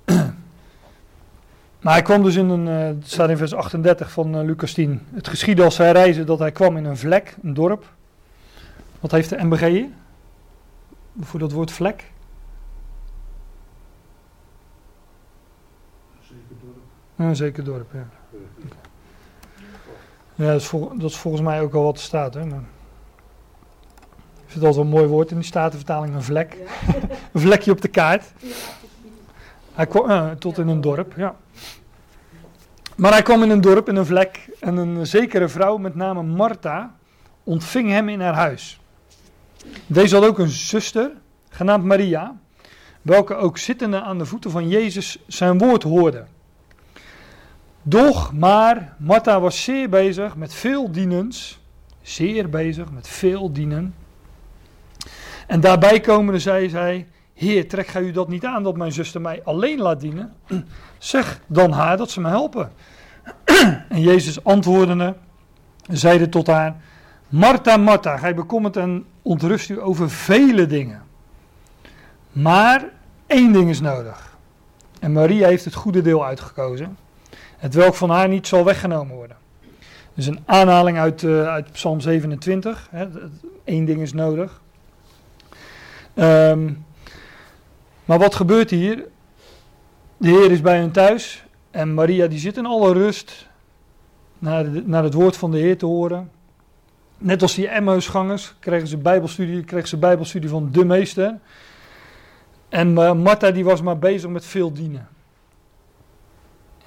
Maar 1.81 1.93
hij 1.93 2.01
kwam 2.01 2.23
dus 2.23 2.35
in 2.35 2.49
een, 2.49 2.67
eh, 2.67 2.85
het 2.85 3.11
staat 3.11 3.29
in 3.29 3.37
vers 3.37 3.53
38 3.53 4.11
van 4.11 4.35
eh, 4.35 4.43
Lucas 4.43 4.73
10. 4.73 5.01
Het 5.13 5.27
geschiedde 5.27 5.63
als 5.63 5.75
zij 5.75 5.91
reizen 5.91 6.25
dat 6.25 6.39
hij 6.39 6.51
kwam 6.51 6.77
in 6.77 6.85
een 6.85 6.97
vlek, 6.97 7.37
een 7.43 7.53
dorp. 7.53 7.93
Wat 8.99 9.11
heeft 9.11 9.29
de 9.29 9.43
MBG 9.43 9.67
hier? 9.67 9.89
Voor 11.19 11.39
dat 11.39 11.51
woord 11.51 11.71
vlek? 11.71 12.11
Zeker 16.31 16.55
Een 17.21 17.35
zeker 17.35 17.63
dorp, 17.63 17.93
ja. 17.93 18.07
Ja, 20.35 20.45
dat 20.51 20.61
is, 20.61 20.67
vol- 20.67 20.91
dat 20.97 21.09
is 21.09 21.17
volgens 21.17 21.43
mij 21.43 21.61
ook 21.61 21.73
al 21.73 21.83
wat 21.83 21.97
er 21.97 22.03
staat. 22.03 22.33
Hè? 22.33 22.45
Maar 22.45 22.63
ik 24.35 24.47
vind 24.47 24.63
dat 24.63 24.75
wel 24.75 24.83
een 24.83 24.89
mooi 24.89 25.05
woord 25.05 25.31
in 25.31 25.35
die 25.35 25.45
statenvertaling, 25.45 26.15
een 26.15 26.23
vlek. 26.23 26.57
Ja. 26.87 26.93
Een 27.31 27.41
vlekje 27.41 27.71
op 27.71 27.81
de 27.81 27.87
kaart. 27.87 28.31
Hij 29.73 29.87
kwam 29.87 30.09
eh, 30.09 30.31
tot 30.31 30.57
in 30.57 30.67
een 30.67 30.81
dorp, 30.81 31.13
ja. 31.17 31.35
Maar 32.95 33.11
hij 33.11 33.21
kwam 33.21 33.43
in 33.43 33.49
een 33.49 33.61
dorp, 33.61 33.89
in 33.89 33.95
een 33.95 34.05
vlek. 34.05 34.49
En 34.59 34.77
een 34.77 35.07
zekere 35.07 35.47
vrouw 35.47 35.77
met 35.77 35.95
name 35.95 36.23
Martha 36.23 36.95
ontving 37.43 37.89
hem 37.89 38.09
in 38.09 38.21
haar 38.21 38.33
huis. 38.33 38.79
Deze 39.87 40.15
had 40.15 40.25
ook 40.25 40.39
een 40.39 40.49
zuster, 40.49 41.11
genaamd 41.49 41.83
Maria, 41.83 42.37
welke 43.01 43.35
ook 43.35 43.57
zittende 43.57 44.01
aan 44.01 44.17
de 44.17 44.25
voeten 44.25 44.51
van 44.51 44.67
Jezus 44.67 45.19
zijn 45.27 45.57
woord 45.57 45.83
hoorde. 45.83 46.25
Doch, 47.83 48.33
maar, 48.33 48.95
Martha 48.97 49.39
was 49.39 49.63
zeer 49.63 49.89
bezig 49.89 50.35
met 50.35 50.53
veel 50.53 50.91
dienens. 50.91 51.59
Zeer 52.01 52.49
bezig 52.49 52.91
met 52.91 53.07
veel 53.07 53.51
dienen. 53.51 53.93
En 55.47 55.59
daarbij 55.59 55.99
komende 55.99 56.39
zei 56.39 56.69
zij: 56.69 57.07
Heer, 57.33 57.67
trek 57.67 57.87
gij 57.87 58.01
u 58.01 58.11
dat 58.11 58.27
niet 58.27 58.45
aan 58.45 58.63
dat 58.63 58.77
mijn 58.77 58.91
zuster 58.91 59.21
mij 59.21 59.41
alleen 59.43 59.79
laat 59.79 59.99
dienen? 59.99 60.33
Zeg 60.97 61.39
dan 61.47 61.71
haar 61.71 61.97
dat 61.97 62.11
ze 62.11 62.21
me 62.21 62.27
helpen. 62.27 62.71
en 63.89 64.01
Jezus 64.01 64.43
antwoordende, 64.43 65.15
zeide 65.89 66.29
tot 66.29 66.47
haar: 66.47 66.75
Martha, 67.29 67.77
Martha, 67.77 68.17
gij 68.17 68.35
bekommert 68.35 68.77
en 68.77 69.05
ontrust 69.21 69.69
u 69.69 69.81
over 69.81 70.09
vele 70.09 70.65
dingen. 70.65 71.01
Maar 72.31 72.85
één 73.27 73.53
ding 73.53 73.69
is 73.69 73.81
nodig. 73.81 74.37
En 74.99 75.11
Maria 75.11 75.47
heeft 75.47 75.65
het 75.65 75.73
goede 75.73 76.01
deel 76.01 76.25
uitgekozen, 76.25 76.97
het 77.61 77.73
welk 77.73 77.95
van 77.95 78.09
haar 78.09 78.27
niet 78.27 78.47
zal 78.47 78.65
weggenomen 78.65 79.15
worden. 79.15 79.37
Dus 80.13 80.25
een 80.25 80.39
aanhaling 80.45 80.97
uit, 80.97 81.23
eh, 81.23 81.47
uit 81.47 81.71
Psalm 81.71 81.99
27. 81.99 82.87
Hè, 82.91 83.07
Eén 83.65 83.85
ding 83.85 84.01
is 84.01 84.13
nodig. 84.13 84.61
Ehm, 86.13 86.73
maar 88.05 88.19
wat 88.19 88.35
gebeurt 88.35 88.69
hier? 88.69 89.05
De 90.17 90.27
Heer 90.27 90.51
is 90.51 90.61
bij 90.61 90.77
hen 90.77 90.91
thuis 90.91 91.45
en 91.71 91.93
Maria 91.93 92.27
die 92.27 92.39
zit 92.39 92.57
in 92.57 92.65
alle 92.65 92.93
rust 92.93 93.47
naar, 94.39 94.65
naar 94.85 95.03
het 95.03 95.13
woord 95.13 95.37
van 95.37 95.51
de 95.51 95.57
Heer 95.57 95.77
te 95.77 95.85
horen. 95.85 96.31
Net 97.17 97.41
als 97.41 97.55
die 97.55 97.67
Emmausgangers 97.67 98.55
kregen 98.59 98.87
ze 98.87 98.97
bijbelstudie, 98.97 99.63
kreeg 99.63 99.87
ze 99.87 99.97
bijbelstudie 99.97 100.49
van 100.49 100.71
de 100.71 100.85
meester. 100.85 101.39
En 102.69 102.89
uh, 102.89 103.13
Martha 103.13 103.51
die 103.51 103.63
was 103.63 103.81
maar 103.81 103.99
bezig 103.99 104.29
met 104.29 104.45
veel 104.45 104.73
dienen. 104.73 105.07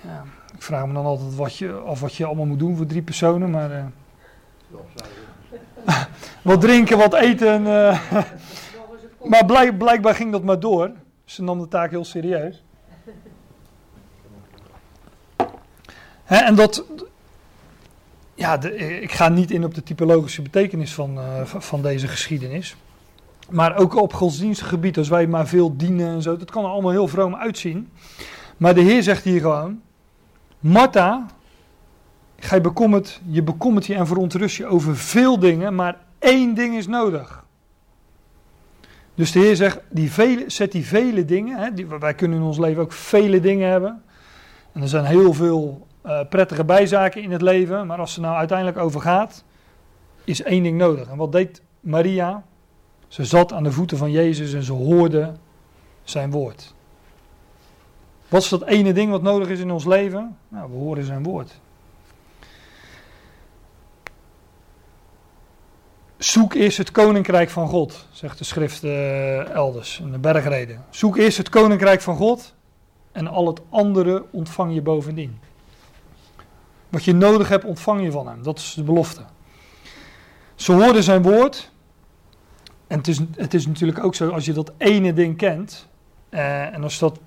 Ja, 0.01 0.25
ik 0.55 0.63
vraag 0.63 0.87
me 0.87 0.93
dan 0.93 1.05
altijd 1.05 1.35
wat 1.35 1.57
je, 1.57 1.73
af 1.73 2.01
wat 2.01 2.15
je 2.15 2.25
allemaal 2.25 2.45
moet 2.47 2.59
doen 2.59 2.77
voor 2.77 2.87
drie 2.87 3.03
personen, 3.03 3.51
maar 3.51 3.71
eh, 3.71 3.85
wat 6.43 6.61
drinken, 6.61 6.99
wat 6.99 7.15
eten. 7.15 7.67
eh, 7.67 8.01
maar 9.31 9.45
blijk, 9.45 9.79
blijkbaar 9.79 10.15
ging 10.15 10.33
dat 10.33 10.43
maar 10.43 10.61
door. 10.61 10.91
Ze 11.25 11.43
nam 11.43 11.61
de 11.61 11.69
taak 11.69 11.91
heel 11.91 12.05
serieus. 12.05 12.63
En 16.25 16.55
dat. 16.55 16.85
Ja, 18.35 18.57
de- 18.59 19.01
ik 19.01 19.13
ga 19.13 19.29
niet 19.29 19.51
in 19.51 19.65
op 19.65 19.75
de 19.75 19.83
typologische 19.83 20.43
betekenis 20.43 20.95
van, 20.95 21.19
eh, 21.19 21.45
van- 21.45 21.63
van 21.63 21.83
deze 21.83 22.09
geschiedenis. 22.09 22.77
Maar 23.51 23.77
ook 23.77 23.95
op 23.97 24.13
godsdienstig 24.15 24.69
gebied, 24.69 24.99
als 24.99 25.09
wij 25.09 25.27
maar 25.27 25.47
veel 25.47 25.77
dienen 25.77 26.09
en 26.15 26.23
zo, 26.23 26.37
dat 26.37 26.51
kan 26.51 26.65
er 26.65 26.71
allemaal 26.71 26.91
heel 26.91 27.09
vroom 27.09 27.35
uitzien. 27.37 27.89
Maar 28.57 28.75
de 28.75 28.81
Heer 28.81 29.03
zegt 29.03 29.25
hier 29.25 29.41
gewoon: 29.41 29.81
Martha, 30.65 31.27
gij 32.37 32.61
bekommert, 32.61 33.21
je 33.27 33.43
bekommert 33.43 33.87
je 33.87 33.95
en 33.95 34.07
verontrust 34.07 34.57
je 34.57 34.67
over 34.67 34.97
veel 34.97 35.39
dingen, 35.39 35.75
maar 35.75 35.97
één 36.19 36.55
ding 36.55 36.77
is 36.77 36.87
nodig. 36.87 37.45
Dus 39.15 39.33
de 39.33 39.39
Heer 39.39 39.57
zegt, 39.57 39.81
die 39.89 40.13
vele, 40.13 40.45
zet 40.47 40.73
die 40.73 40.87
vele 40.87 41.25
dingen, 41.25 41.59
hè, 41.59 41.73
die, 41.73 41.87
wij 41.87 42.15
kunnen 42.15 42.39
in 42.39 42.45
ons 42.45 42.59
leven 42.59 42.83
ook 42.83 42.93
vele 42.93 43.41
dingen 43.41 43.71
hebben. 43.71 44.03
En 44.73 44.83
er 44.83 44.89
zijn 44.89 45.05
heel 45.05 45.33
veel 45.33 45.87
eh, 46.03 46.21
prettige 46.29 46.65
bijzaken 46.65 47.23
in 47.23 47.33
het 47.33 47.43
leven, 47.43 47.87
maar 47.87 47.99
als 47.99 48.15
het 48.15 48.25
nou 48.25 48.37
uiteindelijk 48.37 48.79
over 48.79 49.01
gaat, 49.01 49.45
is 50.25 50.43
één 50.43 50.63
ding 50.63 50.79
nodig. 50.79 51.09
En 51.09 51.17
wat 51.17 51.33
deed 51.33 51.63
Maria? 51.81 52.45
Ze 53.09 53.25
zat 53.25 53.53
aan 53.53 53.63
de 53.63 53.73
voeten 53.73 53.97
van 53.97 54.11
Jezus 54.11 54.53
en 54.53 54.63
ze 54.63 54.73
hoorde 54.73 55.33
zijn 56.03 56.31
woord. 56.31 56.74
Wat 58.35 58.43
is 58.43 58.49
dat 58.49 58.67
ene 58.67 58.93
ding 58.93 59.11
wat 59.11 59.23
nodig 59.23 59.49
is 59.49 59.61
in 59.61 59.71
ons 59.71 59.85
leven? 59.85 60.37
Nou, 60.49 60.71
we 60.71 60.77
horen 60.77 61.05
zijn 61.05 61.23
woord. 61.23 61.61
Zoek 66.17 66.55
eerst 66.55 66.79
het 66.79 66.91
koninkrijk 66.91 67.51
van 67.51 67.69
God, 67.69 68.07
zegt 68.11 68.39
de 68.39 68.45
schrift 68.45 68.85
eh, 68.85 69.51
elders 69.51 70.01
in 70.01 70.13
de 70.13 70.19
bergreden. 70.19 70.85
Zoek 70.91 71.17
eerst 71.17 71.39
het 71.39 71.49
koninkrijk 71.49 72.01
van 72.01 72.17
God 72.17 72.55
en 73.13 73.27
al 73.27 73.47
het 73.47 73.61
andere 73.69 74.25
ontvang 74.31 74.75
je 74.75 74.83
bovendien. 74.83 75.41
Wat 76.89 77.05
je 77.05 77.15
nodig 77.15 77.49
hebt, 77.49 77.65
ontvang 77.65 78.03
je 78.03 78.11
van 78.11 78.29
hem. 78.29 78.43
Dat 78.43 78.59
is 78.59 78.75
de 78.75 78.83
belofte. 78.83 79.23
Ze 80.55 80.73
hoorden 80.73 81.03
zijn 81.03 81.23
woord. 81.23 81.71
En 82.87 82.99
het 82.99 83.09
is, 83.09 83.21
het 83.37 83.55
is 83.55 83.67
natuurlijk 83.67 84.05
ook 84.05 84.15
zo, 84.15 84.31
als 84.31 84.45
je 84.45 84.53
dat 84.53 84.73
ene 84.77 85.13
ding 85.13 85.37
kent, 85.37 85.89
eh, 86.29 86.75
en 86.75 86.83
als, 86.83 86.99
dat, 86.99 87.19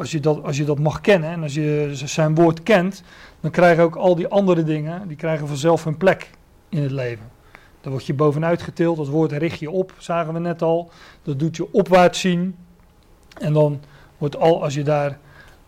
als, 0.00 0.10
je 0.10 0.20
dat, 0.20 0.42
als 0.42 0.56
je 0.56 0.64
dat 0.64 0.78
mag 0.78 1.00
kennen, 1.00 1.30
en 1.30 1.42
als 1.42 1.54
je 1.54 1.90
zijn 1.92 2.34
woord 2.34 2.62
kent, 2.62 3.02
dan 3.40 3.50
krijgen 3.50 3.84
ook 3.84 3.96
al 3.96 4.14
die 4.14 4.28
andere 4.28 4.62
dingen, 4.62 5.08
die 5.08 5.16
krijgen 5.16 5.48
vanzelf 5.48 5.84
hun 5.84 5.96
plek 5.96 6.30
in 6.68 6.82
het 6.82 6.90
leven. 6.90 7.30
Dan 7.80 7.92
word 7.92 8.06
je 8.06 8.14
bovenuit 8.14 8.62
getild, 8.62 8.96
dat 8.96 9.08
woord 9.08 9.32
richt 9.32 9.58
je 9.58 9.70
op, 9.70 9.94
zagen 9.98 10.32
we 10.32 10.38
net 10.38 10.62
al. 10.62 10.90
Dat 11.22 11.38
doet 11.38 11.56
je 11.56 11.72
opwaarts 11.72 12.20
zien. 12.20 12.56
En 13.38 13.52
dan 13.52 13.80
wordt 14.18 14.36
al, 14.36 14.62
als 14.62 14.74
je 14.74 14.82
daar 14.82 15.18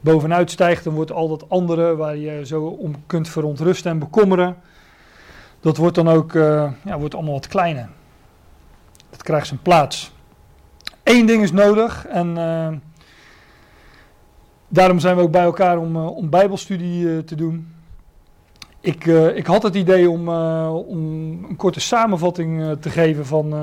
bovenuit 0.00 0.50
stijgt, 0.50 0.84
dan 0.84 0.94
wordt 0.94 1.12
al 1.12 1.28
dat 1.28 1.48
andere 1.48 1.96
waar 1.96 2.16
je 2.16 2.46
zo 2.46 2.64
om 2.64 3.06
kunt 3.06 3.28
verontrusten 3.28 3.90
en 3.90 3.98
bekommeren, 3.98 4.56
dat 5.60 5.76
wordt 5.76 5.94
dan 5.94 6.08
ook 6.08 6.34
eh, 6.34 6.72
ja, 6.84 6.98
wordt 6.98 7.14
allemaal 7.14 7.32
wat 7.32 7.48
kleiner. 7.48 7.88
Dat 9.10 9.22
krijgt 9.22 9.46
zijn 9.46 9.62
plaats. 9.62 10.12
Eén 11.02 11.26
ding 11.26 11.42
is 11.42 11.52
nodig 11.52 12.06
en 12.06 12.38
eh, 12.38 12.68
daarom 14.72 14.98
zijn 14.98 15.16
we 15.16 15.22
ook 15.22 15.30
bij 15.30 15.42
elkaar 15.42 15.78
om, 15.78 15.96
eh, 15.96 16.16
om 16.16 16.30
bijbelstudie 16.30 17.10
eh, 17.10 17.18
te 17.18 17.34
doen. 17.34 17.68
Ik, 18.80 19.06
eh, 19.06 19.36
ik 19.36 19.46
had 19.46 19.62
het 19.62 19.74
idee 19.74 20.10
om, 20.10 20.28
om 20.68 20.98
een 21.48 21.56
korte 21.56 21.80
samenvatting 21.80 22.76
te 22.80 22.90
geven 22.90 23.26
van, 23.26 23.54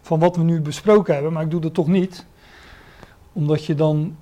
van 0.00 0.18
wat 0.18 0.36
we 0.36 0.42
nu 0.42 0.60
besproken 0.60 1.14
hebben, 1.14 1.32
maar 1.32 1.42
ik 1.42 1.50
doe 1.50 1.60
dat 1.60 1.74
toch 1.74 1.86
niet. 1.86 2.26
Omdat 3.32 3.64
je 3.64 3.74
dan. 3.74 4.16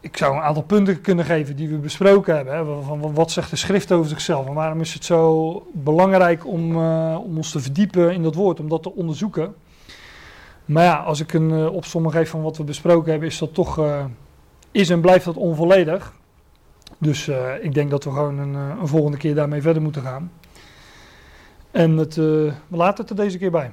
Ik 0.00 0.16
zou 0.16 0.34
een 0.34 0.42
aantal 0.42 0.62
punten 0.62 1.00
kunnen 1.00 1.24
geven 1.24 1.56
die 1.56 1.68
we 1.68 1.76
besproken 1.76 2.36
hebben. 2.36 2.54
Hè, 2.54 2.64
van, 2.82 3.14
wat 3.14 3.30
zegt 3.30 3.50
de 3.50 3.56
schrift 3.56 3.92
over 3.92 4.08
zichzelf 4.08 4.46
en 4.46 4.54
waarom 4.54 4.80
is 4.80 4.94
het 4.94 5.04
zo 5.04 5.66
belangrijk 5.72 6.46
om, 6.46 6.76
om 7.16 7.36
ons 7.36 7.50
te 7.50 7.60
verdiepen 7.60 8.12
in 8.14 8.22
dat 8.22 8.34
woord, 8.34 8.60
om 8.60 8.68
dat 8.68 8.82
te 8.82 8.94
onderzoeken. 8.94 9.54
Maar 10.64 10.84
ja, 10.84 10.96
als 10.96 11.20
ik 11.20 11.32
een 11.32 11.50
uh, 11.50 11.72
opsomming 11.72 12.14
geef 12.14 12.30
van 12.30 12.42
wat 12.42 12.56
we 12.56 12.64
besproken 12.64 13.10
hebben, 13.10 13.28
is 13.28 13.38
dat 13.38 13.54
toch. 13.54 13.80
Is 14.72 14.90
en 14.90 15.00
blijft 15.00 15.24
dat 15.24 15.36
onvolledig. 15.36 16.12
Dus 16.98 17.28
eh, 17.28 17.64
ik 17.64 17.74
denk 17.74 17.90
dat 17.90 18.04
we 18.04 18.10
gewoon 18.10 18.38
een, 18.38 18.54
eh, 18.54 18.80
een 18.80 18.88
volgende 18.88 19.16
keer 19.16 19.34
daarmee 19.34 19.62
verder 19.62 19.82
moeten 19.82 20.02
gaan. 20.02 20.32
En 21.70 21.96
het, 21.96 22.10
eh, 22.10 22.24
we 22.68 22.76
laten 22.76 23.00
het 23.00 23.10
er 23.10 23.24
deze 23.24 23.38
keer 23.38 23.50
bij. 23.50 23.70